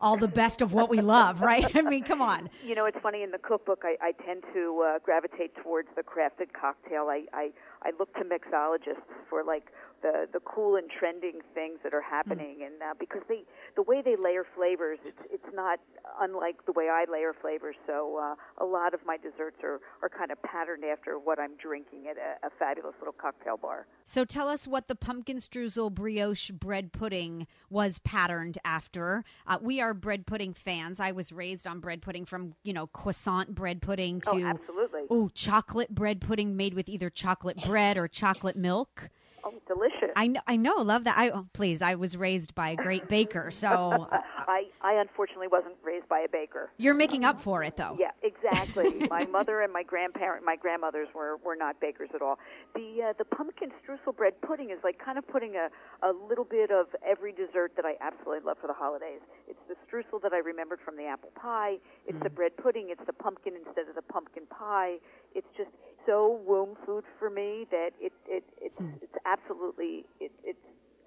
all 0.00 0.16
the 0.16 0.28
best 0.28 0.60
of 0.60 0.72
what 0.72 0.90
we 0.90 1.00
love, 1.00 1.40
right? 1.40 1.70
I 1.76 1.82
mean, 1.82 2.04
come 2.04 2.20
on. 2.20 2.50
You 2.64 2.74
know, 2.74 2.84
it's 2.84 2.98
funny 3.02 3.22
in 3.22 3.30
the 3.30 3.38
cookbook. 3.38 3.82
I, 3.84 3.96
I 4.02 4.12
tend 4.24 4.42
to 4.54 4.84
uh, 4.86 4.98
gravitate 4.98 5.54
towards 5.62 5.88
the 5.96 6.02
crafted 6.02 6.52
cocktail. 6.58 7.06
I, 7.08 7.24
I 7.32 7.50
I 7.82 7.92
look 7.98 8.12
to 8.14 8.24
mixologists 8.24 9.06
for 9.30 9.44
like 9.44 9.68
the 10.02 10.26
the 10.32 10.40
cool 10.40 10.76
and 10.76 10.90
trending 10.90 11.40
things 11.54 11.78
that 11.82 11.94
are 11.94 12.02
happening, 12.02 12.62
and 12.64 12.82
uh, 12.82 12.94
because 12.98 13.22
they 13.28 13.42
the 13.76 13.82
way 13.82 14.02
they 14.02 14.16
layer 14.16 14.44
flavors, 14.54 14.98
it's 15.04 15.18
it's 15.30 15.54
not 15.54 15.80
unlike 16.20 16.64
the 16.66 16.72
way 16.72 16.88
I 16.88 17.04
layer 17.10 17.34
flavors. 17.40 17.76
So 17.86 18.18
uh, 18.18 18.62
a 18.62 18.66
lot 18.66 18.94
of 18.94 19.00
my 19.06 19.16
desserts 19.16 19.58
are 19.62 19.80
are 20.02 20.08
kind 20.08 20.30
of 20.30 20.42
patterned 20.42 20.84
after 20.84 21.18
what 21.18 21.38
I'm 21.38 21.56
drinking 21.56 22.06
at 22.10 22.16
a, 22.16 22.46
a 22.46 22.47
fabulous 22.58 22.94
little 22.98 23.12
cocktail 23.12 23.56
bar. 23.56 23.86
So 24.04 24.24
tell 24.24 24.48
us 24.48 24.66
what 24.66 24.88
the 24.88 24.94
pumpkin 24.94 25.36
streusel 25.38 25.92
brioche 25.92 26.50
bread 26.50 26.92
pudding 26.92 27.46
was 27.68 27.98
patterned 27.98 28.58
after. 28.64 29.24
Uh, 29.46 29.58
we 29.60 29.80
are 29.80 29.92
bread 29.94 30.26
pudding 30.26 30.54
fans. 30.54 31.00
I 31.00 31.12
was 31.12 31.32
raised 31.32 31.66
on 31.66 31.80
bread 31.80 32.00
pudding 32.02 32.24
from, 32.24 32.54
you 32.62 32.72
know, 32.72 32.86
croissant 32.86 33.54
bread 33.54 33.82
pudding 33.82 34.20
to 34.22 34.30
Oh, 34.30 34.42
absolutely. 34.44 35.02
oh, 35.10 35.28
chocolate 35.34 35.94
bread 35.94 36.20
pudding 36.20 36.56
made 36.56 36.74
with 36.74 36.88
either 36.88 37.10
chocolate 37.10 37.62
bread 37.64 37.96
or 37.96 38.08
chocolate 38.08 38.56
milk. 38.56 39.10
Oh, 39.48 39.54
delicious. 39.66 40.10
I 40.14 40.26
know, 40.26 40.40
I 40.46 40.56
know, 40.56 40.76
love 40.76 41.04
that. 41.04 41.16
I 41.16 41.30
oh, 41.30 41.46
please, 41.52 41.80
I 41.80 41.94
was 41.94 42.16
raised 42.16 42.54
by 42.54 42.70
a 42.70 42.76
great 42.76 43.08
baker, 43.08 43.50
so 43.50 43.68
uh, 44.12 44.20
I, 44.46 44.64
I 44.82 45.00
unfortunately 45.00 45.48
wasn't 45.48 45.76
raised 45.82 46.08
by 46.08 46.20
a 46.20 46.28
baker. 46.28 46.70
you're 46.76 46.94
making 46.94 47.24
up 47.24 47.40
for 47.40 47.62
it, 47.62 47.76
though. 47.76 47.96
Yeah, 47.98 48.10
exactly. 48.22 49.06
my 49.10 49.24
mother 49.26 49.62
and 49.62 49.72
my 49.72 49.82
grandparent, 49.82 50.44
my 50.44 50.56
grandmothers 50.56 51.08
were 51.14 51.36
were 51.44 51.56
not 51.56 51.80
bakers 51.80 52.10
at 52.14 52.20
all. 52.20 52.38
The 52.74 53.10
uh, 53.10 53.12
the 53.16 53.24
pumpkin 53.24 53.70
streusel 53.82 54.14
bread 54.16 54.34
pudding 54.42 54.70
is 54.70 54.78
like 54.84 54.98
kind 55.02 55.18
of 55.18 55.26
putting 55.26 55.54
a 55.56 55.68
a 56.06 56.12
little 56.28 56.44
bit 56.44 56.70
of 56.70 56.86
every 57.06 57.32
dessert 57.32 57.72
that 57.76 57.84
I 57.84 57.94
absolutely 58.00 58.44
love 58.44 58.58
for 58.60 58.66
the 58.66 58.74
holidays. 58.74 59.20
It's 59.48 59.60
the 59.68 59.76
streusel 59.86 60.20
that 60.22 60.32
I 60.32 60.38
remembered 60.38 60.80
from 60.84 60.96
the 60.96 61.06
apple 61.06 61.30
pie. 61.40 61.76
It's 62.06 62.22
the 62.22 62.30
bread 62.30 62.56
pudding. 62.56 62.88
It's 62.90 63.04
the 63.06 63.12
pumpkin 63.12 63.54
instead 63.54 63.88
of 63.88 63.94
the 63.94 64.02
pumpkin 64.02 64.44
pie. 64.46 64.96
It's 65.34 65.48
just 65.56 65.70
so 66.06 66.40
womb 66.46 66.76
food 66.86 67.04
for 67.18 67.30
me 67.30 67.66
that 67.70 67.90
it 68.00 68.12
it 68.26 68.44
it's 68.60 68.76
hmm. 68.78 68.90
it's 69.02 69.14
absolutely 69.26 70.04
it, 70.20 70.32
it's 70.44 70.58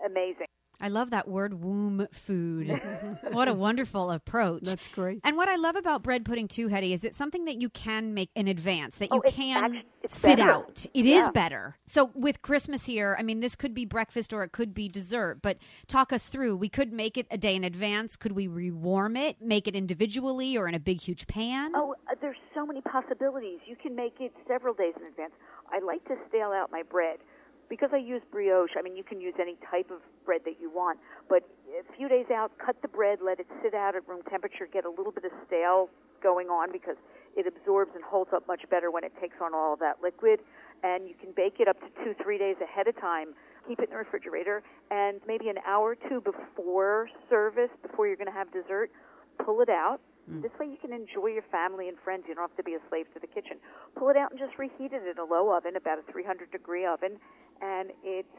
amazing. 0.06 0.48
I 0.82 0.88
love 0.88 1.12
that 1.12 1.28
word 1.28 1.64
womb 1.64 2.08
food. 2.12 2.82
what 3.32 3.48
a 3.48 3.54
wonderful 3.54 4.10
approach. 4.10 4.64
That's 4.64 4.88
great. 4.88 5.20
And 5.24 5.38
what 5.38 5.48
I 5.48 5.56
love 5.56 5.76
about 5.76 6.02
bread 6.02 6.26
pudding 6.26 6.48
too, 6.48 6.68
Hedy, 6.70 6.92
is 6.94 7.04
it's 7.04 7.16
something 7.18 7.46
that 7.46 7.62
you 7.62 7.70
can 7.70 8.14
make 8.16 8.32
in 8.36 8.48
advance, 8.48 8.98
that 8.98 9.12
you 9.12 9.18
Oh, 9.18 9.22
it's 9.22 9.36
can 9.36 9.76
act- 9.76 9.86
it's 10.04 10.16
sit 10.18 10.38
better. 10.38 10.50
out. 10.52 10.86
It 10.94 11.06
is 11.06 11.26
Yeah. 11.26 11.30
better. 11.30 11.78
So 11.86 12.10
with 12.16 12.42
Christmas 12.42 12.88
here, 12.88 13.16
I 13.20 13.22
mean, 13.24 13.40
this 13.40 13.56
could 13.56 13.76
be 13.76 13.86
breakfast 13.86 14.34
or 14.34 14.42
it 14.44 14.52
could 14.52 14.74
be 14.74 14.90
dessert, 14.90 15.40
but 15.44 15.58
talk 15.88 16.12
us 16.12 16.28
through. 16.28 16.56
We 16.58 16.70
could 16.70 16.92
make 16.92 17.18
it 17.18 17.28
a 17.30 17.38
day 17.38 17.56
in 17.56 17.64
advance. 17.64 18.16
Could 18.18 18.32
we 18.32 18.48
rewarm 18.48 19.16
it, 19.16 19.40
make 19.40 19.68
it 19.68 19.76
individually 19.76 20.58
or 20.58 20.68
in 20.68 20.74
a 20.74 20.80
big, 20.80 21.02
huge 21.02 21.28
pan? 21.28 21.74
Oh, 21.76 21.94
uh, 22.10 22.16
there's 22.20 22.38
so 22.56 22.66
many 22.66 22.82
possibilities. 22.82 23.60
You 23.68 23.76
can 23.76 23.96
make 23.96 24.16
it 24.20 24.34
several 24.48 24.74
days 24.74 24.94
in 25.00 25.06
advance. 25.06 25.34
I 25.72 25.80
like 25.80 26.04
to 26.06 26.16
stale 26.28 26.52
out 26.52 26.72
my 26.72 26.82
bread 26.84 27.20
because 27.72 27.92
I 27.94 27.98
use 27.98 28.22
brioche. 28.30 28.76
I 28.78 28.82
mean, 28.82 28.98
you 28.98 29.04
can 29.04 29.22
use 29.22 29.34
any 29.40 29.56
type 29.72 29.90
of 29.92 30.00
bread 30.26 30.42
that 30.44 30.60
you 30.60 30.70
want, 30.70 31.00
but 31.30 31.48
a 31.72 31.96
few 31.96 32.10
days 32.10 32.26
out, 32.30 32.52
cut 32.60 32.76
the 32.82 32.90
bread, 32.90 33.20
let 33.24 33.40
it 33.40 33.48
sit 33.64 33.74
out 33.74 33.96
at 33.96 34.06
room 34.10 34.22
temperature, 34.30 34.68
get 34.68 34.84
a 34.84 34.90
little 34.90 35.14
bit 35.14 35.24
of 35.24 35.32
stale 35.48 35.90
going 36.22 36.50
on 36.50 36.74
because 36.74 36.98
it 37.38 37.48
absorbs 37.48 37.92
and 37.96 38.04
holds 38.04 38.32
up 38.34 38.46
much 38.46 38.70
better 38.70 38.92
when 38.92 39.06
it 39.06 39.14
takes 39.22 39.38
on 39.42 39.56
all 39.56 39.72
of 39.72 39.80
that 39.80 40.04
liquid. 40.04 40.42
And 40.84 41.08
you 41.08 41.16
can 41.16 41.32
bake 41.32 41.62
it 41.62 41.70
up 41.70 41.80
to 41.80 41.88
two, 42.04 42.14
three 42.22 42.38
days 42.38 42.58
ahead 42.62 42.90
of 42.90 43.00
time. 43.00 43.30
Keep 43.66 43.80
it 43.80 43.84
in 43.86 43.92
the 43.92 43.98
refrigerator, 43.98 44.64
and 44.90 45.22
maybe 45.26 45.48
an 45.48 45.60
hour 45.66 45.96
or 45.96 46.10
two 46.10 46.20
before 46.20 47.08
service, 47.30 47.70
before 47.82 48.06
you're 48.06 48.18
going 48.18 48.28
to 48.28 48.34
have 48.34 48.52
dessert, 48.52 48.92
pull 49.46 49.62
it 49.62 49.70
out. 49.70 50.02
Mm. 50.30 50.42
This 50.42 50.52
way 50.60 50.68
you 50.68 50.78
can 50.78 50.94
enjoy 50.94 51.28
your 51.28 51.46
family 51.52 51.88
and 51.88 51.98
friends. 52.04 52.26
You 52.28 52.36
don't 52.36 52.48
have 52.48 52.58
to 52.58 52.64
be 52.64 52.76
a 52.76 52.84
slave 52.90 53.06
to 53.14 53.20
the 53.20 53.28
kitchen. 53.28 53.58
Pull 53.98 54.10
it 54.10 54.18
out 54.18 54.32
and 54.32 54.40
just 54.40 54.58
reheat 54.58 54.94
it 54.94 55.04
in 55.08 55.18
a 55.18 55.26
low 55.26 55.56
oven, 55.56 55.76
about 55.76 56.00
a 56.00 56.12
300 56.12 56.52
degree 56.52 56.86
oven, 56.86 57.18
and 57.62 57.92
it's. 58.04 58.36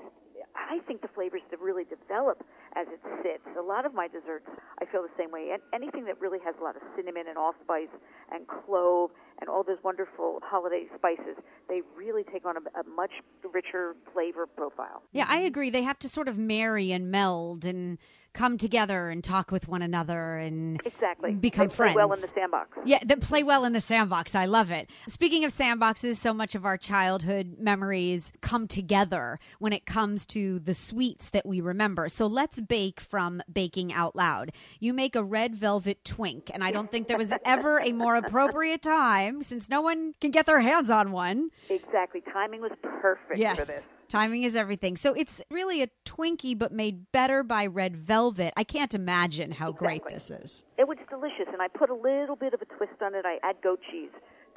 I 0.57 0.81
think 0.89 1.03
the 1.03 1.09
flavors 1.09 1.43
to 1.51 1.57
really 1.57 1.85
develop 1.85 2.45
as 2.75 2.87
it 2.89 3.01
sits. 3.23 3.45
A 3.59 3.63
lot 3.63 3.87
of 3.87 3.95
my 3.95 4.09
desserts, 4.09 4.47
I 4.81 4.87
feel 4.87 5.03
the 5.03 5.13
same 5.17 5.31
way. 5.31 5.51
And 5.53 5.63
anything 5.73 6.05
that 6.07 6.21
really 6.21 6.39
has 6.45 6.55
a 6.61 6.65
lot 6.65 6.75
of 6.75 6.83
cinnamon 6.97 7.25
and 7.29 7.39
allspice 7.39 7.93
and 8.31 8.47
clove 8.49 9.11
and 9.41 9.49
all 9.49 9.63
those 9.63 9.79
wonderful 9.85 10.41
holiday 10.43 10.87
spices, 10.97 11.37
they 11.69 11.83
really 11.97 12.23
take 12.25 12.45
on 12.45 12.57
a, 12.57 12.81
a 12.81 12.85
much 12.97 13.13
richer 13.53 13.95
flavor 14.13 14.47
profile. 14.47 15.03
Yeah, 15.13 15.27
I 15.29 15.39
agree. 15.41 15.71
They 15.71 15.83
have 15.83 15.99
to 16.01 16.09
sort 16.09 16.29
of 16.29 16.39
marry 16.39 16.93
and 16.93 17.11
meld 17.11 17.65
and 17.65 17.99
come 18.33 18.59
together 18.59 19.09
and 19.11 19.23
talk 19.23 19.51
with 19.51 19.69
one 19.69 19.83
another 19.83 20.37
and 20.37 20.81
Exactly. 20.85 21.33
become 21.33 21.69
they 21.69 21.75
play 21.75 21.77
friends. 21.77 21.97
well 21.97 22.13
in 22.13 22.21
the 22.21 22.27
sandbox. 22.27 22.79
Yeah, 22.85 22.99
that 23.05 23.21
play 23.21 23.43
well 23.43 23.65
in 23.65 23.73
the 23.73 23.81
sandbox. 23.81 24.35
I 24.35 24.47
love 24.47 24.71
it. 24.71 24.89
Speaking 25.09 25.45
of 25.45 25.53
sandboxes, 25.53 26.17
so 26.17 26.33
much 26.33 26.55
of 26.55 26.65
our 26.65 26.77
childhood 26.77 27.57
memories 27.59 28.33
come 28.41 28.67
together 28.67 29.39
when 29.59 29.73
it 29.73 29.87
comes 29.87 30.27
to 30.27 30.59
the 30.59 30.75
sweets 30.75 31.31
that 31.31 31.47
we 31.47 31.61
remember. 31.61 32.09
So 32.09 32.27
let's 32.27 32.61
bake 32.61 33.01
from 33.01 33.43
Baking 33.53 33.93
Out 33.93 34.17
Loud. 34.17 34.53
You 34.81 34.93
make 34.93 35.15
a 35.17 35.23
red 35.23 35.55
velvet 35.55 36.05
twink, 36.05 36.51
and 36.53 36.65
I 36.65 36.71
don't 36.71 36.91
think 36.91 37.09
there 37.09 37.19
was 37.19 37.33
ever 37.45 37.79
a 37.81 37.93
more 37.93 38.17
appropriate 38.17 38.83
time 38.83 39.43
since 39.43 39.69
no 39.69 39.81
one 39.81 40.15
can 40.21 40.31
get 40.31 40.47
their 40.47 40.61
hands 40.61 40.91
on 40.91 41.13
one. 41.13 41.51
Exactly. 41.69 42.23
Timing 42.33 42.61
was 42.61 42.73
perfect 42.83 43.39
yes. 43.39 43.59
for 43.59 43.65
this. 43.65 43.87
Timing 44.13 44.43
is 44.43 44.57
everything. 44.57 44.99
So 44.99 45.15
it's 45.15 45.41
really 45.51 45.81
a 45.81 45.89
Twinkie, 46.05 46.59
but 46.59 46.71
made 46.71 47.11
better 47.13 47.43
by 47.43 47.65
red 47.65 47.97
velvet. 47.97 48.53
I 48.59 48.63
can't 48.63 48.95
imagine 48.95 49.53
how 49.53 49.73
great 49.73 50.03
this 50.07 50.31
is. 50.31 50.65
It 50.77 50.87
was 50.87 50.99
delicious, 51.09 51.47
and 51.51 51.63
I 51.63 51.69
put 51.69 51.89
a 51.89 51.95
little 51.95 52.37
bit 52.37 52.53
of 52.53 52.61
a 52.61 52.67
twist 52.67 53.01
on 53.01 53.15
it. 53.15 53.25
I 53.25 53.39
add 53.43 53.57
goat 53.63 53.81
cheese 53.91 54.11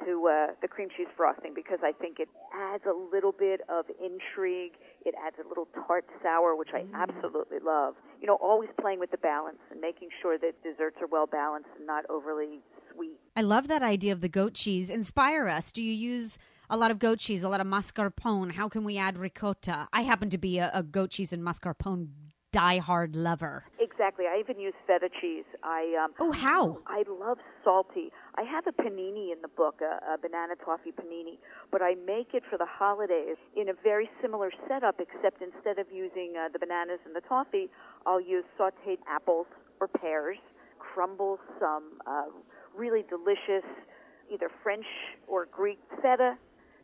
to 0.04 0.28
uh, 0.28 0.52
the 0.60 0.68
cream 0.68 0.90
cheese 0.94 1.06
frosting 1.16 1.54
because 1.54 1.78
I 1.82 1.92
think 1.92 2.20
it 2.20 2.28
adds 2.54 2.84
a 2.84 2.92
little 2.92 3.32
bit 3.32 3.62
of 3.70 3.86
intrigue. 3.98 4.72
It 5.06 5.14
adds 5.26 5.36
a 5.42 5.48
little 5.48 5.68
tart 5.86 6.04
sour, 6.22 6.54
which 6.54 6.74
I 6.74 6.84
absolutely 6.92 7.60
love. 7.64 7.94
You 8.20 8.26
know, 8.26 8.36
always 8.42 8.68
playing 8.78 9.00
with 9.00 9.10
the 9.10 9.16
balance 9.16 9.60
and 9.70 9.80
making 9.80 10.10
sure 10.20 10.36
that 10.36 10.62
desserts 10.62 10.98
are 11.00 11.06
well 11.06 11.26
balanced 11.26 11.70
and 11.78 11.86
not 11.86 12.04
overly 12.10 12.60
sweet. 12.92 13.18
I 13.34 13.40
love 13.40 13.68
that 13.68 13.82
idea 13.82 14.12
of 14.12 14.20
the 14.20 14.28
goat 14.28 14.52
cheese. 14.52 14.90
Inspire 14.90 15.48
us. 15.48 15.72
Do 15.72 15.82
you 15.82 15.94
use 15.94 16.36
a 16.68 16.76
lot 16.76 16.90
of 16.90 16.98
goat 16.98 17.18
cheese, 17.18 17.42
a 17.42 17.48
lot 17.48 17.60
of 17.60 17.66
mascarpone? 17.66 18.52
How 18.52 18.68
can 18.68 18.84
we 18.84 18.98
add 18.98 19.18
ricotta? 19.18 19.88
I 19.92 20.02
happen 20.02 20.30
to 20.30 20.38
be 20.38 20.58
a, 20.58 20.70
a 20.74 20.82
goat 20.82 21.10
cheese 21.10 21.32
and 21.32 21.42
mascarpone 21.42 22.08
diehard 22.52 23.10
lover. 23.12 23.64
Exactly. 23.78 24.24
I 24.26 24.38
even 24.40 24.58
use 24.58 24.72
feta 24.86 25.08
cheese. 25.20 25.44
I 25.62 25.94
um, 26.02 26.12
Oh, 26.18 26.32
how? 26.32 26.78
I 26.86 27.04
love 27.08 27.38
salty. 27.64 28.10
I 28.36 28.42
have 28.42 28.66
a 28.66 28.72
panini 28.72 29.32
in 29.32 29.42
the 29.42 29.48
book, 29.48 29.80
a, 29.82 30.14
a 30.14 30.18
banana 30.18 30.54
toffee 30.64 30.92
panini, 30.92 31.38
but 31.70 31.82
I 31.82 31.94
make 32.06 32.32
it 32.32 32.42
for 32.48 32.56
the 32.56 32.66
holidays 32.66 33.36
in 33.56 33.68
a 33.68 33.74
very 33.82 34.08
similar 34.22 34.50
setup, 34.68 35.00
except 35.00 35.42
instead 35.42 35.78
of 35.78 35.86
using 35.92 36.34
uh, 36.38 36.48
the 36.52 36.58
bananas 36.58 37.00
and 37.04 37.14
the 37.14 37.20
toffee, 37.22 37.68
I'll 38.06 38.20
use 38.20 38.44
sautéed 38.58 38.98
apples 39.08 39.46
or 39.80 39.88
pears, 39.88 40.38
crumble 40.78 41.38
some 41.60 42.00
uh, 42.06 42.24
really 42.74 43.04
delicious 43.08 43.64
either 44.32 44.50
French 44.62 44.86
or 45.26 45.46
Greek 45.46 45.78
feta, 46.02 46.36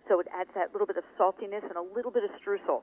so 0.09 0.21
it 0.21 0.27
adds 0.35 0.51
that 0.55 0.73
little 0.73 0.87
bit 0.87 0.97
of 0.97 1.05
saltiness 1.19 1.63
and 1.63 1.77
a 1.77 1.95
little 1.95 2.11
bit 2.11 2.25
of 2.25 2.31
streusel. 2.41 2.83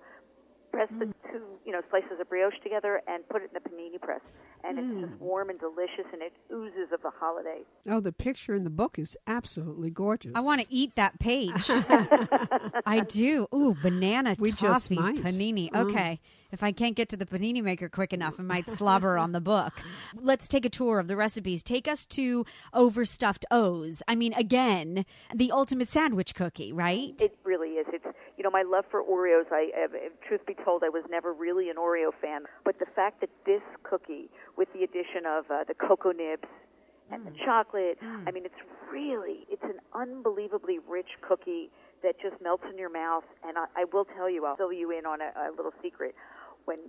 Press 0.72 0.89
the 0.99 1.05
two, 1.32 1.41
you 1.65 1.72
know, 1.72 1.82
slices 1.89 2.20
of 2.22 2.30
brioche 2.30 2.53
together 2.63 3.01
and 3.07 3.28
put 3.28 3.41
it 3.41 3.51
in 3.53 3.61
the 3.61 3.70
panini 3.70 3.99
press, 3.99 4.22
and 4.63 4.78
it's 4.78 5.09
just 5.09 5.20
warm 5.22 5.49
and 5.49 5.59
delicious, 5.59 6.05
and 6.13 6.22
it 6.22 6.32
oozes 6.53 6.91
of 6.93 7.01
the 7.01 7.09
holiday. 7.20 7.61
Oh, 7.89 7.99
the 7.99 8.11
picture 8.11 8.53
in 8.55 8.63
the 8.63 8.70
book 8.70 8.97
is 8.99 9.17
absolutely 9.28 9.89
gorgeous. 9.89 10.32
I 10.36 10.41
want 10.41 10.61
to 10.61 10.67
eat 10.70 10.95
that 10.95 11.20
page. 11.20 11.51
I 12.86 13.03
do. 13.07 13.47
Ooh, 13.53 13.76
banana 13.82 14.36
We 14.39 14.51
just 14.51 14.89
toffee 14.89 14.95
might. 15.01 15.17
panini. 15.17 15.72
Mm. 15.72 15.89
Okay. 15.89 16.20
If 16.51 16.63
I 16.63 16.72
can't 16.72 16.95
get 16.95 17.09
to 17.09 17.17
the 17.17 17.28
panini 17.28 17.61
maker 17.61 17.89
quick 17.89 18.11
enough, 18.11 18.39
I 18.39 18.43
might 18.43 18.70
slobber 18.70 19.17
on 19.20 19.34
the 19.34 19.39
book. 19.41 19.74
Let's 20.15 20.47
take 20.47 20.65
a 20.65 20.70
tour 20.70 20.97
of 20.99 21.07
the 21.07 21.15
recipes. 21.15 21.61
Take 21.61 21.88
us 21.88 22.05
to 22.07 22.43
overstuffed 22.74 23.45
O's. 23.51 24.01
I 24.07 24.15
mean, 24.15 24.34
again, 24.34 25.05
the 25.34 25.51
ultimate 25.51 25.89
sandwich 25.89 26.34
cookie, 26.34 26.74
right? 26.74 27.13
It 27.22 27.38
really 27.43 27.70
is. 27.74 27.86
It's 27.93 28.03
you 28.39 28.43
know 28.43 28.49
my 28.49 28.63
love 28.63 28.85
for 28.89 29.03
Oreos. 29.03 29.51
I, 29.51 29.67
truth 30.25 30.39
be 30.47 30.55
told, 30.63 30.81
I 30.83 30.89
was 30.89 31.03
never 31.11 31.33
really 31.33 31.69
an 31.69 31.75
Oreo 31.75 32.11
fan, 32.21 32.43
but 32.63 32.79
the 32.79 32.85
fact 32.95 33.19
that 33.19 33.29
this 33.45 33.61
cookie, 33.83 34.29
with 34.57 34.69
the 34.73 34.83
addition 34.83 35.27
of 35.27 35.43
uh, 35.51 35.65
the 35.67 35.73
cocoa 35.73 36.13
nibs 36.13 36.47
and 37.11 37.27
the 37.27 37.31
chocolate, 37.45 37.97
I 38.25 38.31
mean, 38.31 38.45
it's 38.45 38.63
really 38.89 39.45
it's 39.49 39.63
an 39.63 39.79
unbelievably 39.93 40.79
rich 40.87 41.09
cookie 41.21 41.69
that 42.01 42.15
just 42.21 42.41
melts 42.41 42.63
in 42.71 42.77
your 42.77 42.89
mouth. 42.89 43.25
And 43.43 43.57
I, 43.57 43.65
I 43.75 43.85
will 43.91 44.05
tell 44.15 44.29
you, 44.29 44.45
I'll 44.45 44.55
fill 44.55 44.71
you 44.71 44.97
in 44.97 45.05
on 45.05 45.19
a, 45.19 45.35
a 45.35 45.51
little 45.51 45.73
secret. 45.83 46.15
When 46.63 46.79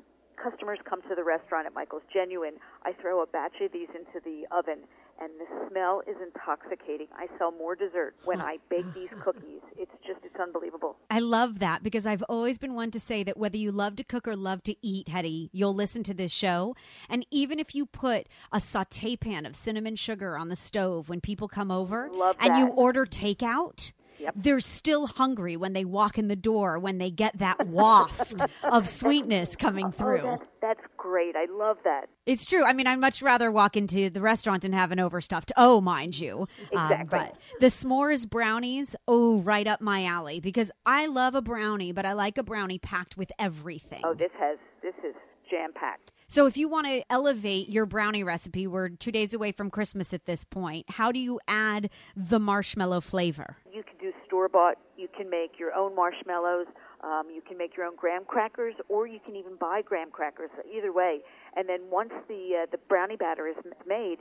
customers 0.40 0.78
come 0.88 1.03
to 1.03 1.14
the 1.16 1.24
restaurant 1.24 1.66
at 1.66 1.74
Michael's 1.74 2.07
Genuine, 2.12 2.55
I 2.84 2.92
throw 2.92 3.22
a 3.22 3.26
batch 3.26 3.61
of 3.61 3.72
these 3.72 3.88
into 3.90 4.22
the 4.24 4.46
oven, 4.55 4.86
and 5.21 5.31
the 5.39 5.68
smell 5.68 6.03
is 6.07 6.16
intoxicating. 6.23 7.07
I 7.14 7.27
sell 7.39 7.53
more 7.53 7.75
dessert 7.75 8.14
when 8.25 8.41
I 8.41 8.57
bake 8.68 8.87
these 8.95 9.11
cookies. 9.23 9.61
It's 9.77 9.93
just, 10.07 10.21
it's 10.25 10.37
unbelievable. 10.41 10.97
I 11.11 11.18
love 11.18 11.59
that 11.59 11.83
because 11.83 12.07
I've 12.07 12.23
always 12.23 12.59
been 12.59 12.75
one 12.75 12.91
to 12.93 13.01
say 13.01 13.23
that 13.25 13.37
whether 13.37 13.57
you 13.57 13.71
love 13.71 13.97
to 13.97 14.05
cook 14.05 14.27
or 14.27 14.35
love 14.37 14.62
to 14.64 14.75
eat, 14.83 15.09
Hedy, 15.09 15.51
you'll 15.53 15.75
listen 15.75 16.03
to 16.05 16.14
this 16.14 16.33
show. 16.33 16.75
And 17.09 17.27
even 17.31 17.59
if 17.59 17.75
you 17.75 17.87
put 17.87 18.29
a 18.53 18.61
saute 18.61 19.16
pan 19.16 19.45
of 19.45 19.55
cinnamon 19.55 19.97
sugar 19.97 20.39
on 20.39 20.49
the 20.49 20.57
stove 20.57 21.09
when 21.09 21.21
people 21.21 21.49
come 21.49 21.71
over 21.71 22.09
Love 22.11 22.37
and 22.41 22.57
you 22.57 22.68
order 22.68 23.05
takeout, 23.05 23.93
they're 24.35 24.61
still 24.61 25.07
hungry 25.07 25.57
when 25.57 25.73
they 25.73 25.85
walk 25.85 26.18
in 26.18 26.29
the 26.29 26.37
door, 26.37 26.79
when 26.79 26.99
they 26.99 27.11
get 27.11 27.39
that 27.39 27.66
waft 27.66 28.45
of 28.62 28.89
sweetness 28.89 29.57
coming 29.57 29.93
through. 29.93 30.21
Oh, 30.21 30.37
that's, 30.39 30.51
that's 30.61 30.81
great. 30.97 31.37
I 31.37 31.47
love 31.51 31.79
that. 31.85 32.09
It's 32.27 32.45
true. 32.45 32.64
I 32.64 32.73
mean, 32.73 32.87
I'd 32.87 32.99
much 32.99 33.23
rather 33.23 33.51
walk 33.51 33.77
into 33.77 34.11
the 34.11 34.21
restaurant 34.21 34.64
and 34.64 34.75
have 34.75 34.93
an 34.93 35.01
overstuffed 35.01 35.53
oh, 35.57 35.81
mind 35.81 36.18
you. 36.18 36.47
Um, 36.77 36.93
Exactly. 36.93 37.18
but 37.18 37.37
the 37.61 37.66
s'mores 37.66 38.29
brownies, 38.29 38.95
oh, 39.09 39.39
right 39.39 39.66
up 39.66 39.81
my 39.81 40.05
alley 40.05 40.41
because 40.41 40.71
I 40.87 41.07
love 41.07 41.35
a 41.35 41.43
brownie, 41.43 41.93
but 41.93 42.07
I 42.07 42.12
like 42.12 42.39
a 42.39 42.43
brownie 42.43 42.79
packed 42.79 43.16
with 43.16 43.33
everything. 43.39 44.03
Oh, 44.05 44.14
this 44.14 44.31
has 44.39 44.59
this 44.83 44.95
is 45.05 45.14
jam 45.51 45.73
packed. 45.75 46.11
So 46.29 46.47
if 46.47 46.57
you 46.57 46.68
want 46.68 46.87
to 46.87 47.03
elevate 47.11 47.68
your 47.68 47.87
brownie 47.87 48.23
recipe, 48.23 48.64
we're 48.68 48.91
two 48.91 49.11
days 49.11 49.35
away 49.35 49.51
from 49.51 49.68
Christmas 49.68 50.14
at 50.14 50.27
this 50.27 50.45
point. 50.45 50.87
How 50.91 51.11
do 51.11 51.18
you 51.18 51.41
add 51.49 51.91
the 52.14 52.39
marshmallow 52.39 53.01
flavor? 53.01 53.57
Store 54.31 54.49
bought. 54.49 54.78
You 54.97 55.09
can 55.14 55.28
make 55.28 55.59
your 55.59 55.74
own 55.74 55.97
marshmallows. 55.97 56.66
Um, 57.03 57.25
you 57.34 57.42
can 57.42 57.59
make 57.59 57.76
your 57.76 57.84
own 57.84 57.96
graham 57.96 58.25
crackers, 58.25 58.75
or 58.88 59.09
you 59.09 59.18
can 59.18 59.34
even 59.34 59.57
buy 59.59 59.83
graham 59.83 60.11
crackers. 60.13 60.50
Either 60.72 60.92
way, 60.92 61.18
and 61.57 61.68
then 61.68 61.80
once 61.91 62.13
the 62.29 62.63
uh, 62.63 62.67
the 62.71 62.79
brownie 62.88 63.17
batter 63.17 63.49
is 63.49 63.57
made, 63.88 64.18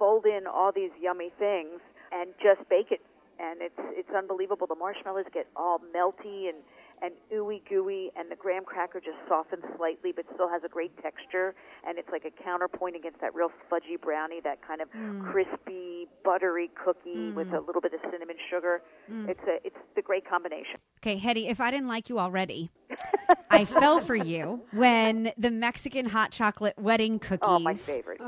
fold 0.00 0.26
in 0.26 0.48
all 0.48 0.72
these 0.74 0.90
yummy 1.00 1.30
things 1.38 1.78
and 2.10 2.30
just 2.42 2.68
bake 2.68 2.90
it. 2.90 3.02
And 3.38 3.62
it's 3.62 3.78
it's 3.94 4.10
unbelievable. 4.10 4.66
The 4.66 4.74
marshmallows 4.74 5.26
get 5.32 5.46
all 5.54 5.78
melty 5.94 6.48
and 6.48 6.58
and 7.02 7.12
ooey 7.34 7.60
gooey, 7.68 8.10
and 8.16 8.30
the 8.30 8.36
graham 8.36 8.64
cracker 8.64 9.00
just 9.00 9.18
softens 9.28 9.64
slightly, 9.76 10.12
but 10.14 10.24
still 10.34 10.48
has 10.48 10.62
a 10.64 10.68
great 10.68 10.96
texture. 11.02 11.54
And 11.86 11.98
it's 11.98 12.08
like 12.12 12.24
a 12.24 12.30
counterpoint 12.42 12.94
against 12.96 13.20
that 13.20 13.34
real 13.34 13.50
fudgy 13.70 14.00
brownie, 14.00 14.40
that 14.44 14.66
kind 14.66 14.80
of 14.80 14.88
Mm. 14.92 15.30
crispy, 15.32 16.06
buttery 16.24 16.70
cookie 16.82 17.32
with 17.32 17.48
Mm. 17.48 17.58
a 17.58 17.60
little 17.60 17.80
bit 17.82 17.92
of 17.92 18.00
cinnamon 18.10 18.36
sugar. 18.48 18.82
Mm. 19.10 19.28
It's 19.28 19.42
a 19.48 19.66
it's 19.66 19.76
the 19.96 20.02
great 20.02 20.24
combination. 20.24 20.78
Okay, 21.00 21.18
Hedy, 21.18 21.50
if 21.50 21.60
I 21.60 21.70
didn't 21.72 21.88
like 21.88 22.08
you 22.08 22.18
already, 22.20 22.70
I 23.50 23.64
fell 23.64 23.98
for 24.00 24.14
you 24.14 24.64
when 24.70 25.32
the 25.36 25.50
Mexican 25.50 26.06
hot 26.06 26.30
chocolate 26.30 26.78
wedding 26.78 27.18
cookies. 27.18 27.40
Oh, 27.42 27.58
my 27.58 27.74
favorite. 27.74 28.20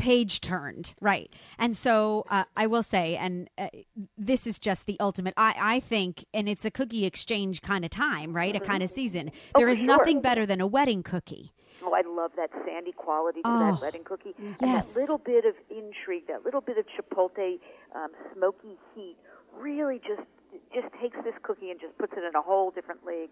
Page 0.00 0.40
turned 0.40 0.94
right, 1.00 1.30
and 1.58 1.76
so 1.76 2.24
uh, 2.30 2.44
I 2.56 2.66
will 2.66 2.82
say, 2.82 3.16
and 3.16 3.48
uh, 3.58 3.68
this 4.16 4.46
is 4.46 4.58
just 4.58 4.86
the 4.86 4.98
ultimate. 4.98 5.34
I 5.36 5.54
I 5.58 5.80
think, 5.80 6.24
and 6.34 6.48
it's 6.48 6.64
a 6.64 6.70
cookie 6.70 7.04
exchange 7.04 7.60
kind 7.62 7.84
of 7.84 7.90
time, 7.90 8.32
right? 8.34 8.56
A 8.56 8.60
kind 8.60 8.82
of 8.82 8.90
season. 8.90 9.30
Oh, 9.54 9.58
There 9.58 9.68
is 9.68 9.78
sure. 9.78 9.86
nothing 9.86 10.20
better 10.20 10.46
than 10.46 10.60
a 10.60 10.66
wedding 10.66 11.02
cookie. 11.02 11.52
Oh, 11.82 11.92
I 11.94 12.02
love 12.06 12.32
that 12.36 12.50
sandy 12.66 12.92
quality 12.92 13.40
to 13.42 13.48
Oh, 13.48 13.72
that 13.72 13.80
wedding 13.80 14.04
cookie, 14.04 14.34
and 14.38 14.56
yes. 14.60 14.94
that 14.94 15.00
little 15.00 15.18
bit 15.18 15.44
of 15.44 15.54
intrigue, 15.70 16.26
that 16.28 16.44
little 16.44 16.60
bit 16.60 16.76
of 16.78 16.84
chipotle 16.86 17.58
um, 17.94 18.10
smoky 18.34 18.76
heat, 18.94 19.16
really 19.56 19.98
just 19.98 20.26
just 20.74 20.92
takes 21.00 21.16
this 21.24 21.34
cookie 21.42 21.70
and 21.70 21.80
just 21.80 21.96
puts 21.98 22.12
it 22.16 22.24
in 22.24 22.34
a 22.34 22.42
whole 22.42 22.70
different 22.70 23.04
league. 23.06 23.30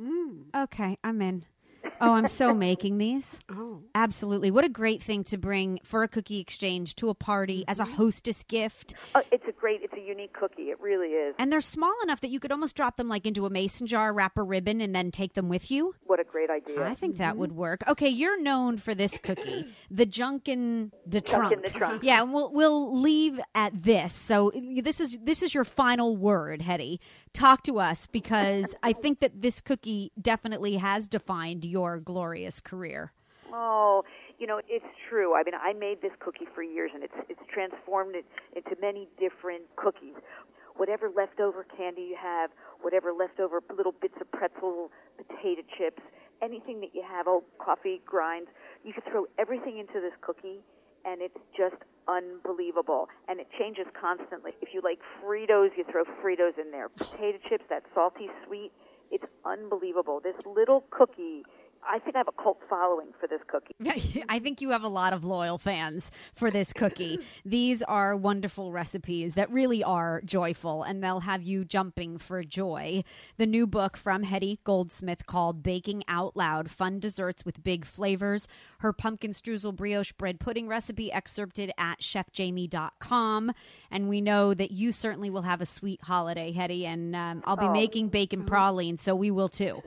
Mm. 0.00 0.44
Okay, 0.64 0.96
I'm 1.04 1.20
in. 1.22 1.44
Oh, 2.00 2.12
I'm 2.12 2.28
so 2.28 2.54
making 2.54 2.98
these. 2.98 3.40
Oh. 3.58 3.80
Absolutely. 3.94 4.50
What 4.50 4.64
a 4.64 4.68
great 4.68 5.02
thing 5.02 5.24
to 5.24 5.38
bring 5.38 5.80
for 5.82 6.02
a 6.02 6.08
cookie 6.08 6.40
exchange 6.40 6.94
to 6.96 7.08
a 7.08 7.14
party 7.14 7.64
as 7.68 7.80
a 7.80 7.84
mm-hmm. 7.84 7.94
hostess 7.94 8.42
gift. 8.42 8.92
Oh, 9.14 9.22
it's 9.30 9.46
a 9.48 9.52
great, 9.52 9.82
unique 10.06 10.32
cookie. 10.32 10.70
It 10.70 10.80
really 10.80 11.08
is. 11.08 11.34
And 11.38 11.52
they're 11.52 11.60
small 11.60 11.94
enough 12.02 12.20
that 12.20 12.30
you 12.30 12.40
could 12.40 12.52
almost 12.52 12.76
drop 12.76 12.96
them 12.96 13.08
like 13.08 13.26
into 13.26 13.46
a 13.46 13.50
mason 13.50 13.86
jar, 13.86 14.12
wrap 14.12 14.36
a 14.38 14.42
ribbon, 14.42 14.80
and 14.80 14.94
then 14.94 15.10
take 15.10 15.34
them 15.34 15.48
with 15.48 15.70
you. 15.70 15.94
What 16.06 16.20
a 16.20 16.24
great 16.24 16.50
idea! 16.50 16.82
I 16.82 16.94
think 16.94 17.18
that 17.18 17.30
mm-hmm. 17.30 17.40
would 17.40 17.52
work. 17.52 17.82
Okay, 17.88 18.08
you're 18.08 18.40
known 18.40 18.78
for 18.78 18.94
this 18.94 19.18
cookie, 19.22 19.66
the 19.90 20.06
Junkin 20.06 20.92
de 21.08 21.20
Trunk. 21.20 21.50
Junkin' 21.50 21.72
the 21.72 21.78
Trunk. 21.78 22.02
Yeah, 22.02 22.22
and 22.22 22.32
we'll 22.32 22.52
we'll 22.52 22.98
leave 23.00 23.40
at 23.54 23.82
this. 23.82 24.14
So 24.14 24.52
this 24.54 25.00
is 25.00 25.18
this 25.22 25.42
is 25.42 25.54
your 25.54 25.64
final 25.64 26.16
word, 26.16 26.60
Hedy. 26.60 26.98
Talk 27.32 27.62
to 27.64 27.78
us 27.78 28.06
because 28.06 28.74
I 28.82 28.92
think 28.92 29.20
that 29.20 29.42
this 29.42 29.60
cookie 29.60 30.12
definitely 30.20 30.76
has 30.76 31.08
defined 31.08 31.64
your 31.64 31.98
glorious 31.98 32.60
career. 32.60 33.12
Oh, 33.58 34.04
you 34.38 34.46
know, 34.46 34.60
it's 34.68 34.84
true. 35.08 35.34
I 35.34 35.42
mean, 35.42 35.54
I 35.54 35.72
made 35.72 36.02
this 36.02 36.12
cookie 36.20 36.46
for 36.54 36.62
years, 36.62 36.90
and 36.94 37.02
it's 37.02 37.14
it's 37.28 37.40
transformed 37.52 38.14
it 38.16 38.24
into 38.54 38.76
many 38.80 39.08
different 39.18 39.62
cookies. 39.76 40.14
Whatever 40.76 41.08
leftover 41.08 41.64
candy 41.76 42.02
you 42.02 42.16
have, 42.20 42.50
whatever 42.82 43.12
leftover 43.12 43.60
little 43.74 43.94
bits 44.00 44.14
of 44.20 44.30
pretzel, 44.30 44.90
potato 45.16 45.62
chips, 45.78 46.02
anything 46.42 46.80
that 46.80 46.94
you 46.94 47.02
have, 47.02 47.26
oh, 47.26 47.44
coffee 47.58 48.02
grinds, 48.04 48.50
you 48.84 48.92
could 48.92 49.04
throw 49.10 49.24
everything 49.38 49.78
into 49.78 50.00
this 50.00 50.12
cookie, 50.20 50.60
and 51.06 51.22
it's 51.22 51.38
just 51.56 51.76
unbelievable. 52.08 53.08
And 53.28 53.40
it 53.40 53.48
changes 53.58 53.86
constantly. 53.98 54.52
If 54.60 54.74
you 54.74 54.82
like 54.82 54.98
Fritos, 55.24 55.70
you 55.76 55.84
throw 55.90 56.04
Fritos 56.22 56.58
in 56.60 56.70
there. 56.70 56.90
Potato 56.90 57.38
chips, 57.48 57.64
that 57.70 57.82
salty 57.94 58.28
sweet, 58.46 58.70
it's 59.10 59.24
unbelievable. 59.44 60.20
This 60.22 60.36
little 60.44 60.84
cookie. 60.90 61.42
I 61.88 61.98
think 62.00 62.16
I 62.16 62.18
have 62.18 62.28
a 62.28 62.42
cult 62.42 62.58
following 62.68 63.08
for 63.20 63.26
this 63.26 63.40
cookie. 63.46 63.74
I 64.28 64.38
think 64.38 64.60
you 64.60 64.70
have 64.70 64.82
a 64.82 64.88
lot 64.88 65.12
of 65.12 65.24
loyal 65.24 65.56
fans 65.58 66.10
for 66.34 66.50
this 66.50 66.72
cookie. 66.72 67.18
These 67.44 67.82
are 67.82 68.16
wonderful 68.16 68.72
recipes 68.72 69.34
that 69.34 69.50
really 69.50 69.82
are 69.84 70.20
joyful, 70.24 70.82
and 70.82 71.02
they'll 71.02 71.20
have 71.20 71.42
you 71.42 71.64
jumping 71.64 72.18
for 72.18 72.42
joy. 72.42 73.04
The 73.36 73.46
new 73.46 73.66
book 73.66 73.96
from 73.96 74.24
Hedy 74.24 74.58
Goldsmith 74.64 75.26
called 75.26 75.62
Baking 75.62 76.02
Out 76.08 76.36
Loud 76.36 76.70
Fun 76.70 76.98
Desserts 76.98 77.44
with 77.44 77.62
Big 77.62 77.84
Flavors. 77.84 78.48
Her 78.80 78.92
pumpkin 78.92 79.30
streusel 79.32 79.74
brioche 79.74 80.12
bread 80.12 80.40
pudding 80.40 80.68
recipe 80.68 81.12
excerpted 81.12 81.70
at 81.78 82.00
chefjamie.com. 82.00 83.52
And 83.90 84.08
we 84.08 84.20
know 84.20 84.54
that 84.54 84.70
you 84.70 84.92
certainly 84.92 85.30
will 85.30 85.42
have 85.42 85.60
a 85.60 85.66
sweet 85.66 86.00
holiday, 86.02 86.52
Hedy, 86.52 86.84
and 86.84 87.14
um, 87.14 87.42
I'll 87.46 87.56
be 87.56 87.66
Oh. 87.66 87.72
making 87.72 88.08
bacon 88.08 88.44
praline, 88.44 88.98
so 88.98 89.14
we 89.14 89.30
will 89.30 89.48
too. 89.48 89.82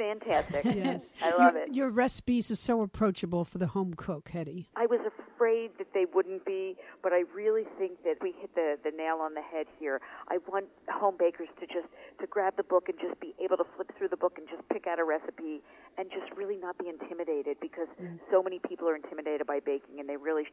Fantastic. 0.00 0.64
Yes. 0.80 1.12
I 1.22 1.30
love 1.36 1.54
your, 1.54 1.62
it. 1.62 1.74
Your 1.74 1.90
recipes 1.90 2.50
are 2.50 2.56
so 2.56 2.80
approachable 2.80 3.44
for 3.44 3.58
the 3.58 3.66
home 3.66 3.92
cook, 3.94 4.30
Hedy. 4.32 4.66
I 4.76 4.86
was 4.86 5.00
afraid 5.04 5.72
that 5.78 5.92
they 5.92 6.06
wouldn't 6.14 6.46
be, 6.46 6.76
but 7.02 7.12
I 7.12 7.24
really 7.34 7.64
think 7.78 8.02
that 8.04 8.16
we 8.22 8.32
hit 8.40 8.54
the, 8.54 8.78
the 8.82 8.90
nail 8.96 9.18
on 9.20 9.34
the 9.34 9.42
head 9.42 9.66
here. 9.78 10.00
I 10.28 10.38
want 10.48 10.66
home 10.88 11.16
bakers 11.18 11.48
to 11.60 11.66
just 11.66 11.88
to 12.20 12.26
grab 12.26 12.56
the 12.56 12.62
book 12.62 12.88
and 12.88 12.98
just 12.98 13.20
be 13.20 13.34
able 13.44 13.58
to 13.58 13.64
flip 13.76 13.92
through 13.98 14.08
the 14.08 14.16
book 14.16 14.38
and 14.38 14.48
just 14.48 14.66
pick 14.70 14.86
out 14.86 14.98
a 14.98 15.04
recipe 15.04 15.60
and 15.98 16.08
just 16.10 16.32
really 16.36 16.56
not 16.56 16.78
be 16.78 16.88
intimidated 16.88 17.58
because 17.60 17.88
mm. 18.00 18.18
so 18.30 18.42
many 18.42 18.58
people 18.66 18.88
are 18.88 18.96
intimidated 18.96 19.46
by 19.46 19.60
baking 19.60 20.00
and 20.00 20.08
they 20.08 20.16
really 20.16 20.44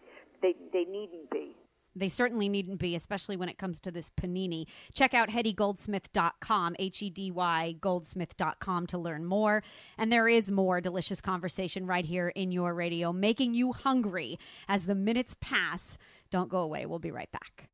they 0.42 0.56
they 0.74 0.84
needn't 0.84 1.30
be. 1.32 1.56
They 2.00 2.10
certainly 2.10 2.50
needn't 2.50 2.80
be, 2.80 2.96
especially 2.96 3.38
when 3.38 3.50
it 3.50 3.58
comes 3.58 3.80
to 3.82 3.92
this 3.92 4.10
panini. 4.10 4.66
Check 4.94 5.14
out 5.14 5.30
hedygoldsmith.com, 5.30 6.76
H 6.80 7.02
E 7.02 7.10
D 7.10 7.32
Y 7.32 7.76
goldsmith.com 7.80 8.88
to 8.88 8.98
learn 8.98 9.26
more. 9.26 9.64
And 9.98 10.12
there 10.12 10.28
is 10.28 10.52
more 10.52 10.82
delicious 10.82 11.22
conversation 11.22 11.86
right 11.86 12.06
here 12.06 12.30
in 12.30 12.52
your 12.52 12.74
radio, 12.74 13.12
making 13.12 13.54
you 13.54 13.74
hungry 13.74 14.38
as 14.68 14.86
the 14.86 14.96
minutes 14.96 15.36
pass. 15.40 15.98
Don't 16.30 16.50
go 16.50 16.60
away. 16.60 16.86
We'll 16.86 17.00
be 17.00 17.12
right 17.12 17.32
back. 17.32 17.70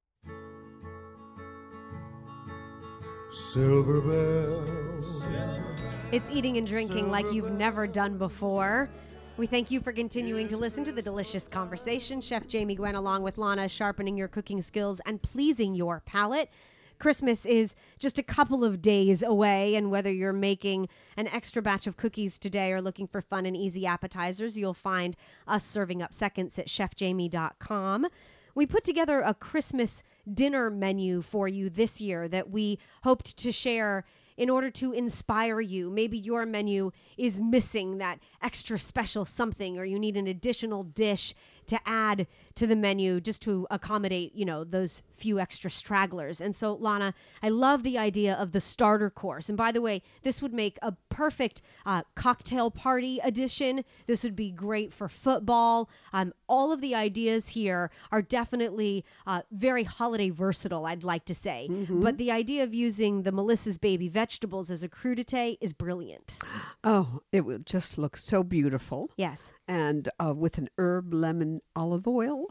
Silver 3.31 4.01
bells. 4.01 5.25
It's 6.11 6.31
eating 6.31 6.57
and 6.57 6.67
drinking 6.67 7.09
like 7.09 7.31
you've 7.33 7.51
never 7.51 7.87
done 7.87 8.19
before. 8.19 8.91
We 9.35 9.47
thank 9.47 9.71
you 9.71 9.81
for 9.81 9.91
continuing 9.91 10.47
to 10.49 10.57
listen 10.57 10.83
to 10.83 10.91
the 10.91 11.01
delicious 11.01 11.47
conversation. 11.47 12.21
Chef 12.21 12.47
Jamie 12.47 12.75
Gwen, 12.75 12.93
along 12.93 13.23
with 13.23 13.39
Lana, 13.39 13.67
sharpening 13.67 14.15
your 14.15 14.27
cooking 14.27 14.61
skills 14.61 15.01
and 15.07 15.19
pleasing 15.19 15.73
your 15.73 16.03
palate. 16.05 16.49
Christmas 16.99 17.43
is 17.47 17.73
just 17.97 18.19
a 18.19 18.23
couple 18.23 18.63
of 18.63 18.79
days 18.79 19.23
away, 19.23 19.73
and 19.73 19.89
whether 19.89 20.11
you're 20.11 20.33
making 20.33 20.87
an 21.17 21.27
extra 21.29 21.63
batch 21.63 21.87
of 21.87 21.97
cookies 21.97 22.37
today 22.37 22.73
or 22.73 22.81
looking 22.81 23.07
for 23.07 23.21
fun 23.21 23.47
and 23.47 23.57
easy 23.57 23.87
appetizers, 23.87 24.55
you'll 24.55 24.75
find 24.75 25.15
us 25.47 25.65
serving 25.65 26.03
up 26.03 26.13
seconds 26.13 26.59
at 26.59 26.67
chefjamie.com. 26.67 28.05
We 28.53 28.67
put 28.67 28.83
together 28.83 29.19
a 29.19 29.33
Christmas 29.33 30.03
dinner 30.31 30.69
menu 30.69 31.23
for 31.23 31.47
you 31.47 31.71
this 31.71 31.99
year 31.99 32.27
that 32.27 32.51
we 32.51 32.77
hoped 33.01 33.35
to 33.37 33.51
share 33.51 34.05
in 34.37 34.49
order 34.49 34.69
to 34.71 34.93
inspire 34.93 35.59
you. 35.59 35.89
Maybe 35.89 36.17
your 36.17 36.45
menu 36.45 36.91
is 37.17 37.39
missing 37.39 37.99
that 37.99 38.19
extra 38.41 38.79
special 38.79 39.25
something 39.25 39.77
or 39.77 39.85
you 39.85 39.99
need 39.99 40.17
an 40.17 40.27
additional 40.27 40.83
dish 40.83 41.33
to 41.67 41.79
add 41.85 42.27
to 42.55 42.67
the 42.67 42.75
menu 42.75 43.19
just 43.19 43.43
to 43.43 43.67
accommodate, 43.71 44.35
you 44.35 44.45
know, 44.45 44.63
those 44.63 45.01
few 45.17 45.39
extra 45.39 45.71
stragglers. 45.71 46.41
And 46.41 46.55
so, 46.55 46.75
Lana, 46.75 47.13
I 47.41 47.49
love 47.49 47.83
the 47.83 47.97
idea 47.97 48.35
of 48.35 48.51
the 48.51 48.61
starter 48.61 49.09
course. 49.09 49.49
And 49.49 49.57
by 49.57 49.71
the 49.71 49.81
way, 49.81 50.01
this 50.21 50.41
would 50.41 50.53
make 50.53 50.77
a 50.81 50.93
perfect 51.09 51.61
uh, 51.85 52.03
cocktail 52.15 52.71
party 52.71 53.19
edition. 53.19 53.83
This 54.05 54.23
would 54.23 54.35
be 54.35 54.51
great 54.51 54.93
for 54.93 55.09
football. 55.09 55.89
Um, 56.11 56.33
all 56.47 56.71
of 56.71 56.81
the 56.81 56.95
ideas 56.95 57.47
here 57.47 57.91
are 58.11 58.21
definitely 58.21 59.05
uh, 59.25 59.41
very 59.51 59.83
holiday 59.83 60.29
versatile, 60.29 60.85
I'd 60.85 61.03
like 61.03 61.25
to 61.25 61.35
say. 61.35 61.67
But 61.89 62.17
the 62.17 62.31
idea 62.31 62.63
of 62.63 62.73
using 62.73 63.23
the 63.23 63.31
Melissa's 63.31 63.77
baby 63.77 64.09
vegetables 64.09 64.69
as 64.69 64.83
a 64.83 64.89
crudité 64.89 65.57
is 65.61 65.73
brilliant. 65.73 66.37
Oh, 66.83 67.21
it 67.31 67.41
will 67.41 67.59
just 67.59 67.97
look 67.97 68.17
so 68.17 68.43
beautiful. 68.43 69.09
Yes. 69.17 69.51
And 69.67 70.07
uh, 70.23 70.33
with 70.35 70.57
an 70.57 70.69
herb 70.77 71.13
lemon 71.13 71.61
olive 71.75 72.07
oil. 72.07 72.42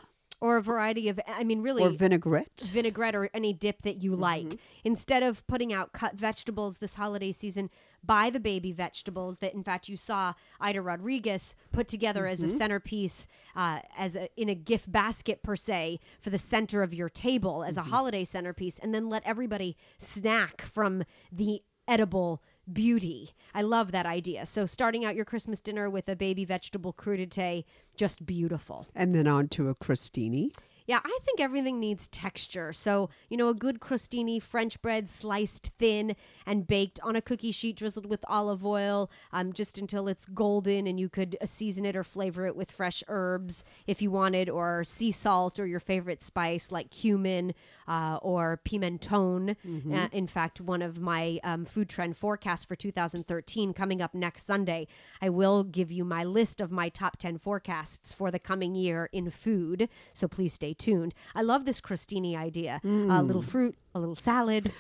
Or 0.43 0.57
a 0.57 0.63
variety 0.63 1.09
of 1.09 1.21
I 1.29 1.45
mean 1.45 1.63
really 1.63 1.85
Or 1.85 1.91
vinaigrette. 1.91 2.69
vinaigrette 2.73 3.15
or 3.15 3.31
any 3.33 3.53
dip 3.53 3.81
that 3.83 4.03
you 4.03 4.17
like. 4.17 4.59
Instead 4.83 5.23
of 5.23 5.47
putting 5.47 5.73
out 5.73 5.93
cut 5.93 6.15
vegetables 6.17 6.79
this 6.79 6.95
holiday 6.95 7.31
season, 7.31 7.71
buy 8.03 8.31
the 8.31 8.41
baby 8.41 8.73
vegetables 8.73 9.39
that 9.39 9.55
in 9.55 9.63
fact 9.63 9.89
you 9.89 9.97
saw 9.97 10.35
Ida 10.61 10.83
Rodriguez 10.83 11.55
put 11.71 11.87
together 11.87 12.27
as 12.27 12.43
a 12.43 12.47
Mhm. 12.49 12.59
centerpiece 12.59 13.29
uh, 13.55 13.79
as 13.97 14.17
a, 14.17 14.29
in 14.37 14.49
a 14.49 14.55
gift 14.57 14.91
basket 14.91 15.45
per 15.45 15.55
se 15.55 16.01
for 16.21 16.31
the 16.31 16.39
center 16.39 16.83
of 16.83 16.93
your 16.93 17.09
table 17.09 17.63
as 17.63 17.77
a 17.77 17.83
holiday 17.83 18.25
centerpiece 18.25 18.81
and 18.81 18.93
then 18.93 19.09
let 19.09 19.23
everybody 19.25 19.77
snack 19.99 20.61
from 20.63 21.05
the 21.31 21.63
edible 21.87 22.43
beauty. 22.73 23.31
I 23.55 23.63
love 23.63 23.93
that 23.93 24.07
idea. 24.07 24.47
So 24.47 24.67
starting 24.67 25.05
out 25.05 25.15
your 25.15 25.25
Christmas 25.25 25.61
dinner 25.61 25.91
with 25.91 26.09
a 26.09 26.17
baby 26.17 26.45
vegetable 26.45 26.93
crudité 26.93 27.65
just 27.97 28.25
beautiful. 28.25 28.87
And 28.95 29.15
then 29.15 29.27
on 29.27 29.49
to 29.49 29.69
a 29.69 29.75
crostini. 29.75 30.53
Yeah, 30.87 31.01
I 31.05 31.19
think 31.25 31.41
everything 31.41 31.79
needs 31.81 32.09
texture. 32.09 32.73
So, 32.73 33.11
you 33.29 33.37
know, 33.37 33.49
a 33.49 33.55
good 33.55 33.81
crostini, 33.81 34.43
French 34.43 34.81
bread 34.83 35.09
sliced 35.11 35.69
thin 35.79 36.17
and 36.47 36.67
baked 36.67 37.01
on 37.03 37.17
a 37.17 37.23
cookie 37.23 37.53
sheet 37.53 37.77
drizzled 37.77 38.07
with 38.07 38.25
olive 38.29 38.65
oil 38.65 39.11
um, 39.33 39.53
just 39.53 39.79
until 39.79 40.09
it's 40.09 40.27
golden, 40.27 40.87
and 40.87 40.99
you 40.99 41.09
could 41.09 41.37
uh, 41.41 41.47
season 41.47 41.85
it 41.85 41.97
or 41.97 42.05
flavor 42.05 42.47
it 42.47 42.57
with 42.57 42.71
fresh 42.71 43.03
herbs 43.09 43.65
if 43.87 44.03
you 44.03 44.11
wanted, 44.11 44.49
or 44.49 44.85
sea 44.85 45.13
salt 45.13 45.61
or 45.61 45.67
your 45.67 45.81
favorite 45.81 46.23
spice 46.23 46.71
like 46.73 46.91
cumin 46.91 47.55
uh, 47.89 48.19
or 48.23 48.61
pimenton. 48.65 49.57
Mhm. 49.67 49.93
Uh, 50.05 50.09
in 50.13 50.27
fact, 50.27 50.61
one 50.61 50.83
of 50.83 51.01
my 51.01 51.39
um, 51.45 51.65
food 51.65 51.89
trend 51.89 52.17
forecasts 52.17 52.65
for 52.65 52.77
2013 52.77 53.73
coming 53.73 54.03
up 54.03 54.15
next 54.15 54.45
Sunday, 54.47 54.87
I 55.21 55.31
will 55.31 55.65
give 55.65 55.91
you 55.93 56.05
my 56.05 56.25
list 56.25 56.61
of 56.61 56.71
my 56.71 56.89
top 56.89 57.17
10 57.19 57.39
forecasts 57.39 58.13
for 58.13 58.31
the 58.31 58.39
coming 58.39 58.75
year 58.75 59.09
in 59.13 59.31
food. 59.31 59.89
So 60.13 60.29
please 60.29 60.53
stay 60.53 60.72
tuned. 60.75 61.15
I 61.35 61.43
love 61.43 61.65
this 61.65 61.81
crostini 61.81 62.37
idea. 62.37 62.81
A 62.85 63.23
little 63.23 63.43
Mm. 63.43 63.47
fruit, 63.47 63.75
a 63.95 64.01
little 64.01 64.17
salad. 64.17 64.73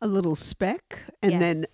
A 0.00 0.06
little 0.08 0.36
speck, 0.36 1.00
and 1.22 1.40
then 1.40 1.64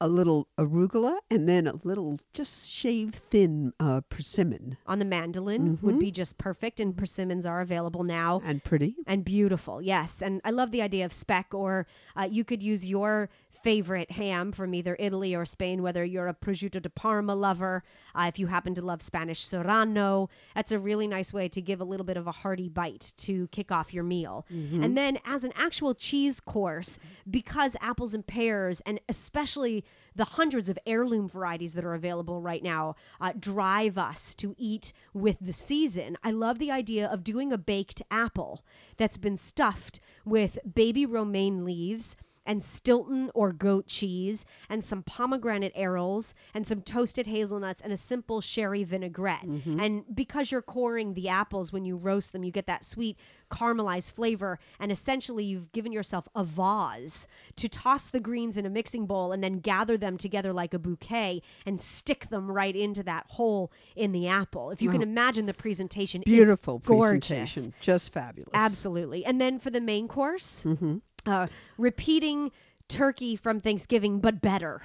a 0.00 0.06
little 0.08 0.46
arugula, 0.56 1.18
and 1.30 1.48
then 1.48 1.66
a 1.66 1.74
little 1.82 2.20
just 2.32 2.68
shave 2.68 3.14
thin 3.14 3.72
uh, 3.80 4.00
persimmon. 4.08 4.76
on 4.86 4.98
the 5.00 5.04
mandolin 5.04 5.78
would 5.82 5.96
Mhm. 5.96 6.00
be 6.00 6.10
just 6.12 6.38
perfect, 6.38 6.78
and 6.80 6.96
persimmons 6.96 7.44
are 7.46 7.60
available 7.60 8.04
now. 8.04 8.40
And 8.44 8.62
pretty. 8.62 8.94
And 9.06 9.24
beautiful, 9.24 9.82
yes. 9.82 10.22
And 10.22 10.40
I 10.44 10.50
love 10.50 10.70
the 10.70 10.82
idea 10.82 11.04
of 11.04 11.12
speck, 11.12 11.52
or 11.52 11.86
uh, 12.16 12.28
you 12.30 12.44
could 12.44 12.62
use 12.62 12.86
your 12.86 13.28
favorite 13.62 14.10
ham 14.10 14.52
from 14.52 14.74
either 14.74 14.96
Italy 14.98 15.34
or 15.34 15.44
Spain, 15.44 15.82
whether 15.82 16.04
you're 16.04 16.28
a 16.28 16.34
prosciutto 16.34 16.80
di 16.80 16.88
Parma 16.88 17.34
lover, 17.34 17.82
uh, 18.14 18.26
if 18.28 18.38
you 18.38 18.46
happen 18.46 18.74
to 18.74 18.82
love 18.82 19.02
Spanish 19.02 19.40
serrano. 19.44 20.30
That's 20.54 20.72
a 20.72 20.78
really 20.78 21.06
nice 21.06 21.32
way 21.32 21.48
to 21.50 21.60
give 21.60 21.80
a 21.80 21.84
little 21.84 22.06
bit 22.06 22.16
of 22.16 22.26
a 22.26 22.32
hearty 22.32 22.68
bite 22.68 23.12
to 23.18 23.48
kick 23.48 23.72
off 23.72 23.92
your 23.94 24.04
meal. 24.04 24.46
Mhm. 24.50 24.84
And 24.84 24.96
then 24.96 25.18
as 25.24 25.44
an 25.44 25.52
actual 25.56 25.94
cheese 25.94 26.40
course, 26.40 26.98
because 27.28 27.76
apples 27.80 28.14
and 28.14 28.26
pears, 28.26 28.80
and 28.80 29.00
especially 29.08 29.84
the 30.16 30.24
hundreds 30.24 30.68
of 30.68 30.78
heirloom 30.86 31.28
varieties 31.28 31.74
that 31.74 31.84
are 31.84 31.94
available 31.94 32.40
right 32.40 32.62
now, 32.62 32.96
uh, 33.20 33.32
drive 33.38 33.98
us 33.98 34.34
to 34.36 34.54
eat 34.58 34.92
with 35.14 35.36
the 35.40 35.52
season. 35.52 36.16
I 36.22 36.32
love 36.32 36.58
the 36.58 36.70
idea 36.72 37.06
of 37.08 37.24
doing 37.24 37.52
a 37.52 37.58
baked 37.58 38.02
apple 38.10 38.64
that's 38.96 39.16
been 39.18 39.38
stuffed 39.38 40.00
with 40.24 40.58
baby 40.74 41.06
romaine 41.06 41.64
leaves 41.64 42.16
and 42.48 42.64
Stilton 42.64 43.30
or 43.34 43.52
goat 43.52 43.86
cheese 43.86 44.44
and 44.68 44.84
some 44.84 45.04
pomegranate 45.04 45.74
arils 45.76 46.32
and 46.54 46.66
some 46.66 46.80
toasted 46.80 47.26
hazelnuts 47.26 47.80
and 47.82 47.92
a 47.92 47.96
simple 47.96 48.40
sherry 48.40 48.82
vinaigrette. 48.82 49.44
And 49.44 50.02
because 50.12 50.50
you're 50.50 50.62
coring 50.62 51.14
the 51.14 51.28
apples 51.28 51.72
when 51.72 51.84
you 51.84 51.96
roast 51.96 52.32
them, 52.32 52.42
you 52.42 52.50
get 52.50 52.66
that 52.66 52.82
sweet 52.84 53.18
caramelized 53.50 54.12
flavor. 54.12 54.58
And 54.80 54.90
essentially, 54.90 55.44
you've 55.44 55.70
given 55.72 55.92
yourself 55.92 56.26
a 56.34 56.42
vase 56.42 57.26
to 57.56 57.68
toss 57.68 58.06
the 58.08 58.20
greens 58.20 58.56
in 58.56 58.66
a 58.66 58.70
mixing 58.70 59.06
bowl 59.06 59.32
and 59.32 59.44
then 59.44 59.60
gather 59.60 59.96
them 59.98 60.16
together 60.18 60.52
like 60.52 60.74
a 60.74 60.78
bouquet 60.78 61.42
and 61.66 61.78
stick 61.80 62.28
them 62.30 62.50
right 62.50 62.74
into 62.74 63.02
that 63.04 63.26
hole 63.28 63.70
in 63.94 64.12
the 64.12 64.28
apple. 64.28 64.70
If 64.70 64.80
you 64.82 64.90
can 64.90 65.00
Oh. 65.02 65.04
imagine 65.04 65.46
the 65.46 65.54
presentation, 65.54 66.22
it's 66.22 66.30
Beautiful 66.30 66.78
gorgeous. 66.78 67.28
presentation. 67.28 67.74
Just 67.80 68.12
fabulous. 68.12 68.50
Absolutely. 68.54 69.24
And 69.26 69.38
then 69.40 69.58
for 69.58 69.70
the 69.70 69.80
main 69.82 70.08
course, 70.08 70.62
hmm 70.62 70.96
uh, 71.28 71.46
repeating 71.76 72.50
turkey 72.88 73.36
from 73.36 73.60
Thanksgiving, 73.60 74.20
but 74.20 74.40
better. 74.40 74.82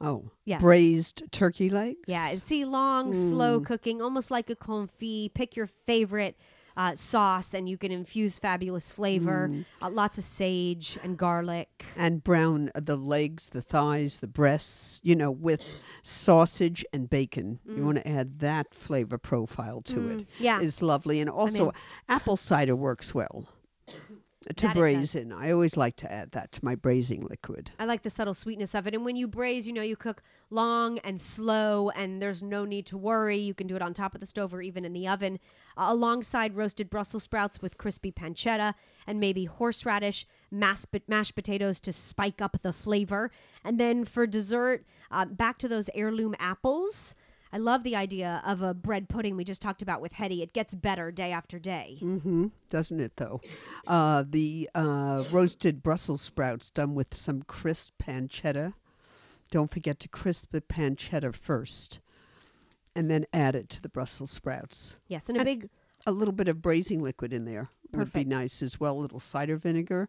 Oh, 0.00 0.30
Yeah. 0.44 0.58
braised 0.58 1.22
turkey 1.30 1.68
legs. 1.68 1.98
Yeah, 2.08 2.28
see, 2.34 2.64
long, 2.64 3.14
slow 3.14 3.60
Mm. 3.60 3.66
cooking, 3.66 4.02
almost 4.02 4.30
like 4.30 4.50
a 4.50 4.56
confit. 4.56 5.32
Pick 5.34 5.54
your 5.56 5.68
favorite 5.86 6.36
uh, 6.74 6.94
sauce, 6.94 7.52
and 7.52 7.68
you 7.68 7.76
can 7.76 7.92
infuse 7.92 8.38
fabulous 8.38 8.90
flavor. 8.90 9.50
Mm. 9.52 9.64
Uh, 9.82 9.90
lots 9.90 10.16
of 10.16 10.24
sage 10.24 10.98
and 11.04 11.18
garlic. 11.18 11.84
and 11.98 12.24
brown 12.24 12.70
uh, 12.74 12.80
the 12.80 12.96
legs, 12.96 13.50
the 13.50 13.60
thighs, 13.60 14.20
the 14.20 14.26
breasts, 14.26 14.98
you 15.04 15.14
know, 15.14 15.30
with 15.30 15.60
sausage 16.02 16.84
and 16.92 17.08
bacon. 17.10 17.58
You 17.66 17.74
Mm. 17.76 17.84
want 17.84 17.98
to 17.98 18.08
add 18.08 18.38
that 18.40 18.72
flavor 18.74 19.18
profile 19.18 19.82
to 19.82 20.08
it. 20.10 20.18
Mm, 20.20 20.26
yeah. 20.38 20.60
Is 20.60 20.80
lovely. 20.82 21.20
And 21.20 21.28
also 21.30 21.64
mean- 21.66 21.72
apple 22.08 22.36
cider 22.36 22.74
works 22.74 23.14
well 23.14 23.46
to 24.56 24.66
That 24.66 24.76
braise 24.76 25.14
in. 25.14 25.32
I 25.32 25.52
always 25.52 25.76
like 25.76 25.96
to 25.96 26.12
add 26.12 26.32
that 26.32 26.52
to 26.52 26.64
my 26.64 26.74
braising 26.74 27.26
liquid. 27.28 27.70
I 27.78 27.84
like 27.84 28.02
the 28.02 28.10
subtle 28.10 28.34
sweetness 28.34 28.74
of 28.74 28.86
it. 28.86 28.94
And 28.94 29.04
when 29.04 29.16
you 29.16 29.28
braise, 29.28 29.66
you 29.66 29.72
know, 29.72 29.82
you 29.82 29.96
cook 29.96 30.22
long 30.50 30.98
and 30.98 31.20
slow, 31.20 31.90
and 31.90 32.20
there's 32.20 32.42
no 32.42 32.64
need 32.64 32.86
to 32.86 32.98
worry. 32.98 33.38
You 33.38 33.54
can 33.54 33.66
do 33.66 33.76
it 33.76 33.82
on 33.82 33.94
top 33.94 34.14
of 34.14 34.20
the 34.20 34.26
stove 34.26 34.52
or 34.52 34.60
even 34.62 34.84
in 34.84 34.92
the 34.92 35.08
oven, 35.08 35.38
uh, 35.76 35.86
alongside 35.88 36.56
roasted 36.56 36.90
Brussels 36.90 37.22
sprouts 37.22 37.60
with 37.62 37.78
crispy 37.78 38.12
pancetta 38.12 38.74
and 39.06 39.20
maybe 39.20 39.44
horseradish, 39.44 40.26
mashed, 40.50 40.86
mashed 41.08 41.34
potatoes 41.34 41.80
to 41.80 41.92
spike 41.92 42.42
up 42.42 42.56
the 42.62 42.72
flavor. 42.72 43.30
And 43.64 43.78
then 43.78 44.04
for 44.04 44.26
dessert, 44.26 44.84
uh, 45.10 45.24
back 45.24 45.58
to 45.58 45.68
those 45.68 45.88
heirloom 45.94 46.34
apples. 46.38 47.14
I 47.52 47.58
love 47.58 47.82
the 47.82 47.96
idea 47.96 48.42
of 48.46 48.62
a 48.62 48.72
bread 48.72 49.08
pudding 49.08 49.36
we 49.36 49.44
just 49.44 49.60
talked 49.60 49.82
about 49.82 50.00
with 50.00 50.12
Hedy. 50.12 50.42
It 50.42 50.54
gets 50.54 50.74
better 50.74 51.10
day 51.10 51.32
after 51.32 51.58
day. 51.58 51.98
Mm-hmm. 52.00 52.46
Doesn't 52.70 52.98
it 52.98 53.12
though? 53.16 53.42
Uh, 53.86 54.24
the 54.28 54.70
uh, 54.74 55.24
roasted 55.30 55.82
Brussels 55.82 56.22
sprouts 56.22 56.70
done 56.70 56.94
with 56.94 57.12
some 57.14 57.42
crisp 57.42 57.94
pancetta. 58.02 58.72
Don't 59.50 59.70
forget 59.70 60.00
to 60.00 60.08
crisp 60.08 60.50
the 60.50 60.62
pancetta 60.62 61.34
first, 61.34 62.00
and 62.96 63.10
then 63.10 63.26
add 63.34 63.54
it 63.54 63.68
to 63.70 63.82
the 63.82 63.90
Brussels 63.90 64.30
sprouts. 64.30 64.96
Yes, 65.08 65.28
and 65.28 65.38
a 65.38 65.44
big 65.44 65.68
a 66.06 66.12
little 66.12 66.32
bit 66.32 66.48
of 66.48 66.62
braising 66.62 67.02
liquid 67.02 67.34
in 67.34 67.44
there 67.44 67.68
would 67.92 68.14
be 68.14 68.24
nice 68.24 68.62
as 68.62 68.80
well. 68.80 68.98
A 68.98 69.00
little 69.00 69.20
cider 69.20 69.58
vinegar. 69.58 70.08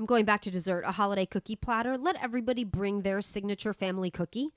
I'm 0.00 0.06
going 0.06 0.24
back 0.24 0.42
to 0.42 0.50
dessert, 0.50 0.82
a 0.84 0.90
holiday 0.90 1.26
cookie 1.26 1.54
platter. 1.54 1.96
Let 1.96 2.16
everybody 2.20 2.64
bring 2.64 3.02
their 3.02 3.20
signature 3.20 3.72
family 3.72 4.10
cookie 4.10 4.50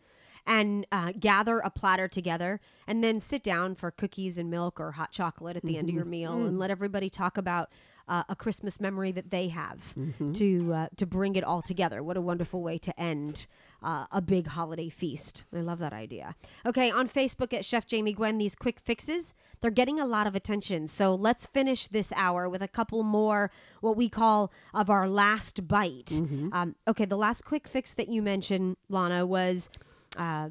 and 0.48 0.86
uh, 0.92 1.12
gather 1.20 1.60
a 1.60 1.70
platter 1.70 2.08
together 2.08 2.60
and 2.88 3.04
then 3.04 3.20
sit 3.22 3.44
down 3.44 3.76
for 3.76 3.92
cookies 3.92 4.38
and 4.38 4.50
milk 4.52 4.80
or 4.80 4.92
hot 4.92 5.12
chocolate 5.12 5.58
at 5.58 5.64
the 5.64 5.78
end 5.78 5.90
of 5.90 5.96
your 5.96 6.06
Mhm. 6.06 6.10
meal 6.10 6.36
Mm. 6.36 6.48
and 6.48 6.60
let 6.60 6.70
everybody 6.72 7.10
talk 7.10 7.38
about 7.38 7.70
uh, 8.08 8.22
a 8.30 8.36
Christmas 8.36 8.80
memory 8.80 9.12
that 9.14 9.32
they 9.32 9.48
have 9.48 9.80
Mhm. 9.98 10.36
to 10.36 10.74
uh, 10.74 10.88
to 10.98 11.08
bring 11.08 11.36
it 11.38 11.44
all 11.44 11.64
together. 11.64 12.04
What 12.04 12.18
a 12.18 12.22
wonderful 12.22 12.62
way 12.62 12.78
to 12.78 13.00
end 13.00 13.48
uh, 13.82 14.06
a 14.12 14.22
big 14.22 14.46
holiday 14.46 14.90
feast. 14.90 15.44
I 15.54 15.62
love 15.62 15.80
that 15.80 15.92
idea. 15.94 16.36
Okay, 16.68 16.92
on 16.92 17.10
Facebook 17.10 17.52
at 17.54 17.66
Chef 17.66 17.88
Jamie 17.88 18.14
Gwen, 18.14 18.38
these 18.38 18.56
quick 18.56 18.80
fixes, 18.80 19.34
they're 19.62 19.72
getting 19.72 20.00
a 20.00 20.06
lot 20.06 20.28
of 20.28 20.36
attention. 20.36 20.88
So 20.88 21.16
let's 21.16 21.48
finish 21.48 21.88
this 21.88 22.12
hour 22.16 22.48
with 22.48 22.62
a 22.62 22.68
couple 22.68 23.02
more, 23.04 23.50
what 23.82 23.96
we 23.98 24.08
call 24.10 24.52
of 24.74 24.90
our 24.92 25.08
last 25.10 25.68
bite. 25.68 26.06
Mhm. 26.12 26.54
Um, 26.54 26.76
okay, 26.88 27.06
the 27.06 27.18
last 27.18 27.44
quick 27.44 27.68
fix 27.68 27.94
that 27.94 28.08
you 28.08 28.22
mentioned, 28.22 28.78
Lana, 28.88 29.26
was. 29.26 29.68
Uh, 30.16 30.50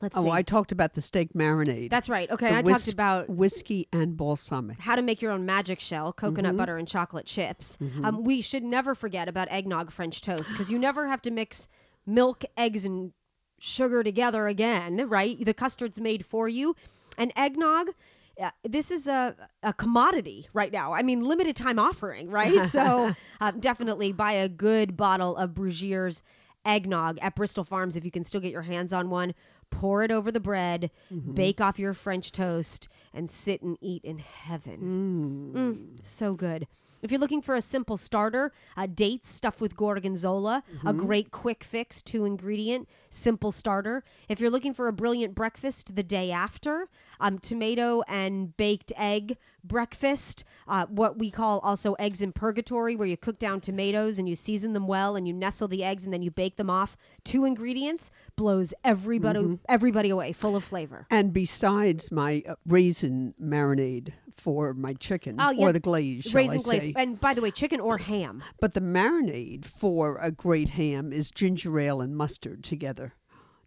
let's 0.00 0.16
Oh, 0.16 0.24
see. 0.24 0.30
I 0.30 0.42
talked 0.42 0.72
about 0.72 0.94
the 0.94 1.00
steak 1.00 1.32
marinade. 1.34 1.90
That's 1.90 2.08
right. 2.08 2.30
Okay, 2.30 2.48
The 2.48 2.56
I 2.56 2.62
talked 2.62 2.88
about 2.88 3.28
whiskey 3.28 3.88
and 3.92 4.16
balsamic. 4.16 4.78
how 4.80 4.96
to 4.96 5.02
make 5.02 5.22
your 5.22 5.32
own 5.32 5.46
magic 5.46 5.80
shell, 5.80 6.12
coconut 6.12 6.54
Mhm. 6.54 6.58
butter 6.58 6.76
and 6.76 6.86
chocolate 6.88 7.26
chips. 7.26 7.76
Mhm. 7.80 8.04
Um, 8.04 8.24
we 8.24 8.40
should 8.40 8.62
never 8.64 8.94
forget 8.94 9.28
about 9.28 9.48
eggnog 9.50 9.90
French 9.90 10.20
toast 10.20 10.50
because 10.50 10.70
you 10.70 10.78
never 10.78 11.06
have 11.06 11.22
to 11.22 11.30
mix 11.30 11.68
milk, 12.06 12.44
eggs, 12.56 12.84
and 12.84 13.12
sugar 13.60 14.02
together 14.02 14.46
again, 14.46 15.08
right? 15.08 15.42
The 15.42 15.54
custard's 15.54 16.00
made 16.00 16.26
for 16.26 16.48
you. 16.48 16.76
And 17.16 17.32
eggnog, 17.36 17.90
uh, 18.38 18.50
this 18.64 18.90
is 18.90 19.06
a, 19.06 19.34
a 19.62 19.72
commodity 19.72 20.48
right 20.52 20.72
now. 20.72 20.92
I 20.92 21.02
mean, 21.02 21.22
limited 21.22 21.56
time 21.56 21.78
offering, 21.78 22.28
right? 22.30 22.68
so 22.70 23.12
uh, 23.40 23.52
definitely 23.52 24.12
buy 24.12 24.32
a 24.32 24.48
good 24.48 24.96
bottle 24.96 25.36
of 25.36 25.54
Broguiere's 25.54 26.20
eggnog 26.64 27.18
at 27.20 27.34
Bristol 27.34 27.64
Farms 27.64 27.96
if 27.96 28.04
you 28.04 28.10
can 28.10 28.24
still 28.24 28.40
get 28.40 28.52
your 28.52 28.62
hands 28.62 28.92
on 28.92 29.10
one. 29.10 29.34
Pour 29.70 30.02
it 30.02 30.10
over 30.10 30.30
the 30.30 30.40
bread, 30.40 30.90
Mhm. 31.12 31.34
bake 31.34 31.60
off 31.60 31.78
your 31.78 31.94
French 31.94 32.30
toast, 32.32 32.88
and 33.12 33.30
sit 33.30 33.62
and 33.62 33.76
eat 33.80 34.04
in 34.04 34.18
heaven. 34.18 35.52
Mm. 35.54 35.74
Mm, 35.76 36.06
so 36.06 36.34
good. 36.34 36.66
If 37.02 37.10
you're 37.10 37.20
looking 37.20 37.42
for 37.42 37.54
a 37.54 37.60
simple 37.60 37.98
starter, 37.98 38.50
uh, 38.78 38.86
dates 38.86 39.28
stuffed 39.28 39.60
with 39.60 39.76
gorgonzola, 39.76 40.62
a 40.86 40.94
Mhm. 40.94 40.96
great 40.96 41.30
quick 41.30 41.62
fix, 41.62 42.00
two 42.00 42.24
ingredient, 42.24 42.88
simple 43.10 43.52
starter. 43.52 44.02
If 44.28 44.40
you're 44.40 44.48
looking 44.50 44.72
for 44.72 44.88
a 44.88 44.92
brilliant 44.92 45.34
breakfast 45.34 45.94
the 45.94 46.02
day 46.02 46.30
after, 46.30 46.88
um, 47.20 47.38
tomato 47.40 48.02
and 48.08 48.56
baked 48.56 48.92
egg 48.96 49.36
breakfast, 49.64 50.44
uh, 50.68 50.86
what 50.86 51.18
we 51.18 51.30
call 51.30 51.58
also 51.60 51.94
eggs 51.94 52.20
in 52.20 52.32
purgatory, 52.32 52.96
where 52.96 53.08
you 53.08 53.16
cook 53.16 53.38
down 53.38 53.60
tomatoes 53.60 54.18
and 54.18 54.28
you 54.28 54.36
season 54.36 54.72
them 54.72 54.86
well 54.86 55.16
and 55.16 55.26
you 55.26 55.32
nestle 55.34 55.68
the 55.68 55.82
eggs 55.84 56.04
and 56.04 56.12
then 56.12 56.22
you 56.22 56.30
bake 56.30 56.56
them 56.56 56.70
off. 56.70 56.96
Two 57.24 57.44
ingredients 57.44 58.10
blows 58.36 58.72
everybody 58.84 59.40
Mhm. 59.40 59.58
everybody 59.68 60.10
away, 60.10 60.32
full 60.32 60.56
of 60.56 60.64
flavor. 60.64 61.06
And 61.10 61.32
besides 61.32 62.12
my 62.12 62.42
uh, 62.48 62.54
raisin 62.66 63.34
marinade 63.42 64.12
for 64.36 64.74
my 64.74 64.92
chicken 64.94 65.36
Oh, 65.40 65.50
yeah. 65.50 65.66
or 65.68 65.72
the 65.72 65.80
glaze, 65.80 66.24
shall 66.24 66.40
Raisin 66.40 66.58
I 66.60 66.62
glaze. 66.62 66.82
say. 66.82 66.92
And 66.96 67.20
by 67.20 67.34
the 67.34 67.40
way, 67.40 67.50
chicken 67.50 67.80
or 67.80 67.98
ham. 67.98 68.42
But 68.60 68.74
the 68.74 68.80
marinade 68.80 69.64
for 69.64 70.18
a 70.18 70.30
great 70.30 70.68
ham 70.68 71.12
is 71.12 71.30
ginger 71.30 71.78
ale 71.80 72.00
and 72.00 72.16
mustard 72.16 72.64
together. 72.64 73.14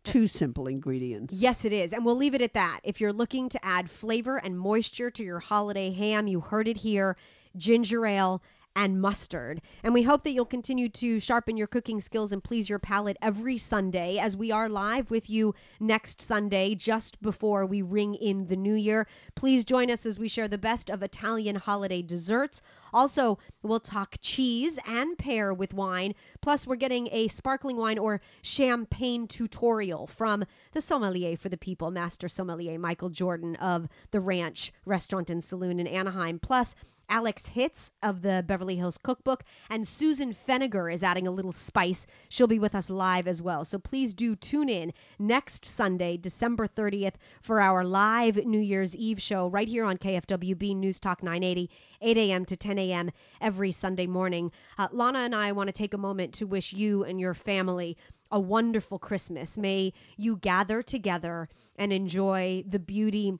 Two 0.07 0.27
simple 0.27 0.67
ingredients. 0.67 1.34
Yes, 1.34 1.65
it 1.65 1.73
is. 1.73 1.93
And 1.93 2.05
we'll 2.05 2.15
leave 2.15 2.34
it 2.34 2.41
at 2.41 2.53
that. 2.53 2.79
If 2.84 3.01
you're 3.01 3.13
looking 3.13 3.49
to 3.49 3.65
add 3.65 3.89
flavor 3.89 4.38
and 4.38 4.57
moisture 4.57 5.11
to 5.11 5.23
your 5.23 5.39
holiday 5.39 5.91
ham, 5.91 6.27
you 6.27 6.39
heard 6.39 6.67
it 6.67 6.77
here 6.77 7.17
ginger 7.55 8.05
ale 8.05 8.41
and 8.77 9.01
mustard. 9.01 9.59
And 9.83 9.91
we 9.91 10.03
hope 10.03 10.23
that 10.23 10.31
you'll 10.31 10.45
continue 10.45 10.87
to 10.89 11.19
sharpen 11.19 11.57
your 11.57 11.65
cooking 11.65 11.99
skills 11.99 12.31
and 12.31 12.43
please 12.43 12.69
your 12.69 12.77
palate 12.77 13.17
every 13.23 13.57
Sunday 13.57 14.19
as 14.19 14.37
we 14.37 14.51
are 14.51 14.69
live 14.69 15.09
with 15.09 15.31
you 15.31 15.55
next 15.79 16.21
Sunday 16.21 16.75
just 16.75 17.19
before 17.19 17.65
we 17.65 17.81
ring 17.81 18.13
in 18.13 18.45
the 18.45 18.55
new 18.55 18.75
year. 18.75 19.07
Please 19.33 19.65
join 19.65 19.89
us 19.89 20.05
as 20.05 20.19
we 20.19 20.27
share 20.27 20.47
the 20.47 20.59
best 20.59 20.91
of 20.91 21.01
Italian 21.01 21.55
holiday 21.55 22.03
desserts. 22.03 22.61
Also, 22.93 23.39
we'll 23.63 23.79
talk 23.79 24.15
cheese 24.21 24.77
and 24.85 25.17
pair 25.17 25.55
with 25.55 25.73
wine. 25.73 26.13
Plus, 26.41 26.67
we're 26.67 26.75
getting 26.75 27.09
a 27.11 27.27
sparkling 27.29 27.77
wine 27.77 27.97
or 27.97 28.21
champagne 28.43 29.27
tutorial 29.27 30.05
from 30.05 30.45
the 30.73 30.81
sommelier 30.81 31.35
for 31.35 31.49
the 31.49 31.57
people, 31.57 31.89
Master 31.89 32.29
Sommelier 32.29 32.77
Michael 32.77 33.09
Jordan 33.09 33.55
of 33.55 33.87
the 34.11 34.19
Ranch 34.19 34.71
Restaurant 34.85 35.31
and 35.31 35.43
Saloon 35.43 35.79
in 35.79 35.87
Anaheim. 35.87 36.37
Plus, 36.37 36.75
Alex 37.09 37.45
Hitz 37.45 37.91
of 38.03 38.21
the 38.21 38.43
Beverly 38.45 38.75
Hills 38.75 38.97
Cookbook, 38.97 39.43
and 39.69 39.88
Susan 39.88 40.34
Feniger 40.34 40.93
is 40.93 41.03
adding 41.03 41.25
a 41.25 41.31
little 41.31 41.53
spice. 41.53 42.05
She'll 42.29 42.47
be 42.47 42.59
with 42.59 42.75
us 42.75 42.89
live 42.89 43.27
as 43.27 43.41
well. 43.41 43.63
So 43.63 43.79
please 43.79 44.13
do 44.13 44.35
tune 44.35 44.69
in 44.69 44.93
next 45.17 45.65
Sunday, 45.65 46.17
December 46.17 46.67
30th, 46.67 47.15
for 47.41 47.61
our 47.61 47.84
live 47.84 48.35
New 48.38 48.59
Year's 48.59 48.95
Eve 48.95 49.21
show 49.21 49.47
right 49.47 49.67
here 49.67 49.85
on 49.85 49.97
KFWB 49.97 50.75
News 50.75 50.99
Talk 50.99 51.23
980, 51.23 51.69
8 52.01 52.17
a.m. 52.17 52.45
to 52.45 52.57
10 52.57 52.77
a.m. 52.79 53.11
every 53.39 53.71
Sunday 53.71 54.07
morning. 54.07 54.51
Uh, 54.77 54.88
Lana 54.91 55.19
and 55.19 55.34
I 55.34 55.53
want 55.53 55.67
to 55.67 55.73
take 55.73 55.93
a 55.93 55.97
moment 55.97 56.34
to 56.35 56.45
wish 56.45 56.73
you 56.73 57.03
and 57.03 57.19
your 57.19 57.34
family 57.34 57.97
a 58.31 58.39
wonderful 58.39 58.99
Christmas. 58.99 59.57
May 59.57 59.93
you 60.17 60.35
gather 60.35 60.84
together 60.84 61.47
and 61.77 61.93
enjoy 61.93 62.63
the 62.67 62.79
beauty 62.79 63.38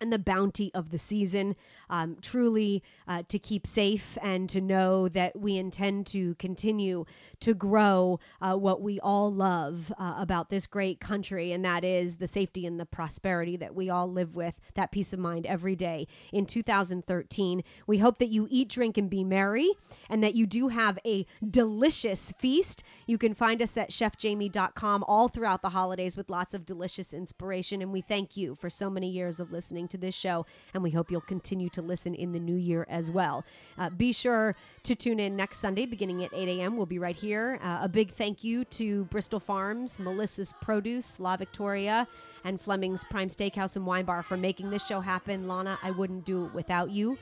and 0.00 0.12
the 0.12 0.18
bounty 0.18 0.70
of 0.74 0.90
the 0.90 0.98
season. 0.98 1.56
Um, 1.90 2.18
truly, 2.20 2.82
uh, 3.06 3.22
to 3.28 3.38
keep 3.38 3.66
safe 3.66 4.18
and 4.22 4.48
to 4.50 4.60
know 4.60 5.08
that 5.08 5.38
we 5.38 5.56
intend 5.56 6.06
to 6.08 6.34
continue 6.34 7.06
to 7.40 7.54
grow 7.54 8.20
uh, 8.42 8.54
what 8.54 8.82
we 8.82 9.00
all 9.00 9.32
love 9.32 9.92
uh, 9.98 10.16
about 10.18 10.50
this 10.50 10.66
great 10.66 11.00
country, 11.00 11.52
and 11.52 11.64
that 11.64 11.84
is 11.84 12.16
the 12.16 12.28
safety 12.28 12.66
and 12.66 12.78
the 12.78 12.84
prosperity 12.84 13.56
that 13.56 13.74
we 13.74 13.90
all 13.90 14.10
live 14.10 14.34
with, 14.34 14.54
that 14.74 14.92
peace 14.92 15.12
of 15.12 15.18
mind 15.18 15.46
every 15.46 15.76
day 15.76 16.06
in 16.32 16.46
2013. 16.46 17.64
We 17.86 17.98
hope 17.98 18.18
that 18.18 18.28
you 18.28 18.46
eat, 18.50 18.68
drink, 18.68 18.98
and 18.98 19.08
be 19.08 19.24
merry, 19.24 19.70
and 20.10 20.24
that 20.24 20.34
you 20.34 20.46
do 20.46 20.68
have 20.68 20.98
a 21.06 21.26
delicious 21.48 22.32
feast. 22.38 22.82
You 23.06 23.18
can 23.18 23.34
find 23.34 23.62
us 23.62 23.76
at 23.76 23.90
chefjamie.com 23.90 25.04
all 25.04 25.28
throughout 25.28 25.62
the 25.62 25.68
holidays 25.68 26.16
with 26.16 26.30
lots 26.30 26.54
of 26.54 26.66
delicious 26.66 27.14
inspiration, 27.14 27.82
and 27.82 27.92
we 27.92 28.00
thank 28.02 28.36
you 28.36 28.54
for 28.56 28.68
so 28.68 28.90
many 28.90 29.10
years 29.10 29.40
of 29.40 29.52
listening 29.52 29.87
to 29.88 29.98
this 29.98 30.14
show, 30.14 30.46
and 30.74 30.82
we 30.82 30.90
hope 30.90 31.10
you'll 31.10 31.20
continue 31.20 31.68
to 31.70 31.82
listen 31.82 32.14
in 32.14 32.32
the 32.32 32.38
new 32.40 32.56
year 32.56 32.86
as 32.88 33.10
well. 33.10 33.44
Uh, 33.78 33.90
be 33.90 34.12
sure 34.12 34.54
to 34.84 34.94
tune 34.94 35.20
in 35.20 35.36
next 35.36 35.58
Sunday 35.58 35.86
beginning 35.86 36.24
at 36.24 36.32
8 36.32 36.48
a.m. 36.60 36.76
We'll 36.76 36.86
be 36.86 36.98
right 36.98 37.16
here. 37.16 37.58
Uh, 37.62 37.80
a 37.82 37.88
big 37.88 38.12
thank 38.12 38.44
you 38.44 38.64
to 38.64 39.04
Bristol 39.04 39.40
Farms, 39.40 39.98
Melissa's 39.98 40.54
Produce, 40.60 41.18
La 41.20 41.36
Victoria, 41.36 42.06
and 42.44 42.60
Fleming's 42.60 43.04
Prime 43.04 43.28
Steakhouse 43.28 43.76
and 43.76 43.86
Wine 43.86 44.04
Bar 44.04 44.22
for 44.22 44.36
making 44.36 44.70
this 44.70 44.86
show 44.86 45.00
happen. 45.00 45.48
Lana, 45.48 45.78
I 45.82 45.90
wouldn't 45.90 46.24
do 46.24 46.46
it 46.46 46.54
without 46.54 46.90
you. 46.90 47.18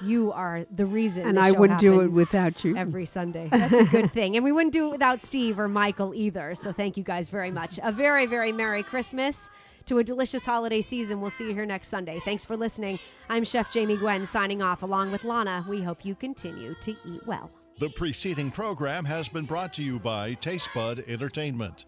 You 0.00 0.32
are 0.32 0.66
the 0.74 0.86
reason. 0.86 1.22
And 1.26 1.38
I 1.38 1.52
wouldn't 1.52 1.78
do 1.78 2.00
it 2.00 2.10
without 2.10 2.64
you. 2.64 2.76
Every 2.76 3.06
Sunday. 3.06 3.48
That's 3.50 3.72
a 3.72 3.84
good 3.84 4.12
thing. 4.12 4.36
And 4.36 4.44
we 4.44 4.52
wouldn't 4.52 4.72
do 4.72 4.88
it 4.88 4.92
without 4.92 5.22
Steve 5.22 5.58
or 5.58 5.68
Michael 5.68 6.14
either. 6.14 6.54
So 6.56 6.72
thank 6.72 6.96
you 6.96 7.04
guys 7.04 7.28
very 7.28 7.50
much. 7.50 7.78
A 7.82 7.92
very, 7.92 8.26
very 8.26 8.52
Merry 8.52 8.82
Christmas 8.82 9.48
to 9.86 9.98
a 9.98 10.04
delicious 10.04 10.44
holiday 10.44 10.80
season. 10.80 11.20
We'll 11.20 11.30
see 11.30 11.44
you 11.44 11.54
here 11.54 11.66
next 11.66 11.88
Sunday. 11.88 12.20
Thanks 12.24 12.44
for 12.44 12.56
listening. 12.56 12.98
I'm 13.28 13.44
Chef 13.44 13.70
Jamie 13.70 13.96
Gwen 13.96 14.26
signing 14.26 14.62
off 14.62 14.82
along 14.82 15.12
with 15.12 15.24
Lana. 15.24 15.64
We 15.68 15.82
hope 15.82 16.04
you 16.04 16.14
continue 16.14 16.74
to 16.80 16.90
eat 17.04 17.26
well. 17.26 17.50
The 17.78 17.90
preceding 17.90 18.50
program 18.50 19.04
has 19.04 19.28
been 19.28 19.46
brought 19.46 19.74
to 19.74 19.82
you 19.82 19.98
by 19.98 20.34
Taste 20.34 20.68
Bud 20.74 21.02
Entertainment. 21.08 21.86